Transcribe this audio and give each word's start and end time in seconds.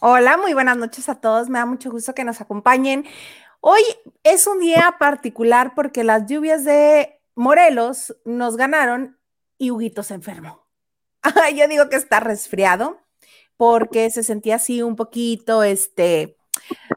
Hola, 0.00 0.36
muy 0.36 0.52
buenas 0.52 0.76
noches 0.76 1.08
a 1.08 1.14
todos. 1.14 1.48
Me 1.48 1.58
da 1.58 1.64
mucho 1.64 1.90
gusto 1.90 2.14
que 2.14 2.24
nos 2.24 2.42
acompañen. 2.42 3.06
Hoy 3.60 3.80
es 4.24 4.46
un 4.46 4.60
día 4.60 4.96
particular 4.98 5.72
porque 5.74 6.04
las 6.04 6.26
lluvias 6.26 6.64
de 6.64 7.18
Morelos 7.34 8.14
nos 8.26 8.58
ganaron 8.58 9.18
y 9.56 9.70
Huguito 9.70 10.02
se 10.02 10.14
enfermó. 10.14 10.66
Yo 11.56 11.66
digo 11.66 11.88
que 11.88 11.96
está 11.96 12.20
resfriado 12.20 13.00
porque 13.56 14.10
se 14.10 14.22
sentía 14.22 14.56
así 14.56 14.82
un 14.82 14.96
poquito, 14.96 15.62
este, 15.62 16.36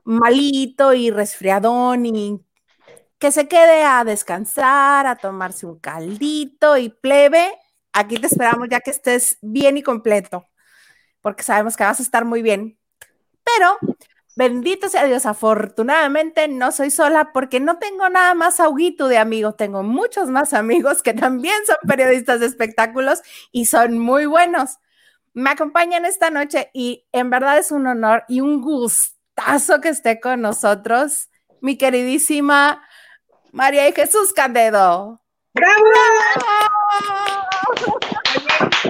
malito 0.03 0.93
y 0.93 1.09
resfriadón 1.09 2.05
y 2.05 2.45
que 3.17 3.31
se 3.31 3.47
quede 3.47 3.83
a 3.83 4.03
descansar, 4.03 5.07
a 5.07 5.15
tomarse 5.15 5.65
un 5.65 5.79
caldito 5.79 6.77
y 6.77 6.89
plebe. 6.89 7.57
Aquí 7.93 8.17
te 8.17 8.27
esperamos 8.27 8.67
ya 8.69 8.81
que 8.81 8.91
estés 8.91 9.37
bien 9.41 9.77
y 9.77 9.83
completo, 9.83 10.45
porque 11.21 11.43
sabemos 11.43 11.77
que 11.77 11.85
vas 11.85 11.99
a 11.99 12.03
estar 12.03 12.25
muy 12.25 12.41
bien. 12.41 12.78
Pero 13.57 13.77
bendito 14.35 14.89
sea 14.89 15.05
Dios, 15.05 15.25
afortunadamente 15.25 16.47
no 16.47 16.71
soy 16.71 16.91
sola 16.91 17.31
porque 17.33 17.59
no 17.59 17.77
tengo 17.77 18.07
nada 18.09 18.33
más 18.33 18.59
auguito 18.59 19.07
de 19.07 19.17
amigos, 19.17 19.57
tengo 19.57 19.83
muchos 19.83 20.29
más 20.29 20.53
amigos 20.53 21.01
que 21.01 21.13
también 21.13 21.57
son 21.65 21.75
periodistas 21.87 22.39
de 22.39 22.45
espectáculos 22.45 23.21
y 23.51 23.65
son 23.65 23.99
muy 23.99 24.25
buenos. 24.25 24.77
Me 25.33 25.51
acompañan 25.51 26.05
esta 26.05 26.29
noche 26.29 26.69
y 26.73 27.05
en 27.11 27.29
verdad 27.29 27.57
es 27.57 27.71
un 27.71 27.87
honor 27.87 28.23
y 28.27 28.41
un 28.41 28.61
gustazo 28.61 29.81
que 29.81 29.89
esté 29.89 30.19
con 30.19 30.41
nosotros 30.41 31.29
mi 31.61 31.77
queridísima 31.77 32.81
María 33.51 33.87
y 33.87 33.93
Jesús 33.93 34.33
Candedo. 34.33 35.21
¡Bravo! 35.53 35.83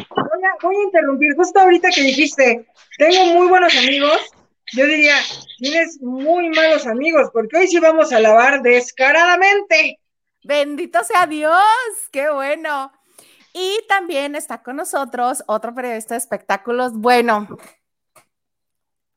Voy 0.10 0.44
a, 0.44 0.64
voy 0.64 0.76
a 0.76 0.84
interrumpir 0.84 1.36
justo 1.36 1.60
ahorita 1.60 1.90
que 1.90 2.02
dijiste, 2.02 2.68
tengo 2.98 3.26
muy 3.34 3.48
buenos 3.48 3.76
amigos 3.76 4.20
yo 4.74 4.86
diría, 4.86 5.16
tienes 5.58 6.00
muy 6.02 6.50
malos 6.50 6.86
amigos, 6.88 7.30
porque 7.34 7.58
hoy 7.58 7.68
sí 7.68 7.80
vamos 7.80 8.12
a 8.14 8.20
lavar 8.20 8.62
descaradamente. 8.62 10.00
Bendito 10.44 11.04
sea 11.04 11.28
Dios, 11.28 11.54
qué 12.12 12.30
bueno. 12.30 12.92
Y 13.54 13.80
también 13.88 14.36
está 14.36 14.62
con 14.62 14.76
nosotros 14.76 15.44
otro 15.48 15.74
periodista 15.74 16.14
de 16.14 16.20
espectáculos. 16.20 16.94
Bueno, 16.94 17.48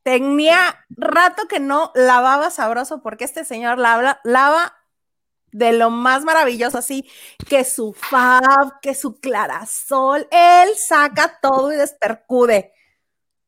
tenía 0.02 0.84
rato 0.90 1.46
que 1.48 1.60
no 1.60 1.92
lavaba 1.94 2.50
sabroso 2.50 3.02
porque 3.02 3.24
este 3.24 3.44
señor 3.44 3.78
lava, 3.78 4.20
lava 4.24 4.76
de 5.52 5.74
lo 5.74 5.90
más 5.90 6.24
maravilloso, 6.24 6.78
así 6.78 7.08
que 7.48 7.64
su 7.64 7.92
fab, 7.92 8.80
que 8.80 8.94
su 8.94 9.20
clarasol, 9.20 10.26
él 10.30 10.70
saca 10.76 11.38
todo 11.40 11.72
y 11.72 11.76
despercude. 11.76 12.72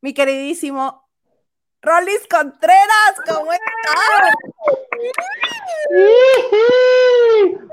Mi 0.03 0.13
queridísimo 0.13 1.04
Rolis 1.85 2.27
Contreras, 2.31 3.15
¿cómo 3.27 3.53
estás? 3.53 4.35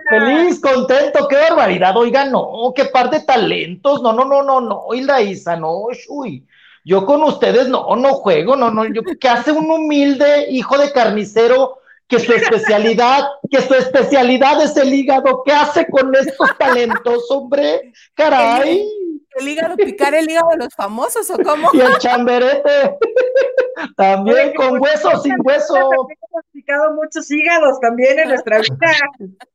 Feliz, 0.09 0.59
contento, 0.59 1.28
qué 1.30 1.38
barbaridad. 1.38 1.95
Oiga, 1.95 2.26
no, 2.26 2.73
qué 2.76 2.86
par 2.86 3.09
de 3.09 3.22
talentos. 3.22 4.02
No, 4.02 4.12
no, 4.12 4.26
no, 4.26 4.44
no, 4.44 4.59
no. 4.59 4.94
Hilda 4.94 5.22
Isa, 5.22 5.56
no, 5.56 5.86
uy. 6.09 6.45
Yo 6.84 7.06
con 7.06 7.23
ustedes 7.23 7.70
no, 7.70 7.95
no 7.95 8.14
juego, 8.16 8.56
no, 8.58 8.70
no. 8.70 8.86
Yo, 8.86 9.02
¿Qué 9.20 9.30
hace 9.30 9.52
un 9.52 9.72
humilde 9.72 10.48
hijo 10.50 10.78
de 10.78 10.92
carnicero 10.92 11.78
que 12.08 12.20
su 12.20 12.34
especialidad, 12.34 13.23
que 13.50 13.62
su 13.62 13.73
especialidad 13.76 14.62
es 14.62 14.76
el 14.76 14.94
hígado? 14.94 15.44
¿Qué 15.45 15.54
hace 15.54 15.88
con 15.88 16.14
estos 16.16 16.58
talentos, 16.58 17.32
hombre? 17.32 17.94
Caray 18.14 19.00
el 19.39 19.47
hígado, 19.47 19.75
picar 19.75 20.13
el 20.13 20.29
hígado 20.29 20.49
de 20.51 20.57
los 20.57 20.73
famosos 20.75 21.29
o 21.29 21.37
cómo? 21.37 21.69
Y 21.73 21.81
el 21.81 21.97
chamberete. 21.97 22.97
También 23.97 24.53
con 24.53 24.79
hueso, 24.81 25.19
sin 25.21 25.35
hueso. 25.43 25.75
Hemos 25.75 26.45
picado 26.51 26.93
muchos 26.93 27.29
hígados 27.31 27.79
también 27.79 28.19
en 28.19 28.29
nuestra 28.29 28.59
vida. 28.59 28.75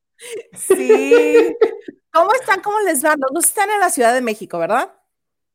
Sí. 0.55 1.55
¿Cómo 2.11 2.33
están? 2.33 2.63
¿Cómo 2.63 2.81
les 2.81 3.05
va? 3.05 3.17
Nos 3.35 3.45
están 3.45 3.69
en 3.69 3.81
la 3.81 3.91
Ciudad 3.91 4.15
de 4.15 4.23
México, 4.23 4.59
¿verdad? 4.59 4.95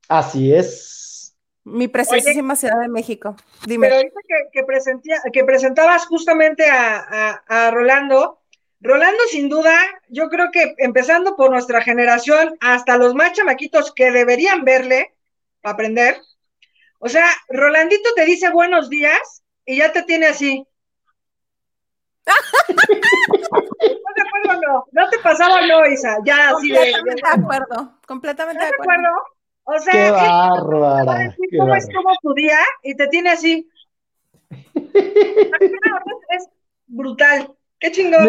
Así 0.07 0.53
es. 0.53 1.35
Mi 1.63 1.87
preciosísima 1.87 2.55
Ciudad 2.55 2.79
de 2.79 2.87
México. 2.87 3.35
Dime. 3.65 3.87
Pero 3.87 3.95
ahorita 3.95 4.19
que, 4.53 5.31
que 5.31 5.43
presentabas 5.43 6.05
justamente 6.05 6.69
a, 6.69 7.41
a 7.47 7.71
Rolando, 7.71 8.40
Rolando, 8.81 9.23
sin 9.29 9.47
duda, 9.47 9.77
yo 10.09 10.27
creo 10.29 10.49
que 10.51 10.73
empezando 10.79 11.35
por 11.35 11.51
nuestra 11.51 11.81
generación, 11.81 12.57
hasta 12.59 12.97
los 12.97 13.13
más 13.13 13.33
chamaquitos 13.33 13.93
que 13.93 14.11
deberían 14.11 14.65
verle 14.65 15.15
para 15.61 15.73
aprender. 15.73 16.19
O 16.97 17.07
sea, 17.07 17.27
Rolandito 17.49 18.09
te 18.15 18.25
dice 18.25 18.49
buenos 18.49 18.89
días 18.89 19.43
y 19.65 19.77
ya 19.77 19.91
te 19.91 20.01
tiene 20.03 20.27
así. 20.27 20.65
¿No 22.69 22.75
te 24.15 24.21
acuerdo 24.21 24.61
no? 24.67 24.85
¿No 24.91 25.09
te 25.09 25.19
pasaba 25.19 25.61
no, 25.61 25.85
Isa? 25.85 26.17
Ya 26.25 26.49
así 26.49 26.69
de. 26.69 26.77
Completamente 26.77 27.21
de 27.21 27.43
acuerdo, 27.43 27.99
completamente 28.07 28.65
de 28.65 28.71
acuerdo. 28.71 29.09
O 29.63 29.79
sea, 29.79 29.93
qué 29.93 30.11
bárbara. 30.11 31.35
¿cómo 31.57 31.75
es 31.75 31.87
como 31.93 32.15
tu 32.21 32.33
día? 32.33 32.57
Y 32.81 32.95
te 32.95 33.07
tiene 33.07 33.29
así. 33.29 33.69
es 34.73 36.49
brutal. 36.87 37.55
Qué 37.81 37.91
chingón. 37.91 38.27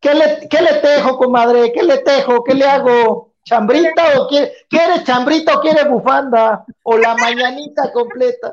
¿qué, 0.00 0.14
le, 0.14 0.48
¿Qué 0.48 0.62
le 0.62 0.74
tejo, 0.74 1.16
comadre? 1.16 1.72
¿Qué 1.72 1.82
le 1.82 1.98
tejo? 1.98 2.44
¿Qué 2.44 2.54
le 2.54 2.66
hago? 2.66 3.32
¿Chambrita 3.44 4.20
o 4.20 4.28
quiere, 4.28 4.52
quiere 4.68 5.02
chambrita 5.04 5.56
o 5.56 5.60
quiere 5.62 5.88
bufanda? 5.88 6.66
O 6.82 6.98
la 6.98 7.14
mañanita 7.16 7.90
completa. 7.92 8.52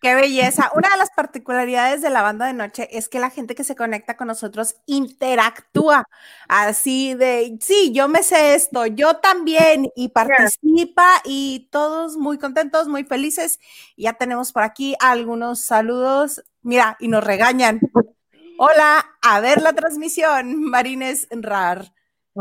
Qué 0.00 0.14
belleza. 0.14 0.70
Una 0.74 0.88
de 0.90 0.96
las 0.96 1.10
particularidades 1.10 2.00
de 2.00 2.10
la 2.10 2.22
banda 2.22 2.46
de 2.46 2.52
noche 2.52 2.88
es 2.96 3.08
que 3.08 3.18
la 3.18 3.30
gente 3.30 3.56
que 3.56 3.64
se 3.64 3.74
conecta 3.74 4.16
con 4.16 4.28
nosotros 4.28 4.76
interactúa 4.86 6.04
así 6.48 7.14
de, 7.14 7.58
sí, 7.60 7.92
yo 7.92 8.08
me 8.08 8.22
sé 8.22 8.54
esto, 8.54 8.86
yo 8.86 9.16
también, 9.16 9.90
y 9.96 10.08
participa 10.08 11.06
y 11.24 11.68
todos 11.72 12.16
muy 12.16 12.38
contentos, 12.38 12.88
muy 12.88 13.04
felices. 13.04 13.58
Ya 13.96 14.14
tenemos 14.14 14.52
por 14.52 14.62
aquí 14.62 14.94
algunos 15.00 15.60
saludos 15.60 16.42
Mira, 16.66 16.96
y 16.98 17.06
nos 17.06 17.22
regañan. 17.22 17.78
Hola, 18.58 19.06
a 19.22 19.38
ver 19.38 19.62
la 19.62 19.72
transmisión, 19.72 20.64
Marines 20.68 21.28
Rar. 21.30 21.92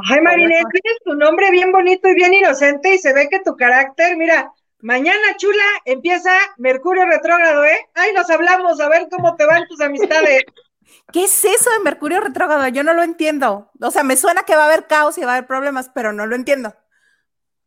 Ay, 0.09 0.19
Marines, 0.19 0.63
tienes 0.71 0.99
tu 1.05 1.13
nombre 1.13 1.51
bien 1.51 1.71
bonito 1.71 2.09
y 2.09 2.15
bien 2.15 2.33
inocente 2.33 2.95
y 2.95 2.97
se 2.97 3.13
ve 3.13 3.29
que 3.29 3.41
tu 3.41 3.55
carácter, 3.55 4.17
mira, 4.17 4.51
mañana 4.79 5.37
chula 5.37 5.63
empieza 5.85 6.31
Mercurio 6.57 7.05
retrógrado, 7.05 7.65
¿eh? 7.65 7.77
Ay, 7.93 8.13
nos 8.13 8.27
hablamos, 8.31 8.81
a 8.81 8.89
ver 8.89 9.07
cómo 9.11 9.35
te 9.35 9.45
van 9.45 9.67
tus 9.67 9.79
amistades. 9.79 10.43
¿Qué 11.13 11.25
es 11.25 11.45
eso 11.45 11.69
de 11.69 11.83
Mercurio 11.83 12.19
retrógrado? 12.19 12.67
Yo 12.69 12.83
no 12.83 12.95
lo 12.95 13.03
entiendo. 13.03 13.69
O 13.79 13.91
sea, 13.91 14.01
me 14.01 14.17
suena 14.17 14.41
que 14.41 14.55
va 14.55 14.63
a 14.63 14.65
haber 14.65 14.87
caos 14.87 15.19
y 15.19 15.21
va 15.21 15.33
a 15.33 15.35
haber 15.35 15.45
problemas, 15.47 15.91
pero 15.93 16.13
no 16.13 16.25
lo 16.25 16.35
entiendo. 16.35 16.73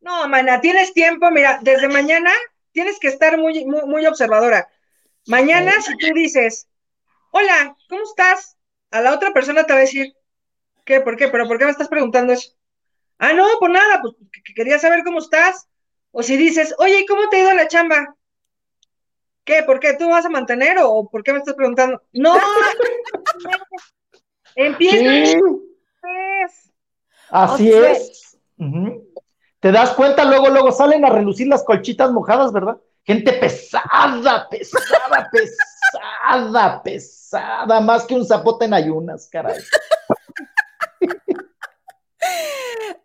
No, 0.00 0.28
mana, 0.28 0.60
tienes 0.60 0.92
tiempo, 0.92 1.30
mira, 1.30 1.60
desde 1.62 1.86
mañana 1.86 2.32
tienes 2.72 2.98
que 2.98 3.06
estar 3.06 3.38
muy, 3.38 3.64
muy, 3.64 3.82
muy 3.82 4.06
observadora. 4.06 4.68
Mañana, 5.26 5.72
si 5.82 5.96
tú 5.96 6.06
dices, 6.14 6.68
hola, 7.32 7.76
¿cómo 7.88 8.02
estás? 8.02 8.56
A 8.90 9.00
la 9.00 9.14
otra 9.14 9.32
persona 9.32 9.64
te 9.64 9.72
va 9.72 9.78
a 9.80 9.82
decir, 9.82 10.14
¿qué? 10.84 11.00
¿Por 11.00 11.16
qué? 11.16 11.28
¿Pero 11.28 11.46
por 11.46 11.58
qué 11.58 11.64
me 11.66 11.70
estás 11.70 11.88
preguntando 11.88 12.32
eso? 12.32 12.50
Ah, 13.18 13.32
no, 13.32 13.46
por 13.58 13.70
nada, 13.70 14.00
pues 14.00 14.14
quería 14.54 14.78
saber 14.78 15.02
cómo 15.04 15.18
estás. 15.18 15.68
O 16.10 16.22
si 16.22 16.36
dices, 16.36 16.74
oye, 16.78 17.04
¿cómo 17.06 17.28
te 17.28 17.36
ha 17.36 17.40
ido 17.40 17.54
la 17.54 17.68
chamba? 17.68 18.16
¿Qué? 19.44 19.62
¿Por 19.62 19.80
qué? 19.80 19.94
¿Tú 19.94 20.08
vas 20.08 20.24
a 20.24 20.30
mantener 20.30 20.78
o 20.80 21.08
por 21.08 21.22
qué 21.22 21.32
me 21.32 21.38
estás 21.38 21.54
preguntando? 21.54 22.02
No, 22.12 22.38
empieza. 24.54 25.38
Así 27.30 27.72
es. 27.72 28.38
Te 29.60 29.72
das 29.72 29.92
cuenta, 29.92 30.24
luego, 30.24 30.48
luego 30.48 30.70
salen 30.72 31.04
a 31.04 31.10
relucir 31.10 31.48
las 31.48 31.64
colchitas 31.64 32.10
mojadas, 32.12 32.52
¿verdad? 32.52 32.78
Gente 33.08 33.32
pesada, 33.32 34.46
pesada, 34.50 35.30
pesada, 35.32 36.82
pesada, 36.82 37.80
más 37.80 38.04
que 38.04 38.14
un 38.14 38.26
zapote 38.26 38.66
en 38.66 38.74
ayunas, 38.74 39.26
caray. 39.32 39.58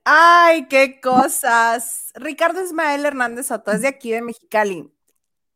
Ay, 0.03 0.67
qué 0.67 0.99
cosas. 0.99 2.11
Ricardo 2.15 2.61
Ismael 2.61 3.05
Hernández 3.05 3.47
Soto 3.47 3.71
es 3.71 3.81
de 3.81 3.87
aquí 3.87 4.11
de 4.11 4.21
Mexicali. 4.21 4.93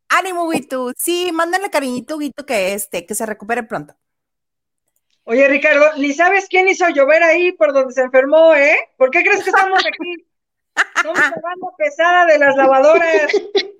Ánimo, 0.07 0.47
Guito. 0.47 0.93
Sí, 0.95 1.31
mándale 1.33 1.69
cariñito, 1.69 2.17
Guito, 2.17 2.45
que 2.45 2.73
este, 2.73 3.05
que 3.05 3.15
se 3.15 3.25
recupere 3.25 3.63
pronto. 3.63 3.97
Oye, 5.25 5.45
Ricardo, 5.49 5.87
ni 5.97 6.13
sabes 6.13 6.47
quién 6.47 6.69
hizo 6.69 6.87
llover 6.87 7.21
ahí 7.21 7.51
por 7.51 7.73
donde 7.73 7.93
se 7.93 7.99
enfermó, 7.99 8.55
¿eh? 8.55 8.77
¿Por 8.95 9.11
qué 9.11 9.23
crees 9.23 9.43
que 9.43 9.49
estamos 9.49 9.85
aquí? 9.85 10.25
Somos 11.03 11.19
la 11.19 11.41
banda 11.43 11.67
pesada 11.77 12.25
de 12.27 12.39
las 12.39 12.55
lavadoras. 12.55 13.33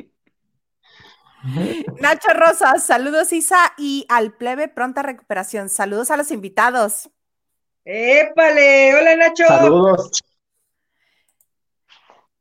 Nacho 2.02 2.30
Rosas, 2.34 2.84
saludos 2.84 3.32
Isa 3.32 3.74
y 3.78 4.06
al 4.10 4.34
plebe, 4.34 4.68
pronta 4.68 5.02
recuperación. 5.02 5.70
Saludos 5.70 6.12
a 6.12 6.18
los 6.18 6.32
invitados. 6.32 7.10
Épale, 7.86 8.96
hola 8.96 9.16
Nacho. 9.16 9.46
Saludos. 9.48 10.24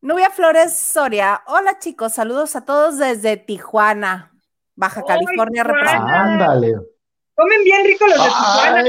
Nubia 0.01 0.31
Flores 0.31 0.77
Soria. 0.77 1.43
Hola 1.47 1.79
chicos, 1.79 2.15
saludos 2.15 2.57
a 2.57 2.65
todos 2.65 2.99
desde 2.99 3.37
Tijuana, 3.37 4.33
Baja 4.75 5.03
California. 5.05 5.65
Ándale. 5.65 6.75
Comen 7.35 7.65
bien 7.65 7.85
rico 7.85 8.07
los 8.07 8.17
de 8.17 8.25
Tijuana. 8.25 8.85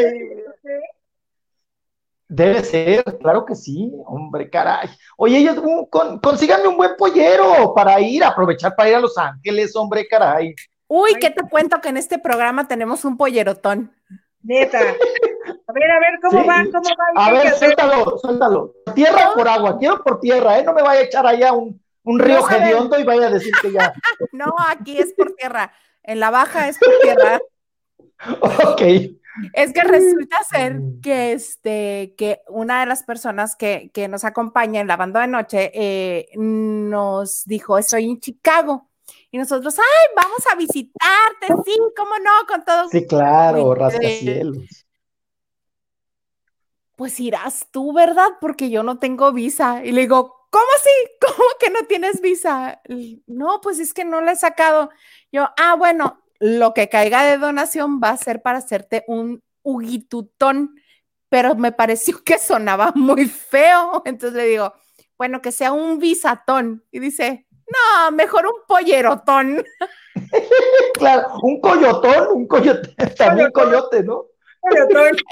Debe 2.29 2.63
ser, 2.63 3.03
claro 3.19 3.45
que 3.45 3.56
sí, 3.56 3.91
hombre, 4.06 4.50
caray. 4.50 4.89
Oye, 5.18 5.38
ellos, 5.38 5.57
un- 5.59 5.85
con- 5.85 6.19
consíganme 6.19 6.68
un 6.68 6.75
buen 6.77 6.95
pollero 6.97 7.74
para 7.74 8.00
ir, 8.01 8.24
aprovechar 8.24 8.75
para 8.75 8.89
ir 8.89 8.95
a 8.95 9.00
Los 9.00 9.18
Ángeles, 9.18 9.75
hombre, 9.75 10.07
caray. 10.07 10.53
Uy, 10.88 11.15
¿qué 11.21 11.29
te 11.31 11.41
cuento 11.50 11.79
que 11.81 11.89
en 11.89 11.97
este 11.97 12.19
programa 12.19 12.68
tenemos 12.68 13.06
un 13.06 13.15
pollerotón? 13.18 13.94
Neta. 14.44 14.79
A 14.79 15.74
ver, 15.74 15.91
a 15.91 16.00
ver, 16.00 16.19
¿cómo 16.21 16.41
Sí. 16.41 16.47
va? 16.47 16.63
¿Cómo 16.63 16.89
va? 16.89 17.21
A 17.25 17.29
¿Qué 17.31 17.38
hay 17.38 17.44
ver, 17.45 17.53
suéltalo, 17.56 18.18
suéltalo. 18.18 18.74
Tierra 18.95 19.31
por 19.33 19.47
agua, 19.47 19.77
quiero 19.77 20.03
por 20.03 20.19
tierra, 20.19 20.59
¿eh? 20.59 20.63
No 20.63 20.74
me 20.74 20.81
vaya 20.83 21.01
a 21.01 21.03
echar 21.03 21.25
allá 21.27 21.51
un, 21.53 21.81
un 22.03 22.19
río 22.19 22.39
No 22.39 22.50
hediondo 22.50 23.00
y 23.00 23.03
vaya 23.03 23.27
a 23.27 23.31
decir 23.31 23.51
que 23.62 23.71
ya. 23.71 23.94
No, 24.31 24.53
aquí 24.69 24.97
es 25.00 25.13
por 25.13 25.31
tierra. 25.33 25.71
En 26.03 26.19
la 26.21 26.29
baja 26.29 26.68
es 26.69 26.77
por 26.77 26.94
tierra. 27.01 27.39
Ok. 28.65 28.81
Es 29.54 29.74
que 29.74 29.84
resulta 29.84 30.38
ser 30.50 30.68
Mm. 30.80 31.01
que 31.01 31.31
este, 31.34 32.16
que 32.18 32.42
una 32.48 32.81
de 32.81 32.86
las 32.86 33.04
personas 33.04 33.56
que, 33.56 33.92
que 33.94 34.07
nos 34.07 34.24
acompaña 34.24 34.81
en 34.81 34.88
la 34.88 34.98
banda 34.98 35.22
de 35.22 35.28
noche 35.28 35.72
eh, 35.74 36.30
nos 36.36 37.45
dijo, 37.45 37.78
estoy 37.78 38.06
en 38.10 38.19
Chicago. 38.19 38.89
Y 39.31 39.38
nosotros, 39.38 39.78
ay, 39.78 40.13
vamos 40.16 40.44
a 40.51 40.56
visitarte, 40.56 41.48
sí, 41.66 41.78
cómo 41.95 42.18
no, 42.18 42.48
con 42.48 42.63
todo. 42.63 42.89
Sí, 42.89 43.06
claro, 43.06 43.74
rascacielos. 43.75 44.86
Pues 46.95 47.19
irás 47.19 47.68
tú, 47.69 47.94
¿verdad? 47.94 48.28
Porque 48.42 48.69
yo 48.69 48.84
no 48.84 48.98
tengo 48.98 49.31
visa. 49.31 49.86
Y 49.86 49.92
le 49.92 50.01
digo, 50.01 50.48
¿cómo 50.50 50.66
así? 50.78 50.89
¿Cómo 51.22 51.45
que 51.60 51.69
no 51.69 51.86
tienes 51.88 52.22
visa? 52.22 52.81
No, 53.28 53.62
pues 53.62 53.80
es 53.80 53.94
que 53.94 54.04
no 54.04 54.22
la 54.22 54.31
he 54.31 54.36
sacado. 54.36 54.89
Yo, 55.31 55.48
ah, 55.57 55.75
bueno, 55.75 56.24
lo 56.39 56.74
que 56.74 56.89
caiga 56.89 57.24
de 57.24 57.38
donación 57.38 58.00
va 58.04 58.10
a 58.10 58.18
ser 58.18 58.42
para 58.42 58.60
hacerte 58.60 59.04
un 59.07 59.44
huguitutón, 59.63 60.75
pero 61.30 61.56
me 61.56 61.72
pareció 61.72 62.24
que 62.24 62.38
sonaba 62.39 62.92
muy 62.95 63.25
feo. 63.25 64.01
Entonces 64.06 64.38
le 64.38 64.45
digo, 64.45 64.74
bueno, 65.18 65.42
que 65.42 65.51
sea 65.51 65.72
un 65.72 66.00
visatón. 66.00 66.86
Y 66.92 67.00
dice, 67.00 67.48
no, 67.51 68.12
mejor 68.12 68.45
un 68.45 68.66
pollerotón. 68.68 69.66
Claro, 70.95 71.28
un 71.44 71.62
coyotón, 71.62 72.28
un 72.34 72.48
coyote, 72.48 72.89
también 73.16 73.51
coyote, 73.51 74.01
¿no? 74.04 74.25
Un 74.62 74.78
Entonces, 74.78 75.24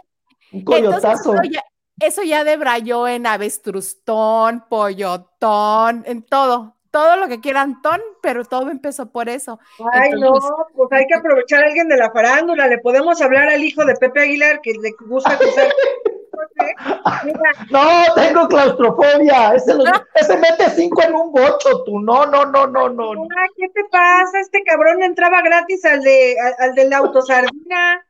coyotazo. 0.64 1.34
eso 1.34 1.44
ya, 1.52 1.64
eso 2.00 2.22
ya 2.22 2.44
debrayó 2.44 3.08
en 3.08 3.26
avestrustón, 3.26 4.64
pollotón, 4.70 6.04
en 6.06 6.24
todo, 6.24 6.75
todo 6.96 7.18
lo 7.18 7.28
que 7.28 7.42
quieran 7.42 7.82
ton, 7.82 8.00
pero 8.22 8.46
todo 8.46 8.70
empezó 8.72 9.12
por 9.12 9.28
eso. 9.28 9.60
Ay, 9.92 10.12
Entonces- 10.14 10.50
no, 10.50 10.68
pues 10.76 10.90
hay 10.94 11.06
que 11.08 11.16
aprovechar 11.16 11.62
a 11.62 11.68
alguien 11.68 11.90
de 11.90 11.98
la 11.98 12.10
farándula. 12.10 12.68
Le 12.68 12.78
podemos 12.78 13.22
hablar 13.22 13.50
al 13.50 13.62
hijo 13.62 13.84
de 13.84 13.96
Pepe 13.98 14.22
Aguilar 14.22 14.62
que 14.62 14.72
le 14.82 14.92
gusta 15.06 15.38
cruzar. 15.38 15.68
No, 17.70 18.14
tengo 18.16 18.48
claustrofobia. 18.48 19.56
Ese, 19.56 19.74
los- 19.74 19.90
ese 20.14 20.38
mete 20.38 20.70
cinco 20.70 21.02
en 21.04 21.16
un 21.16 21.34
bocho, 21.34 21.84
tú. 21.84 22.00
No, 22.00 22.26
no, 22.28 22.46
no, 22.46 22.66
no, 22.68 22.88
no. 22.88 23.14
no. 23.14 23.28
¿qué 23.58 23.68
te 23.74 23.84
pasa? 23.92 24.40
Este 24.40 24.64
cabrón 24.64 25.04
entraba 25.04 25.42
gratis 25.42 25.84
al 25.84 26.02
de 26.02 26.38
al, 26.40 26.56
al 26.70 26.76
de 26.76 26.90
la 26.90 26.98
autosardina. 27.00 28.06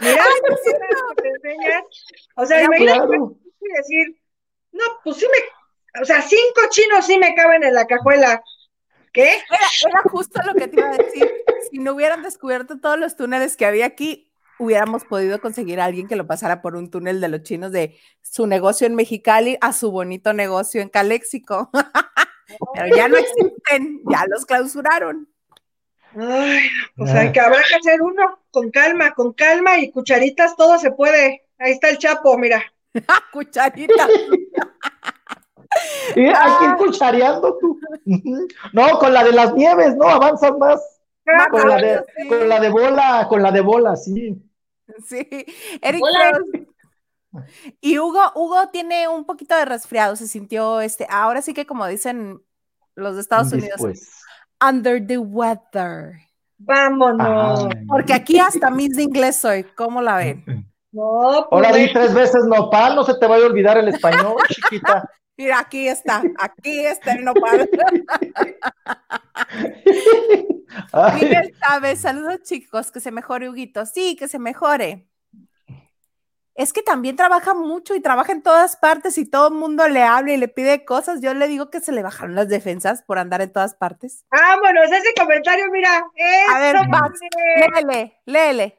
Mira, 0.00 0.24
que 1.16 1.22
te 1.22 1.28
enseñas. 1.28 1.82
O 2.36 2.46
sea, 2.46 2.62
imagínate 2.62 2.98
Claro. 3.06 3.34
decir, 3.76 4.16
no, 4.70 4.84
pues 5.02 5.16
sí 5.16 5.26
me, 5.26 5.38
o 6.00 6.04
sea, 6.04 6.22
cinco 6.22 6.60
chinos 6.70 7.06
sí 7.06 7.18
me 7.18 7.34
caben 7.34 7.64
en 7.64 7.74
la 7.74 7.86
cajuela. 7.86 8.42
¿Qué? 9.12 9.28
Era, 9.28 9.90
era 9.90 10.02
justo 10.10 10.40
lo 10.44 10.54
que 10.54 10.68
te 10.68 10.78
iba 10.78 10.90
a 10.90 10.96
decir. 10.96 11.30
Si 11.70 11.78
no 11.78 11.94
hubieran 11.94 12.22
descubierto 12.22 12.78
todos 12.78 12.98
los 12.98 13.16
túneles 13.16 13.56
que 13.56 13.66
había 13.66 13.86
aquí, 13.86 14.30
hubiéramos 14.58 15.04
podido 15.04 15.40
conseguir 15.40 15.80
a 15.80 15.86
alguien 15.86 16.08
que 16.08 16.16
lo 16.16 16.26
pasara 16.26 16.60
por 16.60 16.76
un 16.76 16.90
túnel 16.90 17.20
de 17.20 17.28
los 17.28 17.42
chinos 17.42 17.72
de 17.72 17.98
su 18.20 18.46
negocio 18.46 18.86
en 18.86 18.94
Mexicali 18.94 19.56
a 19.60 19.72
su 19.72 19.90
bonito 19.90 20.32
negocio 20.32 20.82
en 20.82 20.88
Caléxico. 20.88 21.70
Pero 22.74 22.96
ya 22.96 23.08
no 23.08 23.16
existen, 23.16 24.02
ya 24.10 24.24
los 24.28 24.46
clausuraron. 24.46 25.28
Ay, 26.18 26.68
pues 26.96 27.10
hay 27.10 27.30
que, 27.32 27.40
habrá 27.40 27.60
que 27.68 27.76
hacer 27.76 28.00
uno 28.00 28.40
con 28.50 28.70
calma, 28.70 29.12
con 29.12 29.32
calma 29.34 29.78
y 29.78 29.90
cucharitas, 29.90 30.56
todo 30.56 30.78
se 30.78 30.90
puede. 30.90 31.44
Ahí 31.58 31.72
está 31.72 31.90
el 31.90 31.98
Chapo, 31.98 32.36
mira. 32.38 32.62
Cucharita. 33.32 34.08
Sí, 36.14 36.20
hay 36.26 36.58
que 36.58 36.64
ir 36.64 36.76
cuchareando 36.76 37.58
tú. 37.58 37.78
No, 38.72 38.98
con 38.98 39.12
la 39.12 39.22
de 39.24 39.32
las 39.32 39.54
nieves, 39.54 39.96
¿no? 39.96 40.08
Avanzan 40.08 40.58
más. 40.58 40.80
Con 41.50 41.68
la 41.68 41.76
de, 41.76 42.04
Sí. 42.16 42.28
con 42.28 42.48
la 42.48 42.58
de 42.60 42.70
bola, 42.70 43.26
con 43.28 43.42
la 43.42 43.50
de 43.52 43.60
bola, 43.60 43.96
sí. 43.96 44.42
Sí, 45.06 45.28
Eric. 45.82 46.02
Y 47.82 47.98
Hugo, 47.98 48.32
Hugo 48.34 48.68
tiene 48.72 49.06
un 49.08 49.26
poquito 49.26 49.54
de 49.54 49.66
resfriado, 49.66 50.16
se 50.16 50.26
sintió 50.26 50.80
este, 50.80 51.06
ahora 51.10 51.42
sí 51.42 51.52
que 51.52 51.66
como 51.66 51.86
dicen 51.86 52.42
los 52.94 53.14
de 53.16 53.20
Estados 53.20 53.52
Unidos, 53.52 53.80
under 54.66 55.06
the 55.06 55.18
weather. 55.18 56.14
Vámonos. 56.56 57.66
Ay. 57.66 57.84
Porque 57.86 58.14
aquí 58.14 58.38
hasta 58.40 58.70
mis 58.70 58.96
de 58.96 59.02
inglés 59.02 59.36
soy, 59.36 59.64
¿cómo 59.76 60.00
la 60.00 60.16
ven? 60.16 60.44
No, 60.90 61.46
pues, 61.50 61.66
Ahora 61.66 61.76
di 61.76 61.92
tres 61.92 62.14
veces 62.14 62.44
nopal, 62.46 62.96
no 62.96 63.04
se 63.04 63.14
te 63.14 63.26
vaya 63.26 63.44
a 63.44 63.48
olvidar 63.48 63.76
el 63.76 63.88
español, 63.88 64.36
chiquita. 64.48 65.08
Mira, 65.38 65.60
aquí 65.60 65.86
está, 65.86 66.20
aquí 66.36 66.84
está 66.84 67.12
el 67.12 67.24
nopal. 67.24 67.70
Miguel 71.14 71.54
Chávez, 71.60 72.00
saludos 72.00 72.42
chicos, 72.42 72.90
que 72.90 72.98
se 72.98 73.12
mejore 73.12 73.48
Huguito. 73.48 73.86
Sí, 73.86 74.16
que 74.16 74.26
se 74.26 74.40
mejore. 74.40 75.06
Es 76.56 76.72
que 76.72 76.82
también 76.82 77.14
trabaja 77.14 77.54
mucho 77.54 77.94
y 77.94 78.00
trabaja 78.00 78.32
en 78.32 78.42
todas 78.42 78.76
partes 78.76 79.16
y 79.16 79.26
todo 79.26 79.46
el 79.46 79.54
mundo 79.54 79.88
le 79.88 80.02
habla 80.02 80.32
y 80.32 80.38
le 80.38 80.48
pide 80.48 80.84
cosas. 80.84 81.20
Yo 81.20 81.32
le 81.34 81.46
digo 81.46 81.70
que 81.70 81.78
se 81.78 81.92
le 81.92 82.02
bajaron 82.02 82.34
las 82.34 82.48
defensas 82.48 83.04
por 83.04 83.20
andar 83.20 83.40
en 83.40 83.52
todas 83.52 83.76
partes. 83.76 84.24
vámonos, 84.32 84.90
ese 84.90 85.14
comentario, 85.16 85.70
mira. 85.70 86.04
A 86.52 86.58
ver, 86.58 86.78
vas, 86.88 87.12
léele, 87.76 88.18
léele. 88.26 88.78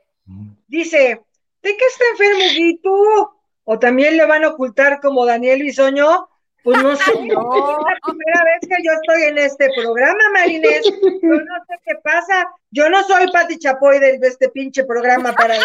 Dice, 0.68 1.22
¿de 1.62 1.78
qué 1.78 1.86
está 1.86 2.04
enfermo 2.12 2.52
Huguito? 2.52 3.40
¿O 3.64 3.80
también 3.80 4.18
le 4.18 4.26
van 4.26 4.44
a 4.44 4.50
ocultar 4.50 5.00
como 5.00 5.26
Daniel 5.26 5.62
Bisoño? 5.62 6.28
Pues 6.64 6.82
no 6.84 6.96
sé, 6.96 7.12
No. 7.28 7.80
es 7.80 7.86
la 7.86 7.98
primera 8.04 8.44
vez 8.44 8.60
que 8.62 8.76
yo 8.84 8.92
estoy 8.94 9.24
en 9.24 9.38
este 9.38 9.70
programa, 9.76 10.20
Marinés. 10.34 10.84
Yo 10.86 10.92
no 11.34 11.66
sé 11.68 11.80
qué 11.86 11.96
pasa. 12.04 12.48
Yo 12.72 12.90
no 12.90 13.04
soy 13.04 13.32
Pati 13.32 13.58
Chapoy 13.58 14.00
de 14.00 14.20
este 14.22 14.50
pinche 14.50 14.84
programa 14.84 15.34
para 15.34 15.56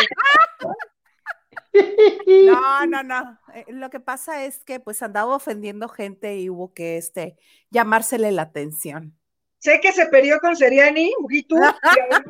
No, 2.47 2.87
no, 2.87 3.03
no. 3.03 3.39
Eh, 3.55 3.65
Lo 3.69 3.91
que 3.91 4.01
pasa 4.01 4.45
es 4.45 4.65
que 4.65 4.81
pues 4.81 5.03
andaba 5.03 5.35
ofendiendo 5.35 5.89
gente 5.89 6.39
y 6.39 6.49
hubo 6.49 6.73
que 6.73 6.97
este 6.97 7.37
llamársele 7.71 8.33
la 8.33 8.43
atención. 8.43 9.19
Sé 9.59 9.81
que 9.81 9.93
se 9.93 10.07
peleó 10.07 10.39
con 10.41 10.57
Seriani, 10.57 11.13
Huguito, 11.19 11.57
y 11.57 11.59
además 11.59 12.23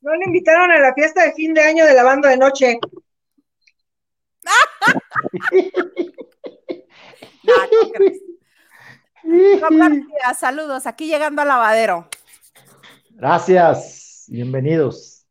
no 0.00 0.14
le 0.14 0.24
invitaron 0.24 0.70
a 0.70 0.78
la 0.78 0.94
fiesta 0.94 1.24
de 1.24 1.32
fin 1.32 1.52
de 1.52 1.62
año 1.62 1.84
de 1.84 1.94
la 1.94 2.04
banda 2.04 2.30
de 2.30 2.36
noche. 2.38 2.78
No, 7.42 7.54
¿qué 7.70 7.92
crees? 7.92 9.60
Rob 9.60 9.76
García, 9.76 10.34
saludos, 10.38 10.86
aquí 10.86 11.06
llegando 11.06 11.42
al 11.42 11.48
lavadero. 11.48 12.08
Gracias, 13.10 14.24
bienvenidos. 14.28 15.26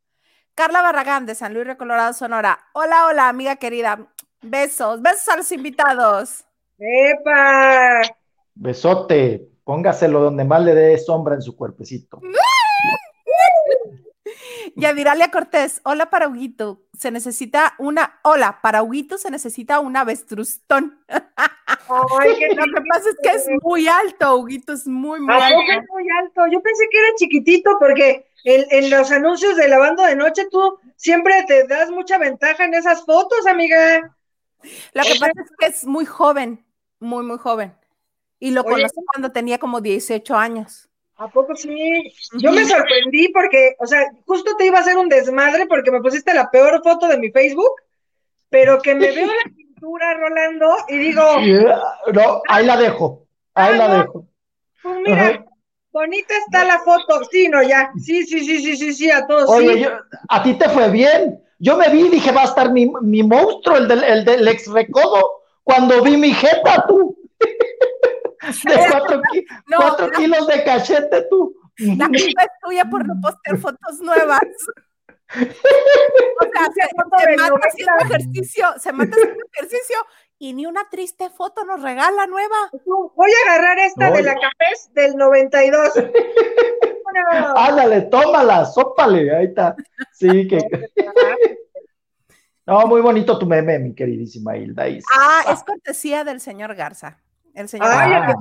Carla 0.54 0.82
Barragán 0.82 1.26
de 1.26 1.36
San 1.36 1.54
Luis 1.54 1.66
Río 1.66 1.78
Colorado, 1.78 2.14
Sonora. 2.14 2.60
Hola, 2.74 3.08
hola, 3.08 3.30
amiga 3.30 3.56
querida. 3.56 4.08
Besos, 4.42 5.02
besos 5.02 5.28
a 5.30 5.38
los 5.38 5.52
invitados. 5.52 6.44
¡Epa! 6.78 8.02
Besote, 8.56 9.50
póngaselo 9.64 10.20
donde 10.20 10.44
más 10.44 10.62
le 10.62 10.76
dé 10.76 10.98
sombra 10.98 11.36
en 11.36 11.42
su 11.42 11.56
cuerpecito. 11.56 12.22
Yadiralia 14.76 15.32
Cortés, 15.32 15.82
hola 15.84 16.10
para 16.10 16.28
Huguito. 16.28 16.82
Se 16.98 17.12
necesita 17.12 17.76
una, 17.78 18.20
hola, 18.24 18.60
para 18.62 18.84
Huguito 18.84 19.18
se 19.18 19.32
necesita 19.32 19.80
un 19.80 19.96
avestrustón. 19.96 21.00
Ay, 21.08 22.36
qué 22.38 22.54
Lo 22.56 22.64
que 22.66 22.82
pasa 22.90 23.10
es 23.10 23.16
que 23.22 23.30
es 23.30 23.48
muy 23.64 23.88
alto, 23.88 24.36
Huguito, 24.38 24.74
es 24.74 24.88
muy, 24.88 25.20
muy 25.20 25.34
¿A 25.34 25.38
poco 25.38 25.60
alto. 25.62 25.72
es 25.72 25.90
muy 25.90 26.10
alto? 26.10 26.42
Yo 26.52 26.62
pensé 26.62 26.84
que 26.92 27.00
era 27.00 27.08
chiquitito 27.18 27.72
porque 27.80 28.28
en, 28.44 28.66
en 28.70 28.90
los 28.90 29.12
anuncios 29.12 29.56
de 29.56 29.68
la 29.68 29.80
banda 29.80 30.08
de 30.08 30.16
noche 30.16 30.48
tú 30.52 30.80
siempre 30.96 31.44
te 31.48 31.68
das 31.68 31.90
mucha 31.90 32.18
ventaja 32.18 32.66
en 32.66 32.74
esas 32.74 33.06
fotos, 33.06 33.48
amiga. 33.48 34.16
Lo 34.94 35.04
que 35.04 35.16
pasa 35.20 35.42
es 35.44 35.52
que 35.58 35.66
es 35.68 35.86
muy 35.86 36.06
joven, 36.06 36.66
muy, 37.00 37.24
muy 37.24 37.38
joven. 37.38 37.74
Y 38.40 38.52
lo 38.52 38.62
Oye. 38.62 38.72
conocí 38.72 39.02
cuando 39.12 39.32
tenía 39.32 39.58
como 39.58 39.82
18 39.82 40.36
años. 40.36 40.89
¿A 41.20 41.28
poco 41.28 41.54
sí? 41.54 42.14
Yo 42.40 42.52
me 42.54 42.64
sorprendí 42.66 43.28
porque, 43.30 43.76
o 43.80 43.86
sea, 43.86 44.06
justo 44.26 44.56
te 44.58 44.66
iba 44.66 44.78
a 44.78 44.82
hacer 44.82 44.98
un 44.98 45.10
desmadre 45.10 45.68
porque 45.68 45.92
me 45.92 46.02
pusiste 46.02 46.34
la 46.34 46.50
peor 46.50 46.82
foto 46.82 47.08
de 47.10 47.18
mi 47.18 47.30
Facebook, 47.30 47.74
pero 48.50 48.82
que 48.82 48.96
me 48.96 49.12
veo 49.12 49.28
la 49.28 49.52
cintura, 49.56 50.14
Rolando, 50.14 50.76
y 50.88 50.98
digo, 50.98 51.22
No, 52.14 52.42
ahí 52.48 52.66
la 52.66 52.78
dejo, 52.78 53.28
ahí 53.54 53.74
Ah, 53.74 53.78
la 53.78 53.88
no. 53.90 53.98
dejo. 53.98 54.26
Pues 54.82 54.96
mira, 55.06 55.46
bonita 55.92 56.34
está 56.38 56.64
la 56.64 56.80
foto. 56.80 57.22
Sí, 57.30 57.50
no, 57.50 57.62
ya. 57.64 57.92
Sí, 58.02 58.26
sí, 58.26 58.40
sí, 58.40 58.62
sí, 58.62 58.78
sí, 58.78 58.94
sí, 58.94 59.12
a 59.12 59.28
todos. 59.28 59.50
Oye, 59.50 59.74
sí. 59.74 59.80
yo- 59.82 59.90
a 60.30 60.42
ti 60.42 60.54
te 60.54 60.70
fue 60.70 60.90
bien. 60.90 61.44
Yo 61.60 61.76
me 61.76 61.90
vi 61.90 62.06
y 62.06 62.10
dije, 62.10 62.32
va 62.32 62.44
a 62.44 62.46
estar 62.46 62.72
mi, 62.72 62.90
mi 63.02 63.24
monstruo, 63.24 63.76
el 63.76 63.90
del, 63.90 64.04
el 64.06 64.24
del 64.24 64.48
ex 64.48 64.68
recodo, 64.72 65.42
cuando 65.64 66.02
vi 66.02 66.16
mi 66.16 66.32
jeta, 66.34 66.86
tú. 66.88 67.19
De 68.66 68.76
cuatro, 68.92 69.22
ki- 69.32 69.46
No, 69.68 69.78
cuatro 69.78 70.08
no. 70.08 70.12
kilos 70.18 70.48
de 70.48 70.64
cachete, 70.64 71.28
tú. 71.30 71.54
La 71.78 72.08
culpa 72.08 72.44
es 72.44 72.50
tuya 72.64 72.86
por 72.86 73.06
no 73.08 73.14
postear 73.22 73.58
fotos 73.62 74.00
nuevas. 74.02 74.42
O 75.32 76.44
sea, 76.44 76.66
se, 76.74 76.90
mata 76.96 77.18
haciendo 77.68 77.94
ejercicio, 78.06 78.66
se 78.80 78.92
mata 78.92 79.16
haciendo 79.16 79.44
ejercicio 79.54 79.98
y 80.40 80.54
ni 80.54 80.66
una 80.66 80.90
triste 80.90 81.30
foto 81.30 81.64
nos 81.66 81.82
regala 81.82 82.26
nueva. 82.28 82.56
Voy 83.16 83.32
a 83.32 83.52
agarrar 83.52 83.80
esta 83.80 84.10
No, 84.10 84.16
de 84.16 84.24
la 84.24 84.34
Cafés 84.34 84.90
del 84.94 85.16
92. 85.18 85.90
Bueno, 85.94 87.54
Ándale, 87.58 88.02
tómala, 88.04 88.66
sópale, 88.66 89.36
ahí 89.36 89.46
está. 89.46 89.76
Sí, 90.14 90.48
que. 90.48 90.60
No, 92.66 92.86
muy 92.88 93.02
bonito 93.02 93.38
tu 93.40 93.46
meme, 93.46 93.80
mi 93.80 93.94
queridísima 93.96 94.56
Hilda. 94.58 94.86
Ah, 95.18 95.44
es 95.54 95.64
cortesía 95.64 96.24
del 96.24 96.40
señor 96.40 96.76
Garza. 96.76 97.20
El 97.60 97.68
señor 97.68 97.90
Ay, 97.92 98.10
Garza, 98.10 98.38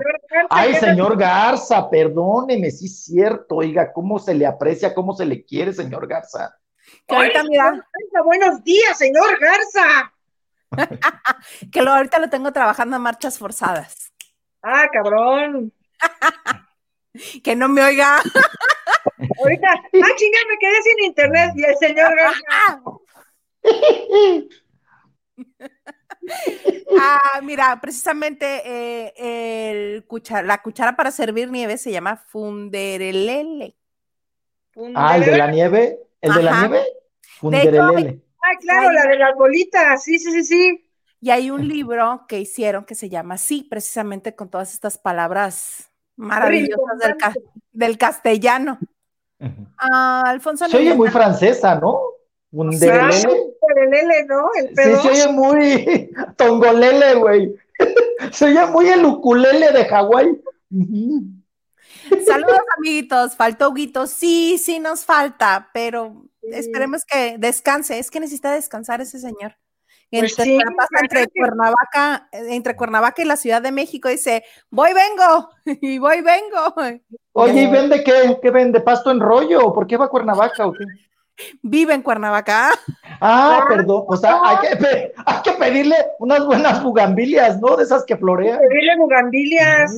Ay, 0.49 0.75
señor 0.77 1.19
Garza, 1.19 1.91
perdóneme, 1.91 2.71
sí 2.71 2.87
es 2.87 3.03
cierto, 3.03 3.57
oiga, 3.57 3.93
cómo 3.93 4.21
se 4.21 4.33
le 4.33 4.47
aprecia, 4.47 4.95
cómo 4.95 5.13
se 5.13 5.27
le 5.27 5.45
quiere, 5.45 5.73
señor 5.73 6.07
Garza. 6.07 6.57
que 7.05 7.17
ahorita, 7.17 7.41
Ay, 7.41 7.49
mira, 7.49 7.65
Garza, 7.65 8.23
buenos 8.25 8.63
días, 8.63 8.97
señor 8.97 9.37
Garza. 9.41 10.15
que 11.73 11.83
lo, 11.83 11.91
ahorita 11.91 12.21
lo 12.21 12.31
tengo 12.31 12.53
trabajando 12.53 12.95
a 12.95 13.01
marchas 13.01 13.39
forzadas. 13.39 14.13
Ah, 14.63 14.89
cabrón. 14.93 15.73
Que 17.43 17.57
no 17.57 17.69
me 17.69 17.83
oiga. 17.83 18.19
Ahorita, 19.43 19.69
ah, 19.73 20.15
chinga, 20.17 20.39
me 20.49 20.59
quedé 20.61 20.83
sin 20.83 21.05
internet 21.07 21.53
y 21.57 21.65
el 21.65 21.77
señor 21.79 22.15
Garza. 22.15 22.83
Ah, 27.01 27.41
mira, 27.43 27.79
precisamente 27.81 28.63
eh, 28.65 29.13
el 29.71 30.05
la 30.47 30.63
cuchara 30.63 30.97
para 30.97 31.11
servir 31.11 31.51
nieve 31.51 31.77
se 31.79 31.93
llama 31.93 32.17
funderelele. 32.17 33.77
Ah, 34.95 35.17
el 35.17 35.25
de 35.25 35.37
la 35.37 35.47
nieve, 35.51 35.99
el 36.21 36.33
de 36.35 36.43
la 36.43 36.61
nieve, 36.61 36.83
funderelele. 37.39 38.23
Ah, 38.41 38.57
claro, 38.61 38.93
la 38.93 39.07
de 39.07 39.19
las 39.19 39.35
bolitas. 39.37 40.03
Sí, 40.03 40.19
sí, 40.19 40.31
sí, 40.31 40.45
sí. 40.45 40.91
Y 41.21 41.31
hay 41.31 41.51
un 41.51 41.67
libro 41.67 42.27
que 42.29 42.39
hicieron 42.39 42.85
que 42.85 42.95
se 42.95 43.09
llama 43.09 43.35
así, 43.35 43.65
precisamente 43.65 44.37
con 44.37 44.49
todas 44.49 44.73
estas 44.73 44.99
palabras 44.99 45.91
maravillosas 46.17 46.99
del, 47.01 47.17
ca- 47.17 47.35
del 47.73 47.99
castellano. 47.99 48.79
Ah, 49.79 50.23
Alfonso 50.27 50.67
Se 50.67 50.77
oye 50.77 50.95
muy 50.95 51.11
francesa, 51.11 51.75
¿no? 51.75 52.01
Funderelele. 52.51 53.48
El 53.83 53.91
Lele, 53.91 54.25
¿no? 54.27 54.49
El 54.57 54.69
Sí, 54.69 54.75
pedo. 54.75 55.03
se 55.03 55.09
oye 55.09 55.29
muy 55.29 56.11
tongolele, 56.37 57.15
güey. 57.15 57.55
Se 58.33 58.47
oye 58.47 58.67
muy 58.67 58.89
el 58.89 59.05
ukulele 59.05 59.71
de 59.73 59.85
Hawái. 59.85 60.41
Saludos, 62.27 62.59
amiguitos. 62.77 63.37
Faltó 63.37 63.71
Huguito. 63.71 64.07
Sí, 64.07 64.59
sí 64.59 64.79
nos 64.81 65.05
falta, 65.05 65.71
pero 65.73 66.25
Sí. 66.43 66.49
esperemos 66.55 67.05
que 67.05 67.37
descanse. 67.39 67.99
Es 67.99 68.11
que 68.11 68.21
necesita 68.21 68.53
descansar 68.53 69.01
ese 69.01 69.19
señor. 69.19 69.57
Pues 70.11 70.31
Entre, 70.39 70.45
sí, 70.45 70.57
la 70.57 70.71
pasa 70.75 70.89
entre. 71.03 71.27
Cuernavaca, 71.29 72.29
eh, 72.33 72.47
entre 72.51 72.75
Cuernavaca 72.77 73.21
y 73.21 73.27
la 73.27 73.37
Ciudad 73.37 73.61
de 73.61 73.73
México, 73.73 74.09
dice, 74.09 74.43
voy, 74.71 74.91
vengo, 74.95 75.51
y 75.83 75.99
voy, 75.99 76.23
vengo. 76.23 76.75
Oye, 77.33 77.63
¿y 77.63 77.71
vende 77.71 78.03
qué? 78.03 78.39
¿Qué 78.41 78.51
vende? 78.51 78.81
¿Pasto 78.81 79.11
en 79.11 79.21
rollo? 79.21 79.73
¿Por 79.75 79.87
qué 79.87 79.99
va 79.99 80.07
a 80.07 80.09
Cuernavaca 80.09 80.67
o 80.67 80.73
qué? 80.73 80.85
Vive 81.63 81.95
en 81.95 82.03
Cuernavaca. 82.03 82.71
Ah, 83.21 83.61
Ah, 83.61 83.65
perdón, 83.69 84.05
pues 84.07 84.23
ah, 84.25 84.41
hay 84.45 84.57
que, 84.69 84.77
pe- 84.77 85.13
hay 85.27 85.43
que 85.43 85.53
pedirle 85.53 85.97
unas 86.19 86.45
buenas 86.47 86.83
bugambilias, 86.83 87.61
¿no? 87.61 87.77
De 87.77 87.85
esas 87.85 88.05
que 88.05 88.17
florean. 88.17 88.59
Pedirle 88.61 88.97
bugambilias 88.99 89.93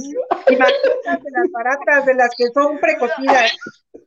y 0.48 0.54
de 0.54 0.58
las 0.58 1.50
baratas, 1.52 2.06
de 2.06 2.14
las 2.14 2.30
que 2.36 2.48
son 2.52 2.78
precocidas. 2.78 3.52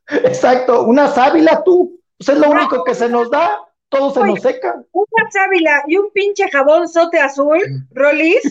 Exacto, 0.09 0.83
una 0.83 1.07
sábila 1.07 1.63
tú. 1.63 1.99
Pues 2.17 2.29
es 2.29 2.37
lo 2.37 2.49
único 2.51 2.83
que 2.83 2.93
se 2.95 3.09
nos 3.09 3.29
da, 3.29 3.59
todo 3.89 4.11
se 4.11 4.19
nos 4.23 4.41
seca. 4.41 4.75
Una 4.91 5.31
sábila 5.31 5.83
y 5.87 5.97
un 5.97 6.11
pinche 6.11 6.49
jabón 6.49 6.87
sote 6.87 7.19
azul, 7.19 7.59
Rolis. 7.91 8.43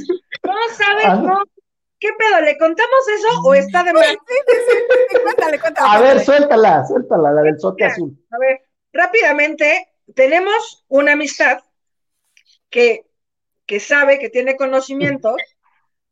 No 0.45 0.53
sabes, 0.77 1.05
Ah. 1.07 1.15
no. 1.17 1.43
¿Qué 1.99 2.09
pedo? 2.19 2.41
¿Le 2.41 2.59
contamos 2.59 3.09
eso 3.17 3.29
o 3.45 3.55
está 3.55 3.85
de 3.85 3.93
más? 3.93 4.07
Sí, 4.07 4.17
sí, 4.29 4.55
sí, 4.69 4.79
sí, 5.11 5.17
cuéntale, 5.23 5.61
cuéntale. 5.61 5.89
A 5.89 6.01
ver, 6.01 6.19
suéltala, 6.25 6.85
suéltala, 6.85 7.31
la 7.33 7.43
del 7.43 7.61
sote 7.61 7.85
azul. 7.85 8.13
A 8.33 8.39
ver, 8.39 8.61
rápidamente, 8.93 9.89
tenemos 10.15 10.85
una 10.89 11.13
amistad 11.13 11.61
que, 12.71 13.07
que 13.67 13.81
sabe, 13.81 14.19
que 14.19 14.31
tiene 14.31 14.57
conocimientos 14.57 15.37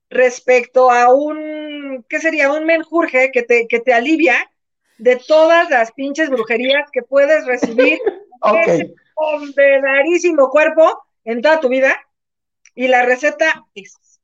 respecto 0.08 0.90
a 0.90 1.12
un, 1.12 2.04
¿qué 2.08 2.20
sería? 2.20 2.52
Un 2.52 2.66
menjurje 2.66 3.30
que 3.32 3.42
te, 3.42 3.66
que 3.68 3.80
te 3.80 3.92
alivia 3.94 4.50
de 4.98 5.16
todas 5.16 5.70
las 5.70 5.92
pinches 5.92 6.28
brujerías 6.28 6.90
que 6.92 7.02
puedes 7.02 7.46
recibir 7.46 7.98
Ok, 8.42 8.56
ese 8.56 8.94
condenadísimo 9.14 10.48
cuerpo 10.48 11.02
en 11.24 11.42
toda 11.42 11.60
tu 11.60 11.68
vida. 11.68 11.96
Y 12.74 12.88
la 12.88 13.04
receta 13.04 13.66
es 13.74 14.20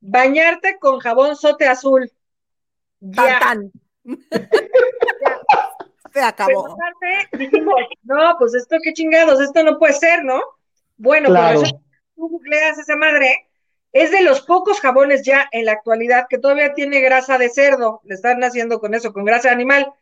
bañarte 0.00 0.78
con 0.78 0.98
jabón 0.98 1.36
sote 1.36 1.66
azul. 1.66 2.10
Tan, 3.14 3.26
Ya. 3.28 3.38
tan. 3.38 3.72
Se 6.12 6.20
acabó. 6.20 6.76
Pero 7.00 7.44
dijimos, 7.44 7.74
no, 8.02 8.36
pues 8.38 8.54
esto 8.54 8.76
qué 8.82 8.92
chingados, 8.92 9.40
esto 9.40 9.62
no 9.62 9.78
puede 9.78 9.92
ser, 9.94 10.24
¿no? 10.24 10.40
Bueno, 10.96 11.28
Claro. 11.28 11.60
pues 11.60 11.72
tú 12.16 12.28
googleas 12.28 12.78
esa 12.78 12.96
madre, 12.96 13.48
es 13.92 14.10
de 14.10 14.22
los 14.22 14.42
pocos 14.42 14.80
jabones 14.80 15.22
ya 15.24 15.48
en 15.52 15.64
la 15.64 15.72
actualidad 15.72 16.26
que 16.28 16.38
todavía 16.38 16.74
tiene 16.74 17.00
grasa 17.00 17.38
de 17.38 17.48
cerdo, 17.48 18.00
le 18.04 18.14
están 18.14 18.42
haciendo 18.44 18.80
con 18.80 18.94
eso, 18.94 19.12
con 19.12 19.24
grasa 19.24 19.50
animal. 19.50 19.92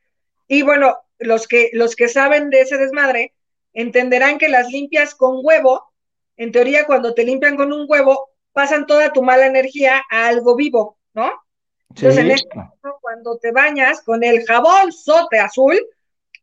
Y 0.46 0.62
bueno, 0.62 0.98
los 1.18 1.46
que, 1.46 1.70
los 1.72 1.96
que 1.96 2.08
saben 2.08 2.50
de 2.50 2.62
ese 2.62 2.76
desmadre 2.76 3.34
entenderán 3.72 4.38
que 4.38 4.48
las 4.48 4.68
limpias 4.68 5.14
con 5.14 5.40
huevo, 5.42 5.92
en 6.36 6.52
teoría 6.52 6.86
cuando 6.86 7.14
te 7.14 7.24
limpian 7.24 7.56
con 7.56 7.72
un 7.72 7.86
huevo, 7.88 8.30
pasan 8.52 8.86
toda 8.86 9.12
tu 9.12 9.22
mala 9.22 9.46
energía 9.46 10.02
a 10.10 10.26
algo 10.28 10.56
vivo, 10.56 10.98
¿no? 11.14 11.32
Entonces, 11.90 12.18
en 12.18 12.30
este 12.30 12.48
caso, 12.48 12.98
cuando 13.00 13.38
te 13.38 13.52
bañas 13.52 14.02
con 14.02 14.22
el 14.22 14.44
jabón 14.44 14.92
sote 14.92 15.38
azul, 15.38 15.78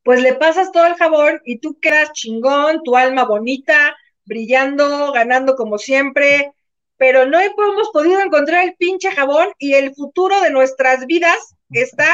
pues 0.06 0.22
le 0.22 0.36
pasas 0.36 0.72
todo 0.72 0.86
el 0.86 0.94
jabón 0.94 1.42
y 1.46 1.58
tú 1.58 1.80
quedas 1.82 2.12
chingón, 2.14 2.84
tu 2.84 2.96
alma 2.96 3.26
bonita, 3.26 3.98
brillando, 4.24 5.12
ganando 5.12 5.56
como 5.56 5.80
siempre, 5.80 6.54
pero 6.96 7.26
no 7.26 7.40
hemos 7.40 7.90
podido 7.92 8.22
encontrar 8.22 8.66
el 8.66 8.76
pinche 8.76 9.10
jabón 9.10 9.48
y 9.58 9.74
el 9.74 9.96
futuro 9.96 10.40
de 10.42 10.52
nuestras 10.52 11.08
vidas 11.08 11.56
está, 11.72 12.08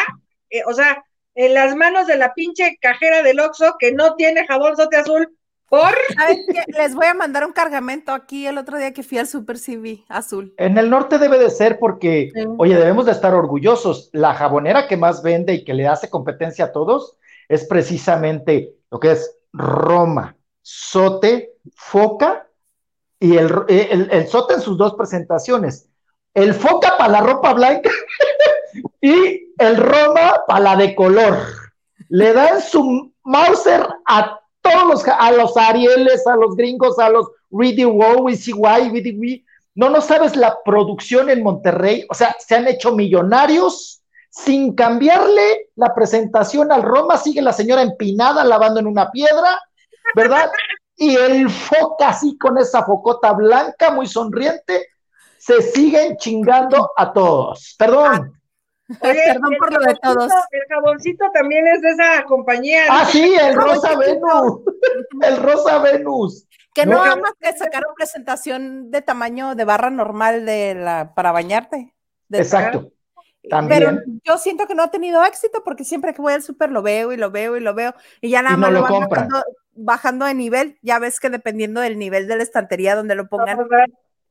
eh, 0.50 0.62
o 0.66 0.74
sea, 0.74 1.04
en 1.36 1.54
las 1.54 1.76
manos 1.76 2.08
de 2.08 2.16
la 2.16 2.34
pinche 2.34 2.78
cajera 2.80 3.24
del 3.24 3.42
Oxxo 3.42 3.76
que 3.78 3.92
no 3.92 4.16
tiene 4.16 4.48
jabón 4.48 4.78
sote 4.78 4.96
azul 4.96 5.28
por. 5.68 5.94
Les 6.68 6.96
voy 6.96 7.08
a 7.08 7.14
mandar 7.14 7.46
un 7.46 7.52
cargamento 7.52 8.14
aquí 8.14 8.48
el 8.48 8.58
otro 8.58 8.78
día 8.78 8.94
que 8.94 9.04
fui 9.04 9.18
al 9.18 9.28
Super 9.28 9.58
CV 9.58 10.06
azul. 10.08 10.54
En 10.58 10.78
el 10.78 10.90
norte 10.90 11.18
debe 11.18 11.38
de 11.38 11.50
ser 11.50 11.78
porque, 11.78 12.32
Sí. 12.34 12.44
oye, 12.58 12.76
debemos 12.78 13.06
de 13.06 13.12
estar 13.12 13.34
orgullosos. 13.34 14.10
La 14.14 14.34
jabonera 14.34 14.88
que 14.88 14.96
más 14.96 15.22
vende 15.24 15.54
y 15.56 15.66
que 15.66 15.74
le 15.74 15.88
hace 15.88 16.10
competencia 16.10 16.66
a 16.66 16.72
todos 16.72 17.18
es 17.52 17.66
precisamente 17.66 18.74
lo 18.90 19.00
que 19.00 19.12
es 19.12 19.38
Roma, 19.52 20.38
Sote, 20.62 21.56
Foca 21.76 22.48
y 23.20 23.36
el, 23.36 23.52
el, 23.68 24.10
el 24.10 24.28
Sote 24.28 24.54
en 24.54 24.62
sus 24.62 24.78
dos 24.78 24.94
presentaciones. 24.94 25.90
El 26.34 26.54
Foca 26.54 26.98
para 26.98 27.12
la 27.12 27.20
ropa 27.20 27.54
blanca 27.54 27.90
y 29.02 29.54
el 29.58 29.76
Roma 29.76 30.44
para 30.48 30.60
la 30.62 30.76
de 30.78 30.96
color. 30.96 31.40
Le 32.08 32.32
dan 32.32 32.62
su 32.62 33.12
Mauser 33.24 33.86
a 34.08 34.40
todos 34.62 34.88
los, 34.88 35.08
a 35.08 35.32
los 35.34 35.58
Arieles, 35.58 36.26
a 36.28 36.38
los 36.38 36.56
gringos, 36.56 37.00
a 37.00 37.10
los 37.10 37.28
Reedy 37.52 37.84
Wow. 37.84 38.30
No, 39.76 39.90
no 39.90 40.00
sabes 40.00 40.38
la 40.38 40.58
producción 40.64 41.30
en 41.30 41.44
Monterrey. 41.44 42.06
O 42.10 42.14
sea, 42.14 42.34
se 42.40 42.56
han 42.56 42.68
hecho 42.68 42.96
millonarios 42.96 44.01
sin 44.32 44.74
cambiarle 44.74 45.70
la 45.76 45.94
presentación 45.94 46.72
al 46.72 46.82
Roma. 46.82 47.18
Sigue 47.18 47.42
la 47.42 47.54
señora 47.54 47.82
empinada 47.82 48.44
lavando 48.44 48.80
en 48.80 48.88
una 48.88 49.12
piedra, 49.12 49.62
¿verdad? 50.16 50.50
Y 50.96 51.16
el 51.16 51.50
foca 51.50 52.10
así 52.10 52.38
con 52.38 52.58
esa 52.58 52.84
focota 52.84 53.34
blanca, 53.34 53.92
muy 53.92 54.08
sonriente, 54.08 54.88
se 55.38 55.62
siguen 55.62 56.16
chingando 56.18 56.92
a 56.96 57.12
todos. 57.12 57.76
Perdón. 57.78 58.34
Oye, 59.02 59.22
Perdón 59.26 59.56
por 59.58 59.74
lo 59.74 59.80
de 59.80 59.96
todos. 60.02 60.32
El 60.52 60.62
jaboncito 60.70 61.26
también 61.34 61.66
es 61.68 61.82
de 61.82 61.90
esa 61.92 62.24
compañía. 62.26 62.84
Ah, 62.90 63.06
sí, 63.06 63.36
el 63.40 63.56
Rosa. 63.56 63.96
Venus. 63.98 64.62
El 65.22 65.38
Rosa 65.38 65.80
Venus. 65.80 66.48
Que 66.74 66.86
no 66.86 67.04
nada 67.04 67.18
más 67.18 67.34
que 67.40 67.52
sacaron 67.58 67.94
presentación 67.96 68.92
de 68.92 69.02
tamaño 69.02 69.56
de 69.56 69.66
barra 69.66 69.90
normal 69.90 70.46
de 70.46 70.76
la 70.76 71.14
para 71.16 71.32
bañarte. 71.34 71.94
De- 72.30 72.46
Exacto. 73.44 73.70
Pero 73.70 74.00
yo 74.24 74.38
siento 74.38 74.68
que 74.68 74.76
no 74.76 74.84
ha 74.84 74.92
tenido 74.92 75.24
éxito 75.26 75.64
porque 75.64 75.84
siempre 75.84 76.14
que 76.14 76.22
voy 76.22 76.34
al 76.34 76.44
súper 76.44 76.72
lo 76.72 76.82
veo 76.82 77.12
y 77.12 77.18
lo 77.18 77.32
veo 77.32 77.58
y 77.58 77.60
lo 77.60 77.74
veo 77.74 77.94
y 78.22 78.30
ya 78.30 78.42
nada 78.42 78.58
más 78.58 78.72
lo, 78.72 78.82
van 78.82 79.08
bajando, 79.74 80.26
de 80.26 80.34
nivel. 80.34 80.78
Ya 80.82 81.00
ves 81.00 81.20
que 81.20 81.30
dependiendo 81.30 81.82
del 81.82 81.98
nivel 81.98 82.28
de 82.28 82.36
la 82.36 82.44
estantería 82.44 82.96
donde 82.96 83.16
lo 83.16 83.28
pongan. 83.28 83.58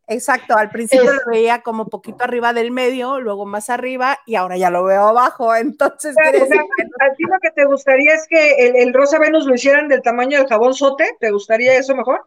Exacto, 0.07 0.57
al 0.57 0.71
principio 0.71 1.12
lo 1.12 1.21
veía 1.31 1.62
como 1.62 1.87
poquito 1.87 2.25
arriba 2.25 2.52
del 2.52 2.73
medio, 2.73 3.21
luego 3.21 3.47
más 3.47 3.71
arriba 3.71 4.19
y 4.26 4.35
ahora 4.35 4.57
ya 4.57 4.69
lo 4.69 4.83
veo 4.83 5.07
abajo. 5.07 5.55
Entonces, 5.57 6.17
¿a 6.19 6.33
ti 6.33 7.23
lo 7.23 7.38
que 7.40 7.50
te 7.52 7.64
gustaría 7.64 8.14
es 8.14 8.26
que 8.29 8.67
el, 8.67 8.76
el, 8.76 8.93
Rosa 8.93 9.21
Venus 9.21 9.47
lo 9.47 9.55
hicieran 9.55 9.87
del 9.87 10.02
tamaño 10.02 10.38
del 10.38 10.49
jabón 10.49 10.75
sote? 10.75 11.17
¿Te 11.21 11.31
gustaría 11.31 11.79
eso 11.79 11.95
mejor? 11.95 12.26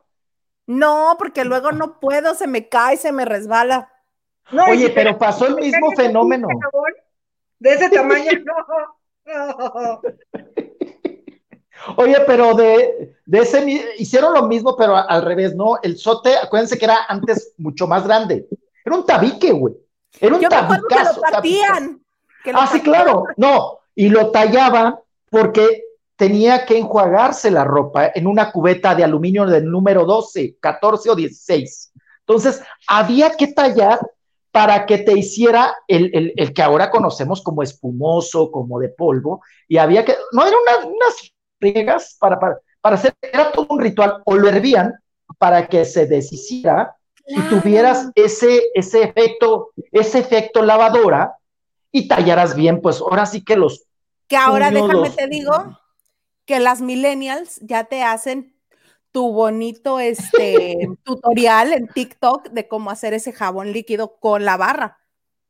No, 0.66 1.18
porque 1.20 1.44
luego 1.44 1.74
no 1.74 2.00
puedo, 2.00 2.36
se 2.36 2.48
me 2.48 2.70
cae, 2.70 2.96
se 2.96 3.12
me 3.12 3.25
resbala. 3.25 3.92
Oye, 4.69 4.89
pero 4.89 5.17
pasó 5.17 5.47
el 5.47 5.55
mismo 5.55 5.91
fenómeno. 5.91 6.47
De 7.59 7.71
ese 7.71 7.89
tamaño, 7.89 8.31
no. 9.25 10.01
Oye, 11.97 12.17
pero 12.25 12.53
de, 12.53 13.15
de, 13.25 13.39
ese 13.39 13.93
hicieron 13.97 14.33
lo 14.33 14.43
mismo, 14.47 14.75
pero 14.77 14.95
al 14.95 15.23
revés, 15.23 15.55
¿no? 15.55 15.79
El 15.81 15.97
sote, 15.97 16.38
acuérdense 16.38 16.77
que 16.77 16.85
era 16.85 17.05
antes 17.07 17.53
mucho 17.57 17.88
más 17.88 18.05
grande. 18.05 18.47
Era 18.85 18.95
un 18.95 19.05
tabique, 19.05 19.51
güey. 19.51 19.73
Era 20.19 20.35
un 20.35 20.41
Yo 20.41 20.50
tabicazo. 20.50 20.88
Que 20.88 21.27
lo 21.27 21.31
partían. 21.31 22.01
ah, 22.53 22.69
sí, 22.71 22.81
claro. 22.81 23.25
No, 23.38 23.79
y 23.95 24.09
lo 24.09 24.31
tallaban 24.31 24.95
porque 25.29 25.83
tenía 26.15 26.65
que 26.65 26.77
enjuagarse 26.77 27.51
la 27.51 27.63
ropa 27.63 28.12
en 28.13 28.27
una 28.27 28.51
cubeta 28.51 28.95
de 28.95 29.03
aluminio 29.03 29.45
del 29.45 29.69
número 29.69 30.05
12, 30.05 30.57
14 30.59 31.09
o 31.09 31.15
16. 31.15 31.91
Entonces, 32.19 32.62
había 32.88 33.31
que 33.31 33.47
tallar 33.47 34.00
para 34.53 34.86
que 34.86 35.00
te 35.00 35.17
hiciera 35.17 35.75
el, 35.88 36.31
el, 36.38 36.53
que 36.53 36.62
ahora 36.62 36.91
conocemos 36.91 37.41
como 37.41 37.63
espumoso, 37.63 38.51
como 38.51 38.79
de 38.79 38.89
polvo, 38.89 39.41
y 39.67 39.77
había 39.77 40.05
que, 40.05 40.15
no 40.31 40.45
eran 40.45 40.60
unas, 40.62 40.86
unas 40.86 42.15
para, 42.19 42.39
para, 42.39 42.57
para, 42.79 42.95
hacer, 42.95 43.15
era 43.19 43.51
todo 43.51 43.65
un 43.72 43.79
ritual, 43.79 44.22
o 44.25 44.36
lo 44.36 44.48
hervían 44.48 44.93
para 45.39 45.65
que 45.67 45.86
se 45.86 46.05
deshiciera 46.05 46.95
y 47.25 47.41
tuvieras 47.50 48.12
ese, 48.13 48.62
ese 48.75 49.01
efecto, 49.01 49.72
ese 49.91 50.19
efecto 50.19 50.62
lavadora 50.62 51.36
y 51.91 52.07
tallaras 52.07 52.55
bien, 52.55 52.79
pues 52.79 53.01
ahora 53.01 53.25
sí 53.25 53.43
que 53.43 53.55
los... 53.55 53.88
Que 54.27 54.38
ahora 54.38 54.69
déjame 54.69 55.10
te 55.10 55.27
digo 55.27 55.79
que 56.45 56.60
las 56.60 56.79
millennials 56.79 57.60
ya 57.62 57.86
te 57.86 58.03
hacen 58.03 58.52
tu 59.13 59.32
bonito 59.32 60.01
este 60.01 60.75
tutorial 61.03 61.72
en 61.72 61.88
TikTok 61.88 62.50
de 62.50 62.67
cómo 62.67 62.91
hacer 62.91 63.13
ese 63.13 63.32
jabón 63.32 63.72
líquido 63.72 64.17
con 64.20 64.43
la 64.43 64.58
barra. 64.58 65.00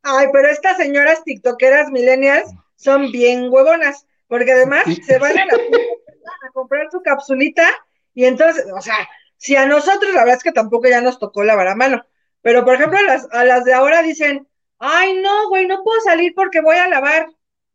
Ay, 0.03 0.27
pero 0.31 0.49
estas 0.49 0.77
señoras 0.77 1.23
tiktokeras 1.23 1.89
millennials 1.89 2.51
son 2.75 3.11
bien 3.11 3.47
huevonas, 3.49 4.05
porque 4.27 4.51
además 4.51 4.83
se 5.05 5.17
van 5.17 5.39
a, 5.39 5.45
la 5.45 5.53
a 5.53 6.51
comprar 6.53 6.89
su 6.91 7.01
capsulita 7.01 7.67
y 8.13 8.25
entonces, 8.25 8.65
o 8.75 8.81
sea, 8.81 9.07
si 9.37 9.55
a 9.55 9.65
nosotros 9.65 10.13
la 10.13 10.21
verdad 10.21 10.37
es 10.37 10.43
que 10.43 10.51
tampoco 10.51 10.89
ya 10.89 10.99
nos 10.99 11.19
tocó 11.19 11.43
lavar 11.43 11.69
a 11.69 11.75
mano, 11.75 12.03
pero 12.41 12.65
por 12.65 12.75
ejemplo 12.75 12.99
a 12.99 13.03
las, 13.03 13.27
a 13.31 13.45
las 13.45 13.63
de 13.63 13.73
ahora 13.73 14.01
dicen, 14.01 14.45
ay 14.79 15.21
no, 15.21 15.47
güey, 15.47 15.65
no 15.67 15.81
puedo 15.83 16.01
salir 16.01 16.33
porque 16.35 16.59
voy 16.59 16.75
a 16.75 16.89
lavar. 16.89 17.27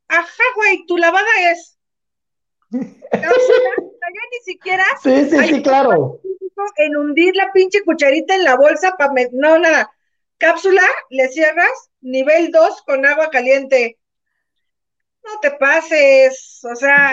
Ajá, 0.09 0.42
güey, 0.57 0.85
tu 0.87 0.99
lavada 0.99 1.28
es 1.50 1.77
ya 2.70 2.80
ni 4.30 4.38
siquiera. 4.44 4.84
Sí, 5.02 5.28
sí, 5.30 5.38
sí, 5.46 5.62
claro. 5.62 6.20
En 6.76 6.96
hundir 6.96 7.37
la 7.37 7.52
pinche 7.52 7.84
cucharita 7.84 8.34
en 8.34 8.44
la 8.44 8.56
bolsa 8.56 8.96
para. 8.96 9.12
No, 9.32 9.58
nada. 9.58 9.90
Cápsula, 10.38 10.82
le 11.10 11.28
cierras, 11.28 11.90
nivel 12.00 12.50
2 12.52 12.82
con 12.82 13.04
agua 13.06 13.30
caliente. 13.30 13.98
No 15.25 15.40
te 15.40 15.50
pases, 15.52 16.60
o 16.64 16.75
sea. 16.76 17.12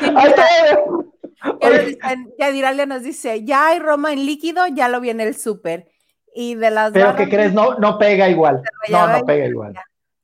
ya 2.38 2.52
Diralia 2.52 2.86
nos 2.86 3.02
dice, 3.02 3.44
ya 3.44 3.68
hay 3.68 3.78
Roma 3.78 4.12
en 4.12 4.26
líquido, 4.26 4.66
ya 4.68 4.88
lo 4.88 5.00
viene 5.00 5.24
el 5.24 5.36
súper. 5.36 5.88
Y 6.34 6.54
de 6.56 6.70
las 6.70 6.92
Pero 6.92 7.16
que 7.16 7.28
crees, 7.28 7.52
no, 7.52 7.78
no 7.78 7.98
pega 7.98 8.28
igual. 8.28 8.62
No, 8.90 9.06
no 9.06 9.24
pega 9.24 9.46
igual. 9.46 9.74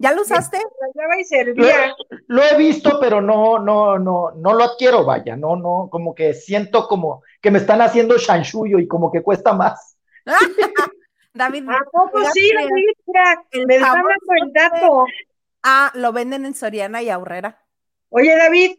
¿Ya 0.00 0.12
lo 0.12 0.22
usaste? 0.22 0.58
Lo, 2.26 2.42
he 2.42 2.56
visto, 2.56 2.98
pero 2.98 3.20
no, 3.20 3.58
no, 3.58 3.98
no, 3.98 4.30
no 4.30 4.54
lo 4.54 4.64
adquiero, 4.64 5.04
vaya, 5.04 5.36
no, 5.36 5.56
no, 5.56 5.88
como 5.90 6.14
que 6.14 6.32
siento 6.32 6.88
como 6.88 7.22
que 7.42 7.50
me 7.50 7.58
están 7.58 7.82
haciendo 7.82 8.16
shanshuyo 8.16 8.78
y 8.78 8.88
como 8.88 9.12
que 9.12 9.22
cuesta 9.22 9.52
más. 9.52 9.98
David, 11.34 11.68
¿a 11.68 11.84
poco 11.92 12.18
sí, 12.32 12.50
David? 12.54 13.66
me 13.66 13.74
están 13.76 13.96
dando 13.96 14.42
el 14.42 14.52
dato. 14.54 15.04
Ah, 15.62 15.92
lo 15.94 16.14
venden 16.14 16.46
en 16.46 16.54
Soriana 16.54 17.02
y 17.02 17.10
Aurrera. 17.10 17.62
Oye, 18.08 18.34
David. 18.34 18.78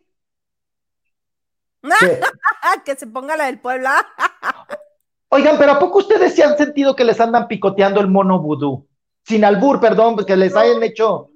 que 2.84 2.96
se 2.96 3.06
ponga 3.06 3.38
la 3.38 3.46
del 3.46 3.60
Puebla. 3.60 4.08
Oigan, 5.30 5.60
pero 5.60 5.74
¿a 5.74 5.80
poco 5.80 6.00
ustedes 6.00 6.34
se 6.34 6.44
han 6.44 6.58
sentido 6.58 6.96
que 6.96 7.04
les 7.04 7.22
andan 7.22 7.48
picoteando 7.48 8.02
el 8.02 8.08
mono 8.08 8.40
vudú? 8.40 8.88
Sin 9.24 9.46
albur, 9.46 9.80
perdón, 9.80 10.16
pues 10.16 10.26
que 10.26 10.36
les 10.36 10.56
hayan 10.56 10.82
hecho. 10.84 11.30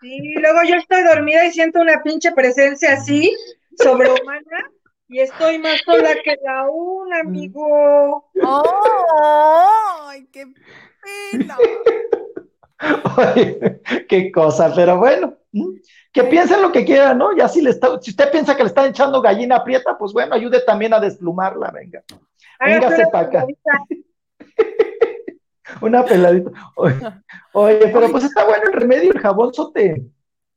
Sí, 0.00 0.34
luego 0.40 0.60
yo 0.66 0.76
estoy 0.76 1.02
dormida 1.02 1.46
y 1.46 1.52
siento 1.52 1.80
una 1.80 2.02
pinche 2.02 2.32
presencia 2.32 2.94
así, 2.94 3.36
sobrehumana, 3.76 4.70
y 5.08 5.20
estoy 5.20 5.58
más 5.58 5.80
sola 5.84 6.14
que 6.24 6.36
la 6.42 6.68
una, 6.70 7.20
amigo. 7.20 8.30
¡Ay, 10.08 10.26
qué 10.32 10.46
pena! 11.32 11.58
qué 14.08 14.32
cosa, 14.32 14.72
pero 14.74 14.98
bueno, 14.98 15.36
que 16.12 16.24
piensen 16.24 16.62
lo 16.62 16.72
que 16.72 16.84
quieran, 16.84 17.18
¿no? 17.18 17.36
Ya 17.36 17.48
si 17.48 17.60
le 17.60 17.70
está, 17.70 18.00
si 18.00 18.10
usted 18.10 18.30
piensa 18.30 18.56
que 18.56 18.62
le 18.62 18.68
están 18.68 18.88
echando 18.88 19.20
gallina 19.20 19.56
aprieta, 19.56 19.98
pues 19.98 20.12
bueno, 20.12 20.34
ayude 20.34 20.60
también 20.60 20.94
a 20.94 21.00
desplumarla, 21.00 21.70
venga. 21.70 22.02
Véngase 22.64 23.06
para 23.12 23.26
acá. 23.26 23.46
Una 25.80 26.04
peladita. 26.04 26.50
Oye, 27.52 27.90
pero 27.92 28.10
pues 28.10 28.24
está 28.24 28.44
bueno 28.44 28.64
el 28.66 28.72
remedio, 28.72 29.12
el 29.12 29.20
jabón 29.20 29.52
sote. 29.52 30.02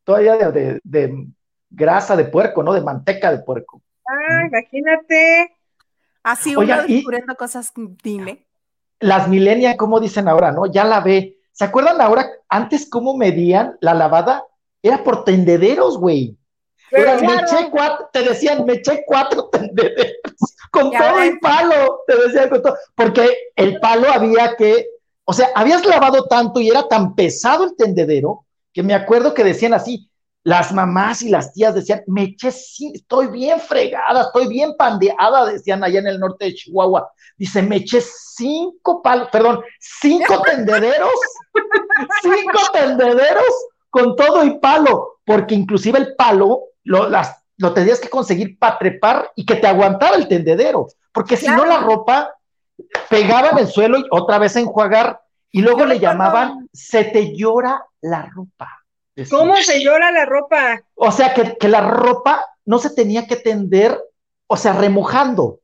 Todavía 0.04 0.36
de, 0.52 0.80
de, 0.84 1.28
grasa 1.70 2.16
de 2.16 2.26
puerco, 2.26 2.64
¿no? 2.64 2.74
De 2.74 2.82
manteca 2.82 3.32
de 3.32 3.40
puerco. 3.40 3.82
Ah, 4.08 4.46
imagínate. 4.48 5.56
Así 6.24 6.56
uno 6.56 6.84
descubriendo 6.84 7.36
cosas, 7.36 7.72
dime. 7.76 8.46
Las 9.00 9.28
milenias, 9.28 9.76
¿cómo 9.76 10.00
dicen 10.00 10.28
ahora, 10.28 10.52
no? 10.52 10.66
Ya 10.66 10.86
la 10.86 11.02
ve. 11.02 11.38
¿Se 11.52 11.66
acuerdan 11.66 12.00
ahora 12.02 12.30
antes 12.50 12.90
cómo 12.90 13.16
medían 13.18 13.78
la 13.82 13.94
lavada? 13.94 14.46
Era 14.82 15.04
por 15.04 15.24
tendederos, 15.24 15.98
güey. 15.98 16.38
Era, 16.92 17.18
me 17.18 17.34
eché 17.34 17.70
cuatro, 17.72 18.10
te 18.14 18.22
decían, 18.22 18.66
me 18.66 18.74
eché 18.74 19.04
cuatro 19.06 19.50
tendederos 19.52 20.56
con 20.74 20.92
todo 20.92 21.22
el 21.22 21.40
palo, 21.40 22.02
te 22.08 22.16
decían 22.16 22.50
con 22.50 22.62
todo, 22.62 22.78
porque 22.96 23.30
el 23.56 23.80
palo 23.80 24.12
había 24.12 24.56
que 24.56 24.88
o 25.26 25.34
sea, 25.34 25.50
habías 25.56 25.86
lavado 25.86 26.26
tanto 26.26 26.60
y 26.60 26.70
era 26.70 26.88
tan 26.88 27.16
pesado 27.16 27.64
el 27.64 27.76
tendedero 27.76 28.46
que 28.74 28.84
me 28.84 28.94
acuerdo 28.94 29.34
que 29.34 29.44
decían 29.44 29.74
así, 29.74 30.10
las 30.44 30.74
mamás 30.74 31.22
y 31.22 31.30
las 31.30 31.54
tías 31.54 31.74
decían, 31.74 32.04
me 32.08 32.24
eché, 32.24 32.50
estoy 32.50 33.28
bien 33.28 33.62
fregada, 33.62 34.24
estoy 34.24 34.48
bien 34.48 34.76
pandeada, 34.78 35.46
decían 35.46 35.84
allá 35.84 36.00
en 36.00 36.08
el 36.08 36.20
norte 36.20 36.46
de 36.46 36.54
Chihuahua. 36.56 37.10
Dice, 37.38 37.62
me 37.62 37.78
eché 37.78 38.02
cinco 38.02 39.02
palos, 39.02 39.30
perdón, 39.32 39.62
cinco 39.80 40.42
tendederos, 40.46 41.14
cinco 42.22 42.60
tendederos 42.74 43.68
con 43.90 44.16
todo 44.16 44.44
y 44.44 44.60
palo, 44.60 45.20
porque 45.24 45.56
inclusive 45.56 46.00
el 46.00 46.16
palo 46.16 46.64
lo, 46.84 47.08
las, 47.10 47.38
lo 47.58 47.74
tenías 47.74 48.00
que 48.02 48.10
conseguir 48.10 48.60
para 48.60 48.78
trepar 48.78 49.32
y 49.36 49.46
que 49.46 49.56
te 49.56 49.68
aguantara 49.68 50.18
el 50.18 50.28
tendedero, 50.28 50.88
porque 51.14 51.38
si 51.38 51.48
no 51.48 51.64
la 51.66 51.78
ropa 51.78 52.34
pegaban 53.10 53.58
el 53.58 53.68
suelo 53.68 54.00
y 54.00 54.06
otra 54.12 54.40
vez 54.40 54.56
a 54.56 54.60
enjuagar, 54.60 55.22
y 55.52 55.62
luego 55.62 55.86
le 55.86 56.00
llamaban, 56.00 56.68
se 56.74 57.04
te 57.06 57.36
llora 57.36 57.86
la 58.02 58.24
ropa. 58.34 58.70
¿Cómo 59.30 59.56
se 59.58 59.84
llora 59.84 60.12
la 60.12 60.26
ropa? 60.26 60.82
O 60.96 61.12
sea, 61.12 61.34
que, 61.34 61.68
la 61.68 61.82
ropa 61.82 62.44
no 62.66 62.80
se 62.80 62.90
tenía 62.90 63.28
que 63.28 63.36
tender, 63.36 64.00
o 64.48 64.58
sea, 64.58 64.74
remojando, 64.74 65.60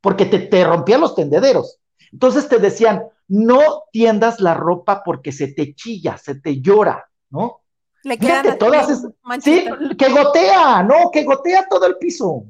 porque 0.00 0.26
te, 0.26 0.38
te 0.38 0.64
rompían 0.64 1.00
los 1.00 1.16
tendederos. 1.16 1.80
Entonces 2.12 2.48
te 2.48 2.58
decían, 2.58 3.04
no 3.26 3.84
tiendas 3.90 4.40
la 4.40 4.54
ropa 4.54 5.02
porque 5.02 5.32
se 5.32 5.48
te 5.48 5.74
chilla, 5.74 6.18
se 6.18 6.36
te 6.36 6.60
llora, 6.60 7.08
¿no? 7.30 7.62
Le 8.04 8.18
quedan 8.18 8.58
todas 8.58 9.02
sí, 9.40 9.64
que 9.96 10.08
gotea, 10.08 10.82
no, 10.82 11.10
que 11.12 11.22
gotea 11.22 11.66
todo 11.68 11.86
el 11.86 11.96
piso. 11.98 12.44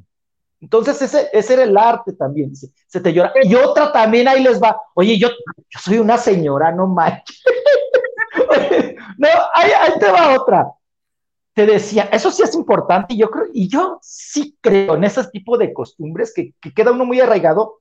Entonces, 0.62 1.03
ese, 1.03 1.29
ese 1.33 1.55
era 1.55 1.64
el 1.64 1.77
arte 1.77 2.12
también, 2.12 2.55
se, 2.55 3.01
te 3.01 3.12
llora. 3.12 3.33
Y 3.42 3.53
otra 3.57 3.90
también 3.90 4.29
ahí 4.29 4.44
les 4.44 4.62
va, 4.62 4.81
oye, 4.94 5.18
yo, 5.18 5.29
yo 5.29 5.81
soy 5.81 5.98
una 5.98 6.16
señora, 6.16 6.70
no 6.70 6.87
manches. 6.87 7.42
no, 9.18 9.29
ahí, 9.55 9.72
te 9.98 10.11
va 10.11 10.40
otra. 10.40 10.68
Te 11.53 11.66
decía, 11.66 12.05
eso 12.12 12.31
sí 12.31 12.44
es 12.44 12.55
importante, 12.55 13.12
y 13.14 13.18
yo 13.18 13.29
creo, 13.29 13.46
y 13.53 13.68
yo 13.68 13.98
sí 14.03 14.57
creo 14.61 14.94
en 14.94 15.03
ese 15.03 15.25
tipo 15.25 15.59
de 15.59 15.72
costumbres 15.72 16.33
que, 16.33 16.55
que 16.61 16.72
queda 16.72 16.92
uno 16.92 17.05
muy 17.05 17.18
arraigado, 17.18 17.81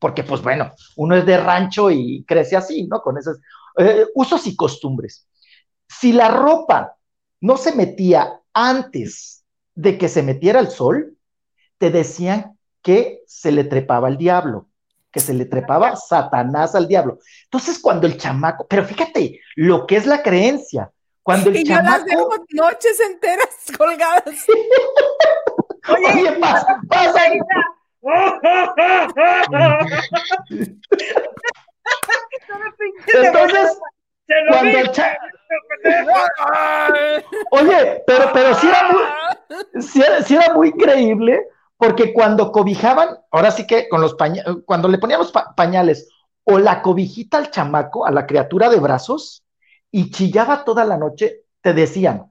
porque 0.00 0.24
pues 0.24 0.40
bueno, 0.40 0.72
uno 0.96 1.16
es 1.16 1.26
de 1.26 1.36
rancho 1.36 1.90
y 1.90 2.24
crece 2.26 2.56
así, 2.56 2.86
¿no? 2.86 3.02
Con 3.02 3.18
esas. 3.18 3.38
eh, 3.76 4.06
usos 4.14 4.46
y 4.46 4.56
costumbres. 4.56 5.28
Si 5.86 6.12
la 6.12 6.28
ropa 6.28 6.96
no 7.42 7.58
se 7.58 7.74
metía 7.74 8.40
antes 8.54 9.44
de 9.74 9.98
que 9.98 10.08
se 10.08 10.22
metiera 10.22 10.60
el 10.60 10.68
sol, 10.68 11.15
te 11.78 11.90
decían 11.90 12.58
que 12.82 13.22
se 13.26 13.52
le 13.52 13.64
trepaba 13.64 14.08
el 14.08 14.16
diablo, 14.16 14.68
que 15.10 15.20
se 15.20 15.34
le 15.34 15.44
trepaba 15.44 15.96
Satanás 15.96 16.74
al 16.74 16.88
diablo. 16.88 17.18
Entonces, 17.44 17.78
cuando 17.78 18.06
el 18.06 18.16
chamaco, 18.16 18.66
pero 18.68 18.84
fíjate 18.84 19.40
lo 19.56 19.86
que 19.86 19.96
es 19.96 20.06
la 20.06 20.22
creencia, 20.22 20.90
cuando 21.22 21.50
el 21.50 21.56
y 21.56 21.64
chamaco... 21.64 21.86
yo 21.86 21.90
las 21.90 22.04
dejo 22.04 22.30
noches 22.50 23.00
enteras 23.00 23.48
colgadas. 23.78 24.22
Oye, 25.88 26.06
Oye 26.14 26.32
pasa, 26.40 26.80
pasa. 26.88 27.20
Entonces, 33.14 33.78
cuando 34.48 34.78
el 34.78 34.90
cha... 34.92 35.18
Oye, 37.50 38.02
pero, 38.06 38.30
pero 38.32 38.54
sí 38.54 38.68
era 38.68 38.90
muy, 38.90 39.82
sí 39.82 40.00
era, 40.02 40.22
sí 40.22 40.36
era 40.36 40.54
muy 40.54 40.72
creíble, 40.72 41.46
porque 41.76 42.12
cuando 42.12 42.52
cobijaban, 42.52 43.18
ahora 43.30 43.50
sí 43.50 43.66
que 43.66 43.88
con 43.88 44.00
los 44.00 44.14
pañales, 44.14 44.56
cuando 44.64 44.88
le 44.88 44.98
ponían 44.98 45.20
los 45.20 45.32
pa 45.32 45.54
pañales 45.54 46.08
o 46.44 46.58
la 46.58 46.80
cobijita 46.80 47.38
al 47.38 47.50
chamaco, 47.50 48.06
a 48.06 48.10
la 48.10 48.26
criatura 48.26 48.68
de 48.70 48.80
brazos, 48.80 49.44
y 49.90 50.10
chillaba 50.10 50.64
toda 50.64 50.84
la 50.84 50.96
noche, 50.96 51.44
te 51.60 51.72
decían, 51.72 52.30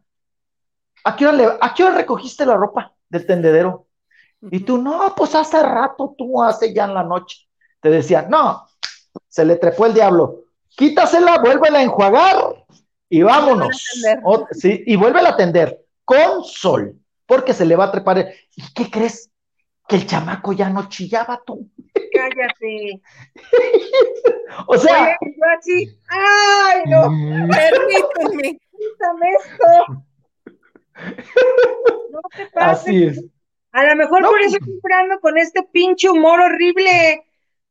¿a 1.04 1.16
qué 1.16 1.28
hora, 1.28 1.38
le, 1.38 1.48
¿a 1.60 1.74
qué 1.74 1.84
hora 1.84 1.96
recogiste 1.96 2.46
la 2.46 2.56
ropa 2.56 2.94
del 3.10 3.26
tendedero? 3.26 3.88
Y 4.52 4.62
tú, 4.62 4.78
no, 4.78 5.14
pues 5.16 5.36
hace 5.36 5.62
rato, 5.62 6.16
tú 6.18 6.42
hace 6.42 6.74
ya 6.74 6.86
en 6.86 6.94
la 6.94 7.04
noche. 7.04 7.48
Te 7.80 7.90
decían, 7.90 8.30
no, 8.30 8.68
se 9.28 9.46
le 9.46 9.56
trepó 9.56 9.86
el 9.86 9.94
diablo, 9.94 10.44
quítasela, 10.70 11.40
vuélvela 11.40 11.80
a 11.80 11.84
enjuagar 11.84 12.66
y 13.10 13.22
vámonos. 13.22 13.84
O, 14.24 14.48
sí, 14.52 14.84
y 14.86 14.96
vuélvela 14.96 15.30
a 15.30 15.34
atender 15.34 15.86
con 16.04 16.44
sol, 16.44 17.00
porque 17.26 17.54
se 17.54 17.66
le 17.66 17.76
va 17.76 17.86
a 17.86 17.92
trepar. 17.92 18.32
¿Y 18.56 18.74
qué 18.74 18.90
crees? 18.90 19.30
Que 19.88 19.98
el 19.98 20.08
chamaco 20.08 20.54
ya 20.54 20.70
no 20.70 20.90
chillaba 20.90 21.42
tú. 21.46 21.70
Cállate. 22.14 23.02
o 24.68 24.78
sea. 24.78 25.18
Oye, 25.22 25.36
yo 25.38 25.44
así, 25.58 26.00
¡ay, 26.10 26.84
no! 26.88 27.02
Permíteme. 27.50 28.60
Quítame 28.72 29.30
esto. 29.32 30.06
No 32.12 32.22
te 32.36 32.46
pases. 32.48 32.82
Así 32.82 33.04
es. 33.06 33.26
A 33.76 33.84
lo 33.84 33.96
mejor 33.98 34.22
No, 34.22 34.30
por 34.30 34.42
eso 34.42 34.56
estoy 34.58 34.76
esperando 34.76 35.20
con 35.20 35.38
este 35.38 35.62
pinche 35.64 36.10
humor 36.10 36.40
horrible. 36.40 37.26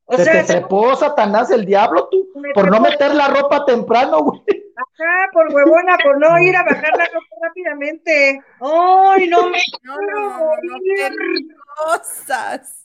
O 0.05 0.16
se 0.16 0.24
sea, 0.24 0.44
te 0.44 0.53
trepó 0.53 0.94
Satanás 0.94 1.50
el 1.50 1.64
diablo 1.64 2.09
tú, 2.11 2.29
Me 2.35 2.53
por 2.53 2.70
no 2.70 2.79
meter 2.79 3.14
la 3.14 3.29
ropa 3.29 3.64
temprano, 3.64 4.22
güey. 4.22 4.42
Ajá, 4.77 5.31
por 5.33 5.55
huevona, 5.55 5.96
por 6.03 6.18
no 6.18 6.38
ir 6.42 6.55
a 6.57 6.62
bajar 6.62 6.94
la 6.98 7.07
ropa 7.07 7.27
rápidamente. 7.40 8.42
¡Ay, 8.61 9.29
no 9.29 9.48
me 9.48 9.59
No, 9.83 9.96
no, 9.96 10.20
no, 10.20 10.57
no, 10.62 10.79
no, 10.79 11.63
cosas. 11.76 12.84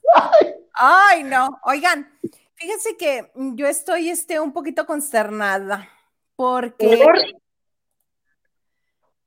Ay, 0.74 1.24
no. 1.24 1.60
Oigan, 1.64 2.10
fíjense 2.56 2.96
que 2.98 3.32
yo 3.36 3.68
estoy 3.68 4.10
este, 4.10 4.40
un 4.40 4.52
poquito 4.54 4.86
consternada 4.86 5.90
porque, 6.36 6.98
Por- 7.04 7.20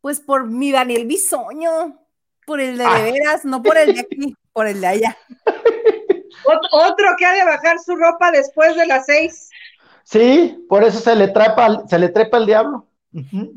pues 0.00 0.20
por 0.20 0.46
mi 0.46 0.72
Daniel 0.72 1.06
Bisoño, 1.06 1.98
por 2.46 2.60
el 2.60 2.76
de, 2.78 2.84
de 2.88 3.12
veras, 3.12 3.44
no 3.44 3.62
por 3.62 3.76
el 3.76 3.94
de 3.94 4.00
aquí, 4.00 4.34
por 4.52 4.66
el 4.66 4.80
de 4.80 4.86
allá. 4.86 5.16
Ot- 6.44 6.68
Otro 6.72 7.06
que 7.18 7.24
ha 7.26 7.32
de 7.34 7.44
bajar 7.44 7.78
su 7.78 7.94
ropa 7.94 8.30
después 8.32 8.74
de 8.76 8.86
las 8.86 9.06
seis. 9.06 9.48
Sí, 10.04 10.66
por 10.68 10.82
eso 10.82 10.98
se 10.98 11.14
le 11.14 11.28
trepa, 11.28 11.66
al- 11.66 11.88
se 11.88 11.98
le 11.98 12.08
trepa 12.08 12.38
el 12.38 12.46
diablo. 12.46 12.86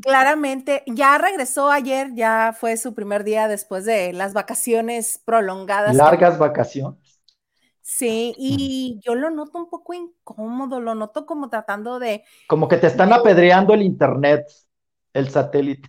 Claramente, 0.02 0.82
ya 0.86 1.16
regresó 1.18 1.70
ayer, 1.70 2.10
ya 2.14 2.54
fue 2.58 2.76
su 2.76 2.94
primer 2.94 3.24
día 3.24 3.48
después 3.48 3.84
de 3.84 4.12
las 4.12 4.34
vacaciones 4.34 5.20
prolongadas. 5.24 5.96
Largas 5.96 6.38
vacaciones. 6.38 6.98
Sí, 7.80 8.34
y 8.36 8.98
yo 9.02 9.14
lo 9.14 9.30
noto 9.30 9.58
un 9.58 9.70
poco 9.70 9.94
incómodo, 9.94 10.80
lo 10.80 10.94
noto 10.94 11.24
como 11.24 11.48
tratando 11.48 11.98
de, 11.98 12.24
Como 12.48 12.66
que 12.66 12.78
te 12.78 12.88
están 12.88 13.12
apedreando 13.12 13.74
el 13.74 13.82
internet, 13.82 14.44
el 15.12 15.30
satélite. 15.30 15.88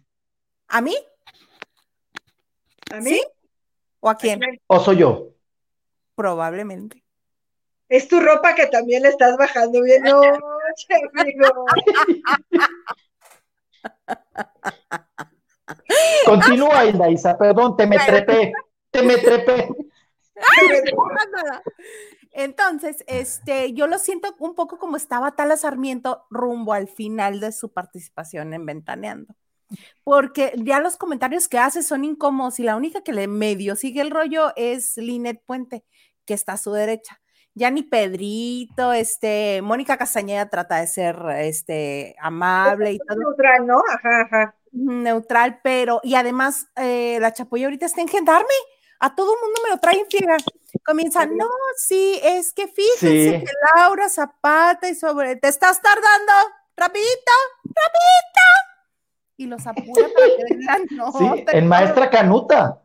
¿a 0.67 0.79
mí? 0.79 0.95
¿A 2.91 2.97
mí? 2.97 3.09
¿Sí? 3.09 3.23
¿O 3.99 4.09
a 4.09 4.15
quién? 4.15 4.39
¿O 4.67 4.79
soy 4.79 4.97
yo? 4.97 5.29
Probablemente. 6.15 7.03
Es 7.89 8.07
tu 8.07 8.19
ropa 8.19 8.53
que 8.53 8.67
también 8.67 9.03
le 9.03 9.09
estás 9.09 9.35
bajando 9.37 9.81
bien. 9.81 10.03
No, 10.03 10.21
amigo. 11.15 11.65
Continúa, 16.25 16.85
Hilda 16.85 17.09
Isa, 17.09 17.37
perdón, 17.37 17.77
te 17.77 17.87
me 17.87 17.97
trepé, 17.97 18.53
te 18.91 19.01
me 19.01 19.17
trepé. 19.17 19.69
Entonces, 22.31 23.03
este, 23.07 23.73
yo 23.73 23.87
lo 23.87 23.97
siento 23.97 24.35
un 24.39 24.53
poco 24.53 24.77
como 24.77 24.95
estaba 24.97 25.35
Tala 25.35 25.57
Sarmiento 25.57 26.25
rumbo 26.29 26.73
al 26.73 26.87
final 26.87 27.39
de 27.39 27.51
su 27.51 27.71
participación 27.71 28.53
en 28.53 28.65
Ventaneando. 28.65 29.35
Porque 30.03 30.53
ya 30.57 30.79
los 30.79 30.97
comentarios 30.97 31.47
que 31.47 31.57
hace 31.57 31.83
son 31.83 32.05
incómodos 32.05 32.59
y 32.59 32.63
la 32.63 32.75
única 32.75 33.01
que 33.01 33.11
le 33.11 33.27
medio 33.27 33.75
sigue 33.75 34.01
el 34.01 34.11
rollo 34.11 34.53
es 34.55 34.97
Linet 34.97 35.41
Puente, 35.45 35.83
que 36.25 36.33
está 36.33 36.53
a 36.53 36.57
su 36.57 36.71
derecha. 36.71 37.19
Ya 37.57 37.71
ni 37.71 37.81
Pedrito, 37.81 38.93
este, 38.93 39.61
Mónica 39.63 39.97
Castañeda 39.97 40.47
trata 40.47 40.75
de 40.79 40.85
ser 40.85 41.17
este, 41.39 42.15
amable 42.19 42.91
y 42.91 42.99
todo 42.99 43.17
Neutral, 43.17 43.65
¿no? 43.65 43.81
Ajá, 43.95 44.21
ajá. 44.21 44.55
neutral, 44.71 45.59
pero, 45.63 45.99
y 46.03 46.13
además 46.13 46.67
eh, 46.75 47.17
la 47.19 47.33
chapoya 47.33 47.65
ahorita 47.65 47.87
está 47.87 48.01
en 48.01 48.07
gendarme. 48.09 48.53
A 48.99 49.15
todo 49.15 49.33
el 49.33 49.41
mundo 49.41 49.59
me 49.63 49.69
lo 49.71 49.77
traen 49.79 50.05
friega. 50.07 50.37
Comienzan, 50.85 51.35
no, 51.35 51.49
sí, 51.77 52.19
es 52.23 52.53
que 52.53 52.67
fíjense 52.67 53.39
Sí. 53.39 53.43
que 53.45 53.51
Laura 53.75 54.07
Zapata 54.09 54.87
y 54.87 54.93
sobre, 54.95 55.35
te 55.35 55.47
estás 55.47 55.81
tardando, 55.81 56.33
rapidito, 56.75 57.31
rapidito. 57.65 58.45
Y 59.37 59.45
los 59.47 59.65
apura 59.65 60.07
para 60.13 60.27
que 60.47 60.55
la 60.63 60.79
nota. 60.95 61.19
Sí, 61.19 61.45
en 61.57 61.67
Maestra 61.67 62.09
Canuta. 62.11 62.81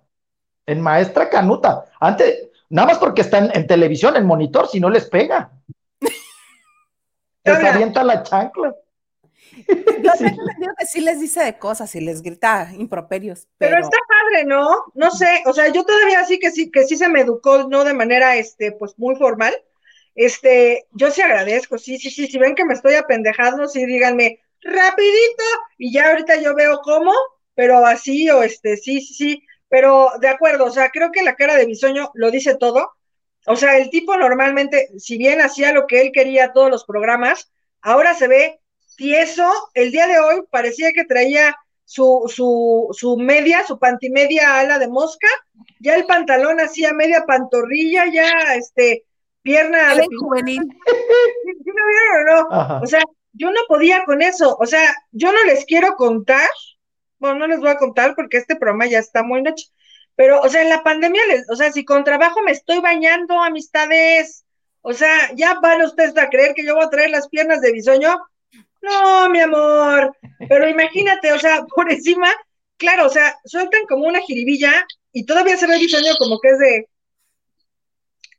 En 0.66 0.80
Maestra 0.80 1.28
Canuta. 1.28 1.84
Antes, 2.00 2.48
nada 2.72 2.88
más 2.88 2.98
porque 2.98 3.20
están 3.22 3.50
en 3.54 3.66
televisión, 3.66 4.16
en 4.16 4.24
monitor, 4.26 4.66
si 4.68 4.80
no 4.80 4.88
les 4.90 5.04
pega. 5.08 5.52
Les 7.44 7.56
Ahora- 7.56 7.74
avienta 7.74 8.02
la 8.04 8.22
chancla. 8.22 8.74
Yo 9.52 9.64
Sí. 10.16 10.24
tengo 10.24 10.42
entendido 10.42 10.74
que 10.78 10.86
sí 10.86 11.00
les 11.00 11.20
dice 11.20 11.44
de 11.44 11.58
cosas 11.58 11.94
y 11.94 12.00
les 12.00 12.22
grita 12.22 12.70
improperios, 12.76 13.46
Pero 13.58 13.72
pero, 13.76 13.82
está 13.84 13.98
padre, 14.08 14.44
¿no? 14.46 14.66
No 14.94 15.10
sé, 15.10 15.42
o 15.46 15.52
sea, 15.52 15.68
yo 15.68 15.84
todavía 15.84 16.24
sí 16.24 16.38
que 16.38 16.50
sí, 16.50 16.70
que 16.70 16.84
sí 16.84 16.96
se 16.96 17.08
me 17.08 17.20
educó, 17.20 17.68
no 17.68 17.84
de 17.84 17.92
manera, 17.92 18.36
este, 18.36 18.72
pues 18.72 18.98
muy 18.98 19.16
formal. 19.16 19.54
Este, 20.14 20.86
yo 20.92 21.10
sí 21.10 21.20
agradezco, 21.22 21.78
sí, 21.78 21.98
sí, 21.98 22.10
sí, 22.10 22.26
si 22.26 22.38
ven 22.38 22.54
que 22.54 22.64
me 22.64 22.74
estoy 22.74 22.94
apendejando, 22.94 23.66
sí, 23.68 23.84
díganme, 23.86 24.40
rapidito, 24.62 25.44
y 25.78 25.92
ya 25.92 26.08
ahorita 26.10 26.40
yo 26.40 26.54
veo 26.54 26.80
cómo, 26.82 27.12
pero 27.54 27.84
así, 27.84 28.30
o 28.30 28.42
este, 28.42 28.76
sí, 28.76 29.00
sí, 29.00 29.14
sí, 29.14 29.46
pero 29.72 30.10
de 30.20 30.28
acuerdo, 30.28 30.66
o 30.66 30.70
sea, 30.70 30.90
creo 30.90 31.10
que 31.10 31.22
la 31.22 31.34
cara 31.34 31.56
de 31.56 31.64
Bisoño 31.64 32.10
lo 32.12 32.30
dice 32.30 32.56
todo. 32.56 32.92
O 33.46 33.56
sea, 33.56 33.78
el 33.78 33.88
tipo 33.88 34.14
normalmente, 34.18 34.90
si 34.98 35.16
bien 35.16 35.40
hacía 35.40 35.72
lo 35.72 35.86
que 35.86 36.02
él 36.02 36.10
quería 36.12 36.52
todos 36.52 36.68
los 36.70 36.84
programas, 36.84 37.50
ahora 37.80 38.12
se 38.12 38.28
ve 38.28 38.60
tieso. 38.98 39.50
El 39.72 39.90
día 39.90 40.06
de 40.08 40.18
hoy 40.18 40.42
parecía 40.50 40.92
que 40.92 41.06
traía 41.06 41.56
su, 41.86 42.24
su, 42.28 42.88
su 42.92 43.16
media, 43.16 43.66
su 43.66 43.78
pantimedia 43.78 44.58
ala 44.58 44.78
de 44.78 44.88
mosca, 44.88 45.28
ya 45.80 45.96
el 45.96 46.04
pantalón 46.04 46.60
hacía 46.60 46.92
media 46.92 47.24
pantorrilla, 47.26 48.12
ya 48.12 48.28
este, 48.54 49.06
pierna 49.40 49.94
de 49.94 50.06
juvenil. 50.20 50.60
¿Sí 51.64 51.70
me 51.72 51.82
vieron 51.88 52.28
o 52.28 52.42
no? 52.42 52.54
Ajá. 52.54 52.80
O 52.82 52.86
sea, 52.86 53.00
yo 53.32 53.50
no 53.50 53.60
podía 53.68 54.04
con 54.04 54.20
eso. 54.20 54.54
O 54.60 54.66
sea, 54.66 54.94
yo 55.12 55.32
no 55.32 55.42
les 55.44 55.64
quiero 55.64 55.96
contar. 55.96 56.50
Bueno, 57.22 57.38
no 57.38 57.46
les 57.46 57.60
voy 57.60 57.70
a 57.70 57.76
contar 57.76 58.16
porque 58.16 58.36
este 58.36 58.56
programa 58.56 58.86
ya 58.86 58.98
está 58.98 59.22
muy 59.22 59.42
noche. 59.42 59.68
Pero, 60.16 60.40
o 60.40 60.48
sea, 60.48 60.62
en 60.62 60.68
la 60.68 60.82
pandemia, 60.82 61.24
les, 61.28 61.48
o 61.48 61.54
sea, 61.54 61.70
si 61.70 61.84
con 61.84 62.02
trabajo 62.02 62.42
me 62.42 62.50
estoy 62.50 62.80
bañando, 62.80 63.40
amistades. 63.40 64.44
O 64.80 64.92
sea, 64.92 65.30
ya 65.36 65.60
van 65.60 65.82
ustedes 65.82 66.18
a 66.18 66.28
creer 66.28 66.52
que 66.52 66.66
yo 66.66 66.74
voy 66.74 66.84
a 66.84 66.90
traer 66.90 67.10
las 67.10 67.28
piernas 67.28 67.60
de 67.60 67.70
bisoño. 67.70 68.20
No, 68.82 69.30
mi 69.30 69.38
amor. 69.38 70.16
Pero 70.48 70.68
imagínate, 70.68 71.32
o 71.32 71.38
sea, 71.38 71.64
por 71.76 71.92
encima, 71.92 72.28
claro, 72.76 73.06
o 73.06 73.08
sea, 73.08 73.38
sueltan 73.44 73.82
como 73.88 74.08
una 74.08 74.20
jiribilla 74.20 74.84
y 75.12 75.24
todavía 75.24 75.56
se 75.56 75.68
ve 75.68 75.78
bisoño 75.78 76.16
como 76.18 76.40
que 76.40 76.48
es 76.48 76.58
de. 76.58 76.88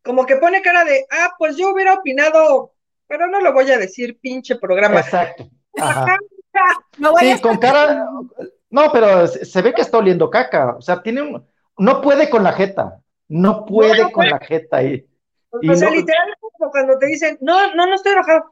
Como 0.04 0.26
que 0.26 0.36
pone 0.36 0.62
cara 0.62 0.84
de, 0.84 1.06
ah, 1.10 1.34
pues 1.40 1.56
yo 1.56 1.70
hubiera 1.70 1.94
opinado, 1.94 2.74
pero 3.08 3.28
no 3.28 3.40
lo 3.40 3.54
voy 3.54 3.72
a 3.72 3.78
decir, 3.78 4.20
pinche 4.20 4.58
programa. 4.58 5.00
Exacto. 5.00 5.50
Ajá. 5.80 6.18
No 6.98 7.14
vayas 7.14 7.38
Sí, 7.38 7.42
con 7.42 7.58
cara. 7.58 8.06
No, 8.74 8.92
pero 8.92 9.28
se 9.28 9.62
ve 9.62 9.72
que 9.72 9.84
está 9.84 10.00
oliendo 10.00 10.32
caca. 10.32 10.76
O 10.78 10.82
sea, 10.82 11.02
tiene 11.04 11.22
un. 11.22 11.48
No 11.78 12.02
puede 12.02 12.28
con 12.30 12.44
la 12.44 12.54
jeta. 12.54 13.00
No 13.28 13.66
puede 13.66 13.98
No, 13.98 14.04
no 14.06 14.12
con 14.12 14.14
puede. 14.26 14.30
la 14.32 14.40
jeta 14.40 14.78
ahí. 14.78 15.06
O 15.52 15.60
Y 15.62 15.76
sea, 15.76 15.90
no- 15.90 15.96
literal 15.96 16.30
es 16.30 16.36
como 16.42 16.72
cuando 16.72 16.98
te 16.98 17.06
dicen, 17.06 17.38
no, 17.42 17.74
no, 17.76 17.86
no 17.86 17.94
estoy 17.94 18.14
enojado. 18.14 18.52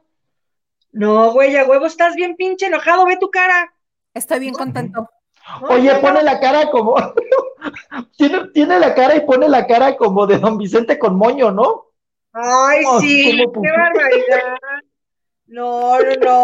No, 0.92 1.32
güey, 1.32 1.56
a 1.56 1.64
huevo, 1.64 1.86
estás 1.86 2.14
bien 2.14 2.36
pinche 2.36 2.66
enojado, 2.66 3.04
ve 3.04 3.16
tu 3.16 3.30
cara. 3.30 3.74
Estoy 4.14 4.38
bien 4.38 4.54
contento. 4.54 5.08
Oye, 5.68 5.92
pone 5.96 6.22
la 6.22 6.38
cara 6.38 6.70
como. 6.70 6.94
tiene, 8.16 8.48
tiene 8.54 8.78
la 8.78 8.94
cara 8.94 9.16
y 9.16 9.20
pone 9.26 9.48
la 9.48 9.66
cara 9.66 9.96
como 9.96 10.26
de 10.28 10.38
don 10.38 10.56
Vicente 10.56 10.98
con 11.00 11.16
moño, 11.16 11.50
¿no? 11.50 11.86
Ay, 12.32 12.84
sí, 13.00 13.38
qué 13.60 13.70
barbaridad. 13.76 14.56
No, 15.46 15.98
no, 15.98 16.14
no. 16.24 16.42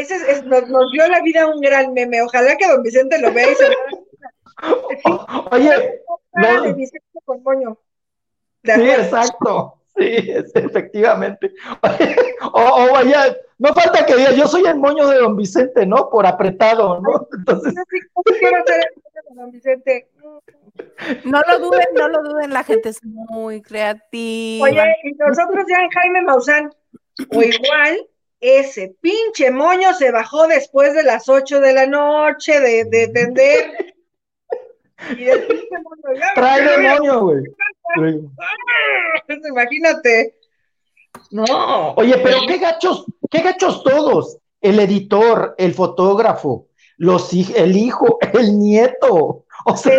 Ese 0.00 0.14
es, 0.30 0.44
nos, 0.44 0.68
nos, 0.68 0.90
dio 0.92 1.06
la 1.08 1.20
vida 1.22 1.46
un 1.46 1.60
gran 1.60 1.92
meme. 1.92 2.22
Ojalá 2.22 2.56
que 2.56 2.66
don 2.66 2.82
Vicente 2.82 3.20
lo 3.20 3.32
vea 3.32 3.50
y 3.50 3.54
se. 3.54 3.66
Oye, 5.50 6.00
no. 6.34 6.62
de 6.62 6.72
Vicente 6.72 7.18
con 7.24 7.42
moño. 7.42 7.78
Sí, 8.64 8.90
exacto. 8.90 9.76
Sí, 9.96 10.32
efectivamente. 10.54 11.52
O, 12.52 12.60
o, 12.60 12.92
vaya, 12.92 13.36
no 13.58 13.74
falta 13.74 14.06
que 14.06 14.16
diga, 14.16 14.32
yo 14.32 14.46
soy 14.46 14.64
el 14.64 14.76
moño 14.76 15.06
de 15.08 15.18
don 15.18 15.36
Vicente, 15.36 15.84
¿no? 15.84 16.08
Por 16.08 16.26
apretado, 16.26 17.00
¿no? 17.00 17.28
Entonces. 17.36 17.74
¿Cómo 18.12 18.24
quiero 18.38 18.64
ser 18.66 18.80
el 18.80 19.02
moño 19.02 19.22
de 19.28 19.40
don 19.40 19.50
Vicente? 19.50 20.08
No 21.24 21.42
lo 21.46 21.58
duden, 21.58 21.86
no 21.94 22.08
lo 22.08 22.22
duden, 22.22 22.50
la 22.50 22.64
gente 22.64 22.88
es 22.88 23.04
muy 23.04 23.60
creativa. 23.60 24.64
Oye, 24.64 24.96
y 25.04 25.12
nosotros 25.12 25.64
ya 25.68 25.82
en 25.82 25.90
Jaime 25.90 26.22
Maussan, 26.22 26.70
o 27.30 27.42
igual, 27.42 28.08
ese 28.40 28.96
pinche 29.00 29.50
moño 29.50 29.92
se 29.94 30.10
bajó 30.10 30.46
después 30.46 30.94
de 30.94 31.02
las 31.02 31.28
8 31.28 31.60
de 31.60 31.72
la 31.72 31.86
noche 31.86 32.58
de, 32.60 32.84
de 32.84 33.08
tender. 33.08 33.94
Y 35.16 35.28
el 35.28 35.46
pinche 35.46 35.76
moño, 35.82 36.20
Trae 36.34 36.62
demonio, 36.62 37.20
güey. 37.20 37.44
Imagínate. 39.48 40.36
No. 41.30 41.94
Oye, 41.94 42.16
pero 42.18 42.38
qué 42.46 42.58
gachos, 42.58 43.04
qué 43.30 43.40
gachos 43.40 43.82
todos. 43.82 44.38
El 44.60 44.78
editor, 44.78 45.54
el 45.58 45.72
fotógrafo, 45.72 46.66
los 46.96 47.32
el 47.32 47.76
hijo, 47.76 48.18
el 48.34 48.58
nieto. 48.58 49.44
O 49.66 49.76
sea, 49.76 49.98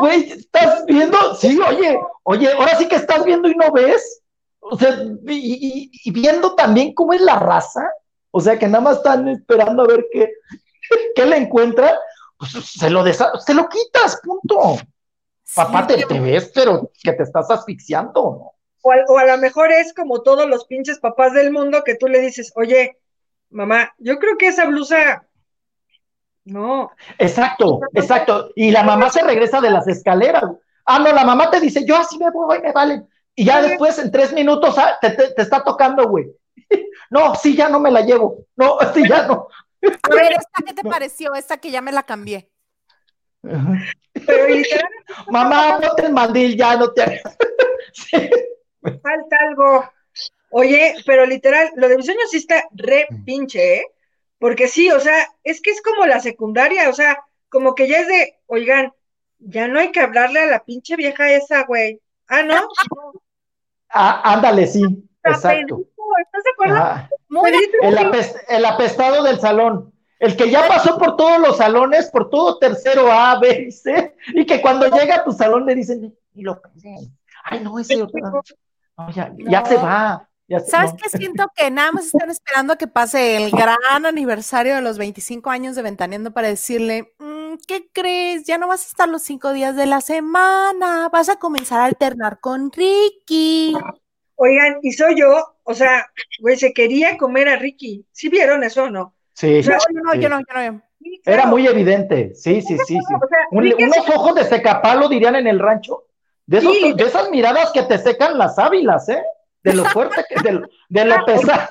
güey, 0.00 0.30
estás 0.30 0.84
viendo, 0.86 1.34
sí, 1.34 1.58
oye, 1.60 1.98
oye, 2.22 2.52
ahora 2.52 2.76
sí 2.76 2.86
que 2.86 2.96
estás 2.96 3.24
viendo 3.24 3.48
y 3.48 3.54
no 3.54 3.72
ves. 3.72 4.21
O 4.64 4.78
sea, 4.78 4.96
y, 5.26 5.90
y, 6.04 6.10
viendo 6.10 6.54
también 6.54 6.94
cómo 6.94 7.12
es 7.12 7.20
la 7.20 7.38
raza. 7.38 7.86
O 8.30 8.40
sea, 8.40 8.58
que 8.58 8.66
nada 8.66 8.82
más 8.82 8.96
están 8.98 9.28
esperando 9.28 9.82
a 9.82 9.86
ver 9.86 10.06
qué, 10.10 10.32
qué 11.14 11.26
le 11.26 11.36
encuentran. 11.36 11.94
Pues 12.38 12.52
se 12.52 12.88
lo, 12.88 13.04
se 13.04 13.54
lo 13.54 13.68
quitas, 13.68 14.20
punto. 14.22 14.78
Papá, 15.54 15.86
te, 15.86 16.04
te, 16.06 16.20
ves, 16.20 16.50
pero 16.54 16.90
que 17.02 17.12
te 17.12 17.22
estás 17.22 17.50
asfixiando, 17.50 18.22
¿no? 18.22 18.52
O 18.84 18.92
a, 18.92 18.96
o 19.08 19.18
a 19.18 19.26
lo 19.26 19.38
mejor 19.38 19.70
es 19.70 19.92
como 19.92 20.22
todos 20.22 20.48
los 20.48 20.64
pinches 20.64 20.98
papás 20.98 21.34
del 21.34 21.52
mundo 21.52 21.84
que 21.84 21.94
tú 21.94 22.08
le 22.08 22.20
dices, 22.20 22.52
oye, 22.56 22.98
mamá, 23.50 23.92
yo 23.98 24.18
creo 24.18 24.36
que 24.38 24.48
esa 24.48 24.64
blusa 24.64 25.28
no. 26.44 26.90
Exacto, 27.18 27.80
exacto. 27.94 28.50
Y 28.56 28.70
la 28.70 28.82
mamá 28.82 29.10
se 29.10 29.22
regresa 29.22 29.60
de 29.60 29.70
las 29.70 29.86
escaleras. 29.86 30.44
Ah, 30.84 30.98
no, 30.98 31.12
la 31.12 31.24
mamá 31.24 31.50
te 31.50 31.60
dice, 31.60 31.84
yo 31.84 31.96
así 31.96 32.18
me 32.18 32.30
voy, 32.30 32.60
me 32.60 32.72
vale. 32.72 33.04
Y 33.42 33.44
ya 33.44 33.60
después, 33.60 33.98
en 33.98 34.12
tres 34.12 34.32
minutos, 34.32 34.78
ah, 34.78 34.98
te, 35.00 35.10
te, 35.10 35.32
te, 35.32 35.42
está 35.42 35.64
tocando, 35.64 36.08
güey. 36.08 36.30
No, 37.10 37.34
sí, 37.34 37.56
ya 37.56 37.68
no 37.68 37.80
me 37.80 37.90
la 37.90 38.02
llevo. 38.02 38.46
No, 38.54 38.78
sí, 38.94 39.02
ya 39.06 39.26
no. 39.26 39.48
A 39.82 40.14
ver, 40.14 40.32
¿esta 40.32 40.62
qué 40.64 40.72
te 40.72 40.84
pareció? 40.88 41.34
Esta 41.34 41.56
que 41.56 41.72
ya 41.72 41.80
me 41.80 41.90
la 41.90 42.04
cambié. 42.04 42.48
Pero 43.42 44.48
literal, 44.48 44.88
Mamá, 45.28 45.80
ponte 45.80 46.06
el 46.06 46.12
mandil, 46.12 46.56
ya 46.56 46.76
no 46.76 46.92
te. 46.92 47.20
sí. 47.92 48.30
Falta 48.80 49.36
algo. 49.48 49.90
Oye, 50.50 50.94
pero 51.04 51.26
literal, 51.26 51.72
lo 51.74 51.88
de 51.88 51.96
diseño 51.96 52.20
sí 52.30 52.36
está 52.36 52.62
re 52.70 53.08
pinche, 53.26 53.78
¿eh? 53.78 53.86
Porque 54.38 54.68
sí, 54.68 54.88
o 54.92 55.00
sea, 55.00 55.26
es 55.42 55.60
que 55.60 55.70
es 55.70 55.82
como 55.82 56.06
la 56.06 56.20
secundaria, 56.20 56.88
o 56.88 56.92
sea, 56.92 57.24
como 57.48 57.74
que 57.74 57.88
ya 57.88 57.98
es 57.98 58.06
de, 58.06 58.38
oigan, 58.46 58.92
ya 59.40 59.66
no 59.66 59.80
hay 59.80 59.90
que 59.90 60.00
hablarle 60.00 60.40
a 60.40 60.46
la 60.46 60.64
pinche 60.64 60.94
vieja 60.94 61.32
esa, 61.32 61.64
güey. 61.64 62.00
Ah, 62.28 62.42
¿no? 62.42 62.68
Ah, 63.92 64.34
ándale, 64.34 64.66
sí, 64.66 64.82
exacto. 65.24 65.84
¿Estás 66.20 66.44
de 66.44 66.50
acuerdo? 66.50 66.76
Ah, 66.78 67.08
el, 67.82 67.98
apest, 67.98 68.36
el, 68.48 68.64
apestado 68.64 69.22
del 69.22 69.40
salón. 69.40 69.92
El 70.18 70.36
que 70.36 70.50
ya 70.50 70.68
pasó 70.68 70.98
por 70.98 71.16
todos 71.16 71.40
los 71.40 71.56
salones, 71.56 72.10
por 72.10 72.30
todo 72.30 72.58
tercero 72.58 73.10
A, 73.10 73.38
B 73.40 73.66
y 73.68 73.72
C, 73.72 74.14
y 74.34 74.46
que 74.46 74.60
cuando 74.60 74.86
llega 74.88 75.16
a 75.16 75.24
tu 75.24 75.32
salón 75.32 75.66
le 75.66 75.74
dicen, 75.74 76.16
y 76.34 76.42
lo 76.42 76.60
pensé. 76.60 76.94
Ay, 77.44 77.60
no, 77.60 77.78
ese 77.78 78.02
otro. 78.02 78.20
No, 78.96 79.10
ya, 79.10 79.32
ya 79.38 79.60
no. 79.60 79.66
se 79.66 79.76
va. 79.76 80.28
Ya 80.46 80.60
se, 80.60 80.70
¿Sabes 80.70 80.92
no. 80.92 80.98
qué? 80.98 81.08
Siento 81.16 81.46
que 81.56 81.70
nada 81.70 81.92
más 81.92 82.06
están 82.06 82.30
esperando 82.30 82.74
a 82.74 82.76
que 82.76 82.86
pase 82.86 83.36
el 83.36 83.50
gran 83.50 84.06
aniversario 84.06 84.74
de 84.76 84.82
los 84.82 84.98
25 84.98 85.50
años 85.50 85.74
de 85.74 85.82
Ventaneando 85.82 86.32
para 86.32 86.48
decirle, 86.48 87.14
mmm, 87.52 87.58
¿qué 87.66 87.88
crees? 87.92 88.44
Ya 88.44 88.58
no 88.58 88.68
vas 88.68 88.84
a 88.84 88.88
estar 88.88 89.08
los 89.08 89.22
cinco 89.22 89.52
días 89.52 89.76
de 89.76 89.86
la 89.86 90.00
semana, 90.00 91.08
vas 91.10 91.28
a 91.28 91.36
comenzar 91.36 91.80
a 91.80 91.84
alternar 91.84 92.40
con 92.40 92.70
Ricky. 92.72 93.74
Oigan, 94.36 94.78
y 94.82 94.92
soy 94.92 95.18
yo, 95.18 95.54
o 95.62 95.74
sea, 95.74 96.06
güey, 96.40 96.56
se 96.56 96.72
quería 96.72 97.16
comer 97.16 97.48
a 97.48 97.56
Ricky. 97.56 98.04
¿Sí 98.12 98.28
vieron 98.28 98.64
eso 98.64 98.84
o 98.84 98.90
no? 98.90 99.14
Sí. 99.34 99.60
O 99.60 99.62
sea, 99.62 99.78
yo 99.78 100.00
no, 100.02 100.12
sí. 100.12 100.20
yo 100.20 100.28
no, 100.28 100.40
yo 100.40 100.72
no. 100.72 100.82
Sí, 100.98 101.20
claro. 101.24 101.40
Era 101.40 101.46
muy 101.46 101.66
evidente, 101.66 102.34
sí, 102.34 102.60
sí, 102.62 102.76
sí, 102.78 102.84
sí. 102.86 102.98
O 102.98 103.28
sea, 103.28 103.38
Un, 103.50 103.72
unos 103.74 104.08
ojos 104.08 104.34
de 104.34 104.44
secapalo 104.44 105.08
dirían 105.08 105.36
en 105.36 105.46
el 105.46 105.58
rancho. 105.58 106.04
De, 106.46 106.58
esos, 106.58 106.72
Sí. 106.74 106.92
de 106.94 107.04
esas 107.04 107.30
miradas 107.30 107.70
que 107.72 107.82
te 107.84 107.98
secan 107.98 108.36
las 108.36 108.58
ávilas, 108.58 109.08
¿eh? 109.08 109.22
De 109.62 109.74
lo 109.74 109.84
fuerte, 109.86 110.24
que, 110.28 110.40
de, 110.42 110.52
lo- 110.52 110.68
de 110.88 111.04
lo 111.04 111.24
pesado. 111.24 111.70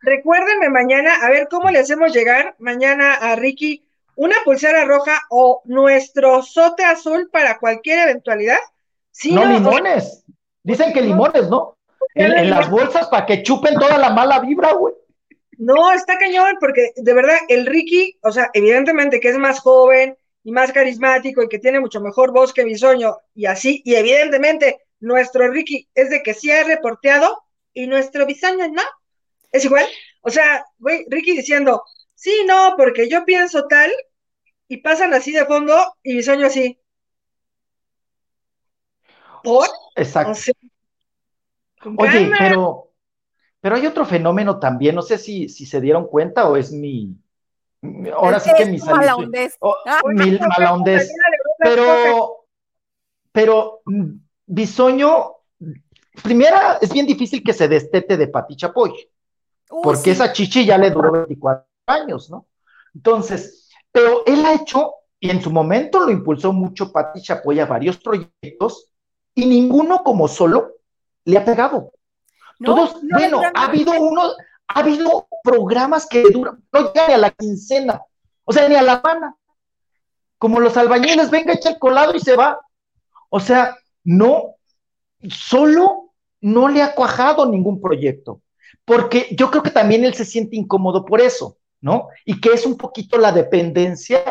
Recuérdenme 0.00 0.68
mañana, 0.68 1.16
a 1.22 1.30
ver 1.30 1.48
cómo 1.48 1.70
le 1.70 1.78
hacemos 1.78 2.12
llegar 2.12 2.54
mañana 2.58 3.14
a 3.14 3.36
Ricky 3.36 3.81
una 4.16 4.36
pulsera 4.44 4.84
roja 4.84 5.20
o 5.30 5.62
nuestro 5.64 6.42
sote 6.42 6.84
azul 6.84 7.28
para 7.32 7.58
cualquier 7.58 8.08
eventualidad. 8.08 8.58
Sí, 9.10 9.32
No, 9.32 9.44
no, 9.44 9.54
limones. 9.54 10.24
Dicen 10.62 10.92
que 10.92 11.00
limones, 11.00 11.48
¿no? 11.48 11.76
En, 12.14 12.32
en 12.32 12.50
las 12.50 12.70
bolsas 12.70 13.08
para 13.08 13.26
que 13.26 13.42
chupen 13.42 13.74
toda 13.74 13.98
la 13.98 14.10
mala 14.10 14.40
vibra, 14.40 14.72
güey. 14.72 14.94
No, 15.58 15.92
está 15.92 16.18
cañón, 16.18 16.56
porque 16.60 16.92
de 16.96 17.14
verdad 17.14 17.36
el 17.48 17.66
Ricky, 17.66 18.18
o 18.22 18.32
sea, 18.32 18.50
evidentemente 18.52 19.20
que 19.20 19.28
es 19.28 19.38
más 19.38 19.60
joven 19.60 20.16
y 20.44 20.50
más 20.50 20.72
carismático 20.72 21.42
y 21.42 21.48
que 21.48 21.58
tiene 21.58 21.80
mucho 21.80 22.00
mejor 22.00 22.32
voz 22.32 22.52
que 22.52 22.64
Bisoño 22.64 23.18
y 23.34 23.46
así, 23.46 23.80
y 23.84 23.94
evidentemente 23.94 24.78
nuestro 25.00 25.48
Ricky 25.48 25.88
es 25.94 26.10
de 26.10 26.22
que 26.22 26.34
sí 26.34 26.50
ha 26.50 26.64
reporteado 26.64 27.42
y 27.72 27.86
nuestro 27.86 28.26
Bisoño 28.26 28.68
no. 28.68 28.82
Es 29.50 29.64
igual. 29.64 29.86
O 30.22 30.30
sea, 30.30 30.64
güey, 30.78 31.04
Ricky 31.08 31.36
diciendo, 31.36 31.84
sí, 32.22 32.44
no, 32.46 32.74
porque 32.76 33.08
yo 33.08 33.24
pienso 33.24 33.66
tal, 33.66 33.90
y 34.68 34.76
pasan 34.78 35.12
así 35.12 35.32
de 35.32 35.44
fondo 35.44 35.74
y 36.04 36.14
Bisoño 36.16 36.46
así. 36.46 36.78
¿Por? 39.42 39.66
Exacto. 39.96 40.30
O 40.30 40.34
sea, 40.36 40.54
con 41.80 41.96
Oye, 41.98 42.30
calma. 42.30 42.36
pero, 42.38 42.90
pero 43.60 43.74
hay 43.74 43.86
otro 43.86 44.04
fenómeno 44.04 44.60
también, 44.60 44.94
no 44.94 45.02
sé 45.02 45.18
si, 45.18 45.48
si 45.48 45.66
se 45.66 45.80
dieron 45.80 46.06
cuenta 46.06 46.48
o 46.48 46.56
es 46.56 46.70
mi, 46.72 47.16
mi- 47.80 48.10
ahora 48.10 48.38
sí 48.38 48.50
que 48.56 48.66
mi 48.66 48.76
Es 48.76 48.82
tu 48.84 48.86
mala 48.86 49.14
salicio- 49.16 49.24
hondez. 49.24 49.56
o- 49.58 49.76
Ah, 49.84 50.00
mi 50.14 50.30
mala 50.38 50.72
hondez. 50.74 51.12
Pero, 51.58 52.46
pero 53.32 53.82
mm, 53.84 54.10
Bisoño, 54.46 55.32
primera, 56.22 56.78
es 56.80 56.92
bien 56.92 57.06
difícil 57.06 57.42
que 57.42 57.52
se 57.52 57.66
destete 57.66 58.16
de 58.16 58.28
Pati 58.28 58.54
Chapoy, 58.56 58.90
Uy, 59.70 59.82
porque 59.82 60.00
sí. 60.04 60.10
esa 60.10 60.32
chichi 60.32 60.64
ya 60.64 60.78
le 60.78 60.90
duró 60.90 61.26
24 61.26 61.66
años, 61.86 62.30
¿no? 62.30 62.46
Entonces, 62.94 63.68
pero 63.90 64.24
él 64.26 64.44
ha 64.44 64.54
hecho, 64.54 64.94
y 65.20 65.30
en 65.30 65.42
su 65.42 65.50
momento 65.50 66.00
lo 66.00 66.10
impulsó 66.10 66.52
mucho 66.52 66.92
Pati 66.92 67.22
Chapoy 67.22 67.60
a 67.60 67.66
varios 67.66 67.98
proyectos, 67.98 68.92
y 69.34 69.46
ninguno 69.46 70.02
como 70.02 70.28
solo 70.28 70.76
le 71.24 71.38
ha 71.38 71.44
pegado. 71.44 71.92
No, 72.58 72.74
Todos, 72.74 73.02
no, 73.02 73.18
bueno, 73.18 73.42
no, 73.42 73.50
no, 73.50 73.50
ha 73.54 73.64
habido 73.64 73.92
uno, 74.00 74.22
ha 74.68 74.80
habido 74.80 75.28
programas 75.42 76.06
que 76.06 76.22
duran, 76.30 76.62
no 76.72 76.92
llegan 76.92 77.08
ni 77.08 77.14
a 77.14 77.18
la 77.18 77.30
quincena, 77.30 78.02
o 78.44 78.52
sea, 78.52 78.68
ni 78.68 78.74
a 78.74 78.82
la 78.82 78.96
semana. 78.96 79.36
Como 80.38 80.60
los 80.60 80.76
albañiles, 80.76 81.30
venga, 81.30 81.52
echa 81.52 81.70
el 81.70 81.78
colado 81.78 82.14
y 82.16 82.20
se 82.20 82.34
va. 82.34 82.60
O 83.30 83.40
sea, 83.40 83.76
no, 84.04 84.56
solo 85.28 86.12
no 86.40 86.68
le 86.68 86.82
ha 86.82 86.94
cuajado 86.94 87.46
ningún 87.46 87.80
proyecto, 87.80 88.42
porque 88.84 89.28
yo 89.36 89.50
creo 89.50 89.62
que 89.62 89.70
también 89.70 90.04
él 90.04 90.14
se 90.14 90.24
siente 90.24 90.56
incómodo 90.56 91.04
por 91.04 91.20
eso, 91.20 91.56
¿no? 91.82 92.08
Y 92.24 92.40
que 92.40 92.50
es 92.50 92.66
un 92.66 92.78
poquito 92.78 93.18
la 93.18 93.32
dependencia 93.32 94.24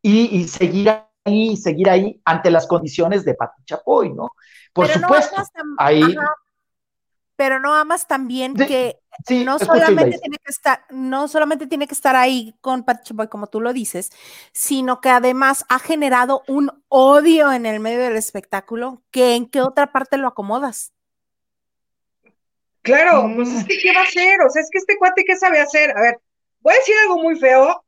y, 0.00 0.38
y 0.40 0.48
seguir 0.48 0.90
ahí, 1.24 1.56
seguir 1.56 1.90
ahí 1.90 2.20
ante 2.24 2.50
las 2.50 2.66
condiciones 2.68 3.24
de 3.24 3.34
Pati 3.34 3.64
Chapoy, 3.64 4.12
¿no? 4.12 4.30
Por 4.72 4.86
Pero 4.86 5.00
no 5.00 5.08
supuesto, 5.08 5.36
tam- 5.54 5.76
ahí, 5.78 6.02
ajá, 6.04 6.34
pero 7.36 7.58
no 7.60 7.74
amas 7.74 8.06
también 8.06 8.56
Sí, 8.56 8.64
que 8.66 9.00
sí, 9.26 9.44
no 9.44 9.58
solamente 9.58 10.18
tiene 10.18 10.36
que 10.38 10.50
estar, 10.50 10.84
no 10.90 11.26
solamente 11.28 11.66
tiene 11.66 11.86
que 11.88 11.94
estar 11.94 12.14
ahí 12.14 12.54
con 12.60 12.84
Pati 12.84 13.04
Chapoy, 13.08 13.28
como 13.28 13.48
tú 13.48 13.60
lo 13.60 13.72
dices, 13.72 14.10
sino 14.52 15.00
que 15.00 15.08
además 15.10 15.64
ha 15.68 15.78
generado 15.78 16.42
un 16.46 16.70
odio 16.88 17.52
en 17.52 17.66
el 17.66 17.80
medio 17.80 17.98
del 18.00 18.16
espectáculo 18.16 19.02
que 19.10 19.34
en 19.34 19.46
qué 19.48 19.62
otra 19.62 19.92
parte 19.92 20.18
lo 20.18 20.28
acomodas. 20.28 20.92
Claro, 22.82 23.30
pues 23.36 23.48
es 23.50 23.64
que 23.64 23.78
¿qué 23.78 23.92
va 23.94 24.00
a 24.00 24.04
hacer? 24.04 24.40
O 24.42 24.50
sea, 24.50 24.62
es 24.62 24.68
que 24.70 24.78
este 24.78 24.96
cuate, 24.98 25.24
¿qué 25.24 25.36
sabe 25.36 25.60
hacer? 25.60 25.96
A 25.96 26.00
ver, 26.00 26.20
voy 26.62 26.74
a 26.74 26.78
decir 26.78 26.94
algo 27.02 27.18
muy 27.22 27.36
feo 27.36 27.84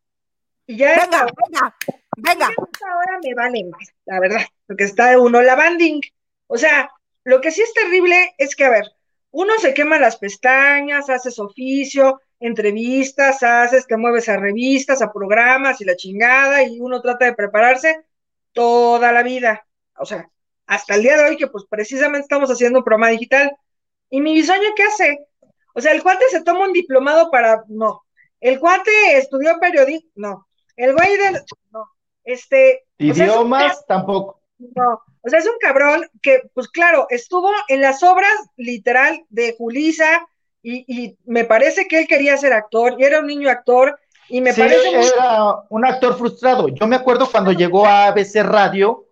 y 0.66 0.76
ya 0.76 0.96
Venga, 1.00 1.26
venga, 1.46 1.76
venga. 2.16 2.46
ahora 2.46 3.18
me 3.22 3.34
vale 3.34 3.64
más, 3.64 3.88
la 4.06 4.20
verdad, 4.20 4.42
porque 4.66 4.84
está 4.84 5.18
uno 5.18 5.42
la 5.42 5.54
banding. 5.54 6.00
O 6.46 6.56
sea, 6.56 6.90
lo 7.24 7.40
que 7.40 7.50
sí 7.50 7.62
es 7.62 7.72
terrible 7.72 8.34
es 8.38 8.54
que, 8.56 8.64
a 8.64 8.70
ver, 8.70 8.92
uno 9.30 9.54
se 9.58 9.74
quema 9.74 9.98
las 9.98 10.16
pestañas, 10.16 11.10
haces 11.10 11.38
oficio, 11.38 12.20
entrevistas, 12.40 13.42
haces, 13.42 13.86
te 13.86 13.96
mueves 13.96 14.28
a 14.28 14.36
revistas, 14.36 15.02
a 15.02 15.12
programas 15.12 15.80
y 15.80 15.84
la 15.84 15.96
chingada, 15.96 16.62
y 16.62 16.80
uno 16.80 17.00
trata 17.00 17.26
de 17.26 17.34
prepararse 17.34 18.04
toda 18.52 19.12
la 19.12 19.22
vida. 19.22 19.66
O 19.98 20.06
sea, 20.06 20.30
hasta 20.66 20.94
el 20.94 21.02
día 21.02 21.16
de 21.16 21.24
hoy 21.24 21.36
que 21.36 21.48
pues 21.48 21.64
precisamente 21.68 22.24
estamos 22.24 22.50
haciendo 22.50 22.78
un 22.78 22.84
programa 22.84 23.08
digital. 23.08 23.56
¿Y 24.10 24.20
mi 24.20 24.34
bisoño 24.34 24.68
qué 24.76 24.84
hace? 24.84 25.26
O 25.74 25.80
sea, 25.80 25.92
el 25.92 26.02
cuate 26.02 26.24
se 26.30 26.42
toma 26.42 26.66
un 26.66 26.72
diplomado 26.72 27.30
para, 27.30 27.64
no. 27.68 28.03
El 28.40 28.60
cuate 28.60 29.16
estudió 29.16 29.58
periodismo, 29.58 30.10
no. 30.14 30.46
El 30.76 30.94
güey 30.94 31.16
de, 31.16 31.42
no. 31.72 31.86
Este. 32.24 32.84
Idiomas 32.98 33.84
tampoco. 33.86 34.40
No, 34.58 35.02
o 35.22 35.28
sea, 35.28 35.38
es 35.38 35.46
un 35.46 35.58
cabrón 35.58 36.06
que, 36.22 36.42
pues 36.52 36.68
claro, 36.68 37.06
estuvo 37.10 37.50
en 37.68 37.80
las 37.80 38.02
obras 38.02 38.32
literal 38.56 39.24
de 39.30 39.54
Julisa 39.56 40.26
y, 40.62 41.18
me 41.26 41.44
parece 41.44 41.88
que 41.88 42.00
él 42.00 42.06
quería 42.06 42.36
ser 42.36 42.52
actor 42.52 42.96
y 42.98 43.04
era 43.04 43.20
un 43.20 43.26
niño 43.26 43.50
actor 43.50 43.98
y 44.28 44.40
me 44.40 44.52
sí, 44.52 44.62
parece... 44.62 44.88
Era 44.88 45.56
un 45.68 45.84
actor 45.84 46.16
frustrado. 46.16 46.68
Yo 46.68 46.86
me 46.86 46.96
acuerdo 46.96 47.30
cuando 47.30 47.52
llegó 47.52 47.84
a 47.84 48.06
ABC 48.06 48.42
Radio 48.42 49.08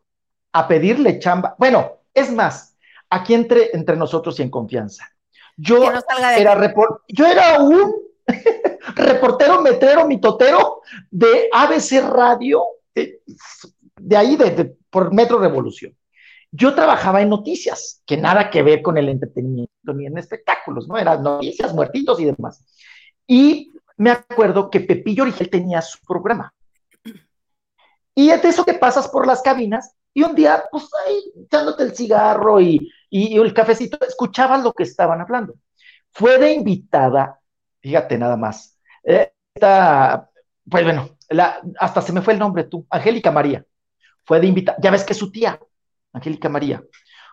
a 0.52 0.66
pedirle 0.66 1.18
chamba. 1.18 1.54
Bueno, 1.58 2.00
es 2.14 2.30
más, 2.30 2.76
aquí 3.10 3.34
entre, 3.34 3.70
entre 3.74 3.96
nosotros 3.96 4.38
y 4.38 4.42
en 4.42 4.50
confianza. 4.50 5.10
Yo, 5.56 5.90
era, 6.38 6.74
yo 7.08 7.26
era 7.26 7.60
un 7.60 7.94
reportero 8.96 9.60
metrero 9.60 10.06
mitotero 10.06 10.82
de 11.10 11.48
ABC 11.52 12.00
Radio, 12.08 12.64
de, 12.94 13.22
de 14.00 14.16
ahí, 14.16 14.36
de, 14.36 14.76
por 14.90 15.12
Metro 15.12 15.38
Revolución. 15.38 15.96
Yo 16.50 16.74
trabajaba 16.74 17.22
en 17.22 17.30
noticias, 17.30 18.02
que 18.04 18.16
nada 18.18 18.50
que 18.50 18.62
ver 18.62 18.82
con 18.82 18.98
el 18.98 19.08
entretenimiento 19.08 19.94
ni 19.94 20.06
en 20.06 20.18
espectáculos, 20.18 20.86
¿no? 20.86 20.98
Eran 20.98 21.22
noticias, 21.22 21.72
muertitos 21.74 22.20
y 22.20 22.26
demás. 22.26 22.62
Y 23.26 23.72
me 23.96 24.10
acuerdo 24.10 24.68
que 24.68 24.80
Pepillo 24.80 25.22
Origel 25.22 25.48
tenía 25.48 25.80
su 25.80 25.98
programa. 26.06 26.52
Y 28.14 28.28
es 28.28 28.42
de 28.42 28.48
eso 28.50 28.64
que 28.64 28.74
pasas 28.74 29.08
por 29.08 29.26
las 29.26 29.40
cabinas 29.40 29.94
y 30.14 30.22
un 30.22 30.34
día, 30.34 30.64
pues 30.70 30.88
ahí, 31.06 31.32
echándote 31.44 31.84
el 31.84 31.96
cigarro 31.96 32.60
y, 32.60 32.92
y, 33.08 33.38
el 33.38 33.54
cafecito, 33.54 33.98
escuchabas 34.06 34.62
lo 34.62 34.72
que 34.72 34.82
estaban 34.82 35.20
hablando. 35.20 35.54
Fue 36.10 36.38
de 36.38 36.52
invitada, 36.52 37.40
fíjate 37.82 38.16
nada 38.16 38.36
más, 38.36 38.78
esta, 39.02 40.30
pues 40.68 40.84
bueno, 40.84 41.18
la, 41.28 41.60
hasta 41.78 42.00
se 42.00 42.12
me 42.12 42.22
fue 42.22 42.34
el 42.34 42.38
nombre 42.38 42.64
tú, 42.64 42.86
Angélica 42.88 43.30
María 43.30 43.64
fue 44.24 44.40
de 44.40 44.46
invitada, 44.46 44.78
ya 44.80 44.90
ves 44.90 45.04
que 45.04 45.14
su 45.14 45.30
tía, 45.32 45.58
Angélica 46.12 46.48
María, 46.48 46.82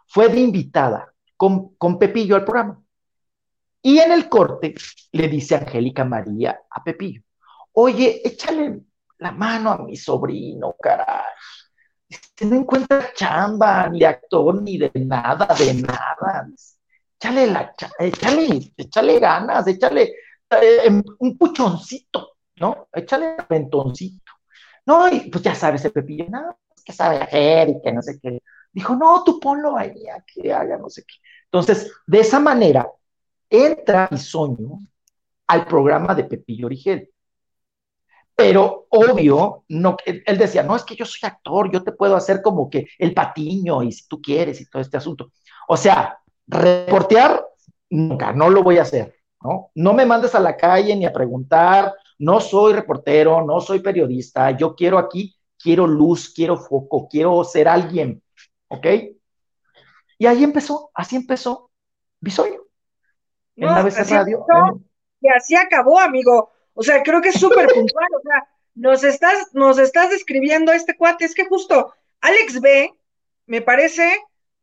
fue 0.08 0.28
de 0.28 0.40
invitada 0.40 1.14
con, 1.38 1.76
con 1.76 2.00
Pepillo 2.00 2.36
al 2.36 2.44
programa. 2.44 2.82
Y 3.82 4.00
en 4.00 4.12
el 4.12 4.28
corte 4.28 4.76
le 5.14 5.28
dice 5.30 5.56
Angélica 5.56 6.04
María 6.04 6.60
a 6.70 6.84
Pepillo, 6.84 7.22
oye, 7.74 8.22
échale 8.28 8.82
la 9.20 9.32
mano 9.32 9.72
a 9.72 9.78
mi 9.78 9.96
sobrino, 9.96 10.76
caray. 10.82 11.24
No 12.42 12.56
encuentra 12.56 13.14
chamba, 13.14 13.88
ni 13.90 14.04
actor, 14.04 14.62
ni 14.62 14.78
de 14.78 14.92
nada, 14.96 15.48
de 15.58 15.74
nada. 15.76 16.48
Échale, 17.20 17.48
la, 17.48 17.74
échale, 18.00 18.74
échale 18.76 19.20
ganas, 19.20 19.68
échale 19.68 20.14
eh, 20.52 21.02
un 21.20 21.38
puchoncito, 21.38 22.38
¿no? 22.58 22.88
Échale 22.94 23.36
un 23.40 23.46
ventoncito. 23.50 24.34
No, 24.86 25.08
y 25.08 25.30
pues 25.30 25.44
ya 25.44 25.54
sabes, 25.56 25.86
el 25.86 25.92
Pepillo, 25.92 26.26
nada, 26.30 26.58
que 26.84 26.94
sabe 26.94 27.18
hacer 27.18 27.70
y 27.70 27.82
que 27.82 27.92
no 27.92 28.02
sé 28.02 28.20
qué. 28.20 28.42
Dijo, 28.72 28.96
no, 28.96 29.24
tú 29.24 29.40
ponlo 29.40 29.78
ahí, 29.78 30.08
a 30.08 30.24
que 30.26 30.52
haga 30.54 30.78
no 30.78 30.90
sé 30.90 31.04
qué. 31.04 31.16
Entonces, 31.46 31.92
de 32.08 32.20
esa 32.20 32.40
manera, 32.40 32.90
entra 33.50 34.10
sueño 34.18 34.80
al 35.48 35.66
programa 35.66 36.14
de 36.16 36.24
Pepillo 36.24 36.68
Origel. 36.68 37.10
Pero 38.36 38.88
obvio, 38.90 39.66
no, 39.68 39.98
él 40.06 40.38
decía, 40.38 40.64
no, 40.64 40.76
es 40.76 40.84
que 40.84 40.96
yo 40.96 41.06
soy 41.06 41.28
actor, 41.28 41.70
yo 41.72 41.84
te 41.84 41.92
puedo 41.92 42.16
hacer 42.16 42.42
como 42.42 42.70
que 42.70 42.88
el 42.98 43.14
patiño 43.14 43.84
y 43.84 43.92
si 43.92 44.08
tú 44.08 44.22
quieres 44.22 44.62
y 44.62 44.70
todo 44.70 44.82
este 44.82 44.96
asunto. 44.96 45.34
O 45.68 45.76
sea, 45.76 46.20
reportear, 46.48 47.46
nunca, 47.90 48.32
no 48.32 48.50
lo 48.50 48.64
voy 48.64 48.78
a 48.78 48.84
hacer, 48.84 49.19
¿no? 49.42 49.72
No 49.76 49.94
me 49.94 50.06
mandes 50.06 50.36
a 50.36 50.40
la 50.40 50.56
calle 50.56 50.96
ni 50.96 51.06
a 51.06 51.14
preguntar, 51.14 51.94
no 52.18 52.40
soy 52.40 52.74
reportero, 52.74 53.46
no 53.46 53.60
soy 53.62 53.80
periodista, 53.80 54.52
yo 54.52 54.76
quiero 54.76 54.98
aquí 54.98 55.36
quiero 55.62 55.86
luz, 55.86 56.34
quiero 56.34 56.58
foco, 56.58 57.08
quiero 57.10 57.44
ser 57.44 57.68
alguien, 57.68 58.24
¿ok? 58.70 58.86
Y 60.18 60.26
ahí 60.26 60.44
empezó, 60.44 60.90
así 60.94 61.16
empezó 61.16 61.70
Bisoño. 62.20 62.62
En 63.56 63.66
la 63.68 63.82
Radio. 63.82 64.46
Y 65.22 65.30
así 65.30 65.56
acabó, 65.56 66.00
amigo. 66.00 66.52
O 66.74 66.82
sea, 66.82 67.04
creo 67.04 67.22
que 67.22 67.30
es 67.30 67.40
súper 67.40 67.68
puntual. 67.68 68.08
O 68.18 68.22
sea, 68.22 68.48
nos 68.76 69.04
estás, 69.04 69.54
nos 69.54 69.78
estás 69.80 70.10
describiendo 70.10 70.72
este 70.72 70.96
cuate. 70.96 71.26
Es 71.26 71.36
que 71.36 71.46
justo 71.46 71.94
Alex 72.22 72.62
B 72.62 72.94
me 73.48 73.62
parece 73.62 74.18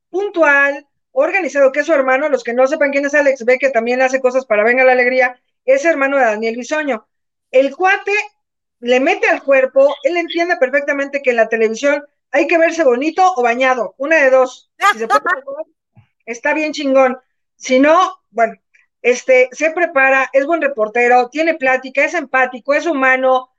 puntual, 0.09 0.87
organizado, 1.25 1.73
que 1.73 1.81
es 1.81 1.87
su 1.87 1.93
hermano. 1.93 2.29
Los 2.29 2.45
que 2.45 2.53
no 2.53 2.67
sepan 2.67 2.91
quién 2.91 3.07
es 3.07 3.15
Alex 3.15 3.45
B, 3.45 3.59
que 3.59 3.71
también 3.71 4.03
hace 4.03 4.21
cosas 4.21 4.47
para 4.47 4.65
Venga 4.65 4.85
la 4.85 4.93
Alegría, 4.93 5.41
es 5.65 5.85
hermano 5.85 6.17
de 6.19 6.25
Daniel 6.25 6.57
Bisoño. 6.57 7.07
El 7.51 7.75
cuate 7.75 8.13
le 8.81 9.01
mete 9.01 9.29
al 9.29 9.43
cuerpo, 9.43 9.95
él 10.03 10.17
entiende 10.17 10.57
perfectamente 10.57 11.23
que 11.23 11.31
en 11.31 11.37
la 11.37 11.49
televisión 11.49 12.05
hay 12.31 12.47
que 12.47 12.59
verse 12.59 12.85
bonito 12.85 13.33
o 13.37 13.43
bañado, 13.43 13.95
una 13.99 14.17
de 14.17 14.31
dos. 14.31 14.71
Si 14.93 14.99
se 14.99 15.09
está 16.27 16.55
bien 16.55 16.73
chingón. 16.73 17.19
Si 17.57 17.81
no, 17.81 18.21
bueno, 18.31 18.55
este, 19.01 19.49
se 19.53 19.71
prepara, 19.71 20.29
es 20.33 20.45
buen 20.45 20.61
reportero, 20.61 21.31
tiene 21.31 21.55
plática, 21.55 22.05
es 22.05 22.13
empático, 22.13 22.75
es 22.75 22.85
humano, 22.87 23.51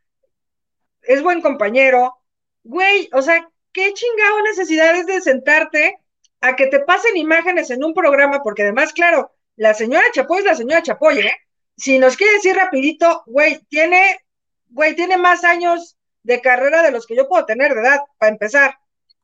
es 1.01 1.23
buen 1.23 1.41
compañero. 1.41 2.17
Güey, 2.63 3.09
o 3.13 3.21
sea, 3.21 3.49
qué 3.71 3.93
chingado 3.93 4.43
necesidad 4.43 4.95
es 4.95 5.07
de 5.07 5.21
sentarte 5.21 5.97
a 6.47 6.55
que 6.55 6.67
te 6.67 6.79
pasen 6.79 7.17
imágenes 7.17 7.69
en 7.69 7.83
un 7.83 7.93
programa, 7.93 8.41
porque 8.43 8.63
además, 8.63 8.93
claro, 8.93 9.31
la 9.55 9.73
señora 9.73 10.05
Chapoy 10.13 10.39
es 10.39 10.45
la 10.45 10.55
señora 10.55 10.83
Chapoy, 10.83 11.19
¿eh? 11.19 11.35
Si 11.75 11.99
nos 11.99 12.15
quiere 12.15 12.33
decir 12.33 12.55
rapidito, 12.55 13.23
güey, 13.27 13.59
tiene 13.69 14.17
güey, 14.69 14.95
tiene 14.95 15.17
más 15.17 15.43
años 15.43 15.97
de 16.23 16.41
carrera 16.41 16.81
de 16.83 16.91
los 16.91 17.05
que 17.05 17.15
yo 17.15 17.27
puedo 17.27 17.45
tener 17.45 17.73
de 17.73 17.81
edad, 17.81 18.01
para 18.17 18.31
empezar, 18.31 18.77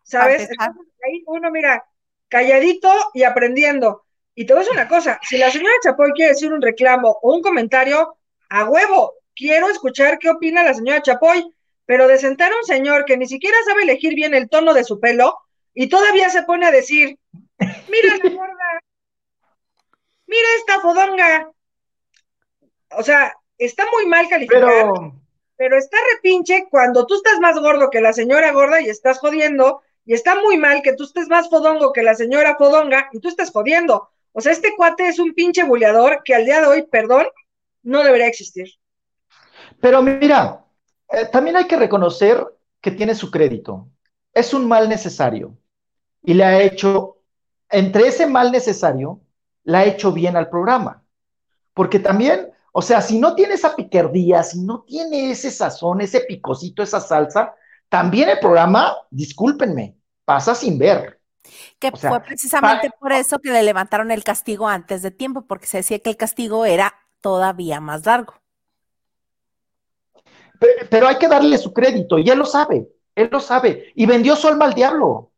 ¿sabes? 0.03 0.49
ahí 0.59 1.23
uno, 1.27 1.51
mira, 1.51 1.85
calladito 2.29 2.89
y 3.13 3.23
aprendiendo. 3.23 4.03
Y 4.35 4.45
te 4.45 4.53
voy 4.53 4.61
a 4.61 4.63
decir 4.63 4.79
una 4.79 4.87
cosa, 4.87 5.19
si 5.21 5.37
la 5.37 5.51
señora 5.51 5.73
Chapoy 5.83 6.11
quiere 6.13 6.31
decir 6.31 6.51
un 6.51 6.61
reclamo 6.61 7.19
o 7.21 7.35
un 7.35 7.41
comentario, 7.41 8.17
a 8.49 8.65
huevo, 8.65 9.15
quiero 9.35 9.69
escuchar 9.69 10.17
qué 10.17 10.29
opina 10.29 10.63
la 10.63 10.73
señora 10.73 11.01
Chapoy, 11.01 11.45
pero 11.85 12.07
de 12.07 12.17
sentar 12.17 12.51
a 12.51 12.57
un 12.57 12.63
señor 12.63 13.05
que 13.05 13.17
ni 13.17 13.27
siquiera 13.27 13.57
sabe 13.65 13.83
elegir 13.83 14.15
bien 14.15 14.33
el 14.33 14.49
tono 14.49 14.73
de 14.73 14.83
su 14.83 14.99
pelo 14.99 15.37
y 15.73 15.89
todavía 15.89 16.29
se 16.29 16.43
pone 16.43 16.65
a 16.65 16.71
decir, 16.71 17.17
mira 17.59 18.17
la 18.23 18.29
gorda, 18.29 18.83
mira 20.27 20.47
esta 20.57 20.79
fodonga. 20.79 21.51
O 22.97 23.03
sea, 23.03 23.35
está 23.57 23.85
muy 23.91 24.05
mal 24.05 24.27
calificado 24.29 25.13
pero 25.55 25.77
está 25.77 25.97
repinche 26.13 26.67
cuando 26.69 27.05
tú 27.05 27.15
estás 27.15 27.39
más 27.39 27.59
gordo 27.59 27.89
que 27.89 28.01
la 28.01 28.13
señora 28.13 28.51
gorda 28.51 28.81
y 28.81 28.89
estás 28.89 29.19
jodiendo, 29.19 29.81
y 30.05 30.13
está 30.13 30.35
muy 30.35 30.57
mal 30.57 30.81
que 30.81 30.93
tú 30.93 31.05
estés 31.05 31.29
más 31.29 31.49
fodongo 31.49 31.93
que 31.93 32.03
la 32.03 32.15
señora 32.15 32.57
fodonga 32.57 33.09
y 33.13 33.19
tú 33.19 33.29
estás 33.29 33.51
jodiendo. 33.51 34.09
O 34.33 34.41
sea, 34.41 34.51
este 34.51 34.75
cuate 34.75 35.07
es 35.07 35.19
un 35.19 35.33
pinche 35.33 35.63
buleador 35.63 36.21
que 36.25 36.35
al 36.35 36.45
día 36.45 36.59
de 36.59 36.67
hoy, 36.67 36.81
perdón, 36.83 37.27
no 37.83 38.03
debería 38.03 38.27
existir. 38.27 38.67
Pero 39.79 40.01
mira, 40.01 40.65
eh, 41.09 41.27
también 41.31 41.55
hay 41.55 41.67
que 41.67 41.77
reconocer 41.77 42.45
que 42.81 42.91
tiene 42.91 43.15
su 43.15 43.31
crédito. 43.31 43.87
Es 44.33 44.53
un 44.53 44.67
mal 44.67 44.89
necesario 44.89 45.57
y 46.23 46.33
le 46.33 46.43
ha 46.43 46.61
hecho, 46.61 47.17
entre 47.69 48.07
ese 48.07 48.27
mal 48.27 48.51
necesario, 48.51 49.21
le 49.63 49.77
ha 49.77 49.85
hecho 49.85 50.11
bien 50.11 50.35
al 50.35 50.49
programa. 50.49 51.03
Porque 51.73 51.99
también 51.99 52.53
o 52.75 52.81
sea, 52.81 53.01
si 53.01 53.19
no 53.19 53.35
tiene 53.35 53.53
esa 53.53 53.75
piquerdía, 53.75 54.41
si 54.41 54.59
no 54.59 54.81
tiene 54.81 55.29
ese 55.29 55.51
sazón, 55.51 56.01
ese 56.01 56.21
picocito, 56.21 56.81
esa 56.81 56.99
salsa, 56.99 57.53
también 57.87 58.29
el 58.29 58.39
programa, 58.39 58.97
discúlpenme, 59.11 59.95
pasa 60.25 60.55
sin 60.55 60.79
ver. 60.79 61.21
Que 61.77 61.91
fue 61.91 62.19
precisamente 62.21 62.89
por 62.99 63.11
eso 63.11 63.37
que 63.37 63.51
le 63.51 63.61
levantaron 63.61 64.09
el 64.09 64.23
castigo 64.23 64.67
antes 64.67 65.03
de 65.03 65.11
tiempo, 65.11 65.45
porque 65.45 65.67
se 65.67 65.77
decía 65.77 65.99
que 65.99 66.09
el 66.09 66.17
castigo 66.17 66.65
era 66.65 66.95
todavía 67.21 67.79
más 67.79 68.07
largo. 68.07 68.33
Pero, 70.89 71.07
hay 71.07 71.17
que 71.19 71.27
darle 71.27 71.59
su 71.59 71.73
crédito, 71.73 72.17
y 72.17 72.27
él 72.27 72.39
lo 72.39 72.45
sabe, 72.45 72.87
él 73.13 73.29
lo 73.31 73.39
sabe, 73.39 73.91
y 73.93 74.07
vendió 74.07 74.35
su 74.35 74.47
alma 74.47 74.65
al 74.65 74.73
diablo. 74.73 75.31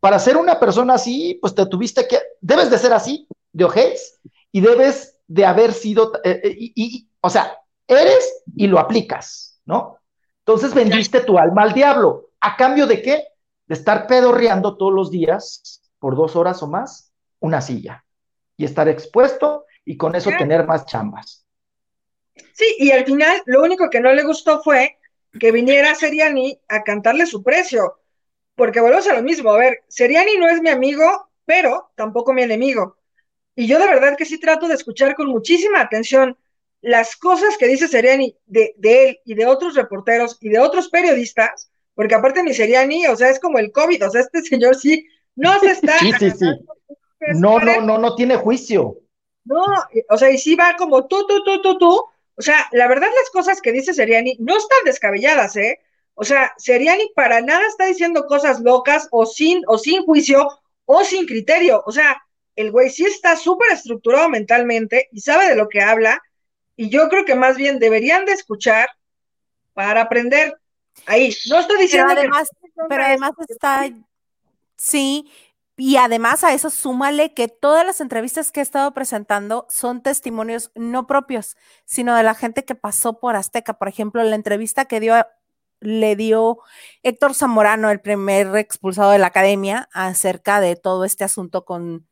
Para 0.00 0.18
ser 0.18 0.36
una 0.36 0.58
persona 0.58 0.94
así, 0.94 1.38
pues 1.40 1.54
te 1.54 1.66
tuviste 1.66 2.08
que, 2.08 2.18
debes 2.40 2.70
de 2.70 2.78
ser 2.78 2.92
así, 2.92 3.28
de 3.52 3.64
ojés, 3.64 4.18
y 4.50 4.60
debes 4.60 5.16
de 5.28 5.44
haber 5.44 5.72
sido, 5.72 6.12
eh, 6.24 6.40
eh, 6.42 6.56
y, 6.56 7.08
o 7.20 7.30
sea, 7.30 7.56
eres 7.86 8.42
y 8.56 8.66
lo 8.66 8.78
aplicas, 8.78 9.60
¿no? 9.64 9.98
Entonces 10.38 10.74
vendiste 10.74 11.20
tu 11.20 11.38
alma 11.38 11.62
al 11.62 11.72
diablo. 11.72 12.30
¿A 12.40 12.56
cambio 12.56 12.86
de 12.86 13.02
qué? 13.02 13.24
De 13.66 13.74
estar 13.74 14.06
pedorreando 14.06 14.76
todos 14.76 14.92
los 14.92 15.10
días, 15.10 15.82
por 15.98 16.16
dos 16.16 16.34
horas 16.34 16.62
o 16.62 16.66
más, 16.66 17.12
una 17.38 17.60
silla. 17.60 18.04
Y 18.56 18.64
estar 18.64 18.88
expuesto 18.88 19.66
y 19.84 19.96
con 19.96 20.14
eso 20.14 20.30
tener 20.36 20.66
más 20.66 20.86
chambas. 20.86 21.46
Sí, 22.52 22.76
y 22.78 22.90
al 22.90 23.04
final 23.04 23.42
lo 23.46 23.62
único 23.62 23.88
que 23.90 24.00
no 24.00 24.12
le 24.12 24.24
gustó 24.24 24.62
fue 24.62 24.98
que 25.38 25.52
viniera 25.52 25.94
Seriani 25.94 26.58
a 26.68 26.82
cantarle 26.82 27.26
su 27.26 27.42
precio. 27.42 27.99
Porque 28.60 28.80
volvemos 28.80 29.08
a 29.08 29.14
lo 29.14 29.22
mismo. 29.22 29.52
A 29.52 29.56
ver, 29.56 29.84
Seriani 29.88 30.36
no 30.36 30.46
es 30.46 30.60
mi 30.60 30.68
amigo, 30.68 31.30
pero 31.46 31.92
tampoco 31.94 32.34
mi 32.34 32.42
enemigo. 32.42 32.94
Y 33.56 33.66
yo 33.66 33.78
de 33.78 33.86
verdad 33.86 34.18
que 34.18 34.26
sí 34.26 34.38
trato 34.38 34.68
de 34.68 34.74
escuchar 34.74 35.14
con 35.14 35.28
muchísima 35.28 35.80
atención 35.80 36.36
las 36.82 37.16
cosas 37.16 37.56
que 37.56 37.66
dice 37.66 37.88
Seriani 37.88 38.36
de, 38.44 38.74
él 38.82 39.18
y 39.24 39.32
de 39.32 39.46
otros 39.46 39.74
reporteros 39.76 40.36
y 40.42 40.50
de 40.50 40.58
otros 40.58 40.90
periodistas, 40.90 41.70
porque 41.94 42.14
aparte 42.14 42.42
mi 42.42 42.52
Seriani, 42.52 43.06
o 43.06 43.16
sea, 43.16 43.30
es 43.30 43.40
como 43.40 43.58
el 43.58 43.72
COVID, 43.72 44.06
o 44.06 44.10
sea, 44.10 44.20
este 44.20 44.42
señor 44.42 44.76
sí 44.76 45.06
no 45.36 45.58
se 45.58 45.70
está... 45.70 45.98
Sí, 45.98 46.12
sí, 46.18 46.30
sí. 46.30 46.46
No, 47.36 47.60
no, 47.60 47.80
no, 47.80 47.96
no 47.96 48.14
tiene 48.14 48.36
juicio. 48.36 48.98
No, 49.46 49.64
o 50.10 50.18
sea, 50.18 50.30
y 50.30 50.36
sí 50.36 50.54
va 50.54 50.76
como 50.76 51.06
tú, 51.06 51.26
tú, 51.26 51.42
tú, 51.44 51.62
tú, 51.62 51.78
tú. 51.78 52.04
O 52.36 52.42
sea, 52.42 52.68
la 52.72 52.88
verdad 52.88 53.08
las 53.08 53.30
cosas 53.32 53.62
que 53.62 53.72
dice 53.72 53.94
Seriani 53.94 54.36
no 54.38 54.58
están 54.58 54.80
descabelladas, 54.84 55.56
¿eh? 55.56 55.80
O 56.20 56.24
sea, 56.24 56.52
Seriani 56.58 57.10
para 57.16 57.40
nada 57.40 57.66
está 57.66 57.86
diciendo 57.86 58.26
cosas 58.26 58.60
locas 58.60 59.08
o 59.10 59.24
sin, 59.24 59.62
o 59.66 59.78
sin 59.78 60.04
juicio 60.04 60.46
o 60.84 61.02
sin 61.02 61.24
criterio. 61.24 61.82
O 61.86 61.92
sea, 61.92 62.22
el 62.56 62.70
güey 62.70 62.90
sí 62.90 63.06
está 63.06 63.36
súper 63.36 63.72
estructurado 63.72 64.28
mentalmente 64.28 65.08
y 65.12 65.22
sabe 65.22 65.48
de 65.48 65.56
lo 65.56 65.66
que 65.70 65.80
habla, 65.80 66.22
y 66.76 66.90
yo 66.90 67.08
creo 67.08 67.24
que 67.24 67.34
más 67.34 67.56
bien 67.56 67.78
deberían 67.78 68.26
de 68.26 68.32
escuchar 68.32 68.90
para 69.72 70.02
aprender. 70.02 70.60
Ahí, 71.06 71.34
no 71.48 71.60
estoy 71.60 71.78
diciendo 71.78 72.08
pero 72.10 72.20
además, 72.20 72.50
pero 72.86 73.02
además 73.02 73.30
está, 73.48 73.88
sí, 74.76 75.26
y 75.78 75.96
además 75.96 76.44
a 76.44 76.52
eso 76.52 76.68
súmale 76.68 77.32
que 77.32 77.48
todas 77.48 77.86
las 77.86 78.02
entrevistas 78.02 78.52
que 78.52 78.60
he 78.60 78.62
estado 78.62 78.92
presentando 78.92 79.66
son 79.70 80.02
testimonios 80.02 80.70
no 80.74 81.06
propios, 81.06 81.56
sino 81.86 82.14
de 82.14 82.24
la 82.24 82.34
gente 82.34 82.66
que 82.66 82.74
pasó 82.74 83.18
por 83.20 83.36
Azteca. 83.36 83.78
Por 83.78 83.88
ejemplo, 83.88 84.22
la 84.22 84.36
entrevista 84.36 84.84
que 84.84 85.00
dio 85.00 85.14
le 85.80 86.16
dio 86.16 86.58
Héctor 87.02 87.34
Zamorano, 87.34 87.90
el 87.90 88.00
primer 88.00 88.54
expulsado 88.56 89.10
de 89.10 89.18
la 89.18 89.28
academia, 89.28 89.88
acerca 89.92 90.60
de 90.60 90.76
todo 90.76 91.04
este 91.04 91.24
asunto 91.24 91.64
con 91.64 92.06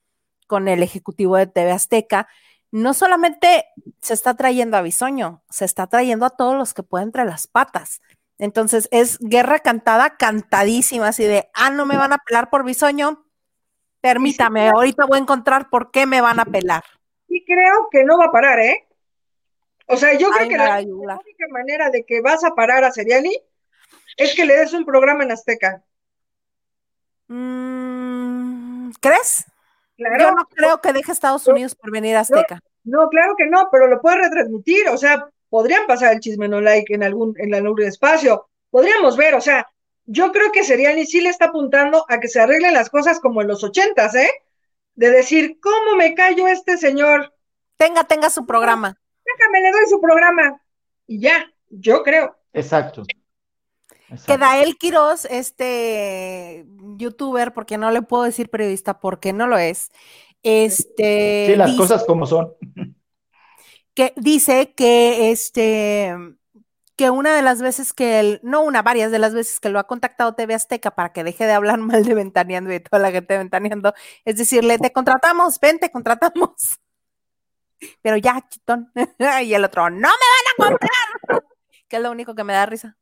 con 0.48 0.66
el 0.66 0.82
ejecutivo 0.82 1.36
de 1.36 1.46
TV 1.46 1.70
Azteca, 1.70 2.26
no 2.72 2.92
solamente 2.94 3.66
se 4.00 4.14
está 4.14 4.34
trayendo 4.34 4.76
a 4.76 4.82
Bisoño, 4.82 5.44
se 5.48 5.64
está 5.64 5.86
trayendo 5.86 6.26
a 6.26 6.30
todos 6.30 6.56
los 6.56 6.74
que 6.74 6.82
pueden 6.82 7.08
entre 7.08 7.24
las 7.24 7.46
patas. 7.46 8.02
Entonces 8.38 8.88
es 8.90 9.18
guerra 9.20 9.60
cantada, 9.60 10.16
cantadísima, 10.16 11.08
así 11.08 11.24
de, 11.24 11.48
ah, 11.54 11.70
no 11.70 11.86
me 11.86 11.96
van 11.96 12.12
a 12.12 12.18
pelar 12.18 12.50
por 12.50 12.64
Bisoño, 12.64 13.24
permítame, 14.00 14.68
ahorita 14.68 15.06
voy 15.06 15.18
a 15.18 15.22
encontrar 15.22 15.70
por 15.70 15.90
qué 15.90 16.06
me 16.06 16.20
van 16.20 16.40
a 16.40 16.44
pelar. 16.44 16.84
Y 17.28 17.44
creo 17.44 17.88
que 17.90 18.04
no 18.04 18.18
va 18.18 18.26
a 18.26 18.32
parar, 18.32 18.58
¿eh? 18.60 18.86
O 19.86 19.96
sea, 19.96 20.16
yo 20.18 20.30
creo 20.30 20.48
que 20.48 20.56
la, 20.56 20.80
única 20.80 21.46
manera 21.50 21.90
de 21.90 22.04
que 22.04 22.20
vas 22.20 22.44
a 22.44 22.54
parar 22.54 22.84
a 22.84 22.90
Seriani 22.90 23.34
es 24.18 24.34
que 24.34 24.44
le 24.44 24.56
des 24.56 24.72
un 24.74 24.84
programa 24.84 25.24
en 25.24 25.32
Azteca. 25.32 25.82
Mm, 27.28 28.90
¿Crees? 29.00 29.46
Yo 29.96 30.32
no 30.32 30.46
creo 30.48 30.80
que 30.80 30.92
deje 30.92 31.12
Estados 31.12 31.46
Unidos 31.46 31.74
por 31.74 31.90
venir 31.90 32.16
a 32.16 32.20
Azteca. 32.20 32.60
No, 32.84 33.08
claro 33.08 33.34
que 33.36 33.46
no, 33.46 33.68
pero 33.70 33.86
lo 33.86 34.00
puede 34.00 34.18
retransmitir, 34.18 34.88
o 34.88 34.96
sea, 34.96 35.28
podrían 35.48 35.86
pasar 35.86 36.12
el 36.12 36.20
chisme 36.20 36.48
no 36.48 36.60
like 36.60 36.94
en 36.94 37.02
algún, 37.02 37.34
en 37.38 37.54
algún 37.54 37.82
espacio, 37.82 38.48
podríamos 38.70 39.16
ver, 39.16 39.34
o 39.34 39.40
sea, 39.40 39.68
yo 40.06 40.32
creo 40.32 40.52
que 40.52 40.64
Seriani 40.64 41.04
sí 41.04 41.20
le 41.20 41.28
está 41.28 41.46
apuntando 41.46 42.04
a 42.08 42.18
que 42.18 42.28
se 42.28 42.40
arreglen 42.40 42.72
las 42.72 42.88
cosas 42.88 43.20
como 43.20 43.42
en 43.42 43.48
los 43.48 43.62
ochentas, 43.62 44.14
¿eh? 44.14 44.30
De 44.94 45.10
decir, 45.10 45.58
¿cómo 45.60 45.96
me 45.96 46.14
callo 46.14 46.48
este 46.48 46.78
señor? 46.78 47.34
Tenga, 47.76 48.04
tenga 48.04 48.30
su 48.30 48.46
programa. 48.46 48.98
Déjame, 49.24 49.60
le 49.60 49.70
doy 49.70 49.86
su 49.88 50.00
programa. 50.00 50.62
Y 51.06 51.20
ya, 51.20 51.52
yo 51.68 52.02
creo. 52.02 52.36
Exacto. 52.54 53.02
Que 54.26 54.38
Dael 54.38 54.78
Quiroz, 54.78 55.26
este 55.26 56.66
youtuber, 56.96 57.52
porque 57.52 57.76
no 57.76 57.90
le 57.90 58.02
puedo 58.02 58.22
decir 58.22 58.48
periodista 58.48 59.00
porque 59.00 59.32
no 59.32 59.46
lo 59.46 59.58
es, 59.58 59.90
este... 60.42 61.48
Sí, 61.48 61.56
las 61.56 61.74
cosas 61.74 62.04
como 62.04 62.26
son. 62.26 62.54
Que 63.94 64.14
dice 64.16 64.72
que 64.74 65.30
este 65.30 66.14
que 66.98 67.10
una 67.10 67.32
de 67.36 67.42
las 67.42 67.62
veces 67.62 67.92
que 67.92 68.18
él, 68.18 68.40
no 68.42 68.60
una, 68.60 68.82
varias 68.82 69.12
de 69.12 69.20
las 69.20 69.32
veces 69.32 69.60
que 69.60 69.68
lo 69.68 69.78
ha 69.78 69.86
contactado 69.86 70.34
TV 70.34 70.54
Azteca 70.54 70.90
para 70.96 71.12
que 71.12 71.22
deje 71.22 71.46
de 71.46 71.52
hablar 71.52 71.78
mal 71.78 72.04
de 72.04 72.12
Ventaneando 72.12 72.70
y 72.70 72.74
de 72.74 72.80
toda 72.80 73.00
la 73.00 73.12
gente 73.12 73.34
de 73.34 73.38
Ventaneando, 73.38 73.94
es 74.24 74.36
decirle, 74.36 74.78
te 74.78 74.92
contratamos, 74.92 75.60
ven, 75.60 75.78
te 75.78 75.92
contratamos. 75.92 76.80
Pero 78.02 78.16
ya, 78.16 78.44
chitón. 78.48 78.90
y 79.44 79.54
el 79.54 79.64
otro, 79.64 79.88
no 79.88 79.96
me 79.96 80.02
van 80.08 80.08
a 80.08 80.70
comprar. 80.70 81.44
que 81.88 81.96
es 81.96 82.02
lo 82.02 82.10
único 82.10 82.34
que 82.34 82.42
me 82.42 82.52
da 82.52 82.66
risa. 82.66 82.96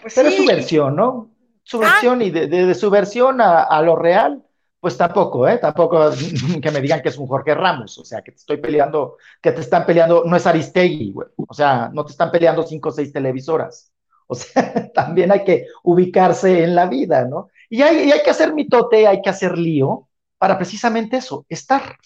Pues 0.00 0.14
Pero 0.14 0.28
es 0.28 0.36
su 0.36 0.46
versión, 0.46 0.96
¿no? 0.96 1.30
Su 1.62 1.78
ah. 1.78 1.90
versión 1.90 2.22
y 2.22 2.30
de, 2.30 2.74
su 2.74 2.90
versión 2.90 3.40
a, 3.40 3.82
lo 3.82 3.96
real, 3.96 4.42
pues 4.80 4.96
tampoco, 4.96 5.48
¿eh? 5.48 5.58
Tampoco 5.58 6.10
que 6.62 6.70
me 6.70 6.80
digan 6.80 7.02
que 7.02 7.08
es 7.08 7.18
un 7.18 7.26
Jorge 7.26 7.54
Ramos, 7.54 7.98
o 7.98 8.04
sea, 8.04 8.22
que 8.22 8.32
te 8.32 8.38
estoy 8.38 8.58
peleando, 8.58 9.16
que 9.42 9.52
te 9.52 9.60
están 9.60 9.84
peleando, 9.84 10.24
no 10.24 10.36
es 10.36 10.46
Aristegui, 10.46 11.12
güey. 11.12 11.28
O 11.48 11.54
sea, 11.54 11.90
no 11.92 12.04
te 12.04 12.12
están 12.12 12.30
peleando 12.30 12.62
cinco 12.62 12.90
o 12.90 12.92
seis 12.92 13.12
televisoras. 13.12 13.92
O 14.26 14.34
sea, 14.34 14.90
también 14.94 15.32
hay 15.32 15.44
que 15.44 15.66
ubicarse 15.82 16.64
en 16.64 16.74
la 16.74 16.86
vida, 16.86 17.24
¿no? 17.24 17.48
Y 17.68 17.82
hay, 17.82 18.08
y 18.08 18.12
hay 18.12 18.22
que 18.22 18.30
hacer 18.30 18.54
mitote, 18.54 19.06
hay 19.06 19.20
que 19.22 19.30
hacer 19.30 19.58
lío 19.58 20.08
para 20.38 20.56
precisamente 20.56 21.16
eso, 21.16 21.44
estar. 21.48 21.96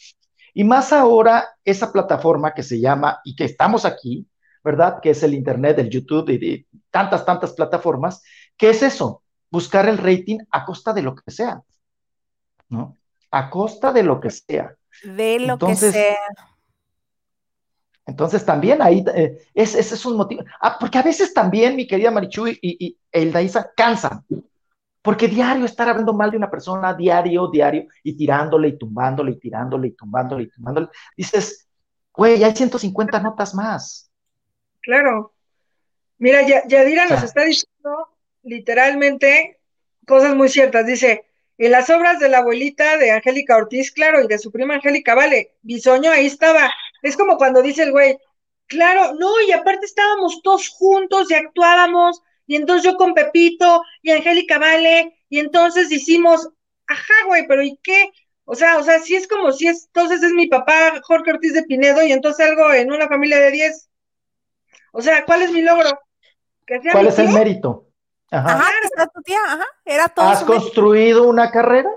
Y 0.54 0.64
más 0.64 0.92
ahora, 0.92 1.48
esa 1.64 1.92
plataforma 1.92 2.54
que 2.54 2.62
se 2.62 2.80
llama, 2.80 3.20
y 3.24 3.36
que 3.36 3.44
estamos 3.44 3.84
aquí, 3.84 4.26
¿verdad? 4.62 5.00
Que 5.00 5.10
es 5.10 5.22
el 5.22 5.34
Internet, 5.34 5.78
el 5.78 5.90
YouTube 5.90 6.30
y 6.30 6.38
de 6.38 6.66
tantas, 6.90 7.24
tantas 7.24 7.52
plataformas. 7.52 8.22
¿Qué 8.56 8.70
es 8.70 8.82
eso? 8.82 9.22
Buscar 9.50 9.88
el 9.88 9.98
rating 9.98 10.38
a 10.50 10.64
costa 10.64 10.92
de 10.92 11.02
lo 11.02 11.14
que 11.14 11.30
sea, 11.30 11.62
¿no? 12.68 12.96
A 13.30 13.50
costa 13.50 13.92
de 13.92 14.02
lo 14.02 14.20
que 14.20 14.30
sea. 14.30 14.74
De 15.02 15.38
lo 15.40 15.58
que 15.58 15.74
sea. 15.74 16.16
Entonces 18.06 18.44
también 18.44 18.82
ahí, 18.82 19.04
eh, 19.14 19.38
ese 19.54 19.80
es 19.80 20.04
un 20.04 20.16
motivo. 20.16 20.42
Ah, 20.60 20.76
porque 20.78 20.98
a 20.98 21.02
veces 21.02 21.32
también, 21.32 21.76
mi 21.76 21.86
querida 21.86 22.10
Marichu 22.10 22.48
y, 22.48 22.58
y, 22.60 22.98
Eldaisa, 23.12 23.70
cansan. 23.76 24.24
Porque 25.02 25.28
diario 25.28 25.64
estar 25.64 25.88
hablando 25.88 26.12
mal 26.12 26.30
de 26.30 26.36
una 26.36 26.50
persona, 26.50 26.92
diario, 26.92 27.48
diario, 27.48 27.86
y 28.02 28.16
tirándole 28.16 28.68
y 28.68 28.78
tumbándole 28.78 29.32
y 29.32 29.38
tirándole 29.38 29.88
y 29.88 29.92
tumbándole 29.92 30.42
y 30.42 30.50
tumbándole, 30.50 30.88
dices, 31.16 31.68
güey, 32.12 32.42
hay 32.42 32.54
150 32.54 33.20
notas 33.20 33.54
más. 33.54 34.09
Claro. 34.82 35.34
Mira, 36.18 36.42
Yadira 36.42 37.06
nos 37.06 37.22
está 37.22 37.44
diciendo 37.44 38.08
literalmente 38.42 39.58
cosas 40.06 40.34
muy 40.34 40.48
ciertas. 40.48 40.86
Dice, 40.86 41.24
en 41.58 41.72
las 41.72 41.90
obras 41.90 42.18
de 42.20 42.28
la 42.28 42.38
abuelita 42.38 42.96
de 42.96 43.10
Angélica 43.10 43.56
Ortiz, 43.56 43.92
claro, 43.92 44.22
y 44.22 44.26
de 44.26 44.38
su 44.38 44.50
prima 44.50 44.74
Angélica, 44.74 45.14
vale, 45.14 45.54
Bisoño 45.62 46.10
ahí 46.10 46.26
estaba. 46.26 46.70
Es 47.02 47.16
como 47.16 47.36
cuando 47.36 47.62
dice 47.62 47.82
el 47.82 47.92
güey, 47.92 48.18
claro, 48.66 49.12
no, 49.14 49.40
y 49.46 49.52
aparte 49.52 49.84
estábamos 49.84 50.40
todos 50.42 50.68
juntos 50.68 51.30
y 51.30 51.34
actuábamos, 51.34 52.22
y 52.46 52.56
entonces 52.56 52.84
yo 52.84 52.96
con 52.96 53.14
Pepito 53.14 53.82
y 54.02 54.10
Angélica 54.10 54.58
Vale, 54.58 55.18
y 55.28 55.38
entonces 55.38 55.92
hicimos, 55.92 56.48
ajá, 56.86 57.14
güey, 57.26 57.46
pero 57.46 57.62
¿y 57.62 57.78
qué? 57.82 58.10
O 58.44 58.54
sea, 58.54 58.78
o 58.78 58.82
sea, 58.82 58.98
si 59.00 59.14
es 59.14 59.28
como 59.28 59.52
si 59.52 59.68
es, 59.68 59.86
entonces 59.86 60.22
es 60.22 60.32
mi 60.32 60.46
papá 60.48 61.00
Jorge 61.02 61.32
Ortiz 61.32 61.52
de 61.52 61.62
Pinedo 61.64 62.02
y 62.02 62.12
entonces 62.12 62.46
algo 62.46 62.72
en 62.72 62.90
una 62.90 63.06
familia 63.06 63.38
de 63.38 63.50
10. 63.50 63.89
O 64.92 65.02
sea, 65.02 65.24
¿cuál 65.24 65.42
es 65.42 65.50
mi 65.52 65.62
logro? 65.62 65.90
¿Cuál 66.92 67.06
es 67.06 67.18
el 67.18 67.28
mérito? 67.30 67.86
Ajá, 68.30 68.54
ajá 68.54 68.70
está 68.84 69.06
tu 69.08 69.22
tía, 69.22 69.40
ajá, 69.44 69.66
era 69.84 70.08
todo. 70.08 70.26
¿Has 70.26 70.44
construido 70.44 71.24
una 71.24 71.50
carrera? 71.50 71.90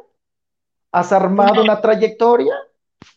¿Has 0.91 1.11
armado 1.11 1.61
una 1.61 1.79
trayectoria? 1.79 2.55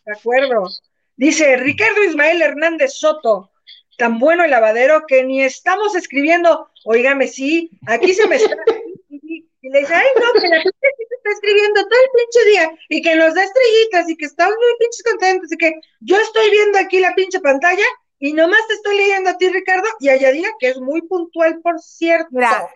De 0.05 0.13
acuerdo. 0.13 0.67
Dice 1.15 1.57
Ricardo 1.57 2.03
Ismael 2.03 2.41
Hernández 2.41 2.93
Soto, 2.93 3.51
tan 3.97 4.19
bueno 4.19 4.43
el 4.43 4.51
lavadero 4.51 5.03
que 5.07 5.23
ni 5.23 5.41
estamos 5.41 5.95
escribiendo, 5.95 6.69
oígame, 6.85 7.27
sí, 7.27 7.71
aquí 7.87 8.13
se 8.13 8.27
me 8.27 8.35
está. 8.35 8.55
y 9.09 9.69
le 9.69 9.79
dice, 9.79 9.95
ay, 9.95 10.07
no, 10.15 10.39
que 10.39 10.47
la 10.47 10.61
gente 10.61 10.77
se 10.81 11.15
está 11.15 11.29
escribiendo 11.31 11.81
todo 11.81 11.99
el 11.99 12.09
pinche 12.13 12.49
día 12.49 12.71
y 12.89 13.01
que 13.01 13.15
nos 13.15 13.33
da 13.33 13.43
estrellitas 13.43 14.09
y 14.09 14.15
que 14.15 14.25
estamos 14.25 14.55
muy 14.55 14.77
pinches 14.79 15.03
contentos 15.03 15.51
y 15.51 15.57
que 15.57 15.73
yo 16.01 16.17
estoy 16.17 16.51
viendo 16.51 16.77
aquí 16.77 16.99
la 16.99 17.15
pinche 17.15 17.39
pantalla 17.39 17.85
y 18.19 18.33
nomás 18.33 18.59
te 18.67 18.73
estoy 18.75 18.97
leyendo 18.97 19.29
a 19.29 19.37
ti, 19.37 19.49
Ricardo, 19.49 19.87
y 19.99 20.09
a 20.09 20.15
Yadira, 20.17 20.49
que 20.59 20.69
es 20.69 20.79
muy 20.79 21.01
puntual, 21.01 21.59
por 21.61 21.79
cierto. 21.79 22.29
Mira, 22.31 22.67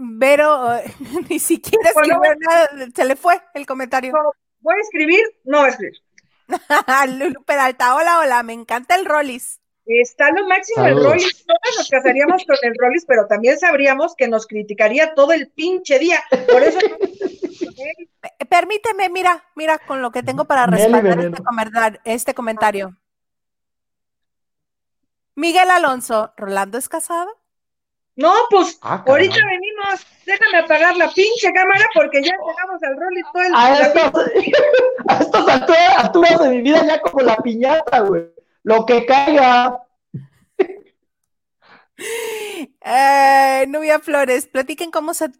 Vero, 0.00 0.80
ni 1.28 1.38
siquiera 1.38 1.90
escribió 1.90 2.20
nada, 2.38 2.70
se 2.94 3.04
le 3.04 3.16
fue 3.16 3.40
el 3.54 3.66
comentario. 3.66 4.12
¿Voy 4.60 4.74
a 4.76 4.80
escribir? 4.82 5.22
No 5.44 5.58
voy 5.58 5.66
a 5.66 5.70
escribir. 5.70 5.98
Lulu 7.18 7.42
Peralta, 7.44 7.94
hola, 7.94 8.20
hola, 8.20 8.42
me 8.42 8.52
encanta 8.52 8.94
el 8.94 9.04
Rollis. 9.04 9.60
Está 9.84 10.30
lo 10.30 10.46
máximo 10.46 10.86
el. 10.86 11.02
Rollis. 11.02 11.46
Todos 11.46 11.60
nos 11.78 11.88
casaríamos 11.88 12.44
con 12.44 12.56
el 12.62 12.74
Rollis, 12.78 13.04
pero 13.06 13.26
también 13.26 13.58
sabríamos 13.58 14.14
que 14.14 14.28
nos 14.28 14.46
criticaría 14.46 15.14
todo 15.14 15.32
el 15.32 15.48
pinche 15.50 15.98
día. 15.98 16.22
Por 16.50 16.62
eso. 16.62 16.78
Permíteme, 18.48 19.08
mira, 19.08 19.44
mira 19.54 19.78
con 19.78 20.02
lo 20.02 20.10
que 20.10 20.22
tengo 20.22 20.44
para 20.44 20.66
respaldar 20.66 21.18
este, 21.20 21.42
comentar- 21.42 22.00
este 22.04 22.34
comentario. 22.34 22.96
Miguel 25.38 25.70
Alonso, 25.70 26.32
¿Rolando 26.36 26.78
es 26.78 26.88
casado? 26.88 27.30
No, 28.16 28.34
pues 28.50 28.76
Ah, 28.82 29.04
ahorita 29.06 29.36
venimos. 29.36 30.04
Déjame 30.26 30.58
apagar 30.58 30.96
la 30.96 31.08
pinche 31.12 31.52
cámara 31.52 31.86
porque 31.94 32.20
ya 32.24 32.32
llegamos 32.32 32.82
al 32.82 32.96
Rollis 32.96 33.24
todo 33.32 33.42
el 33.44 33.54
A 33.54 33.80
estas, 33.80 34.12
a 35.08 35.18
estas 35.20 35.48
alturas, 35.48 35.96
alturas 35.98 36.40
de 36.40 36.48
mi 36.48 36.62
vida 36.62 36.84
ya 36.84 37.00
como 37.00 37.20
la 37.20 37.36
piñata, 37.36 38.00
güey. 38.00 38.24
Lo 38.64 38.84
que 38.84 39.06
caiga. 39.06 39.80
Eh, 42.80 43.64
Nubia 43.68 44.00
Flores, 44.00 44.48
platiquen 44.48 44.90
cómo 44.90 45.14
se, 45.14 45.30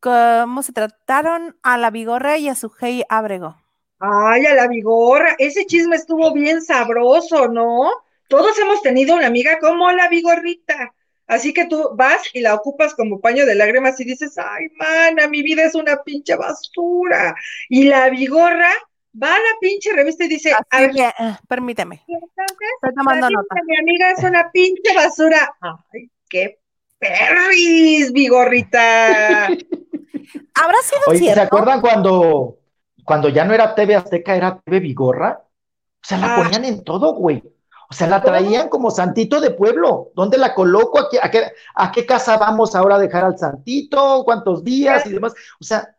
cómo 0.00 0.64
se 0.64 0.72
trataron 0.72 1.56
a 1.62 1.78
la 1.78 1.90
Vigorra 1.90 2.38
y 2.38 2.48
a 2.48 2.56
su 2.56 2.72
Hey 2.80 3.04
Abrego. 3.08 3.56
Ay, 4.00 4.44
a 4.46 4.54
la 4.54 4.66
vigorra. 4.66 5.36
Ese 5.38 5.64
chisme 5.66 5.94
estuvo 5.94 6.32
bien 6.32 6.60
sabroso, 6.60 7.46
¿no? 7.46 7.90
Todos 8.28 8.58
hemos 8.58 8.82
tenido 8.82 9.14
una 9.16 9.26
amiga 9.26 9.58
como 9.60 9.90
la 9.92 10.08
vigorrita. 10.08 10.94
Así 11.26 11.54
que 11.54 11.66
tú 11.66 11.90
vas 11.94 12.20
y 12.34 12.40
la 12.40 12.54
ocupas 12.54 12.94
como 12.94 13.20
paño 13.20 13.46
de 13.46 13.54
lágrimas 13.54 13.98
y 14.00 14.04
dices, 14.04 14.36
ay, 14.36 14.66
mana, 14.78 15.26
mi 15.28 15.42
vida 15.42 15.64
es 15.64 15.74
una 15.74 16.02
pinche 16.02 16.36
basura. 16.36 17.34
Y 17.70 17.84
la 17.84 18.10
vigorra 18.10 18.70
va 19.22 19.28
a 19.34 19.38
la 19.38 19.58
pinche 19.60 19.92
revista 19.92 20.24
y 20.24 20.28
dice, 20.28 20.52
Así 20.70 20.90
que, 20.90 21.02
eh, 21.04 21.36
permíteme, 21.48 22.02
entonces, 22.06 22.68
estoy 22.82 22.94
tomando 22.94 23.30
nota. 23.30 23.54
mi 23.66 23.76
amiga 23.78 24.10
es 24.10 24.22
una 24.22 24.50
pinche 24.50 24.94
basura. 24.94 25.54
Ay, 25.60 26.10
qué 26.28 26.58
perris, 26.98 28.12
vigorrita. 28.12 29.46
¿Habrá 30.54 30.78
sido 30.82 31.00
Oye, 31.06 31.32
¿se 31.34 31.40
acuerdan 31.40 31.80
cuando, 31.80 32.58
cuando 33.04 33.28
ya 33.28 33.44
no 33.44 33.54
era 33.54 33.74
TV 33.74 33.94
Azteca, 33.94 34.36
era 34.36 34.60
TV 34.60 34.80
Vigorra? 34.80 35.42
O 35.42 36.06
sea, 36.06 36.18
la 36.18 36.34
Ah. 36.34 36.42
ponían 36.42 36.64
en 36.64 36.84
todo, 36.84 37.14
güey. 37.14 37.42
O 37.90 37.94
sea, 37.94 38.06
la 38.06 38.22
traían 38.22 38.68
como 38.68 38.90
santito 38.90 39.40
de 39.40 39.50
pueblo. 39.50 40.10
¿Dónde 40.14 40.38
la 40.38 40.54
coloco? 40.54 40.98
¿A 40.98 41.08
qué, 41.10 41.18
a 41.22 41.30
qué, 41.30 41.52
a 41.74 41.92
qué 41.92 42.06
casa 42.06 42.36
vamos 42.36 42.74
ahora 42.74 42.96
a 42.96 42.98
dejar 42.98 43.24
al 43.24 43.38
santito? 43.38 44.22
¿Cuántos 44.24 44.64
días 44.64 45.06
y 45.06 45.12
demás? 45.12 45.34
O 45.60 45.64
sea, 45.64 45.94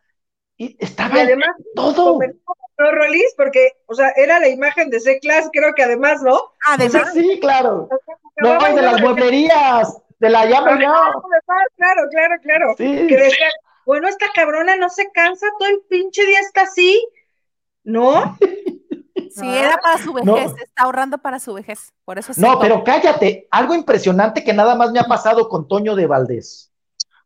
y 0.56 0.76
estaba 0.78 1.16
Y 1.16 1.20
además, 1.20 1.50
todo. 1.74 2.18
¿no, 2.78 2.92
Rolis? 2.92 3.34
Porque, 3.36 3.72
o 3.86 3.94
sea, 3.94 4.10
era 4.16 4.38
la 4.38 4.48
imagen 4.48 4.90
de 4.90 5.00
C-Class, 5.00 5.50
creo 5.52 5.74
que 5.74 5.82
además, 5.82 6.22
¿no? 6.22 6.38
Además, 6.66 7.12
Sí, 7.12 7.38
claro. 7.40 7.88
No, 8.38 8.58
de 8.58 8.82
las 8.82 9.00
mueblerías, 9.00 9.96
de 10.18 10.30
la 10.30 10.46
llama 10.46 10.80
ya. 10.80 10.92
Claro, 11.76 12.02
claro, 12.10 12.34
claro. 12.42 12.74
Sí. 12.76 13.06
Que 13.06 13.16
decían, 13.16 13.50
bueno, 13.86 14.08
esta 14.08 14.26
cabrona 14.34 14.76
no 14.76 14.88
se 14.88 15.10
cansa, 15.12 15.46
todo 15.58 15.68
el 15.68 15.80
pinche 15.88 16.24
día 16.26 16.40
está 16.40 16.62
así, 16.62 17.06
¿no? 17.84 18.36
sí, 19.40 19.48
era 19.48 19.76
para 19.78 19.98
su 19.98 20.12
No. 20.14 20.34
vejez, 20.34 20.52
está 20.62 20.82
ahorrando 20.82 21.18
para 21.18 21.38
su 21.38 21.54
vejez. 21.54 21.92
Por 22.04 22.18
eso 22.18 22.32
No, 22.36 22.58
pero 22.58 22.82
cállate, 22.84 23.46
algo 23.50 23.74
impresionante 23.74 24.42
que 24.44 24.52
nada 24.52 24.74
más 24.74 24.90
me 24.92 24.98
ha 25.00 25.04
pasado 25.04 25.48
con 25.48 25.66
Toño 25.68 25.94
de 25.94 26.06
Valdés. 26.06 26.72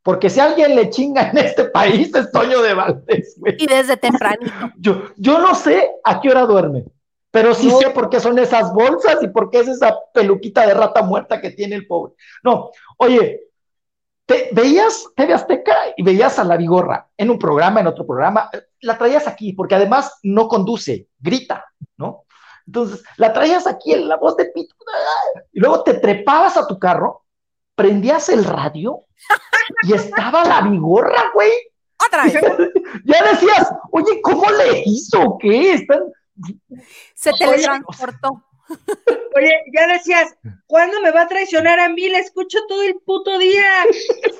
Porque 0.02 0.30
si 0.30 0.40
alguien 0.40 0.74
le 0.76 0.88
chinga 0.88 1.28
en 1.30 1.38
este 1.38 1.64
país 1.64 2.14
es 2.14 2.32
Toño 2.32 2.62
de 2.62 2.72
Valdés, 2.74 3.34
güey. 3.38 3.56
Y 3.58 3.66
desde 3.66 3.96
tempranito. 3.98 4.50
Yo, 4.78 5.02
yo 5.16 5.38
no 5.40 5.54
sé 5.54 5.90
a 6.04 6.20
qué 6.20 6.30
hora 6.30 6.46
duerme, 6.46 6.86
pero 7.30 7.52
sí 7.54 7.68
No. 7.68 7.78
sé 7.78 7.90
por 7.90 8.08
qué 8.08 8.18
son 8.18 8.38
esas 8.38 8.72
bolsas 8.72 9.22
y 9.22 9.28
por 9.28 9.50
qué 9.50 9.60
es 9.60 9.68
esa 9.68 9.94
peluquita 10.14 10.66
de 10.66 10.72
rata 10.74 11.02
muerta 11.02 11.40
que 11.40 11.50
tiene 11.50 11.76
el 11.76 11.86
pobre. 11.86 12.14
No, 12.42 12.70
oye, 12.96 13.42
te, 14.24 14.48
veías 14.52 15.06
TV 15.14 15.34
Azteca 15.34 15.74
y 15.96 16.02
veías 16.02 16.38
a 16.38 16.44
la 16.44 16.56
Vigorra 16.56 17.08
en 17.18 17.30
un 17.30 17.38
programa, 17.38 17.80
en 17.80 17.88
otro 17.88 18.06
programa, 18.06 18.48
eh, 18.54 18.62
la 18.80 18.96
traías 18.96 19.26
aquí, 19.26 19.52
porque 19.52 19.74
además 19.74 20.18
no 20.22 20.48
conduce, 20.48 21.08
grita, 21.18 21.66
¿no? 21.89 21.89
Entonces, 22.70 23.02
la 23.16 23.32
traías 23.32 23.66
aquí 23.66 23.92
en 23.92 24.06
la 24.08 24.16
voz 24.16 24.36
de 24.36 24.44
pito, 24.46 24.76
y 25.52 25.58
luego 25.58 25.82
te 25.82 25.94
trepabas 25.94 26.56
a 26.56 26.68
tu 26.68 26.78
carro, 26.78 27.24
prendías 27.74 28.28
el 28.28 28.44
radio 28.44 29.06
y 29.82 29.92
estaba 29.92 30.44
la 30.44 30.60
Vigorra, 30.60 31.32
güey. 31.34 31.50
Otra 32.06 32.24
vez, 32.24 32.34
Ya 33.04 33.24
decías, 33.28 33.72
oye, 33.90 34.20
¿cómo 34.22 34.48
le 34.52 34.84
hizo? 34.86 35.36
¿Qué? 35.40 35.72
Están 35.74 36.04
se 37.14 37.32
teletransportó. 37.32 38.44
Oye, 39.36 39.50
ya 39.76 39.86
decías, 39.88 40.32
¿cuándo 40.68 41.00
me 41.00 41.10
va 41.10 41.22
a 41.22 41.28
traicionar 41.28 41.80
a 41.80 41.88
mí? 41.88 42.08
La 42.08 42.20
escucho 42.20 42.58
todo 42.68 42.82
el 42.82 42.94
puto 43.04 43.36
día. 43.38 43.82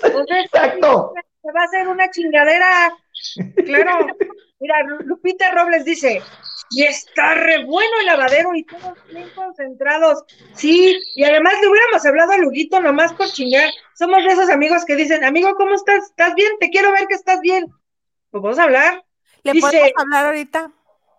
Entonces, 0.05 0.45
Exacto. 0.45 1.13
se 1.43 1.53
va 1.53 1.63
a 1.63 1.65
hacer 1.65 1.89
una 1.89 2.09
chingadera. 2.11 2.95
Claro. 3.67 4.07
Mira, 4.61 4.83
Lu- 4.85 5.01
Lupita 5.01 5.51
Robles 5.51 5.85
dice, 5.85 6.23
y 6.71 6.85
está 6.85 7.35
re 7.35 7.65
bueno 7.65 7.91
el 8.01 8.07
lavadero 8.07 8.55
y 8.55 8.65
todos 8.65 8.97
bien 9.13 9.29
concentrados. 9.35 10.25
Sí, 10.55 10.97
y 11.17 11.25
además 11.25 11.55
le 11.61 11.69
hubiéramos 11.69 12.05
hablado 12.07 12.33
a 12.33 12.39
Luguito 12.39 12.81
nomás 12.81 13.13
por 13.15 13.27
chingar. 13.29 13.69
Somos 13.95 14.25
de 14.25 14.33
esos 14.33 14.49
amigos 14.51 14.85
que 14.85 14.97
dicen, 14.97 15.25
amigo, 15.25 15.55
¿cómo 15.57 15.75
estás? 15.75 16.05
¿Estás 16.05 16.35
bien? 16.35 16.51
Te 16.61 16.71
quiero 16.71 16.93
ver 16.93 17.07
que 17.07 17.15
estás 17.15 17.41
bien. 17.41 17.67
Pues 18.31 18.43
vamos 18.43 18.59
a 18.59 18.65
hablar. 18.65 19.05
¿Le 19.43 19.53
dice- 19.53 19.67
podemos 19.67 19.93
hablar 19.97 20.27
ahorita? 20.27 20.73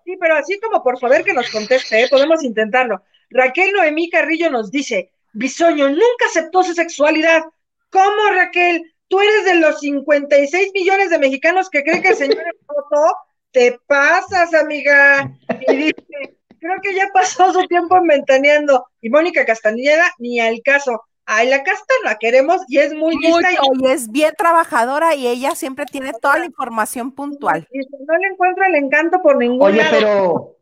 Sí, 0.06 0.18
pero 0.20 0.36
así 0.36 0.60
como 0.60 0.82
por 0.84 1.00
favor 1.00 1.24
que 1.24 1.34
nos 1.34 1.50
conteste, 1.52 2.04
¿eh? 2.04 2.08
podemos 2.10 2.44
intentarlo. 2.44 3.04
Raquel 3.30 3.72
Noemí 3.74 4.10
Carrillo 4.10 4.50
nos 4.50 4.72
dice, 4.72 5.12
Bisoño 5.34 5.90
nunca 5.90 6.26
aceptó 6.28 6.64
su 6.64 6.74
sexualidad. 6.74 7.44
¿Cómo, 7.90 8.30
Raquel? 8.34 8.94
Tú 9.08 9.20
eres 9.20 9.46
de 9.46 9.56
los 9.56 9.80
56 9.82 10.72
millones 10.74 11.10
de 11.10 11.20
mexicanos 11.20 11.70
que 11.70 11.84
creen 11.84 12.02
que 12.02 12.10
el 12.10 12.16
señor 12.16 12.40
es 12.40 12.66
foto. 12.66 13.16
Te 13.52 13.78
pasas, 13.88 14.54
amiga. 14.54 15.32
Y 15.68 15.76
dice, 15.76 16.38
creo 16.60 16.76
que 16.82 16.94
ya 16.96 17.10
pasó 17.14 17.52
su 17.54 17.68
tiempo 17.68 17.98
en 17.98 18.08
ventaneando. 18.08 18.86
Y 19.02 19.10
Mónica 19.10 19.46
Castañeda, 19.46 20.06
ni 20.20 20.40
al 20.40 20.62
caso. 20.64 21.04
Ay, 21.26 21.50
la 21.50 21.64
casta 21.64 21.94
la 22.04 22.18
queremos 22.18 22.62
y 22.68 22.80
es 22.80 22.94
muy 22.94 23.16
lista 23.16 23.52
y, 23.52 23.56
y 23.86 23.92
es 23.92 24.12
bien 24.12 24.34
trabajadora 24.38 25.16
y 25.16 25.28
ella 25.28 25.56
siempre 25.56 25.86
tiene 25.86 26.12
toda 26.20 26.40
la 26.40 26.46
información 26.46 27.12
puntual. 27.14 27.68
y 27.72 27.80
no 28.06 28.18
le 28.18 28.28
encuentro 28.28 28.66
el 28.66 28.76
encanto 28.76 29.22
por 29.22 29.38
ningún 29.38 29.62
Oye, 29.62 29.78
lado. 29.78 29.92
pero, 29.92 30.58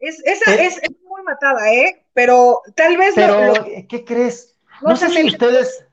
Es, 0.00 0.20
esa 0.26 0.54
es, 0.54 0.78
es 0.82 0.90
muy 1.04 1.22
matada, 1.22 1.72
¿eh? 1.72 2.04
Pero 2.12 2.60
tal 2.74 2.96
vez 2.98 3.16
lo- 3.16 3.22
pero, 3.22 3.46
lo- 3.54 3.64
¿qué 3.88 4.04
crees? 4.04 4.58
No 4.82 4.96
sé 4.96 5.08
si 5.08 5.24
ustedes, 5.28 5.86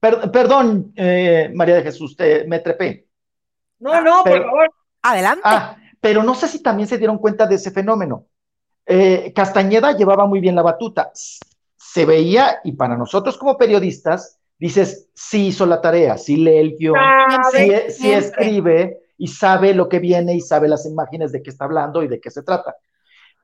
per- 0.00 0.30
perdón, 0.30 0.92
eh, 0.96 1.50
María 1.52 1.74
de 1.74 1.82
Jesús, 1.82 2.16
te, 2.16 2.44
me 2.44 2.60
trepé. 2.60 3.06
No, 3.80 4.00
no, 4.00 4.22
por 4.24 4.40
favor. 4.44 4.70
Adelante. 5.02 5.42
Ah, 5.44 5.76
pero 6.00 6.22
no 6.22 6.34
sé 6.34 6.48
si 6.48 6.62
también 6.62 6.88
se 6.88 6.98
dieron 6.98 7.18
cuenta 7.18 7.46
de 7.46 7.56
ese 7.56 7.70
fenómeno. 7.70 8.26
Eh, 8.86 9.32
Castañeda 9.34 9.92
llevaba 9.96 10.26
muy 10.26 10.40
bien 10.40 10.54
la 10.54 10.62
batuta. 10.62 11.10
Se 11.14 12.04
veía, 12.04 12.60
y 12.64 12.72
para 12.72 12.96
nosotros 12.96 13.36
como 13.36 13.56
periodistas, 13.56 14.38
dices, 14.58 15.08
sí 15.14 15.48
hizo 15.48 15.66
la 15.66 15.80
tarea, 15.80 16.16
sí 16.18 16.36
lee 16.36 16.56
el 16.58 16.76
guion, 16.76 16.96
sí, 17.52 18.10
escribe 18.12 19.00
y 19.18 19.28
sabe 19.28 19.74
lo 19.74 19.88
que 19.88 19.98
viene 19.98 20.34
y 20.34 20.40
sabe 20.40 20.68
las 20.68 20.86
imágenes 20.86 21.32
de 21.32 21.42
qué 21.42 21.50
está 21.50 21.64
hablando 21.64 22.02
y 22.02 22.08
de 22.08 22.20
qué 22.20 22.30
se 22.30 22.42
trata. 22.42 22.76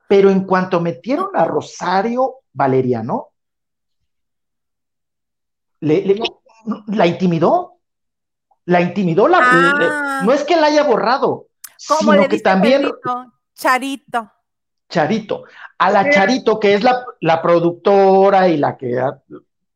Pero 0.09 0.31
en 0.31 0.45
cuanto 0.45 0.81
metieron 0.81 1.31
a 1.35 1.45
Rosario 1.45 2.37
Valeriano, 2.53 3.29
le- 5.81 6.05
le- 6.05 6.23
la 6.89 7.07
intimidó. 7.07 7.74
La 8.67 8.81
intimidó, 8.81 9.29
la, 9.29 9.39
Ah. 9.43 9.75
le- 10.21 10.27
no 10.27 10.33
es 10.33 10.45
que 10.45 10.57
la 10.57 10.67
haya 10.69 10.85
borrado, 10.85 11.49
Como 11.87 12.13
sino 12.13 12.23
le 12.23 12.29
que 12.29 12.41
también 12.41 12.83
Pedrito, 12.83 13.27
Charito. 13.55 14.31
Charito, 14.89 15.45
a 15.79 15.91
la. 15.91 16.11
Charito, 16.11 16.61
que 16.61 16.75
es 16.75 16.83
la, 16.83 17.05
la 17.21 17.43
productora 17.43 18.49
y 18.49 18.57
la 18.57 18.77
que 18.77 18.99
ha- 18.99 19.19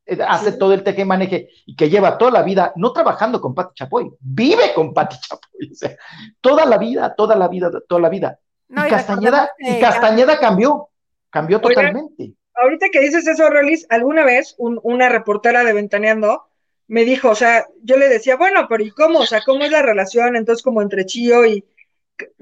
eh, 0.07 0.19
hace 0.27 0.53
todo 0.53 0.73
el 0.73 0.83
teje 0.83 1.03
y 1.03 1.05
maneje 1.05 1.49
y 1.67 1.77
que 1.77 1.91
lleva 1.91 2.17
toda 2.17 2.31
la 2.31 2.43
vida, 2.43 2.73
no 2.77 2.93
trabajando 2.93 3.41
con 3.41 3.55
Pati 3.55 3.75
Chapoy, 3.75 4.11
vive 4.21 4.73
con 4.75 4.95
Pati 4.95 5.17
Chapoy, 5.21 5.71
o 5.71 5.75
sea, 5.75 5.97
toda 6.41 6.65
la 6.65 6.79
vida, 6.79 7.15
toda 7.15 7.37
la 7.37 7.49
vida, 7.49 7.71
toda 7.89 8.01
la 8.01 8.09
vida. 8.09 8.39
No, 8.69 8.85
y 8.85 8.87
y 8.87 8.91
Castañeda, 8.91 9.51
y 9.59 9.81
Castañeda 9.81 10.39
cambió, 10.39 10.89
cambió 11.31 11.59
Oigan, 11.59 11.73
totalmente. 11.75 12.35
Ahorita 12.55 12.87
que 12.93 13.01
dices 13.01 13.27
eso, 13.27 13.49
Rolis, 13.51 13.87
alguna 13.91 14.25
vez 14.25 14.55
un- 14.59 14.81
una 14.83 15.09
reportera 15.09 15.63
de 15.65 15.73
Ventaneando 15.73 16.48
me 16.89 17.05
dijo, 17.05 17.31
o 17.31 17.35
sea, 17.35 17.67
yo 17.83 17.97
le 17.97 18.09
decía, 18.09 18.37
bueno, 18.37 18.67
pero 18.69 18.83
¿y 18.83 18.91
cómo? 18.91 19.21
O 19.21 19.27
sea, 19.27 19.43
¿cómo 19.45 19.65
es 19.65 19.71
la 19.71 19.83
relación? 19.83 20.37
Entonces, 20.37 20.63
como 20.63 20.83
entre 20.83 21.05
Chío 21.07 21.45
y 21.47 21.65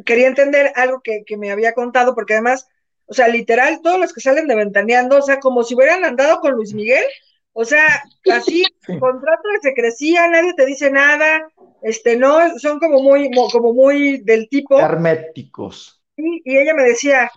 quería 0.04 0.28
entender 0.28 0.72
algo 0.76 1.00
que, 1.02 1.24
que 1.26 1.36
me 1.36 1.50
había 1.50 1.74
contado, 1.74 2.14
porque 2.14 2.34
además, 2.34 2.68
o 3.06 3.14
sea, 3.14 3.28
literal, 3.28 3.80
todos 3.82 4.00
los 4.00 4.12
que 4.12 4.20
salen 4.20 4.46
de 4.48 4.54
Ventaneando, 4.56 5.18
o 5.18 5.22
sea, 5.22 5.38
como 5.40 5.62
si 5.64 5.74
hubieran 5.74 6.04
andado 6.04 6.40
con 6.40 6.52
Luis 6.52 6.72
Miguel, 6.72 7.04
o 7.52 7.64
sea, 7.64 8.02
así, 8.32 8.64
Sí. 8.86 8.98
contrato 8.98 9.48
de 9.54 9.68
secrecía, 9.68 10.28
nadie 10.28 10.54
te 10.54 10.64
dice 10.64 10.90
nada, 10.90 11.48
este, 11.82 12.16
no, 12.16 12.58
son 12.58 12.78
como 12.78 13.02
muy, 13.02 13.28
mo- 13.30 13.48
como 13.50 13.72
muy 13.72 14.18
del 14.18 14.48
tipo. 14.48 14.78
Herméticos. 14.78 16.00
Y, 16.16 16.42
y 16.44 16.56
ella 16.56 16.72
me 16.74 16.84
decía, 16.84 17.30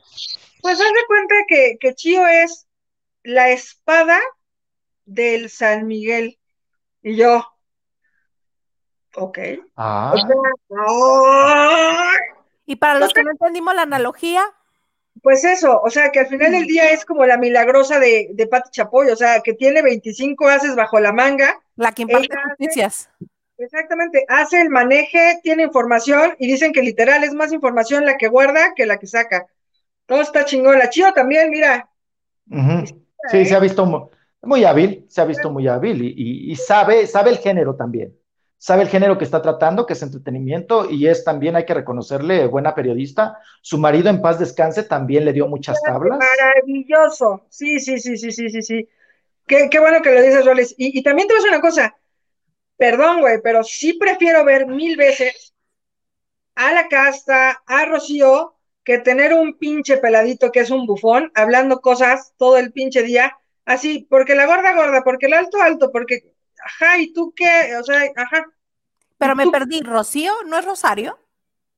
pues 0.61 0.79
haz 0.79 0.87
de 0.93 1.05
cuenta 1.07 1.35
que, 1.47 1.77
que 1.79 1.93
Chío 1.95 2.25
es 2.27 2.67
la 3.23 3.49
espada 3.49 4.19
del 5.05 5.49
San 5.49 5.87
Miguel. 5.87 6.38
Y 7.01 7.15
yo, 7.17 7.43
ok. 9.15 9.37
Ah, 9.75 10.13
O 10.13 10.17
sea, 10.17 10.35
¡ay! 10.87 12.17
Y 12.65 12.75
para 12.77 12.99
los 12.99 13.13
que 13.13 13.23
no 13.23 13.31
entendimos 13.31 13.75
la 13.75 13.81
analogía, 13.83 14.43
Pues 15.21 15.43
eso, 15.43 15.81
o 15.81 15.89
sea, 15.89 16.11
que 16.11 16.19
al 16.21 16.27
final 16.27 16.51
del 16.51 16.65
día 16.65 16.91
es 16.91 17.03
como 17.05 17.25
la 17.25 17.37
milagrosa 17.37 17.99
de, 17.99 18.29
de 18.33 18.47
Pati 18.47 18.69
Chapoy, 18.71 19.09
o 19.09 19.15
sea, 19.15 19.41
que 19.41 19.53
tiene 19.53 19.81
25 19.81 20.47
haces 20.47 20.75
bajo 20.75 20.99
la 20.99 21.11
manga, 21.11 21.59
la 21.75 21.91
que 21.93 22.03
imparte 22.03 22.37
justicias. 22.37 23.09
exactamente, 23.57 24.25
hace 24.27 24.61
el 24.61 24.69
maneje, 24.69 25.39
tiene 25.43 25.63
información 25.63 26.35
y 26.39 26.47
dicen 26.47 26.71
que 26.73 26.81
literal 26.81 27.23
es 27.23 27.33
más 27.33 27.51
información 27.53 28.05
la 28.05 28.17
que 28.17 28.27
guarda 28.27 28.73
que 28.75 28.85
la 28.85 28.97
que 28.97 29.07
saca. 29.07 29.47
Todo 30.05 30.21
está 30.21 30.45
chingón. 30.45 30.79
La 30.79 30.89
Chío 30.89 31.13
también, 31.13 31.49
mira. 31.51 31.89
Sí, 33.31 33.45
se 33.45 33.55
ha 33.55 33.59
visto 33.59 34.11
muy 34.41 34.63
hábil, 34.63 35.05
se 35.09 35.21
ha 35.21 35.25
visto 35.25 35.49
muy 35.51 35.67
hábil 35.67 36.01
y, 36.03 36.13
y- 36.15 36.51
y 36.51 36.55
sabe, 36.55 37.07
sabe 37.07 37.31
el 37.31 37.37
género 37.37 37.75
también. 37.75 38.15
Sabe 38.57 38.83
el 38.83 38.89
género 38.89 39.17
que 39.17 39.23
está 39.23 39.41
tratando, 39.41 39.85
que 39.85 39.93
es 39.93 40.01
entretenimiento, 40.03 40.89
y 40.89 41.07
es 41.07 41.23
también, 41.23 41.55
hay 41.55 41.65
que 41.65 41.73
reconocerle, 41.73 42.45
buena 42.47 42.75
periodista. 42.75 43.37
Su 43.61 43.77
marido 43.77 44.09
en 44.09 44.21
paz 44.21 44.37
descanse 44.37 44.83
también 44.83 45.23
le 45.23 45.31
dio 45.33 45.47
muchas 45.47 45.81
tablas. 45.81 46.19
maravilloso. 46.19 47.45
Sí, 47.49 47.79
sí, 47.79 47.99
sí, 47.99 48.17
sí, 48.17 48.31
sí, 48.31 48.49
sí, 48.49 48.61
sí. 48.61 48.89
Qué, 49.47 49.69
qué 49.69 49.79
bueno 49.79 50.01
que 50.01 50.11
lo 50.13 50.21
dices, 50.21 50.45
Roles. 50.45 50.75
Y, 50.77 50.97
y 50.99 51.03
también 51.03 51.27
te 51.27 51.33
voy 51.33 51.39
a 51.39 51.43
decir 51.43 51.53
una 51.57 51.61
cosa, 51.61 51.97
perdón, 52.77 53.21
güey, 53.21 53.41
pero 53.43 53.63
sí 53.63 53.93
prefiero 53.93 54.45
ver 54.45 54.67
mil 54.67 54.97
veces 54.97 55.53
a 56.55 56.71
la 56.73 56.87
casta, 56.87 57.63
a 57.65 57.85
Rocío, 57.85 58.55
que 58.83 58.99
tener 58.99 59.33
un 59.33 59.57
pinche 59.57 59.97
peladito 59.97 60.51
que 60.51 60.59
es 60.61 60.69
un 60.71 60.85
bufón, 60.85 61.31
hablando 61.35 61.81
cosas 61.81 62.33
todo 62.37 62.57
el 62.57 62.71
pinche 62.71 63.03
día, 63.03 63.37
así, 63.69 64.07
porque 64.09 64.35
la 64.35 64.45
gorda 64.45 64.73
gorda, 64.75 65.03
porque 65.03 65.27
el 65.27 65.33
alto 65.33 65.61
alto, 65.61 65.91
porque, 65.91 66.33
ajá, 66.63 66.97
¿y 66.97 67.13
tú 67.13 67.33
qué? 67.35 67.75
O 67.79 67.83
sea, 67.83 68.01
ajá, 68.15 68.45
Pero 69.17 69.35
me 69.35 69.49
perdí. 69.49 69.81
¿Rocío? 69.81 70.33
¿No 70.45 70.57
es 70.57 70.65
Rosario? 70.65 71.17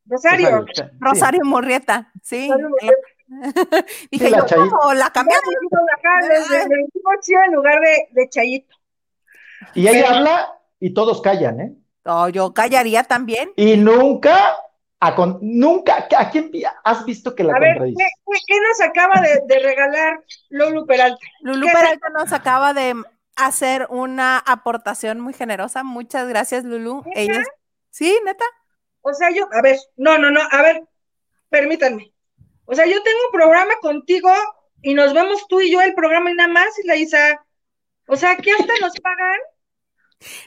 Rosario. 0.06 0.66
Rosario 1.00 1.42
Murrieta, 1.46 2.12
sí. 2.24 2.48
Rosario 2.50 2.70
Murrieta. 2.70 2.98
Dije, 4.12 4.26
Sí, 4.26 4.32
la 4.32 4.46
yo. 4.46 4.56
¿cómo? 4.70 4.94
La 4.94 5.06
Ya 5.06 5.12
cambiaron. 5.12 5.44
le 6.30 6.39
decimos 6.39 7.14
Chío 7.22 7.39
en 7.46 7.54
lugar 7.54 7.80
de, 7.80 8.08
de 8.12 8.30
Chayito. 8.30 8.76
Y 9.74 9.88
ella 9.88 10.16
habla 10.18 10.60
y 10.80 10.94
todos 10.94 11.22
callan, 11.22 11.60
¿eh? 11.62 11.74
No, 12.04 12.28
yo 12.30 12.54
callaría 12.54 13.04
también. 13.04 13.54
Y 13.56 13.78
nunca, 13.78 14.56
a 15.04 15.16
con- 15.16 15.39
nunca, 15.41 16.08
¿a 16.18 16.30
quién 16.30 16.52
has 16.84 17.04
visto 17.06 17.34
que 17.36 17.43
la 17.43 17.56
A 17.56 17.60
ver, 17.60 17.74
¿qué, 17.74 17.80
contradice? 17.80 18.04
qué- 18.26 18.39
qué 18.47 18.56
nos 18.62 18.82
acaba 18.82 19.20
de, 19.22 19.41
de 19.47 19.60
regalar 19.60 20.24
Lulu 20.49 20.86
Peralta? 20.86 21.20
Lulú 21.41 21.66
¿Qué? 21.66 21.74
Peralta 21.74 22.10
nos 22.10 22.32
acaba 22.32 22.74
de 22.74 22.93
hacer 23.36 23.88
una 23.89 24.38
aportación 24.38 25.20
muy 25.20 25.34
generosa. 25.34 25.84
Muchas 25.84 26.28
gracias, 26.30 26.64
Lulú. 26.64 27.02
¿Neta? 27.06 27.20
Ella 27.20 27.39
es- 27.41 27.47
Sí, 27.89 28.18
neta. 28.24 28.45
O 29.02 29.14
sea, 29.14 29.32
yo, 29.32 29.49
a 29.52 29.62
ver, 29.62 29.78
no, 29.97 30.18
no, 30.20 30.30
no, 30.32 30.39
a 30.49 30.62
ver, 30.62 30.84
permítanme. 31.49 32.14
O 32.66 32.76
sea, 32.76 32.86
yo 32.86 33.02
tengo 33.04 33.18
un 33.26 33.32
programa 33.34 33.74
contigo 33.82 34.32
y 34.84 34.93
nos 34.93 35.14
vemos 35.14 35.47
tú 35.49 35.60
y 35.62 35.72
yo 35.72 35.82
el 35.82 35.93
programa 35.95 36.32
y 36.32 36.36
nada 36.36 36.47
más, 36.54 36.68
y 36.82 36.88
la 36.88 36.95
Isa. 36.95 37.43
O 38.08 38.16
sea, 38.16 38.38
que 38.38 38.52
hasta 38.52 38.74
nos 38.80 38.93
pagan, 38.99 39.39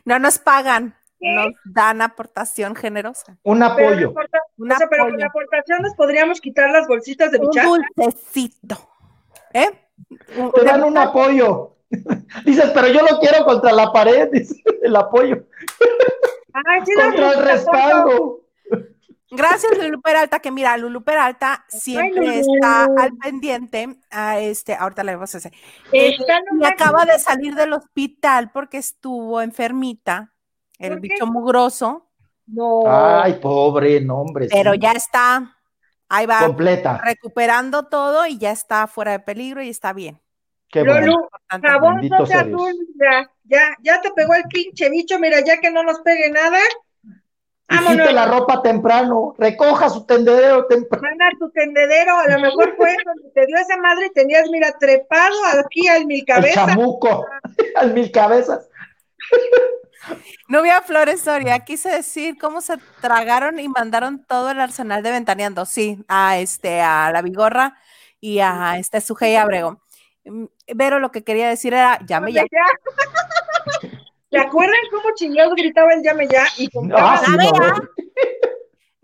No 0.04 0.18
nos 0.20 0.38
pagan, 0.38 0.90
¿Qué? 0.92 1.03
Nos 1.24 1.52
dan 1.64 2.02
aportación 2.02 2.74
generosa. 2.74 3.36
Un 3.42 3.62
apoyo. 3.62 4.12
Un 4.56 4.70
o 4.72 4.76
sea, 4.76 4.86
pero 4.88 5.04
con 5.04 5.18
la 5.18 5.26
aportación 5.26 5.82
nos 5.82 5.94
podríamos 5.94 6.40
quitar 6.40 6.70
las 6.70 6.86
bolsitas 6.86 7.30
de 7.32 7.38
Un 7.38 7.48
bichar. 7.50 7.66
dulcecito. 7.66 8.76
¿Eh? 9.52 9.68
Un- 10.36 10.52
Te 10.52 10.64
dan 10.64 10.82
un 10.84 10.98
apoyo. 10.98 11.76
Dices, 12.44 12.70
pero 12.74 12.88
yo 12.88 13.00
lo 13.08 13.18
quiero 13.20 13.44
contra 13.44 13.72
la 13.72 13.92
pared, 13.92 14.28
dice, 14.32 14.62
el 14.82 14.96
apoyo. 14.96 15.44
Ay, 16.52 16.80
sí, 16.84 16.92
Contra 16.94 17.32
el 17.32 17.38
un 17.38 17.44
respaldo. 17.44 18.40
Gracias, 19.30 19.76
Lulú 19.78 20.00
Peralta, 20.00 20.38
que 20.38 20.52
mira, 20.52 20.76
Lulú 20.76 21.02
Peralta 21.02 21.64
siempre 21.68 22.38
está 22.38 22.84
al 22.84 23.16
pendiente. 23.20 23.96
A 24.10 24.38
este, 24.38 24.74
ahorita 24.76 25.02
le 25.02 25.14
vamos 25.16 25.34
a 25.34 25.38
hacer. 25.38 25.52
Y 25.92 26.16
acaba 26.64 27.04
de 27.04 27.18
salir 27.18 27.56
del 27.56 27.72
hospital 27.72 28.52
porque 28.52 28.78
estuvo 28.78 29.40
enfermita, 29.42 30.32
el 30.78 31.00
bicho 31.00 31.26
mugroso, 31.26 32.08
No. 32.46 32.82
Ay, 32.86 33.34
pobre, 33.34 34.00
no, 34.00 34.20
hombre. 34.20 34.48
pero 34.50 34.72
sí. 34.72 34.78
ya 34.80 34.92
está, 34.92 35.56
ahí 36.08 36.26
va 36.26 36.40
Completa. 36.40 37.00
recuperando 37.04 37.84
todo 37.86 38.26
y 38.26 38.38
ya 38.38 38.50
está 38.50 38.86
fuera 38.86 39.12
de 39.12 39.20
peligro 39.20 39.62
y 39.62 39.70
está 39.70 39.92
bien. 39.92 40.20
Qué 40.68 40.82
Lolo, 40.82 41.00
bueno. 41.00 41.28
Jabón 41.62 41.94
Bendito 41.96 42.18
no 42.46 42.66
mira, 42.94 43.30
ya, 43.44 43.76
ya 43.80 44.00
te 44.00 44.10
pegó 44.10 44.34
el 44.34 44.42
pinche 44.44 44.90
bicho, 44.90 45.18
mira, 45.20 45.40
ya 45.40 45.60
que 45.60 45.70
no 45.70 45.82
nos 45.84 46.00
pegue 46.00 46.30
nada, 46.30 46.58
quite 47.68 48.12
la 48.12 48.26
ropa 48.26 48.60
temprano. 48.60 49.34
Recoja 49.38 49.88
su 49.88 50.04
tendedero 50.04 50.66
temprano. 50.66 51.02
Manda 51.08 51.26
tu 51.38 51.50
tendedero, 51.50 52.18
a 52.18 52.28
lo 52.28 52.38
mejor 52.40 52.74
fue 52.76 52.94
donde 53.04 53.30
te 53.30 53.46
dio 53.46 53.56
esa 53.56 53.76
madre 53.78 54.06
y 54.06 54.12
tenías, 54.12 54.48
mira, 54.50 54.72
trepado 54.78 55.34
aquí 55.64 55.86
al 55.88 56.06
mil 56.06 56.20
El 56.20 56.26
cabezas. 56.26 56.66
chamuco. 56.66 57.26
Al 57.76 57.94
mil 57.94 58.10
cabezas. 58.10 58.68
Nubia 60.48 60.82
Flores 60.82 61.22
Soria, 61.22 61.60
quise 61.60 61.88
decir 61.88 62.36
cómo 62.38 62.60
se 62.60 62.76
tragaron 63.00 63.58
y 63.58 63.68
mandaron 63.68 64.24
todo 64.24 64.50
el 64.50 64.60
arsenal 64.60 65.02
de 65.02 65.10
Ventaneando, 65.10 65.66
sí, 65.66 66.04
a 66.08 66.38
este, 66.38 66.80
a 66.80 67.10
la 67.12 67.22
Vigorra 67.22 67.76
y 68.20 68.40
a 68.40 68.78
este 68.78 69.00
Sujei 69.00 69.36
Abrego. 69.36 69.80
Mm, 70.24 70.44
Pero 70.76 70.98
lo 70.98 71.10
que 71.10 71.24
quería 71.24 71.48
decir 71.48 71.74
era, 71.74 71.98
llame 72.06 72.32
ya. 72.32 72.44
¿Se 74.30 74.38
acuerdan 74.38 74.80
cómo 74.90 75.14
chingados 75.14 75.54
gritaba 75.54 75.92
el 75.92 76.02
llame 76.02 76.28
ya? 76.28 76.44
Y 76.56 76.66
sí, 76.66 76.70
Llame 76.74 77.50
no, 77.50 77.58
ya. 77.58 77.74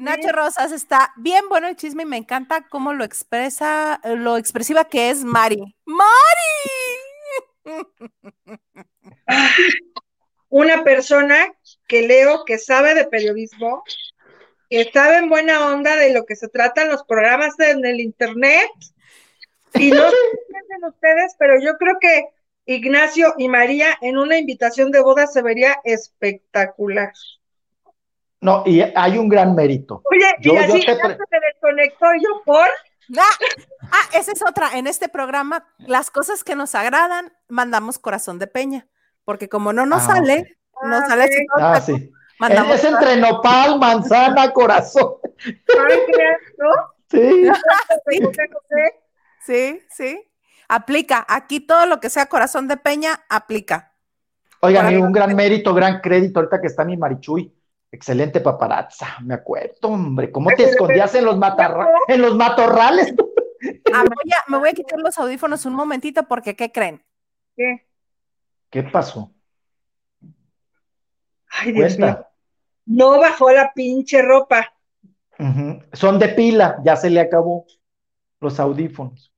Nacho 0.01 0.33
Rosas 0.33 0.73
está 0.73 1.13
bien 1.17 1.47
bueno 1.51 1.69
el 1.69 1.77
chisme 1.77 2.05
y 2.05 2.07
me 2.07 2.17
encanta 2.17 2.67
cómo 2.71 2.95
lo 2.95 3.05
expresa, 3.05 4.01
eh, 4.03 4.17
lo 4.17 4.39
expresiva 4.39 4.85
que 4.85 5.11
es 5.11 5.25
Mari. 5.25 5.77
¡Mari! 5.85 6.11
una 10.51 10.85
persona 10.85 11.53
que 11.89 12.03
leo, 12.03 12.45
que 12.45 12.59
sabe 12.59 12.95
de 12.95 13.07
periodismo, 13.07 13.83
que 14.69 14.91
sabe 14.93 15.17
en 15.17 15.29
buena 15.31 15.67
onda 15.67 15.97
de 15.97 16.13
lo 16.13 16.27
que 16.27 16.37
se 16.37 16.49
tratan 16.49 16.89
los 16.91 17.03
programas 17.05 17.59
en 17.59 17.85
el 17.87 18.01
internet. 18.01 18.69
Y 19.75 19.91
no 19.91 20.11
sé 20.11 20.17
qué 20.49 20.87
ustedes, 20.87 21.35
pero 21.39 21.59
yo 21.61 21.77
creo 21.79 21.97
que 22.01 22.27
Ignacio 22.67 23.35
y 23.39 23.49
María 23.49 23.97
en 24.01 24.19
una 24.19 24.39
invitación 24.39 24.91
de 24.91 25.01
boda 25.01 25.27
se 25.27 25.43
vería 25.43 25.81
espectacular. 25.85 27.13
No, 28.41 28.63
y 28.67 28.81
hay 28.81 29.19
un 29.19 29.29
gran 29.29 29.55
mérito. 29.55 30.03
Oye, 30.11 30.27
Yo- 30.41 30.53
y 30.53 30.57
yo 30.57 30.61
así 30.63 30.81
te 30.81 30.87
ya 30.97 31.03
pre- 31.03 31.17
se 31.17 31.25
me 31.31 31.41
desconectó 31.47 32.07
yo 32.23 32.43
por. 32.45 32.69
Ah, 33.19 33.39
ah, 33.93 34.09
esa 34.15 34.33
es 34.33 34.43
otra. 34.43 34.79
En 34.79 34.87
este 34.87 35.09
programa, 35.09 35.67
las 35.79 36.11
cosas 36.11 36.45
que 36.45 36.55
nos 36.55 36.75
agradan, 36.75 37.33
mandamos 37.49 37.99
corazón 37.99 38.39
de 38.39 38.47
peña. 38.47 38.87
Porque 39.25 39.49
como 39.49 39.73
no 39.73 39.87
nos 39.87 40.03
Ah, 40.03 40.15
sale, 40.15 40.57
nos 40.83 41.03
Ah, 41.03 41.07
sale 41.09 41.25
así 41.25 41.47
todo 41.55 41.65
Ah, 41.67 41.81
sí. 41.81 42.11
mandamos 42.39 42.75
Es 42.77 42.85
entre 42.85 43.17
nopal, 43.17 43.79
manzana, 43.79 44.53
corazón. 44.53 45.15
páncreas, 45.67 46.41
¿no? 46.59 46.71
Sí. 47.11 47.49
Sí. 48.09 48.21
Sí, 49.43 49.81
sí. 49.91 50.31
Aplica. 50.69 51.25
Aquí 51.29 51.61
todo 51.61 51.87
lo 51.87 51.99
que 51.99 52.11
sea 52.11 52.27
corazón 52.27 52.69
de 52.69 52.77
peña, 52.77 53.25
aplica. 53.29 53.93
Oigan, 54.61 54.97
un 55.01 55.11
gran 55.13 55.35
mérito, 55.35 55.73
gran 55.75 56.01
crédito 56.01 56.39
ahorita 56.41 56.61
que 56.61 56.67
está 56.67 56.85
mi 56.85 56.97
Marichuy. 56.97 57.53
Excelente 57.91 58.41
paparazza, 58.41 59.17
me 59.25 59.35
acuerdo, 59.35 59.89
hombre. 59.89 60.31
¿Cómo 60.31 60.51
te 60.51 60.65
escondías 60.65 61.13
en 61.17 61.25
los, 61.25 61.37
matarra- 61.39 61.89
en 62.07 62.23
los 62.23 62.37
matorrales? 62.37 63.13
Ah, 63.93 64.05
voy 64.05 64.33
a- 64.33 64.51
me 64.51 64.59
voy 64.59 64.69
a 64.69 64.73
quitar 64.75 65.01
los 65.01 65.19
audífonos 65.19 65.65
un 65.65 65.75
momentito 65.75 66.23
porque, 66.29 66.55
¿qué 66.55 66.71
creen? 66.71 67.03
¿Qué? 67.57 67.89
¿Qué 68.71 68.85
pasó? 68.85 69.35
Ay, 71.51 71.73
Dios 71.73 71.99
mío. 71.99 72.25
No 72.87 73.19
bajó 73.19 73.51
la 73.51 73.73
pinche 73.75 74.23
ropa. 74.23 74.73
Son 75.93 76.19
de 76.19 76.29
pila, 76.29 76.79
ya 76.85 76.97
se 76.97 77.11
le 77.11 77.21
acabó 77.21 77.67
los 78.41 78.61
audífonos. 78.61 79.33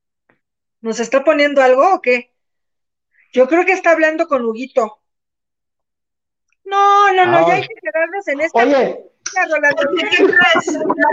¿Nos 0.81 0.99
está 0.99 1.23
poniendo 1.23 1.61
algo 1.61 1.95
o 1.95 2.01
qué? 2.01 2.33
Yo 3.31 3.47
creo 3.47 3.65
que 3.65 3.71
está 3.71 3.91
hablando 3.91 4.27
con 4.27 4.43
Huguito. 4.45 4.99
No, 6.65 7.13
no, 7.13 7.25
no, 7.25 7.47
ya 7.47 7.55
Ay. 7.55 7.61
hay 7.61 7.67
que 7.67 7.75
quedarnos 7.81 8.27
en 8.27 8.41
esta. 8.41 8.59
Oye. 8.59 8.99
La 9.61 9.69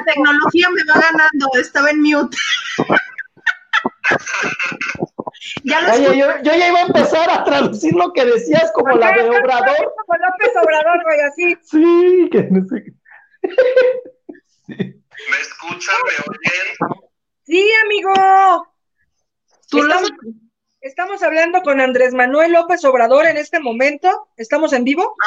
tecnología 0.05 0.69
me 0.71 0.85
va 0.85 1.01
ganando, 1.01 1.49
estaba 1.59 1.91
en 1.91 2.03
mute. 2.03 2.37
ya 5.65 5.81
lo 5.83 5.93
oye, 5.95 6.19
yo, 6.19 6.27
yo 6.43 6.53
ya 6.55 6.69
iba 6.69 6.79
a 6.81 6.87
empezar 6.87 7.31
a 7.31 7.45
traducir 7.45 7.95
lo 7.95 8.13
que 8.13 8.25
decías 8.25 8.71
como 8.75 8.97
la 8.97 9.13
de 9.13 9.23
Obrador. 9.29 9.77
Como 9.77 10.19
López 10.19 10.53
Obrador, 10.63 11.03
güey, 11.05 11.21
así. 11.21 11.57
Sí, 11.63 12.29
que 12.31 12.43
no 12.51 12.65
sé. 12.67 12.85
qué. 12.85 12.93
¿Me 15.31 15.37
escuchan? 15.41 15.95
¿Me 16.05 16.13
oyen? 16.29 16.67
Sí, 17.45 17.71
amigo. 17.85 18.13
Tú 19.69 19.83
lo- 19.83 19.95
Estamos, 19.95 20.11
estamos 20.81 21.23
hablando 21.23 21.63
con 21.63 21.81
Andrés 21.81 22.13
Manuel 22.15 22.53
López 22.53 22.85
Obrador 22.85 23.27
en 23.27 23.37
este 23.37 23.61
momento. 23.61 24.29
¿Estamos 24.37 24.73
en 24.73 24.83
vivo? 24.85 25.15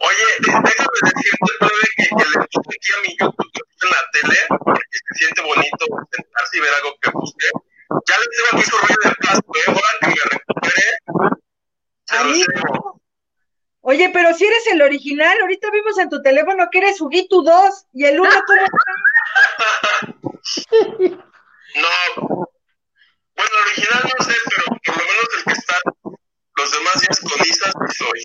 Oye, 0.00 0.24
déjame 0.40 0.70
decirte, 1.02 1.52
Plebe, 1.58 1.88
que, 1.96 2.08
que 2.08 2.24
le 2.24 2.46
puse 2.52 2.70
aquí 2.74 2.90
a 2.92 3.00
mi 3.02 3.10
YouTube 3.18 3.52
en 3.82 3.90
la 3.90 4.02
tele, 4.12 4.38
porque 4.48 4.80
se 4.90 5.14
siente 5.14 5.42
bonito 5.42 5.84
sentarse 6.10 6.56
y 6.56 6.60
ver 6.60 6.74
algo 6.74 6.96
que 7.00 7.10
busqué. 7.10 7.50
Ya 8.06 8.16
les 8.18 8.28
tengo 8.30 8.48
aquí 8.52 8.62
su 8.70 8.76
rollo 8.76 8.96
de 9.04 9.14
plástico, 9.16 9.56
¿eh? 9.56 9.62
Ahora 9.68 9.98
que 10.00 10.06
me 10.08 10.14
recupere. 10.30 10.84
Oye, 13.86 14.10
pero 14.12 14.32
si 14.34 14.46
eres 14.46 14.66
el 14.68 14.82
original, 14.82 15.36
ahorita 15.42 15.70
vimos 15.70 15.98
en 15.98 16.08
tu 16.08 16.22
teléfono 16.22 16.68
que 16.70 16.78
eres 16.78 17.00
Huguito 17.00 17.42
2 17.42 17.86
y 17.92 18.04
el 18.06 18.18
uno 18.20 18.30
¿cómo 18.46 18.62
está? 18.64 18.82
No, 21.74 21.88
bueno, 22.16 23.50
el 23.50 23.66
original 23.66 24.02
no 24.16 24.24
sé, 24.24 24.32
pero 24.48 24.78
por 24.84 24.96
lo 24.96 25.02
menos 25.02 25.28
el 25.38 25.44
que 25.44 25.52
está 25.58 25.76
los 26.54 26.70
demás 26.70 27.00
días 27.00 27.18
con 27.20 27.40
Isa 27.40 27.72
soy. 27.98 28.22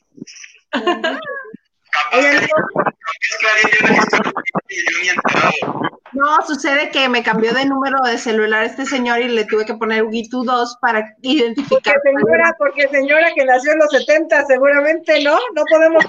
No, 6.13 6.41
sucede 6.45 6.89
que 6.89 7.07
me 7.07 7.23
cambió 7.23 7.53
de 7.53 7.65
número 7.65 7.99
de 8.03 8.17
celular 8.17 8.65
este 8.65 8.85
señor 8.85 9.21
y 9.21 9.27
le 9.27 9.45
tuve 9.45 9.65
que 9.65 9.75
poner 9.75 10.03
Huguito 10.03 10.43
2 10.43 10.77
para 10.81 11.15
identificar. 11.21 11.95
porque 11.95 12.11
señora, 12.17 12.55
porque 12.57 12.87
señora 12.87 13.31
que 13.35 13.45
nació 13.45 13.73
en 13.73 13.79
los 13.79 13.91
70 13.91 14.45
seguramente, 14.45 15.23
¿no? 15.23 15.37
No 15.55 15.63
podemos. 15.69 16.03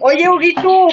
Oye, 0.00 0.28
Huguito, 0.28 0.88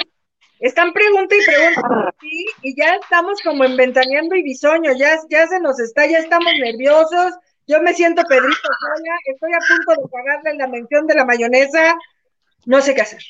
están 0.60 0.92
pregunta 0.92 1.34
y 1.34 1.44
pregunta 1.44 2.14
ti 2.20 2.46
y 2.62 2.76
ya 2.76 2.96
estamos 2.96 3.40
como 3.42 3.64
en 3.64 3.76
ventaneando 3.76 4.34
y 4.34 4.42
bisoño, 4.42 4.92
ya, 4.92 5.16
ya 5.28 5.46
se 5.46 5.60
nos 5.60 5.80
está, 5.80 6.06
ya 6.06 6.18
estamos 6.18 6.52
nerviosos. 6.60 7.32
Yo 7.70 7.80
me 7.80 7.94
siento 7.94 8.24
Pedrito 8.24 8.68
sola, 8.80 9.16
estoy 9.26 9.52
a 9.52 9.58
punto 9.60 10.02
de 10.02 10.08
pagarle 10.08 10.58
la 10.58 10.66
mención 10.66 11.06
de 11.06 11.14
la 11.14 11.24
mayonesa, 11.24 11.94
no 12.66 12.80
sé 12.80 12.96
qué 12.96 13.02
hacer. 13.02 13.22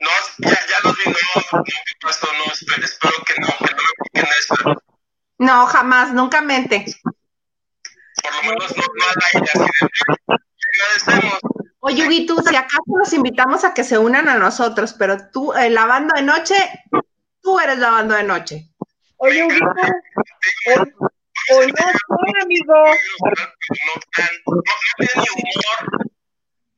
No, 0.00 0.08
ya, 0.38 0.50
ya 0.50 0.76
los 0.82 0.96
vi, 0.96 1.04
no, 1.04 1.12
no, 1.52 1.64
¿qué 1.64 1.72
pasó? 2.00 2.26
No, 2.38 2.50
espero, 2.50 2.82
espero 2.86 3.12
que 3.26 3.38
no, 3.38 3.48
que 3.48 3.74
no 3.74 3.82
me 3.82 4.04
piquen 4.04 4.26
esa. 4.40 4.76
No, 5.36 5.66
jamás, 5.66 6.14
nunca 6.14 6.40
mente. 6.40 6.86
Por 7.02 8.34
lo 8.34 8.42
menos 8.42 8.74
no, 8.74 8.82
no. 8.82 9.66
Te 10.14 10.30
agradecemos. 11.04 11.38
Oye, 11.80 12.06
Huguito, 12.06 12.40
si 12.40 12.56
acaso 12.56 12.82
los 12.98 13.12
invitamos 13.12 13.62
a 13.64 13.74
que 13.74 13.84
se 13.84 13.98
unan 13.98 14.30
a 14.30 14.38
nosotros, 14.38 14.94
pero 14.94 15.28
tú, 15.30 15.52
eh, 15.52 15.68
la 15.68 15.84
banda 15.84 16.14
de 16.16 16.22
noche, 16.22 16.54
tú 17.42 17.60
eres 17.60 17.78
la 17.78 17.90
banda 17.90 18.16
de 18.16 18.24
noche. 18.24 18.70
Oye, 19.18 19.44
Huguito, 19.44 19.66
o, 20.76 21.10
o 21.50 21.60
no 21.60 21.66
sé, 21.66 22.42
amigo. 22.42 22.74
No, 22.74 23.30
tan- 24.12 24.36
no, 24.46 24.54
no 24.56 24.62
tiene 24.98 25.12
ni 25.16 25.28
humor. 25.42 25.78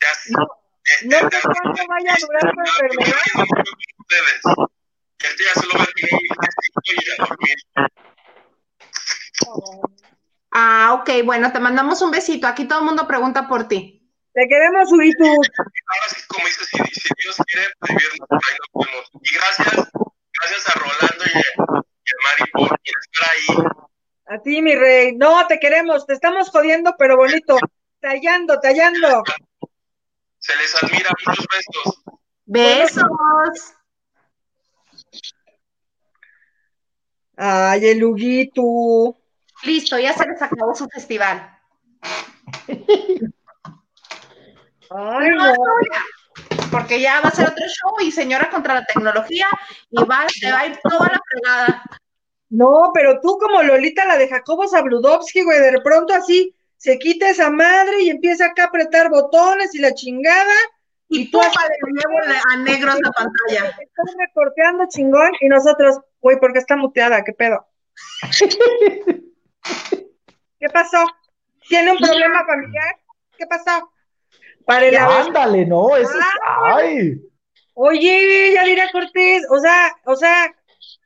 Ya, 0.01 0.13
No 1.05 1.19
sé 1.31 1.39
cuánto 1.43 1.83
vaya 1.89 2.13
a 2.15 2.17
durar 2.21 2.43
tu 2.55 2.61
enfermedad. 2.61 3.23
Va 5.77 5.83
a 5.83 5.87
tener 5.87 6.11
y 6.85 7.11
a 7.11 7.27
dormir. 7.27 7.59
Ah, 10.53 10.95
ok, 11.01 11.11
bueno, 11.25 11.53
te 11.53 11.61
mandamos 11.61 12.01
un 12.03 12.11
besito. 12.11 12.47
Aquí 12.47 12.67
todo 12.67 12.81
el 12.81 12.85
mundo 12.87 13.07
pregunta 13.07 13.47
por 13.49 13.69
ti. 13.69 13.95
Te 14.33 14.47
queremos, 14.49 14.91
Huguito. 14.93 15.25
Ahora 15.25 16.07
sí, 16.09 16.23
como 16.29 16.47
dices, 16.47 16.69
si, 16.71 16.79
si 16.79 17.09
Dios 17.23 17.37
quiere, 17.47 17.67
viernes 17.89 18.19
por 18.29 18.39
ahí 18.39 18.57
nos 18.75 18.87
vemos. 18.87 19.11
Y 19.23 19.35
gracias, 19.35 19.89
gracias 20.41 20.69
a 20.69 20.79
Rolando 20.79 21.25
y 21.27 21.39
a, 21.39 21.41
y 21.41 22.11
a 22.11 22.17
Mari 22.25 22.51
por 22.53 22.79
estar 22.85 23.31
ahí. 23.31 23.47
A 24.31 24.39
ti, 24.41 24.61
mi 24.61 24.75
rey. 24.75 25.17
No, 25.17 25.47
te 25.47 25.59
queremos, 25.59 26.07
te 26.07 26.13
estamos 26.13 26.51
jodiendo, 26.51 26.95
pero 26.99 27.17
bonito. 27.17 27.57
Tallando, 28.01 28.61
tallando. 28.61 29.23
Se 30.39 30.55
les 30.57 30.83
admira. 30.83 31.11
Muchos 31.27 31.47
besos. 31.51 32.03
Besos. 32.45 33.75
Ay, 37.37 37.87
el 37.89 38.05
Huguito. 38.05 39.17
Listo, 39.63 39.99
ya 39.99 40.13
se 40.13 40.27
les 40.27 40.43
acabó 40.43 40.75
su 40.75 40.87
festival. 40.89 41.59
Ay, 44.91 45.31
No, 45.31 45.55
Porque 46.71 47.01
ya 47.01 47.21
va 47.21 47.29
a 47.29 47.35
ser 47.35 47.49
otro 47.49 47.65
show 47.67 47.95
y 48.01 48.13
señora 48.13 48.51
contra 48.51 48.75
la 48.75 48.85
tecnología 48.85 49.49
y 49.91 50.05
va, 50.05 50.27
se 50.29 50.53
va 50.53 50.61
a 50.61 50.67
ir 50.67 50.79
toda 50.83 51.07
la 51.07 51.21
fregada. 51.31 51.83
No, 52.51 52.91
pero 52.95 53.21
tú 53.21 53.37
como 53.39 53.63
Lolita, 53.63 54.07
la 54.07 54.17
de 54.17 54.29
Jacobo 54.29 54.67
Zabludovsky, 54.69 55.43
güey, 55.45 55.61
de 55.61 55.81
pronto 55.83 56.15
así 56.15 56.55
se 56.77 56.99
quita 56.99 57.29
esa 57.29 57.51
madre 57.51 58.03
y 58.03 58.11
empieza 58.11 58.47
acá 58.47 58.65
a 58.65 58.67
apretar 58.67 59.11
botones 59.11 59.75
y 59.75 59.79
la 59.79 59.93
chingada. 59.95 60.55
Y 61.11 61.31
tú 61.31 61.41
le 61.41 61.93
llevo 61.93 62.21
la- 62.27 62.43
a 62.53 62.57
negros 62.59 62.95
la 63.03 63.11
pantalla. 63.13 63.71
Estás 63.81 64.15
recorteando 64.19 64.85
chingón 64.89 65.33
y 65.41 65.49
nosotros, 65.49 65.99
güey, 66.21 66.39
¿por 66.39 66.53
qué 66.53 66.59
está 66.59 66.77
muteada? 66.77 67.25
¿Qué 67.25 67.33
pedo? 67.33 67.67
¿Qué 70.61 70.69
pasó? 70.73 71.05
¿Tiene 71.69 71.93
un 71.93 71.99
problema 71.99 72.45
familiar? 72.47 72.97
¿Qué 73.37 73.47
pasó? 73.47 73.91
Para 74.65 74.87
el 74.87 74.97
Ándale, 74.97 75.65
no, 75.67 75.97
eso 75.97 76.11
es. 76.11 76.25
Ay. 76.47 77.21
Oye, 77.75 78.53
Yadira 78.55 78.91
Cortés, 78.91 79.45
o 79.51 79.59
sea, 79.61 79.95
o 80.05 80.17
sea, 80.17 80.53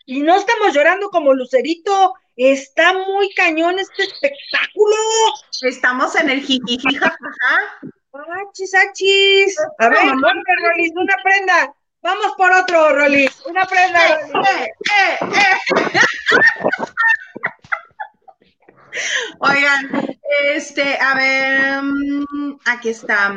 y 0.07 0.21
no 0.21 0.37
estamos 0.37 0.75
llorando 0.75 1.11
como 1.11 1.33
Lucerito, 1.35 2.15
está 2.37 2.93
muy 2.93 3.33
cañón 3.35 3.79
este 3.79 4.05
espectáculo. 4.05 4.97
Estamos 5.63 6.17
en 6.17 6.31
el 6.31 6.41
jijiji, 6.41 6.97
jajaja. 6.97 7.81
Achis, 8.13 8.75
achis. 8.75 9.57
A 9.79 9.89
ver, 9.89 10.01
ponte, 10.01 10.53
Rolis, 10.63 10.93
una 10.95 11.17
prenda. 11.23 11.75
Vamos 12.03 12.35
por 12.37 12.53
otro, 12.53 12.95
Rolis, 12.97 13.41
una 13.47 13.65
prenda. 13.65 14.19
Rolis. 14.33 14.49
Eh, 14.49 14.71
eh, 14.91 15.19
eh. 15.23 15.59
Oigan, 19.39 20.19
este, 20.55 20.99
a 20.99 21.15
ver, 21.15 21.83
mm, 21.83 22.59
aquí 22.67 22.91
está. 22.91 23.35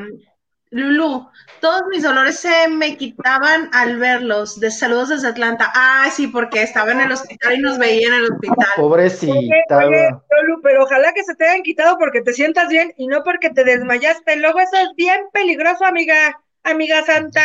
Lulu, 0.76 1.30
todos 1.62 1.84
mis 1.90 2.04
dolores 2.04 2.38
se 2.38 2.68
me 2.68 2.98
quitaban 2.98 3.70
al 3.74 3.98
verlos. 3.98 4.60
De 4.60 4.70
saludos 4.70 5.08
desde 5.08 5.30
Atlanta. 5.30 5.72
Ah, 5.74 6.10
sí, 6.12 6.28
porque 6.28 6.64
estaba 6.64 6.92
en 6.92 7.00
el 7.00 7.14
hospital 7.14 7.56
y 7.56 7.60
nos 7.62 7.78
veía 7.78 8.10
en 8.10 8.14
el 8.16 8.24
hospital. 8.34 8.68
Pobrecita. 8.76 9.78
oye, 9.78 10.10
Lolu, 10.30 10.62
pero 10.62 10.84
ojalá 10.84 11.14
que 11.14 11.24
se 11.24 11.34
te 11.36 11.48
hayan 11.48 11.64
quitado 11.64 11.98
porque 11.98 12.20
te 12.22 12.34
sientas 12.34 12.68
bien 12.68 12.94
y 12.98 13.08
no 13.08 13.24
porque 13.24 13.52
te 13.52 13.64
desmayaste. 13.64 14.36
Luego 14.36 14.60
eso 14.60 14.76
es 14.76 14.90
bien 14.98 15.22
peligroso, 15.32 15.86
amiga, 15.86 16.42
amiga 16.64 17.06
santa. 17.06 17.42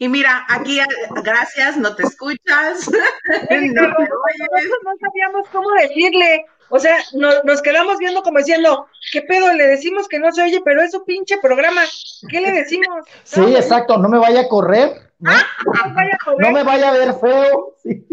Y 0.00 0.08
mira, 0.08 0.44
aquí, 0.48 0.80
gracias, 1.22 1.76
no 1.76 1.94
te 1.94 2.02
escuchas. 2.02 2.88
Oye, 2.88 3.68
No 3.72 3.82
oyes. 3.82 4.70
no 4.84 4.92
sabíamos 5.00 5.48
cómo 5.52 5.70
decirle. 5.70 6.46
O 6.68 6.78
sea, 6.78 6.96
no- 7.12 7.42
nos 7.44 7.62
quedamos 7.62 7.98
viendo 7.98 8.22
como 8.22 8.38
diciendo, 8.38 8.88
¿qué 9.12 9.22
pedo? 9.22 9.52
Le 9.52 9.66
decimos 9.66 10.08
que 10.08 10.18
no 10.18 10.32
se 10.32 10.42
oye, 10.42 10.60
pero 10.64 10.82
es 10.82 10.90
su 10.92 11.04
pinche 11.04 11.38
programa. 11.38 11.82
¿Qué 12.28 12.40
le 12.40 12.52
decimos? 12.52 13.04
Sí, 13.24 13.40
No, 13.40 13.48
exacto, 13.56 13.98
no 13.98 14.08
me 14.08 14.18
vaya 14.18 14.40
a 14.42 14.48
correr, 14.48 15.10
¿no? 15.18 15.30
no 15.32 15.94
vaya 15.94 16.10
a 16.20 16.24
joder. 16.24 16.40
No 16.40 16.50
me 16.52 16.62
vaya 16.64 16.88
a 16.88 16.92
ver 16.92 17.14
feo. 17.20 17.74
Sí. 17.82 18.06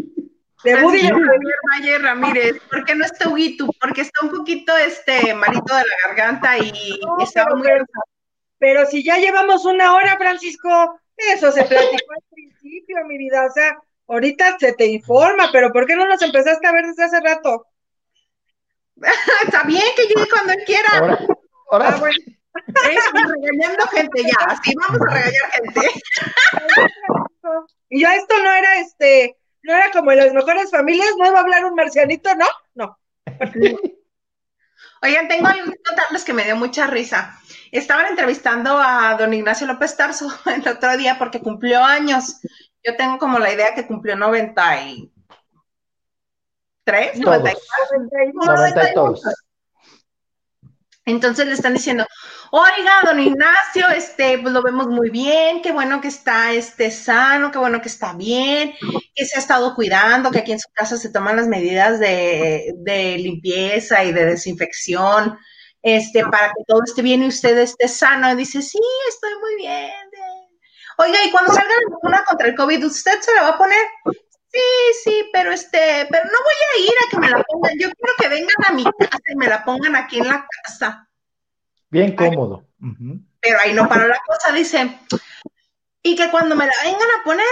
De 0.64 0.76
Buddy 0.82 1.00
Francisco 1.00 1.20
de- 1.20 1.26
Javier 1.28 1.56
Valle 1.74 1.98
Ramírez, 2.00 2.62
¿por 2.72 2.86
qué 2.86 2.96
no 2.96 3.04
está 3.06 3.28
Huguito? 3.30 3.68
Porque 3.82 4.02
está 4.02 4.26
un 4.26 4.32
poquito 4.32 4.78
este 4.78 5.34
malito 5.34 5.76
de 5.76 5.82
la 5.82 6.08
garganta 6.08 6.58
y 6.58 6.72
No, 7.06 7.18
estaba 7.24 7.48
pero- 7.48 7.58
muy 7.58 7.68
pero- 7.68 7.86
Pero 8.60 8.86
si 8.86 9.04
ya 9.04 9.18
llevamos 9.18 9.66
una 9.66 9.94
hora, 9.94 10.16
Francisco, 10.18 10.70
eso 11.18 11.52
se 11.52 11.66
platicó 11.66 12.14
al 12.14 12.24
principio, 12.34 12.96
mi 13.06 13.18
vida. 13.18 13.46
O 13.46 13.52
sea, 13.52 13.78
ahorita 14.08 14.58
se 14.58 14.72
te 14.72 14.86
informa, 14.86 15.50
pero 15.52 15.74
¿por 15.74 15.86
qué 15.86 15.98
no 15.98 16.06
nos 16.08 16.22
empezaste 16.22 16.66
a 16.66 16.72
ver 16.72 16.86
desde 16.86 17.04
hace 17.04 17.20
rato? 17.20 17.66
Está 19.44 19.64
bien 19.64 19.84
que 19.96 20.04
llegue 20.04 20.30
cuando 20.30 20.54
él 20.54 20.64
quiera. 20.66 20.90
Ahora, 20.94 21.20
ahora 21.72 21.90
Ah, 21.90 21.98
bueno. 22.00 22.16
Regañando 23.42 23.88
gente 23.88 24.24
ya, 24.24 24.46
así 24.48 24.74
vamos 24.76 25.02
a 25.02 25.14
regañar 25.14 25.52
gente. 25.52 25.82
Y 27.90 28.02
ya 28.02 28.16
esto 28.16 28.36
no 28.42 28.52
era 28.52 28.80
este, 28.80 29.38
no 29.62 29.74
era 29.76 29.92
como 29.92 30.12
en 30.12 30.18
las 30.18 30.34
mejores 30.34 30.72
familias, 30.72 31.12
no 31.20 31.28
iba 31.28 31.38
a 31.38 31.42
hablar 31.42 31.64
un 31.66 31.76
marcianito, 31.76 32.34
¿no? 32.36 32.48
No. 32.74 32.98
Oigan, 35.04 35.28
tengo 35.28 35.48
algo 35.48 35.72
que 35.72 35.84
contarles 35.86 36.24
que 36.24 36.34
me 36.34 36.46
dio 36.46 36.56
mucha 36.56 36.88
risa. 36.88 37.38
Estaban 37.72 38.08
entrevistando 38.08 38.80
a 38.80 39.16
don 39.16 39.34
Ignacio 39.34 39.68
López 39.68 39.96
Tarso 39.96 40.34
el 40.48 40.68
otro 40.68 40.98
día 40.98 41.20
porque 41.20 41.42
cumplió 41.42 41.84
años. 41.84 42.40
Yo 42.84 42.96
tengo 42.96 43.20
como 43.20 43.38
la 43.38 43.54
idea 43.54 43.76
que 43.76 43.86
cumplió 43.86 44.16
93, 46.86 47.20
94. 47.20 48.34
todos, 48.34 48.46
90 48.46 48.90
y 48.90 48.94
todos. 48.94 49.22
Entonces 51.06 51.48
le 51.48 51.54
están 51.54 51.74
diciendo, 51.74 52.06
Oiga, 52.56 53.02
don 53.04 53.20
Ignacio, 53.20 53.90
este, 53.90 54.38
pues 54.38 54.54
lo 54.54 54.62
vemos 54.62 54.88
muy 54.88 55.10
bien, 55.10 55.64
qué 55.64 55.72
bueno 55.72 56.00
que 56.00 56.08
está 56.08 56.54
este 56.54 56.92
sano, 56.92 57.50
qué 57.50 57.58
bueno 57.58 57.82
que 57.82 57.90
está 57.90 58.14
bien, 58.14 58.76
que 59.16 59.26
se 59.26 59.38
ha 59.38 59.40
estado 59.40 59.74
cuidando, 59.74 60.30
que 60.30 60.38
aquí 60.38 60.52
en 60.52 60.60
su 60.60 60.70
casa 60.72 60.98
se 60.98 61.10
toman 61.10 61.36
las 61.36 61.48
medidas 61.48 62.00
de, 62.00 62.76
de 62.78 63.18
limpieza 63.18 64.04
y 64.04 64.14
de 64.14 64.26
desinfección, 64.26 65.36
este, 65.82 66.24
para 66.26 66.50
que 66.50 66.64
todo 66.68 66.82
esté 66.86 67.02
bien 67.02 67.24
y 67.24 67.28
usted 67.30 67.58
esté 67.58 67.88
sano. 67.88 68.32
Y 68.32 68.36
dice, 68.36 68.62
sí, 68.62 68.80
estoy 69.10 69.32
muy 69.42 69.56
bien. 69.56 69.92
Oiga, 71.00 71.26
y 71.26 71.32
cuando 71.32 71.54
salga 71.54 71.70
la 71.70 71.96
vacuna 71.96 72.24
contra 72.24 72.48
el 72.50 72.56
COVID, 72.56 72.86
¿usted 72.86 73.20
se 73.20 73.34
la 73.34 73.42
va 73.42 73.50
a 73.50 73.58
poner? 73.58 73.84
Sí, 74.54 74.60
sí, 75.04 75.30
pero 75.34 75.52
este, 75.52 76.08
pero 76.12 76.26
no 76.26 76.38
voy 76.44 76.54
a 76.74 76.86
ir 76.86 76.94
a 76.94 77.10
que 77.10 77.18
me 77.18 77.30
la 77.30 77.44
pongan. 77.44 77.74
Yo 77.80 77.90
quiero 77.92 78.14
que 78.20 78.30
vengan 78.30 78.56
a 78.68 78.74
mi 78.74 78.84
casa 78.84 79.20
y 79.28 79.36
me 79.36 79.48
la 79.48 79.64
pongan 79.66 79.96
aquí 79.96 80.20
en 80.20 80.28
la 80.28 80.48
casa. 80.64 81.10
Bien 81.90 82.16
cómodo. 82.16 82.64
Pero 83.40 83.58
ahí 83.64 83.74
no 83.74 83.90
paró 83.90 84.08
la 84.08 84.20
cosa, 84.28 84.52
dice. 84.52 85.00
Y 86.04 86.16
que 86.16 86.30
cuando 86.30 86.56
me 86.56 86.68
la 86.68 86.74
vengan 86.84 87.10
a 87.20 87.24
poner, 87.24 87.46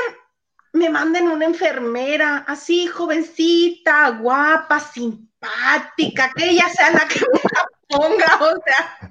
me 0.74 0.89
manden 0.91 1.28
una 1.28 1.45
enfermera 1.45 2.45
así, 2.47 2.86
jovencita, 2.86 4.10
guapa, 4.12 4.80
simpática, 4.80 6.32
que 6.36 6.52
ella 6.52 6.70
sea 6.70 6.91
la 6.91 7.08
que 7.08 7.20
me 7.20 7.39
la 7.52 7.68
ponga, 7.88 8.39
o 8.41 8.62
sea. 8.64 9.10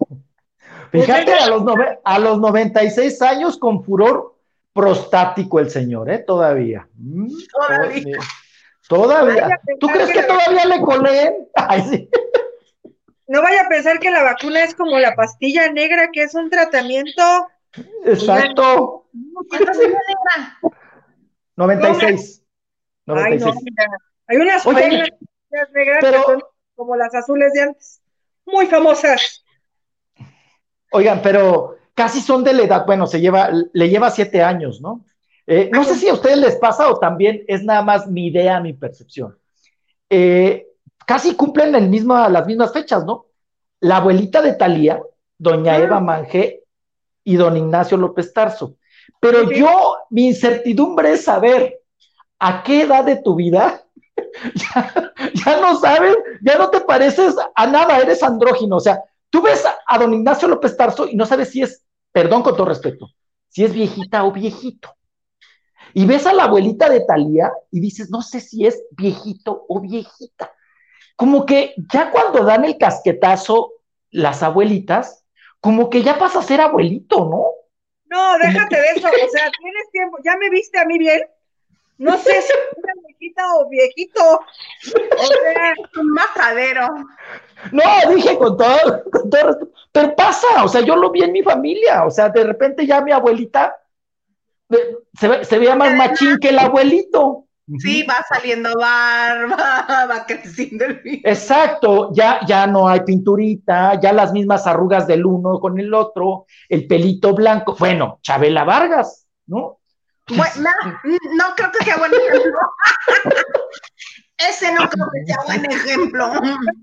Fíjate, 0.93 1.35
a 1.35 1.49
los, 1.49 1.65
a 2.05 2.19
los 2.21 2.39
96 2.39 3.21
años 3.23 3.59
con 3.59 3.85
furor 3.85 4.40
prostático 4.73 5.61
el 5.61 5.71
señor, 5.71 6.11
¿eh? 6.11 6.19
Todavía. 6.19 6.89
Mm, 6.95 7.29
todavía. 7.53 8.19
Todavía. 8.89 9.61
¿Tú 9.79 9.87
crees 9.89 10.11
que, 10.11 10.23
todavía 10.23 10.65
le 10.65 10.81
coleen? 10.81 11.35
Ay, 11.55 11.83
sí. 11.83 12.11
No 13.29 13.43
vaya 13.43 13.63
a 13.63 13.69
pensar 13.69 14.01
que 14.01 14.11
la 14.11 14.25
vacuna 14.25 14.65
es 14.65 14.75
como 14.75 14.99
la 14.99 15.15
pastilla 15.15 15.71
negra, 15.71 16.09
que 16.13 16.25
es 16.25 16.35
un 16.35 16.51
tratamiento. 16.51 17.23
Exacto. 18.05 19.07
¿Cuántas 19.49 19.79
negra? 19.79 20.59
96. 21.55 22.43
96. 23.07 23.55
Ay, 23.55 23.63
no, 23.63 23.77
Hay 24.27 24.37
unas 24.37 24.67
Oye, 24.67 24.89
negras 25.73 26.01
que 26.01 26.23
son 26.23 26.43
como 26.75 26.97
las 26.97 27.15
azules 27.15 27.53
de 27.53 27.63
antes. 27.63 28.01
Muy 28.47 28.67
famosas. 28.67 29.45
Oigan, 30.91 31.23
pero 31.23 31.77
casi 32.01 32.23
son 32.23 32.43
de 32.43 32.55
la 32.55 32.63
edad, 32.63 32.87
bueno, 32.87 33.07
se 33.07 33.21
lleva, 33.21 33.51
le 33.75 33.91
lleva 33.91 34.11
siete 34.11 34.43
años, 34.43 34.81
¿no? 34.81 35.05
Eh, 35.47 35.69
no 35.71 35.85
sé 35.85 35.97
si 35.97 36.09
a 36.09 36.15
ustedes 36.15 36.39
les 36.39 36.57
pasa 36.57 36.91
o 36.91 36.99
también 36.99 37.45
es 37.47 37.63
nada 37.63 37.83
más 37.83 38.07
mi 38.07 38.29
idea, 38.29 38.59
mi 38.59 38.73
percepción. 38.73 39.37
Eh, 40.09 40.67
casi 41.07 41.35
cumplen 41.35 41.75
el 41.75 41.91
mismo, 41.91 42.17
las 42.31 42.47
mismas 42.47 42.73
fechas, 42.73 43.05
¿no? 43.05 43.27
La 43.81 43.99
abuelita 43.99 44.41
de 44.41 44.55
Talía, 44.55 44.99
doña 45.37 45.77
Eva 45.77 46.01
Manje 46.01 46.65
y 47.23 47.37
don 47.37 47.59
Ignacio 47.59 47.99
López 47.99 48.33
Tarso. 48.33 48.77
Pero 49.21 49.53
yo, 49.53 49.99
mi 50.09 50.29
incertidumbre 50.29 51.13
es 51.13 51.25
saber 51.25 51.81
a 52.39 52.63
qué 52.63 52.85
edad 52.85 53.05
de 53.05 53.17
tu 53.17 53.35
vida 53.35 53.85
ya, 55.35 55.61
no 55.61 55.79
sabes, 55.79 56.17
ya 56.41 56.57
no 56.57 56.71
te 56.71 56.81
pareces 56.81 57.37
a 57.55 57.67
nada, 57.67 57.99
eres 57.99 58.23
andrógino. 58.23 58.77
O 58.77 58.81
sea, 58.81 59.03
tú 59.29 59.43
ves 59.43 59.67
a, 59.87 59.99
don 59.99 60.15
Ignacio 60.15 60.49
López 60.49 60.75
Tarso 60.79 61.07
y 61.07 61.15
no 61.15 61.27
sabes 61.27 61.51
si 61.51 61.61
es, 61.61 61.85
perdón 62.13 62.43
con 62.43 62.57
todo 62.57 62.67
respeto, 62.67 63.09
si 63.49 63.65
es 63.65 63.73
viejita 63.73 64.25
o 64.25 64.33
viejito. 64.33 64.95
Y 65.93 66.07
ves 66.07 66.27
a 66.27 66.33
la 66.33 66.45
abuelita 66.45 66.89
de 66.89 67.01
Talía 67.01 67.53
y 67.71 67.81
dices, 67.81 68.11
no 68.11 68.23
sé 68.23 68.41
si 68.41 68.67
es 68.67 68.83
viejito 68.93 69.65
o 69.69 69.81
viejita 69.81 70.53
como 71.21 71.45
que 71.45 71.75
ya 71.93 72.11
cuando 72.11 72.45
dan 72.45 72.65
el 72.65 72.79
casquetazo 72.79 73.73
las 74.11 74.43
abuelitas, 74.43 75.23
como 75.61 75.91
que 75.91 76.03
ya 76.03 76.19
pasa 76.19 76.39
a 76.39 76.43
ser 76.43 76.63
abuelito, 76.63 77.27
¿no? 77.27 77.45
No, 78.07 78.39
déjate 78.39 78.75
de 78.75 78.87
eso, 78.97 79.07
o 79.07 79.29
sea, 79.29 79.51
tienes 79.51 79.91
tiempo, 79.93 80.17
ya 80.25 80.39
me 80.39 80.49
viste 80.49 80.79
a 80.79 80.87
mí 80.87 80.97
bien, 80.97 81.21
no 82.01 82.17
sé 82.17 82.31
si 82.31 82.53
es 82.53 82.69
una 82.77 82.93
viejita 83.07 83.43
o 83.57 83.69
viejito, 83.69 84.23
o 84.23 85.27
sea, 85.27 85.75
un 86.01 86.13
majadero. 86.13 86.89
No, 87.73 88.15
dije 88.15 88.39
con 88.39 88.57
todo, 88.57 89.05
con 89.13 89.29
todo 89.29 89.43
respeto, 89.49 89.73
pero 89.93 90.17
pasa, 90.17 90.65
o 90.65 90.69
sea, 90.69 90.81
yo 90.81 90.97
lo 90.97 91.11
vi 91.11 91.25
en 91.25 91.33
mi 91.33 91.43
familia, 91.43 92.05
o 92.07 92.11
sea, 92.11 92.31
de 92.31 92.43
repente 92.43 92.87
ya 92.87 93.03
mi 93.03 93.13
abuelita 93.13 93.77
se, 95.13 95.45
se 95.45 95.59
veía 95.59 95.77
más 95.77 95.95
machín 95.95 96.39
que 96.39 96.49
el 96.49 96.59
abuelito. 96.59 97.45
Sí, 97.79 98.03
va 98.03 98.25
saliendo 98.27 98.71
barba, 98.81 100.07
va 100.11 100.25
creciendo 100.27 100.87
el 100.87 101.03
Exacto, 101.23 102.15
ya, 102.15 102.41
ya 102.47 102.67
no 102.67 102.89
hay 102.89 103.01
pinturita, 103.01 104.01
ya 104.01 104.15
las 104.15 104.33
mismas 104.33 104.67
arrugas 104.67 105.07
del 105.07 105.27
uno 105.27 105.61
con 105.61 105.79
el 105.79 105.93
otro, 105.93 106.47
el 106.71 106.87
pelito 106.87 107.35
blanco. 107.35 107.77
Bueno, 107.79 108.21
Chabela 108.23 108.65
Vargas, 108.65 109.29
¿no? 109.47 109.80
Bueno, 110.37 110.71
no, 111.35 111.45
creo 111.57 111.73
que 111.73 111.85
sea 111.85 111.97
buen 111.97 112.13
ejemplo. 112.15 112.59
Ese 114.39 114.73
no 114.73 114.89
creo 114.89 115.07
que 115.13 115.27
sea 115.27 115.37
buen 115.47 115.71
ejemplo. 115.71 116.33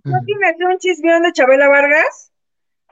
¿No 0.03 0.19
tienes 0.25 0.55
un 0.59 0.77
chismeón 0.77 1.23
de 1.23 1.33
Chabela 1.33 1.67
Vargas? 1.67 2.31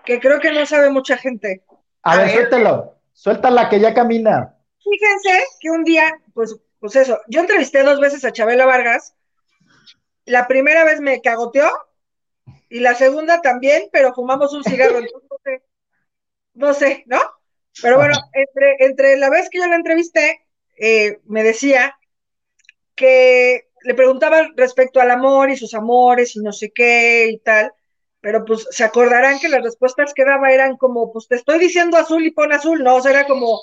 Que 0.03 0.19
creo 0.19 0.39
que 0.39 0.51
no 0.51 0.65
sabe 0.65 0.89
mucha 0.89 1.17
gente. 1.17 1.63
A, 2.03 2.17
ver, 2.17 2.31
suéltalo, 2.31 2.95
suéltala 3.13 3.69
que 3.69 3.79
ya 3.79 3.93
camina. 3.93 4.55
Fíjense 4.83 5.45
que 5.59 5.69
un 5.69 5.83
día, 5.83 6.19
pues 6.33 6.55
pues 6.85 6.95
eso, 6.97 7.19
yo 7.27 7.39
entrevisté 7.39 7.81
dos 7.81 7.99
veces 7.99 8.23
a 8.25 8.31
Chabela 8.31 8.67
Vargas. 8.67 9.15
La 10.25 10.47
primera 10.47 10.83
vez 10.83 11.01
me 11.01 11.19
cagoteó 11.19 11.67
y 12.69 12.79
la 12.79 12.93
segunda 12.93 13.41
también, 13.41 13.89
pero 13.91 14.13
fumamos 14.13 14.53
un 14.53 14.63
cigarro, 14.63 14.99
entonces 14.99 15.23
no 15.27 15.37
sé, 15.43 15.63
no 16.53 16.73
sé, 16.75 17.03
¿no? 17.07 17.19
Pero 17.81 17.97
bueno, 17.97 18.13
entre, 18.33 18.75
entre 18.85 19.17
la 19.17 19.31
vez 19.31 19.49
que 19.49 19.57
yo 19.57 19.65
la 19.65 19.77
entrevisté, 19.77 20.44
eh, 20.75 21.19
me 21.25 21.43
decía 21.43 21.97
que 22.95 23.67
le 23.83 23.93
preguntaba 23.93 24.49
respecto 24.55 24.99
al 24.99 25.11
amor 25.11 25.49
y 25.49 25.57
sus 25.57 25.73
amores 25.73 26.35
y 26.35 26.39
no 26.39 26.51
sé 26.51 26.71
qué 26.71 27.27
y 27.29 27.37
tal, 27.39 27.71
pero 28.19 28.43
pues 28.43 28.67
se 28.71 28.83
acordarán 28.83 29.39
que 29.39 29.49
las 29.49 29.63
respuestas 29.63 30.13
que 30.13 30.25
daba 30.25 30.51
eran 30.51 30.77
como, 30.77 31.13
pues 31.13 31.27
te 31.27 31.35
estoy 31.35 31.59
diciendo 31.59 31.97
azul 31.97 32.25
y 32.25 32.31
pon 32.31 32.51
azul, 32.51 32.83
¿no? 32.83 32.95
O 32.95 33.01
sea, 33.01 33.11
era 33.11 33.27
como, 33.27 33.61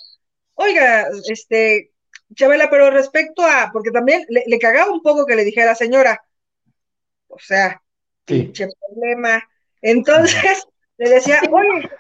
oiga, 0.54 1.08
este, 1.28 1.92
Chabela, 2.34 2.70
pero 2.70 2.90
respecto 2.90 3.42
a, 3.42 3.70
porque 3.72 3.90
también 3.90 4.24
le, 4.28 4.58
cagaba 4.58 4.92
un 4.92 5.02
poco 5.02 5.26
que 5.26 5.34
le 5.34 5.44
dijera 5.44 5.74
señora, 5.74 6.24
o 7.28 7.38
sea, 7.38 7.82
pinche 8.24 8.68
problema. 8.88 9.42
Entonces 9.80 10.66
le 10.98 11.10
decía, 11.10 11.40
oye, 11.50 11.90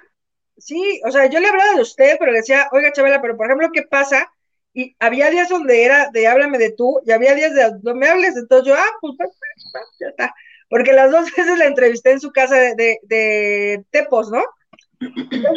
sí, 0.56 1.00
o 1.04 1.10
sea, 1.10 1.26
yo 1.26 1.40
le 1.40 1.48
hablaba 1.48 1.74
de 1.74 1.82
usted, 1.82 2.16
pero 2.18 2.32
le 2.32 2.38
decía, 2.38 2.68
oiga, 2.72 2.92
Chabela, 2.92 3.20
pero 3.20 3.36
por 3.36 3.46
ejemplo, 3.46 3.70
¿qué 3.72 3.82
pasa? 3.82 4.32
Y 4.74 4.96
había 4.98 5.30
días 5.30 5.48
donde 5.48 5.84
era 5.84 6.08
de 6.10 6.26
háblame 6.26 6.58
de 6.58 6.72
tú, 6.72 7.00
y 7.04 7.12
había 7.12 7.34
días 7.34 7.54
de 7.54 7.72
no 7.82 7.94
me 7.94 8.08
hables, 8.08 8.36
entonces 8.36 8.68
yo, 8.68 8.74
ah, 8.74 8.90
pues, 9.00 9.14
pues, 9.18 9.30
pues, 9.38 9.64
pues 9.72 9.84
ya 10.00 10.08
está. 10.08 10.34
Porque 10.68 10.92
las 10.92 11.10
dos 11.10 11.26
veces 11.36 11.58
la 11.58 11.66
entrevisté 11.66 12.12
en 12.12 12.20
su 12.20 12.32
casa 12.32 12.56
de, 12.56 12.98
de, 13.02 13.84
Tepos, 13.90 14.30
¿no? 14.30 14.42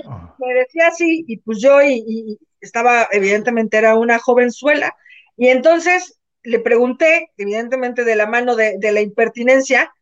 Ah. 0.10 0.36
me 0.40 0.54
decía 0.56 0.88
así, 0.88 1.24
y 1.28 1.38
pues 1.38 1.62
yo, 1.62 1.82
y, 1.82 2.40
estaba, 2.60 3.08
evidentemente 3.12 3.78
era 3.78 3.96
una 3.96 4.20
jovenzuela, 4.20 4.94
y 5.38 5.50
entonces 5.50 6.20
le 6.44 6.60
pregunté, 6.60 7.32
evidentemente 7.38 8.04
de 8.04 8.16
la 8.16 8.28
mano 8.28 8.56
de, 8.56 8.78
la 8.92 9.02
impertinencia, 9.02 9.94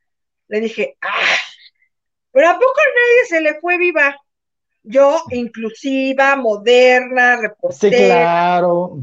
le 0.47 0.59
dije, 0.59 0.97
ah, 1.01 1.37
pero 2.31 2.49
¿a 2.49 2.53
poco 2.53 2.73
nadie 2.95 3.25
se 3.27 3.41
le 3.41 3.59
fue 3.59 3.77
viva? 3.77 4.15
Yo, 4.83 5.23
inclusiva, 5.31 6.35
moderna, 6.35 7.37
reportera. 7.37 7.97
Sí, 7.97 8.05
claro. 8.05 8.97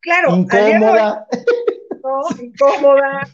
Claro. 0.00 0.36
Incómoda. 0.36 1.26
no, 2.02 2.42
incómoda. 2.42 3.28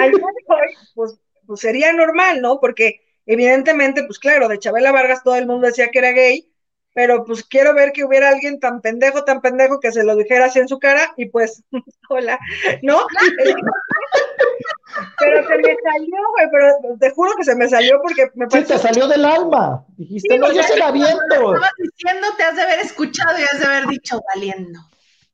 al 0.00 0.14
hoy, 0.14 0.74
pues, 0.94 1.18
pues 1.46 1.60
sería 1.60 1.92
normal, 1.92 2.40
¿no? 2.42 2.58
Porque 2.58 3.00
evidentemente, 3.26 4.02
pues 4.04 4.18
claro, 4.18 4.48
de 4.48 4.58
Chabela 4.58 4.90
Vargas 4.90 5.22
todo 5.22 5.36
el 5.36 5.46
mundo 5.46 5.68
decía 5.68 5.88
que 5.92 6.00
era 6.00 6.10
gay, 6.10 6.52
pero 6.94 7.24
pues 7.24 7.44
quiero 7.44 7.74
ver 7.74 7.92
que 7.92 8.04
hubiera 8.04 8.28
alguien 8.28 8.60
tan 8.60 8.80
pendejo, 8.80 9.24
tan 9.24 9.40
pendejo 9.40 9.80
que 9.80 9.92
se 9.92 10.04
lo 10.04 10.16
dijera 10.16 10.46
así 10.46 10.58
en 10.58 10.68
su 10.68 10.78
cara 10.78 11.14
y 11.16 11.26
pues, 11.26 11.62
hola, 12.08 12.38
¿no? 12.82 12.98
pero 15.18 15.46
se 15.46 15.56
me 15.56 15.76
salió, 15.82 16.16
güey, 16.32 16.46
pero 16.50 16.98
te 16.98 17.10
juro 17.10 17.32
que 17.36 17.44
se 17.44 17.54
me 17.54 17.68
salió 17.68 18.00
porque 18.02 18.30
me 18.34 18.46
pareció... 18.46 18.76
Sí, 18.76 18.82
te 18.82 18.88
salió 18.88 19.08
del 19.08 19.24
alma. 19.24 19.84
Dijiste, 19.96 20.38
no, 20.38 20.52
yo 20.52 20.62
se 20.62 20.76
la 20.76 20.90
viento. 20.90 21.20
Estabas 21.30 21.72
diciendo, 21.78 22.28
te 22.36 22.42
has 22.44 22.56
de 22.56 22.62
haber 22.62 22.80
escuchado 22.80 23.38
y 23.38 23.42
has 23.42 23.58
de 23.58 23.66
haber 23.66 23.86
dicho 23.86 24.20
valiendo. 24.34 24.80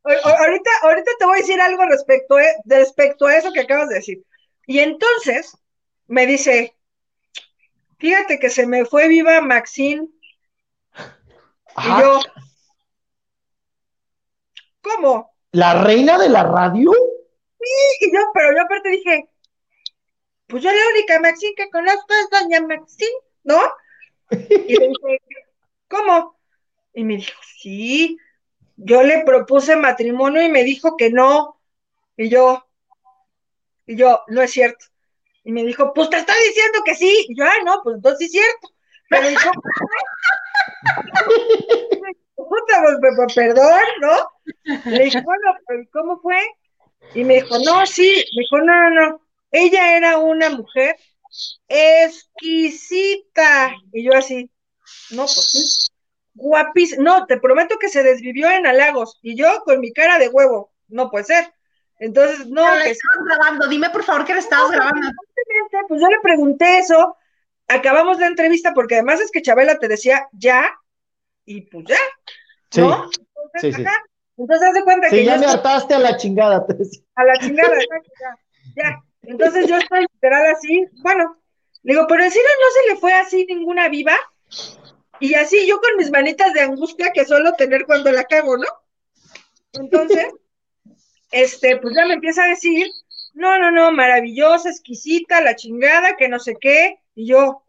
ahorita, 0.04 0.70
ahorita 0.82 1.10
te 1.18 1.24
voy 1.24 1.38
a 1.38 1.40
decir 1.40 1.60
algo 1.60 1.84
respecto, 1.86 2.36
a, 2.36 2.42
respecto 2.66 3.26
a 3.26 3.36
eso 3.36 3.52
que 3.52 3.60
acabas 3.60 3.88
de 3.88 3.96
decir. 3.96 4.22
Y 4.66 4.80
entonces 4.80 5.56
me 6.06 6.26
dice, 6.26 6.76
fíjate 7.98 8.38
que 8.38 8.50
se 8.50 8.66
me 8.66 8.84
fue 8.84 9.08
viva 9.08 9.40
Maxine 9.40 10.08
y 11.76 12.00
yo, 12.00 12.20
¿cómo? 14.82 15.32
¿La 15.52 15.82
reina 15.82 16.18
de 16.18 16.28
la 16.28 16.42
radio? 16.42 16.90
Sí, 17.60 18.06
y 18.06 18.12
yo, 18.12 18.20
pero 18.34 18.52
yo 18.54 18.62
aparte 18.62 18.88
dije, 18.90 19.28
pues 20.48 20.62
yo 20.62 20.72
la 20.72 20.88
única 20.94 21.20
Maxine 21.20 21.54
que 21.54 21.70
conozco 21.70 22.06
es 22.08 22.30
doña 22.30 22.60
Maxine, 22.62 23.10
¿no? 23.44 23.60
Y 24.30 24.76
le 24.76 24.88
dije, 24.88 25.20
¿cómo? 25.88 26.38
Y 26.94 27.04
me 27.04 27.16
dijo, 27.16 27.38
sí, 27.58 28.18
yo 28.76 29.02
le 29.02 29.24
propuse 29.24 29.76
matrimonio 29.76 30.42
y 30.42 30.48
me 30.48 30.64
dijo 30.64 30.96
que 30.96 31.10
no. 31.10 31.60
Y 32.16 32.28
yo, 32.28 32.66
y 33.86 33.96
yo, 33.96 34.22
no 34.28 34.42
es 34.42 34.50
cierto. 34.50 34.86
Y 35.44 35.52
me 35.52 35.64
dijo, 35.64 35.92
pues 35.94 36.10
te 36.10 36.18
está 36.18 36.34
diciendo 36.46 36.80
que 36.84 36.94
sí. 36.94 37.26
Y 37.28 37.38
yo, 37.38 37.44
ah, 37.44 37.62
no, 37.64 37.80
pues 37.82 37.96
entonces 37.96 38.26
es 38.26 38.32
cierto. 38.32 38.68
Pero 39.08 39.28
dijo, 39.28 39.50
pues, 42.36 43.34
perdón, 43.34 43.80
¿no? 44.00 44.90
Le 44.90 45.04
dije, 45.04 45.22
bueno, 45.22 45.54
¿cómo 45.92 46.20
fue? 46.20 46.40
Y 47.14 47.24
me 47.24 47.34
dijo, 47.34 47.58
no, 47.64 47.86
sí. 47.86 48.24
Me 48.36 48.42
dijo, 48.42 48.58
no, 48.58 48.64
no, 48.64 48.90
no. 48.90 49.20
Ella 49.50 49.96
era 49.96 50.18
una 50.18 50.50
mujer 50.50 50.96
exquisita. 51.68 53.72
Y 53.92 54.04
yo 54.04 54.14
así, 54.14 54.50
no, 55.10 55.22
pues 55.22 55.50
sí. 55.50 55.90
Guapísima. 56.34 57.02
No, 57.02 57.26
te 57.26 57.38
prometo 57.38 57.78
que 57.78 57.88
se 57.88 58.02
desvivió 58.02 58.50
en 58.50 58.66
halagos. 58.66 59.18
Y 59.22 59.36
yo 59.36 59.62
con 59.64 59.80
mi 59.80 59.92
cara 59.92 60.18
de 60.18 60.28
huevo, 60.28 60.72
no 60.88 61.10
puede 61.10 61.24
ser. 61.24 61.52
Entonces, 61.98 62.46
no. 62.46 62.62
Pero 62.64 62.84
que- 62.84 62.90
estabas 62.90 63.18
grabando, 63.26 63.68
dime 63.68 63.90
por 63.90 64.04
favor 64.04 64.24
que 64.24 64.34
le 64.34 64.40
estabas 64.40 64.70
grabando. 64.70 64.98
Evidentemente, 64.98 65.78
pues 65.88 66.00
yo 66.00 66.06
le 66.08 66.20
pregunté 66.22 66.78
eso, 66.78 67.16
acabamos 67.66 68.20
la 68.20 68.28
entrevista, 68.28 68.72
porque 68.74 68.94
además 68.96 69.20
es 69.20 69.30
que 69.32 69.42
Chabela 69.42 69.78
te 69.78 69.88
decía 69.88 70.28
ya, 70.32 70.70
y 71.44 71.62
pues 71.62 71.86
ya, 71.88 71.96
Sí, 72.70 72.82
¿no? 72.82 73.04
Entonces, 73.04 73.62
sí, 73.62 73.72
sí. 73.72 73.82
ajá. 73.84 73.96
Entonces, 74.36 74.68
haz 74.68 74.74
de 74.74 74.84
cuenta 74.84 75.10
sí, 75.10 75.16
que 75.16 75.24
ya 75.24 75.34
yo 75.34 75.40
me 75.40 75.46
estoy 75.46 75.56
hartaste 75.56 75.94
a 75.94 75.98
la 75.98 76.16
chingada. 76.16 76.64
te 76.66 76.74
decía. 76.74 77.02
a 77.16 77.24
la 77.24 77.38
chingada, 77.40 77.74
ya, 77.80 78.38
ya. 78.76 79.02
Entonces 79.28 79.66
yo 79.66 79.76
estoy 79.76 80.06
literal 80.14 80.46
así, 80.46 80.86
bueno, 81.02 81.36
le 81.82 81.92
digo, 81.92 82.06
pero 82.08 82.24
en 82.24 82.30
serio 82.30 82.48
no 82.62 82.70
se 82.70 82.94
le 82.94 82.98
fue 82.98 83.12
así 83.12 83.44
ninguna 83.44 83.90
viva, 83.90 84.16
y 85.20 85.34
así 85.34 85.66
yo 85.66 85.78
con 85.80 85.98
mis 85.98 86.10
manitas 86.10 86.54
de 86.54 86.62
angustia 86.62 87.12
que 87.12 87.26
suelo 87.26 87.52
tener 87.52 87.84
cuando 87.84 88.10
la 88.10 88.24
cago, 88.24 88.56
¿no? 88.56 88.64
Entonces, 89.74 90.28
este, 91.30 91.76
pues 91.76 91.94
ya 91.94 92.06
me 92.06 92.14
empieza 92.14 92.44
a 92.44 92.48
decir, 92.48 92.88
no, 93.34 93.58
no, 93.58 93.70
no, 93.70 93.92
maravillosa, 93.92 94.70
exquisita, 94.70 95.42
la 95.42 95.56
chingada, 95.56 96.16
que 96.16 96.28
no 96.28 96.38
sé 96.38 96.56
qué, 96.58 96.98
y 97.14 97.26
yo, 97.26 97.64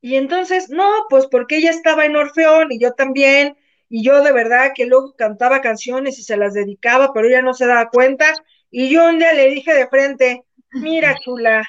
y 0.00 0.16
entonces, 0.16 0.70
no, 0.70 0.90
pues 1.10 1.26
porque 1.26 1.58
ella 1.58 1.70
estaba 1.70 2.06
en 2.06 2.16
Orfeón 2.16 2.72
y 2.72 2.80
yo 2.80 2.94
también, 2.94 3.58
y 3.90 4.02
yo 4.02 4.22
de 4.22 4.32
verdad 4.32 4.72
que 4.74 4.86
luego 4.86 5.14
cantaba 5.16 5.60
canciones 5.60 6.18
y 6.18 6.22
se 6.22 6.38
las 6.38 6.54
dedicaba, 6.54 7.12
pero 7.12 7.28
ella 7.28 7.42
no 7.42 7.52
se 7.52 7.66
daba 7.66 7.90
cuenta, 7.90 8.32
y 8.70 8.88
yo 8.88 9.08
un 9.08 9.18
día 9.18 9.32
le 9.32 9.48
dije 9.48 9.74
de 9.74 9.88
frente, 9.88 10.44
mira, 10.72 11.16
chula, 11.18 11.68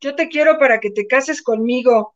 yo 0.00 0.14
te 0.14 0.28
quiero 0.28 0.58
para 0.58 0.80
que 0.80 0.90
te 0.90 1.06
cases 1.06 1.42
conmigo, 1.42 2.14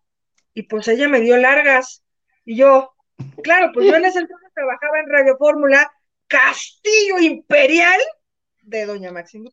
y 0.54 0.62
pues 0.64 0.88
ella 0.88 1.08
me 1.08 1.20
dio 1.20 1.36
largas, 1.36 2.04
y 2.44 2.56
yo, 2.56 2.94
claro, 3.42 3.70
pues 3.72 3.86
yo 3.86 3.96
en 3.96 4.04
ese 4.04 4.18
entonces 4.20 4.50
trabajaba 4.54 5.00
en 5.00 5.10
Radio 5.10 5.36
Fórmula, 5.38 5.90
Castillo 6.26 7.18
Imperial 7.20 8.00
de 8.62 8.84
Doña 8.84 9.12
Maxine. 9.12 9.50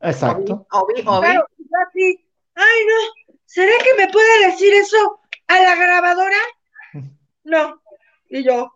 Exacto. 0.00 0.66
Obi, 0.72 1.02
obi. 1.06 1.20
Claro, 1.20 1.46
y 1.56 1.62
yo 1.62 1.76
así, 1.88 2.26
ay 2.54 2.86
no, 2.86 3.34
¿será 3.44 3.72
que 3.84 3.94
me 3.94 4.12
puede 4.12 4.46
decir 4.46 4.72
eso 4.74 5.20
a 5.46 5.60
la 5.60 5.76
grabadora? 5.76 6.38
No. 7.44 7.80
Y 8.28 8.42
yo, 8.44 8.72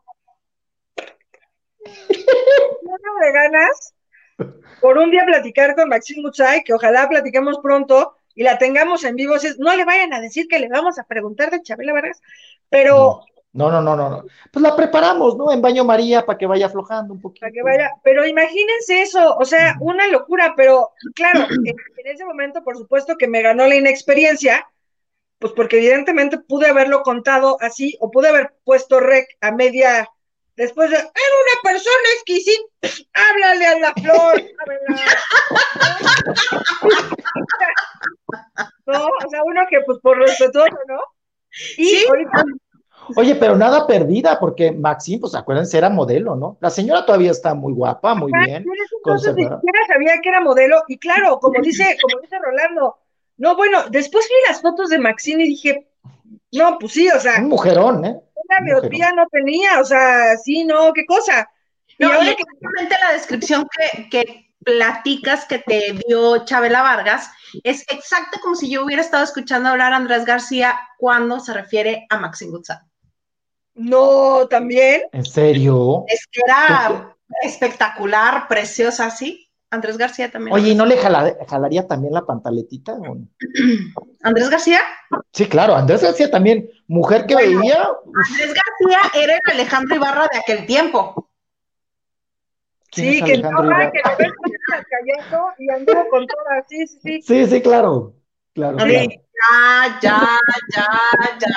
no 1.84 3.20
de 3.20 3.32
ganas 3.32 3.93
por 4.80 4.98
un 4.98 5.10
día 5.10 5.24
platicar 5.24 5.74
con 5.74 5.88
Maxine 5.88 6.22
Mutsai, 6.22 6.62
que 6.64 6.74
ojalá 6.74 7.08
platiquemos 7.08 7.58
pronto 7.62 8.16
y 8.34 8.42
la 8.42 8.58
tengamos 8.58 9.04
en 9.04 9.16
vivo. 9.16 9.34
No 9.58 9.74
le 9.76 9.84
vayan 9.84 10.12
a 10.12 10.20
decir 10.20 10.46
que 10.48 10.58
le 10.58 10.68
vamos 10.68 10.98
a 10.98 11.04
preguntar 11.04 11.50
de 11.50 11.62
Chabela 11.62 11.92
Vargas, 11.92 12.20
pero 12.68 13.20
No, 13.52 13.70
no, 13.70 13.80
no, 13.80 13.94
no, 13.94 14.10
no. 14.10 14.24
Pues 14.50 14.62
la 14.62 14.74
preparamos, 14.74 15.36
¿no? 15.36 15.52
En 15.52 15.62
baño 15.62 15.84
María 15.84 16.26
para 16.26 16.36
que 16.36 16.46
vaya 16.46 16.66
aflojando 16.66 17.14
un 17.14 17.20
poquito. 17.20 17.40
para 17.40 17.52
que 17.52 17.62
vaya, 17.62 17.90
pero 18.02 18.26
imagínense 18.26 19.02
eso, 19.02 19.36
o 19.36 19.44
sea, 19.44 19.76
una 19.80 20.08
locura, 20.08 20.54
pero 20.56 20.90
claro, 21.14 21.46
en 21.50 22.06
ese 22.06 22.24
momento, 22.24 22.64
por 22.64 22.76
supuesto 22.76 23.16
que 23.16 23.28
me 23.28 23.42
ganó 23.42 23.66
la 23.66 23.76
inexperiencia, 23.76 24.66
pues 25.38 25.52
porque 25.52 25.76
evidentemente 25.76 26.38
pude 26.38 26.66
haberlo 26.66 27.02
contado 27.02 27.56
así, 27.60 27.96
o 28.00 28.10
pude 28.10 28.28
haber 28.28 28.54
puesto 28.64 28.98
rec 28.98 29.28
a 29.40 29.52
media, 29.52 30.08
después 30.56 30.90
de, 30.90 30.96
era 30.96 31.04
una 31.06 31.62
persona 31.62 32.08
exquisita, 32.16 32.62
háblale 33.14 33.66
a 33.66 33.78
la 33.78 33.94
flor. 33.94 34.42
No, 38.86 39.06
o 39.06 39.30
sea, 39.30 39.42
uno 39.44 39.62
que 39.70 39.80
pues 39.86 39.98
por 40.00 40.18
respetuoso, 40.18 40.76
¿no? 40.86 40.98
Y 41.78 41.86
Sí. 41.86 42.04
ahorita 42.06 42.44
Oye, 43.16 43.34
pero 43.34 43.54
nada 43.56 43.86
perdida, 43.86 44.38
porque 44.40 44.72
Maxine, 44.72 45.20
pues 45.20 45.34
acuérdense, 45.34 45.76
era 45.76 45.90
modelo, 45.90 46.36
¿no? 46.36 46.56
La 46.60 46.70
señora 46.70 47.04
todavía 47.04 47.30
está 47.32 47.54
muy 47.54 47.72
guapa, 47.74 48.14
muy 48.14 48.32
Ajá, 48.32 48.44
bien. 48.46 48.64
entonces 48.98 49.34
ni 49.34 49.42
siquiera 49.44 49.78
sabía 49.86 50.20
que 50.22 50.28
era 50.30 50.40
modelo, 50.40 50.82
y 50.88 50.98
claro, 50.98 51.38
como 51.38 51.60
dice, 51.60 51.98
como 52.00 52.20
dice 52.22 52.38
Rolando, 52.38 52.96
no, 53.36 53.56
bueno, 53.56 53.84
después 53.90 54.26
vi 54.28 54.34
las 54.48 54.62
fotos 54.62 54.88
de 54.88 54.98
Maxine 54.98 55.44
y 55.44 55.48
dije, 55.48 55.86
no, 56.52 56.78
pues 56.78 56.92
sí, 56.92 57.08
o 57.10 57.20
sea, 57.20 57.40
Un 57.40 57.48
mujerón, 57.48 58.04
¿eh? 58.06 58.20
Una 58.60 59.12
no 59.12 59.26
tenía, 59.30 59.80
o 59.80 59.84
sea, 59.84 60.36
sí, 60.36 60.64
no, 60.64 60.92
qué 60.92 61.04
cosa. 61.06 61.48
No, 61.98 62.08
y 62.08 62.12
ahora 62.12 62.34
que 62.34 62.42
exactamente 62.42 62.96
la 63.02 63.12
descripción 63.12 63.66
que, 63.76 64.08
que 64.08 64.54
platicas 64.64 65.44
que 65.44 65.58
te 65.58 65.92
dio 66.06 66.44
Chabela 66.44 66.82
Vargas 66.82 67.30
es 67.62 67.84
exacta 67.88 68.40
como 68.40 68.56
si 68.56 68.70
yo 68.70 68.84
hubiera 68.84 69.02
estado 69.02 69.22
escuchando 69.22 69.68
hablar 69.68 69.92
a 69.92 69.96
Andrés 69.96 70.24
García 70.24 70.78
cuando 70.98 71.38
se 71.38 71.52
refiere 71.52 72.06
a 72.10 72.18
Maxine 72.18 72.50
Goodsall. 72.50 72.80
no, 73.74 74.48
también, 74.48 75.02
¿En 75.12 75.24
serio? 75.24 76.04
Es 76.08 76.26
que 76.30 76.40
era 76.46 77.16
espectacular, 77.42 78.48
preciosa, 78.48 79.10
¿sí? 79.10 79.43
Andrés 79.74 79.98
García 79.98 80.30
también. 80.30 80.54
Oye, 80.54 80.70
¿y 80.70 80.74
no 80.74 80.86
le 80.86 80.96
jala- 80.96 81.36
jalaría 81.48 81.86
también 81.86 82.14
la 82.14 82.24
pantaletita? 82.24 82.96
no? 82.96 83.26
Andrés 84.22 84.48
García. 84.50 84.80
Sí, 85.32 85.46
claro, 85.46 85.74
Andrés 85.74 86.02
García 86.02 86.30
también, 86.30 86.68
mujer 86.86 87.26
que 87.26 87.34
Bueno. 87.34 87.60
veía, 87.60 87.82
Andrés 88.28 88.54
García 88.54 89.22
era 89.22 89.34
el 89.34 89.52
Alejandro 89.52 89.96
Ibarra 89.96 90.28
de 90.32 90.38
aquel 90.38 90.66
tiempo. 90.66 91.30
¿Quién 92.90 93.12
sí, 93.14 93.22
que 93.24 93.34
Ibarra? 93.38 93.90
que 93.92 94.00
callando 94.00 95.46
y 95.58 95.68
anduvo 95.70 96.08
con 96.08 96.26
todas, 96.26 96.64
sí, 96.68 96.86
sí, 96.86 96.98
sí. 97.02 97.22
Sí, 97.22 97.46
sí, 97.46 97.60
claro, 97.62 98.14
claro, 98.54 98.78
Sí. 98.78 98.84
claro. 98.86 99.08
Ya, 99.50 99.98
ya, 100.00 100.38
ya, 100.74 100.88
ya, 101.40 101.48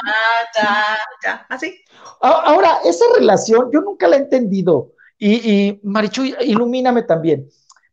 ya, 0.56 0.98
ya. 1.24 1.46
Así. 1.48 1.80
Ahora, 2.22 2.80
esa 2.84 3.06
relación 3.18 3.70
yo 3.72 3.82
nunca 3.82 4.08
la 4.08 4.16
he 4.16 4.20
entendido. 4.20 4.94
Y, 5.20 5.36
y 5.50 5.80
Marichu, 5.84 6.24
ilumíname 6.24 7.04
también. 7.04 7.48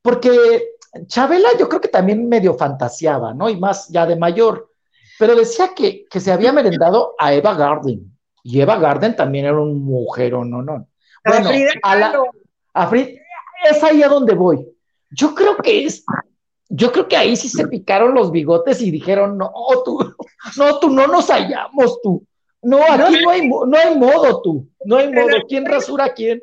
Porque 0.04 0.74
Chabela 1.06 1.48
yo 1.58 1.66
creo 1.66 1.80
que 1.80 1.88
también 1.88 2.28
medio 2.28 2.52
fantaseaba, 2.52 3.32
¿no? 3.32 3.48
Y 3.48 3.56
más 3.58 3.88
ya 3.88 4.04
de 4.04 4.16
mayor. 4.16 4.70
Pero 5.18 5.34
decía 5.34 5.70
que, 5.74 6.04
que 6.10 6.20
se 6.20 6.30
había 6.30 6.52
merendado 6.52 7.14
a 7.18 7.32
Eva 7.32 7.54
Garden. 7.54 8.14
Y 8.42 8.60
Eva 8.60 8.76
Garden 8.76 9.16
también 9.16 9.46
era 9.46 9.58
un 9.58 9.82
mujerón, 9.82 10.50
¿no? 10.50 10.60
no. 10.60 10.74
A 10.74 11.30
Bueno, 11.30 11.48
a 11.82 11.96
la, 11.96 12.20
a 12.74 12.86
Frida, 12.86 13.18
es 13.70 13.82
ahí 13.82 14.02
a 14.02 14.08
donde 14.08 14.34
voy. 14.34 14.68
Yo 15.10 15.34
creo 15.34 15.56
que 15.56 15.86
es, 15.86 16.04
yo 16.68 16.92
creo 16.92 17.08
que 17.08 17.16
ahí 17.16 17.34
sí 17.34 17.48
se 17.48 17.66
picaron 17.66 18.12
los 18.12 18.30
bigotes 18.30 18.82
y 18.82 18.90
dijeron, 18.90 19.38
no, 19.38 19.50
tú, 19.86 19.98
no, 20.58 20.78
tú 20.80 20.90
no 20.90 21.06
nos 21.06 21.30
hallamos, 21.30 21.98
tú. 22.02 22.26
No, 22.60 22.78
aquí 22.82 23.22
no 23.22 23.30
hay, 23.30 23.48
no 23.48 23.78
hay 23.78 23.96
modo, 23.96 24.42
tú. 24.42 24.68
No 24.84 24.98
hay 24.98 25.10
modo. 25.10 25.30
¿Quién 25.48 25.64
rasura 25.64 26.04
a 26.04 26.12
quién? 26.12 26.42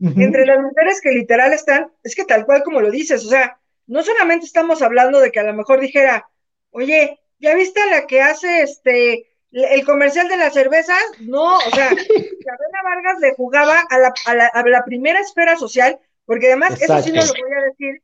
Entre 0.00 0.46
las 0.46 0.60
mujeres 0.60 1.00
que 1.00 1.10
literal 1.10 1.52
están, 1.52 1.90
es 2.04 2.14
que 2.14 2.24
tal 2.24 2.46
cual 2.46 2.62
como 2.62 2.80
lo 2.80 2.90
dices, 2.90 3.24
o 3.24 3.28
sea, 3.28 3.58
no 3.88 4.02
solamente 4.02 4.46
estamos 4.46 4.80
hablando 4.80 5.18
de 5.18 5.32
que 5.32 5.40
a 5.40 5.44
lo 5.44 5.54
mejor 5.54 5.80
dijera, 5.80 6.28
oye, 6.70 7.18
¿ya 7.40 7.54
viste 7.54 7.80
a 7.80 7.86
la 7.86 8.06
que 8.06 8.22
hace 8.22 8.62
este 8.62 9.26
el 9.50 9.84
comercial 9.84 10.28
de 10.28 10.36
las 10.36 10.54
cervezas? 10.54 11.02
No, 11.20 11.56
o 11.56 11.70
sea, 11.70 11.90
Isabela 11.92 12.82
Vargas 12.84 13.18
le 13.20 13.34
jugaba 13.34 13.80
a 13.80 13.98
la, 13.98 14.14
a 14.26 14.34
la, 14.34 14.46
a 14.46 14.62
la 14.62 14.84
primera 14.84 15.20
esfera 15.20 15.56
social, 15.56 15.98
porque 16.26 16.46
además, 16.46 16.80
eso 16.80 17.02
sí 17.02 17.10
no 17.10 17.24
lo 17.24 17.32
voy 17.32 17.52
a 17.56 17.64
decir, 17.64 18.02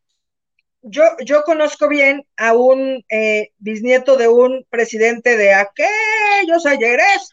yo, 0.83 1.05
yo 1.25 1.45
conozco 1.45 1.89
bien 1.89 2.27
a 2.37 2.55
un 2.55 3.05
eh, 3.09 3.53
bisnieto 3.59 4.17
de 4.17 4.29
un 4.29 4.67
presidente 4.69 5.37
de 5.37 5.55
aquellos 5.55 6.67
ayeres, 6.67 7.31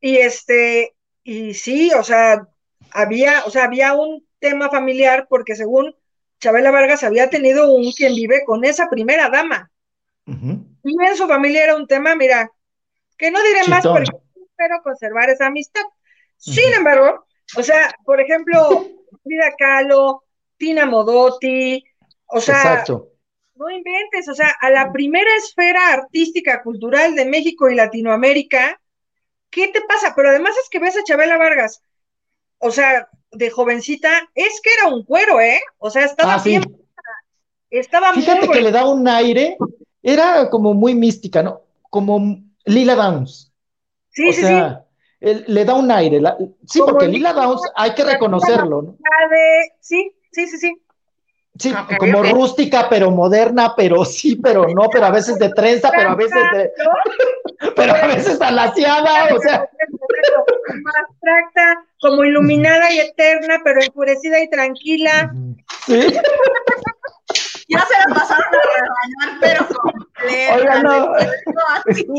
y 0.00 0.18
este, 0.18 0.94
y 1.22 1.54
sí, 1.54 1.92
o 1.92 2.02
sea, 2.02 2.48
había, 2.92 3.42
o 3.44 3.50
sea, 3.50 3.64
había 3.64 3.94
un 3.94 4.26
tema 4.38 4.68
familiar 4.70 5.26
porque 5.28 5.54
según 5.54 5.94
Chabela 6.40 6.70
Vargas 6.70 7.04
había 7.04 7.30
tenido 7.30 7.72
un 7.72 7.92
quien 7.92 8.14
vive 8.14 8.44
con 8.44 8.64
esa 8.64 8.90
primera 8.90 9.28
dama. 9.28 9.70
Y 10.26 11.04
en 11.04 11.16
su 11.16 11.26
familia 11.26 11.64
era 11.64 11.76
un 11.76 11.86
tema, 11.86 12.14
mira, 12.14 12.50
que 13.16 13.30
no 13.30 13.42
diré 13.42 13.68
más 13.68 13.86
porque 13.86 14.10
espero 14.34 14.82
conservar 14.82 15.30
esa 15.30 15.46
amistad. 15.46 15.82
Sin 16.36 16.72
embargo, 16.72 17.24
o 17.56 17.62
sea, 17.62 17.94
por 18.04 18.20
ejemplo, 18.20 18.88
Frida 19.22 19.54
Kahlo, 19.56 20.24
Tina 20.56 20.86
Modotti, 20.86 21.84
o 22.26 22.40
sea, 22.40 22.56
Exacto. 22.56 23.10
no 23.54 23.70
inventes, 23.70 24.28
o 24.28 24.34
sea, 24.34 24.54
a 24.60 24.70
la 24.70 24.92
primera 24.92 25.30
esfera 25.36 25.92
artística, 25.92 26.62
cultural 26.62 27.14
de 27.14 27.26
México 27.26 27.70
y 27.70 27.76
Latinoamérica, 27.76 28.80
¿qué 29.50 29.68
te 29.68 29.82
pasa? 29.82 30.14
Pero 30.16 30.30
además 30.30 30.56
es 30.56 30.68
que 30.68 30.80
ves 30.80 30.96
a 30.96 31.04
Chabela 31.04 31.36
Vargas, 31.36 31.82
o 32.62 32.70
sea, 32.70 33.08
de 33.32 33.50
jovencita, 33.50 34.08
es 34.34 34.60
que 34.62 34.70
era 34.80 34.94
un 34.94 35.04
cuero, 35.04 35.40
¿eh? 35.40 35.60
O 35.78 35.90
sea, 35.90 36.04
estaba 36.04 36.34
Ah, 36.34 36.38
sí. 36.38 36.50
bien, 36.50 36.76
estaba 37.70 38.12
Fíjate 38.12 38.46
muy 38.46 38.56
que 38.56 38.60
le 38.62 38.70
da 38.70 38.86
un 38.86 39.06
aire, 39.08 39.56
era 40.02 40.48
como 40.48 40.72
muy 40.74 40.94
mística, 40.94 41.42
¿no? 41.42 41.62
Como 41.90 42.38
Lila 42.64 42.94
Downs. 42.94 43.52
Sí, 44.10 44.28
o 44.28 44.32
sí, 44.32 44.40
sea, 44.42 44.84
él- 45.20 45.44
le 45.48 45.64
da 45.64 45.74
un 45.74 45.90
aire. 45.90 46.20
la- 46.20 46.36
sí, 46.66 46.78
Como 46.80 46.92
porque 46.92 47.08
Lila 47.08 47.32
Downs 47.32 47.62
hay 47.74 47.94
que 47.94 48.04
reconocerlo, 48.04 48.82
¿no? 48.82 48.92
sí. 48.92 49.02
De- 49.30 49.72
sí, 49.80 50.12
sí, 50.32 50.46
sí, 50.46 50.58
sí. 50.58 50.82
Sí, 51.58 51.70
Ok, 51.72 51.96
como 51.98 52.22
rústica, 52.22 52.88
pero 52.88 53.10
moderna, 53.10 53.74
pero 53.76 54.04
sí, 54.06 54.36
pero 54.36 54.66
no, 54.68 54.88
pero 54.90 55.04
a 55.06 55.10
veces 55.10 55.38
de 55.38 55.50
trenza, 55.50 55.90
pero 55.94 56.10
a 56.10 56.14
veces 56.14 56.42
de, 56.54 56.70
pero 57.76 57.94
a 57.94 58.06
veces 58.06 58.40
alaciada, 58.40 59.34
o 59.34 59.38
sea, 59.38 59.68
Como 60.66 60.88
abstracta, 61.06 61.84
como 62.00 62.24
iluminada 62.24 62.90
y 62.92 63.00
eterna, 63.00 63.60
pero 63.62 63.82
enfurecida 63.82 64.40
y 64.42 64.48
tranquila. 64.48 65.30
sí. 65.86 66.00
Ya 67.68 67.78
se 67.86 67.94
la 67.96 68.06
pasaron 68.14 68.44
a 68.44 68.60
regañar, 68.74 69.38
pero 69.40 69.66
completa. 69.80 70.54
Oigan, 70.56 70.82
no. 70.82 71.14
así. 71.88 72.06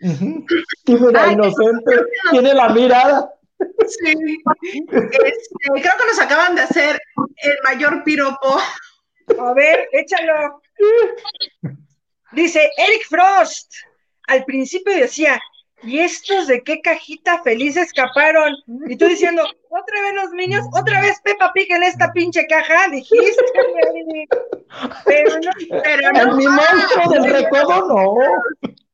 Ujú. 0.00 0.46
Tímida, 0.84 1.24
Ay, 1.24 1.32
inocente, 1.32 1.92
tiene 2.30 2.54
la 2.54 2.68
mirada. 2.68 3.34
Sí. 3.86 4.42
Este, 4.90 5.54
creo 5.66 5.96
que 5.98 6.06
nos 6.06 6.20
acaban 6.20 6.54
de 6.54 6.62
hacer 6.62 6.98
el 7.42 7.58
mayor 7.64 8.04
piropo. 8.04 8.58
A 9.38 9.54
ver, 9.54 9.88
échalo. 9.92 10.60
Dice 12.32 12.70
Eric 12.76 13.06
Frost. 13.08 13.72
Al 14.26 14.44
principio 14.44 14.94
decía, 14.94 15.40
¿y 15.82 16.00
estos 16.00 16.48
de 16.48 16.62
qué 16.62 16.80
cajita 16.82 17.42
feliz 17.42 17.76
escaparon? 17.76 18.54
Y 18.88 18.96
tú 18.96 19.06
diciendo, 19.06 19.42
otra 19.70 20.02
vez 20.02 20.14
los 20.14 20.30
niños, 20.32 20.66
otra 20.74 21.00
vez 21.00 21.18
Peppa 21.22 21.50
Pig 21.54 21.72
en 21.72 21.82
esta 21.82 22.12
pinche 22.12 22.46
caja, 22.46 22.88
dijiste. 22.88 23.42
Pero 25.06 25.38
no, 25.40 25.50
Pero 25.82 26.08
El 26.10 26.26
no, 26.26 26.36
mi 26.36 26.46
monstruo 26.46 27.10
del 27.12 27.24
recodo, 27.32 27.88
no. 27.88 28.16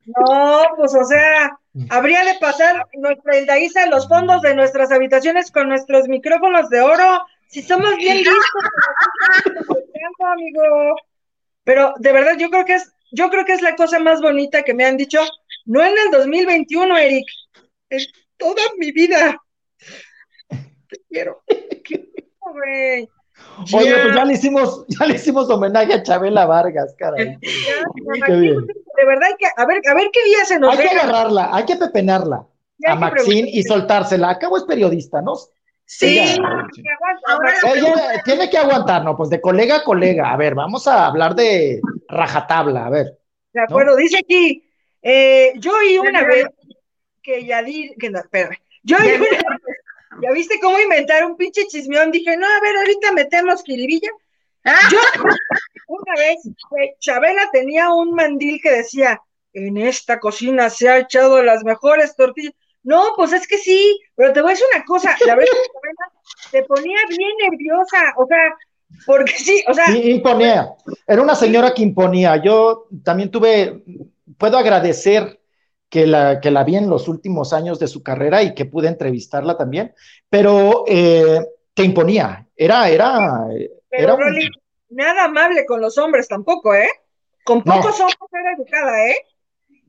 No, 0.07 0.63
pues 0.77 0.95
o 0.95 1.05
sea, 1.05 1.59
habría 1.91 2.25
de 2.25 2.35
pasar 2.39 2.87
nuestra 2.95 3.39
Hildaísa 3.39 3.85
en 3.85 3.91
los 3.91 4.09
fondos 4.09 4.43
de 4.43 4.55
nuestras 4.55 4.93
habitaciones 4.93 5.51
con 5.51 5.69
nuestros 5.69 6.09
micrófonos 6.09 6.69
de 6.69 6.81
oro. 6.81 7.21
Si 7.49 7.63
somos 7.63 7.97
bien 7.97 8.19
listos, 8.19 8.43
pero 9.45 10.33
amigo. 10.33 10.97
Pero 11.65 11.95
de 11.99 12.13
verdad, 12.13 12.37
yo 12.39 12.51
creo 12.51 12.65
que 12.65 12.75
es, 12.75 12.93
yo 13.13 13.31
creo 13.31 13.45
que 13.45 13.53
es 13.53 13.63
la 13.63 13.77
cosa 13.77 13.99
más 13.99 14.21
bonita 14.21 14.63
que 14.63 14.75
me 14.75 14.85
han 14.85 14.97
dicho, 14.97 15.21
no 15.65 15.83
en 15.83 15.95
el 15.97 16.11
2021, 16.11 16.99
Eric, 16.99 17.27
en 17.91 18.01
toda 18.37 18.63
mi 18.77 18.93
vida. 18.93 19.41
Te 20.89 21.01
quiero. 21.09 21.43
Quiero, 21.83 22.07
güey. 22.53 23.09
Oye, 23.74 23.95
pues 24.03 24.14
ya 24.14 24.24
le 24.24 24.32
hicimos, 24.35 24.85
ya 24.89 25.07
le 25.07 25.14
hicimos 25.14 25.49
homenaje 25.51 25.95
a 25.95 26.03
Chabela 26.03 26.47
Vargas, 26.47 26.95
caray. 26.99 27.37
ya, 27.41 28.26
Qué 28.26 28.32
bien. 28.37 28.66
De 28.66 29.05
verdad 29.05 29.28
hay 29.28 29.35
que, 29.39 29.47
a 29.57 29.66
ver, 29.66 29.80
a 29.91 29.95
ver 29.95 30.09
qué 30.12 30.24
día 30.24 30.45
se 30.45 30.59
nos 30.59 30.70
Hay 30.76 30.87
que 30.89 30.95
agarrarla, 30.97 31.51
hay 31.53 31.64
que 31.64 31.76
pepenarla 31.76 32.47
Ya 32.78 32.93
a 32.93 32.97
Maxine 32.97 33.49
y 33.53 33.62
soltársela. 33.64 34.30
Acabo 34.30 34.57
es 34.57 34.64
periodista, 34.64 35.20
¿no? 35.20 35.35
sí. 35.85 36.18
Ella- 36.18 36.35
Que 36.74 36.91
aguanta, 36.91 37.32
Ahora 37.32 37.51
Max. 37.51 37.62
la 37.62 37.72
Ella 37.74 38.22
tiene 38.24 38.51
que 38.51 38.59
aguantar, 38.59 39.05
¿no? 39.05 39.16
Pues 39.16 39.30
de 39.30 39.41
colega 39.41 39.76
a 39.76 39.85
colega. 39.85 40.32
A 40.32 40.37
ver, 40.37 40.55
vamos 40.55 40.87
a 40.87 41.07
hablar 41.07 41.35
de 41.35 41.80
rajatabla, 42.09 42.87
a 42.87 42.91
ver. 42.91 43.18
De 43.53 43.61
acuerdo, 43.61 43.95
dice 43.97 44.18
aquí, 44.18 44.64
eh, 45.03 45.53
yo 45.57 45.72
oí 45.76 45.99
una 45.99 46.24
vez 46.24 46.47
que 47.22 47.45
Yadir, 47.45 47.95
que 47.99 48.11
no, 48.11 48.18
espérame, 48.20 48.57
yo 48.82 48.97
oí 48.99 49.09
una 49.12 49.59
¿ya 50.23 50.33
viste 50.33 50.59
cómo 50.61 50.79
inventar 50.79 51.25
un 51.25 51.37
pinche 51.37 51.67
chismeón? 51.67 52.11
Dije, 52.11 52.37
no, 52.37 52.47
a 52.47 52.61
ver, 52.61 52.77
ahorita 52.77 53.12
metemos 53.12 53.62
jiribilla. 53.65 54.11
Ah, 54.65 54.79
Yo, 54.91 54.99
una 55.89 56.15
vez, 56.17 56.41
que 56.45 56.95
Chabela 57.01 57.51
tenía 57.53 57.93
un 57.93 58.15
mandil 58.15 58.61
que 58.62 58.71
decía, 58.71 59.21
en 59.53 59.77
esta 59.77 60.19
cocina 60.19 60.71
se 60.71 60.89
ha 60.89 60.99
echado 60.99 61.43
las 61.43 61.65
mejores 61.65 62.17
tortillas. 62.17 62.55
No, 62.83 63.12
pues 63.17 63.33
es 63.33 63.47
que 63.47 63.59
sí, 63.59 64.01
pero 64.15 64.33
te 64.33 64.43
voy 64.43 64.51
a 64.51 64.55
decir 64.55 64.67
una 64.75 64.85
cosa, 64.85 65.17
la 65.27 65.35
verdad 65.37 65.51
que 65.53 65.73
Chabela 65.73 66.12
se 66.51 66.62
ponía 66.65 66.99
bien 67.09 67.31
nerviosa, 67.51 68.15
o 68.17 68.27
sea, 68.27 68.55
porque 69.07 69.33
sí, 69.33 69.65
o 69.69 69.75
sea, 69.75 69.87
Sí, 69.87 70.11
imponía. 70.11 70.75
Era 71.07 71.23
una 71.23 71.35
señora 71.35 71.75
que 71.75 71.83
imponía. 71.83 72.37
Yo 72.43 72.87
también 73.03 73.31
tuve, 73.31 73.83
puedo 74.39 74.59
agradecer 74.59 75.41
que 75.95 76.09
la, 76.09 76.41
que 76.41 76.51
la 76.51 76.65
vi 76.65 76.75
en 76.75 76.91
los 76.91 77.07
últimos 77.07 77.53
años 77.53 77.79
de 77.79 77.87
su 77.87 78.03
carrera 78.03 78.43
y 78.43 78.53
que 78.53 78.65
pude 78.65 78.89
entrevistarla 78.89 79.57
también, 79.57 79.95
pero 80.29 80.83
eh, 80.89 81.39
que 81.73 81.85
imponía. 81.85 82.49
Era, 82.57 82.89
era, 82.89 83.47
Pero 83.89 84.03
era 84.03 84.15
un- 84.17 84.51
nada 84.89 85.27
amable 85.27 85.65
con 85.65 85.81
los 85.81 85.97
hombres 85.97 86.27
tampoco, 86.27 86.75
¿eh? 86.75 86.89
Con 87.45 87.63
No. 87.65 87.77
pocos 87.77 88.01
hombres 88.01 88.19
era 88.33 88.55
educada, 88.55 89.07
¿eh? 89.09 89.17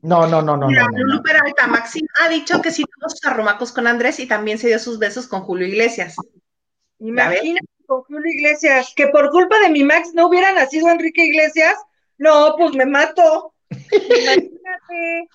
No, 0.03 0.28
no, 0.28 0.43
no, 0.43 0.56
no, 0.56 0.68
Mira, 0.68 0.84
no, 0.84 0.89
no, 0.91 0.97
Lulu 0.99 1.16
no. 1.16 1.24
Peralta, 1.24 1.66
Maxine 1.66 2.08
ha 2.24 2.30
dicho 2.30 2.62
que 2.62 2.70
sí 2.70 2.84
tuvo 2.84 3.10
sus 3.10 3.26
arrumacos 3.26 3.72
con 3.72 3.88
Andrés 3.88 4.20
y 4.20 4.28
también 4.28 4.60
se 4.60 4.68
dio 4.68 4.78
sus 4.78 4.99
besos 4.99 5.26
con 5.26 5.41
Julio 5.41 5.66
Iglesias. 5.68 6.18
Imagínate 6.99 7.66
con 7.88 8.03
Julio 8.03 8.32
Iglesias, 8.32 8.93
que 8.95 9.08
por 9.08 9.32
culpa 9.32 9.58
de 9.60 9.70
mi 9.72 9.84
Max 9.84 10.12
no 10.14 10.28
hubiera 10.28 10.53
nacido 10.53 10.88
Enrique 10.89 11.26
Iglesias. 11.26 11.74
No, 12.20 12.53
pues 12.60 12.76
me 12.76 12.86
mato. 12.86 13.53
Imagínate. 13.72 15.30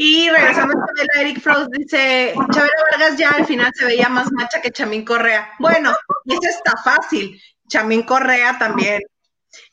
Y 0.00 0.30
regresando 0.30 0.74
a 0.78 0.86
Chabela, 0.86 1.12
Eric 1.28 1.40
Frost 1.40 1.70
dice, 1.72 2.32
Chabela 2.52 2.72
Vargas 2.92 3.18
ya 3.18 3.30
al 3.30 3.44
final 3.46 3.72
se 3.74 3.84
veía 3.84 4.08
más 4.08 4.30
macha 4.30 4.60
que 4.60 4.70
Chamín 4.70 5.04
Correa. 5.04 5.50
Bueno, 5.58 5.90
eso 6.26 6.40
está 6.48 6.76
fácil. 6.84 7.40
Chamín 7.68 8.04
Correa 8.04 8.56
también. 8.60 9.00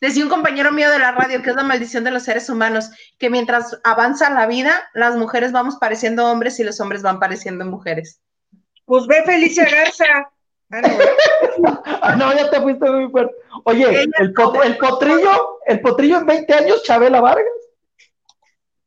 Decía 0.01 0.23
un 0.23 0.29
compañero 0.31 0.71
mío 0.71 0.89
de 0.89 0.97
la 0.97 1.11
radio 1.11 1.43
que 1.43 1.51
es 1.51 1.55
la 1.55 1.61
maldición 1.63 2.03
de 2.03 2.09
los 2.09 2.23
seres 2.23 2.49
humanos, 2.49 2.89
que 3.19 3.29
mientras 3.29 3.79
avanza 3.83 4.31
la 4.31 4.47
vida, 4.47 4.89
las 4.95 5.15
mujeres 5.15 5.51
vamos 5.51 5.75
pareciendo 5.79 6.25
hombres 6.25 6.59
y 6.59 6.63
los 6.63 6.79
hombres 6.81 7.03
van 7.03 7.19
pareciendo 7.19 7.63
mujeres. 7.65 8.19
Pues 8.85 9.05
ve 9.05 9.21
Felicia 9.25 9.65
Garza. 9.69 10.05
Ah. 10.71 10.81
Ah, 12.01 12.15
no, 12.15 12.33
ya 12.35 12.49
te 12.49 12.59
fuiste 12.59 12.89
muy 12.89 13.09
fuerte. 13.11 13.33
Oye, 13.65 14.07
el, 14.17 14.33
pot- 14.33 14.63
el 14.65 14.75
potrillo, 14.77 15.59
el 15.67 15.79
potrillo 15.81 16.17
en 16.17 16.25
20 16.25 16.53
años, 16.53 16.83
Chabela 16.83 17.21
Vargas. 17.21 17.45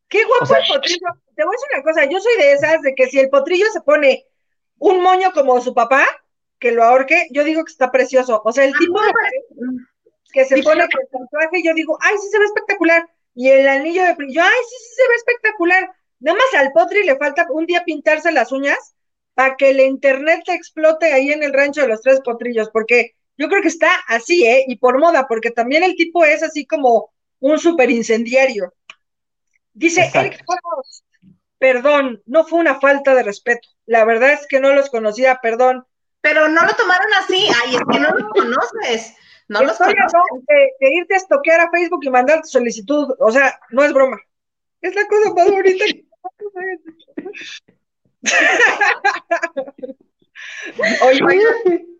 Qué 0.08 0.24
guapo 0.24 0.42
O 0.44 0.46
sea- 0.46 0.58
el 0.58 0.64
potrillo. 0.74 1.06
Te 1.38 1.44
voy 1.44 1.54
a 1.54 1.56
decir 1.56 1.68
una 1.72 1.82
cosa, 1.84 2.04
yo 2.10 2.18
soy 2.18 2.36
de 2.36 2.52
esas 2.52 2.82
de 2.82 2.96
que 2.96 3.06
si 3.06 3.20
el 3.20 3.28
potrillo 3.28 3.66
se 3.72 3.80
pone 3.82 4.26
un 4.78 5.00
moño 5.00 5.30
como 5.32 5.60
su 5.60 5.72
papá, 5.72 6.04
que 6.58 6.72
lo 6.72 6.82
ahorque, 6.82 7.28
yo 7.30 7.44
digo 7.44 7.64
que 7.64 7.70
está 7.70 7.92
precioso. 7.92 8.42
O 8.44 8.50
sea, 8.50 8.64
el 8.64 8.72
tipo 8.76 9.00
de 9.00 9.12
que 10.32 10.44
se 10.46 10.60
pone 10.64 10.84
claro. 10.88 10.88
el 11.00 11.08
tatuaje, 11.08 11.62
yo 11.62 11.74
digo, 11.74 11.96
ay, 12.00 12.16
sí 12.20 12.28
se 12.28 12.40
ve 12.40 12.44
espectacular. 12.44 13.08
Y 13.36 13.50
el 13.50 13.68
anillo 13.68 14.02
de 14.02 14.16
yo, 14.30 14.42
ay, 14.42 14.60
sí, 14.68 14.76
sí 14.80 14.94
se 14.96 15.08
ve 15.08 15.14
espectacular. 15.14 15.92
Nada 16.18 16.38
más 16.38 16.60
al 16.60 16.72
potri 16.72 17.04
le 17.04 17.16
falta 17.16 17.46
un 17.50 17.66
día 17.66 17.84
pintarse 17.84 18.32
las 18.32 18.50
uñas 18.50 18.96
para 19.34 19.54
que 19.54 19.70
el 19.70 19.78
internet 19.78 20.42
te 20.44 20.54
explote 20.54 21.12
ahí 21.12 21.30
en 21.30 21.44
el 21.44 21.52
rancho 21.52 21.82
de 21.82 21.88
los 21.88 22.02
tres 22.02 22.20
potrillos, 22.24 22.68
porque 22.72 23.14
yo 23.36 23.48
creo 23.48 23.62
que 23.62 23.68
está 23.68 23.92
así, 24.08 24.44
¿eh? 24.44 24.64
Y 24.66 24.74
por 24.78 24.98
moda, 24.98 25.28
porque 25.28 25.52
también 25.52 25.84
el 25.84 25.94
tipo 25.94 26.24
es 26.24 26.42
así 26.42 26.66
como 26.66 27.12
un 27.38 27.60
super 27.60 27.88
incendiario. 27.92 28.74
Dice 29.72 30.00
Exacto. 30.00 30.34
Eric 30.34 30.44
Frost, 30.44 31.04
perdón, 31.58 32.22
no 32.26 32.44
fue 32.44 32.58
una 32.60 32.80
falta 32.80 33.14
de 33.14 33.22
respeto. 33.22 33.68
La 33.86 34.04
verdad 34.04 34.32
es 34.32 34.46
que 34.48 34.60
no 34.60 34.72
los 34.74 34.90
conocía, 34.90 35.40
perdón. 35.42 35.86
Pero 36.20 36.48
no 36.48 36.62
lo 36.64 36.74
tomaron 36.74 37.06
así. 37.18 37.46
Ay, 37.64 37.76
es 37.76 37.82
que 37.90 38.00
no 38.00 38.10
los 38.10 38.28
conoces. 38.30 39.14
No 39.48 39.62
los 39.62 39.78
conoces. 39.78 40.12
de, 40.46 40.70
de 40.80 40.94
irte 40.94 41.14
a 41.14 41.18
estoquear 41.18 41.60
a 41.60 41.70
Facebook 41.70 42.00
y 42.02 42.10
mandar 42.10 42.42
tu 42.42 42.48
solicitud, 42.48 43.14
o 43.18 43.30
sea, 43.30 43.58
no 43.70 43.82
es 43.82 43.92
broma. 43.92 44.18
Es 44.80 44.94
la 44.94 45.06
cosa 45.06 45.32
más 45.34 45.50
bonita 45.50 45.84
que 45.86 46.04
Oye, 51.02 51.20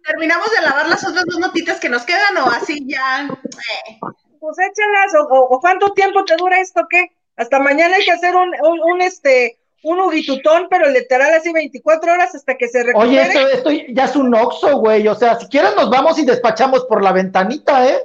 ¿Terminamos 0.04 0.50
de 0.52 0.62
lavar 0.62 0.88
las 0.88 1.06
otras 1.06 1.24
dos 1.26 1.38
notitas 1.38 1.80
que 1.80 1.88
nos 1.88 2.04
quedan 2.04 2.36
o 2.38 2.46
así 2.50 2.86
ya? 2.86 3.24
Eh, 3.26 3.98
pues 4.40 4.56
échalas, 4.58 5.14
o- 5.30 5.44
o 5.50 5.60
cuánto 5.60 5.92
tiempo 5.92 6.24
te 6.24 6.36
dura 6.36 6.60
esto, 6.60 6.86
¿qué? 6.88 7.10
Hasta 7.38 7.58
mañana 7.60 7.96
hay 7.96 8.04
que 8.04 8.12
hacer 8.12 8.34
un, 8.36 8.52
un, 8.62 8.80
un, 8.92 9.00
este, 9.00 9.58
un 9.84 10.00
ugitutón, 10.00 10.66
pero 10.68 10.88
literal 10.90 11.32
así 11.32 11.52
24 11.52 12.12
horas 12.12 12.34
hasta 12.34 12.56
que 12.56 12.68
se 12.68 12.82
recupere. 12.82 13.08
Oye, 13.10 13.22
esto, 13.22 13.48
esto 13.48 13.70
ya 13.90 14.04
es 14.04 14.16
un 14.16 14.34
oxo, 14.34 14.78
güey. 14.78 15.06
O 15.08 15.14
sea, 15.14 15.38
si 15.38 15.46
quieres 15.48 15.74
nos 15.76 15.88
vamos 15.88 16.18
y 16.18 16.24
despachamos 16.26 16.84
por 16.84 17.02
la 17.02 17.12
ventanita, 17.12 17.88
¿eh? 17.88 17.98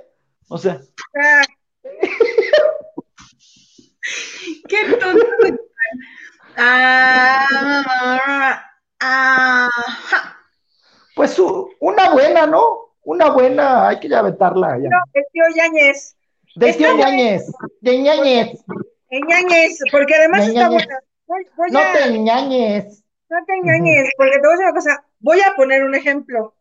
O 0.50 0.58
sea, 0.58 0.80
Ah, 1.20 1.42
¡Qué 4.68 4.78
tonto! 5.00 5.26
Ah, 6.58 7.46
ajá. 9.00 10.38
pues 11.16 11.38
una 11.80 12.12
buena, 12.12 12.46
¿no? 12.46 12.94
Una 13.04 13.30
buena, 13.32 13.88
hay 13.90 14.00
que 14.00 14.08
ya 14.10 14.20
aventarla 14.20 14.78
ya. 14.78 14.90
no, 14.90 14.98
el 15.14 15.24
tío 15.32 15.44
Yáñez. 15.56 16.16
De 16.56 16.74
tío. 16.74 16.96
Ñañez, 16.96 17.52
de 17.82 17.98
Ñañez. 17.98 18.64
Ñañez, 19.22 19.80
porque 19.92 20.16
además 20.16 20.48
está 20.48 20.70
buena. 20.70 21.00
Voy, 21.28 21.46
voy 21.56 21.72
No 21.72 21.80
a, 21.80 21.94
te 21.94 22.20
ñañes. 22.20 23.04
no 23.30 23.38
te 23.46 23.54
ñañez, 23.64 24.10
porque 24.18 24.34
te 24.34 24.40
voy 24.40 24.50
a 24.50 24.52
decir 24.52 24.66
una 24.66 24.74
cosa. 24.74 25.06
Voy 25.20 25.42
a 25.42 25.54
poner 25.56 25.84
un 25.84 25.96
ejemplo. 25.96 26.56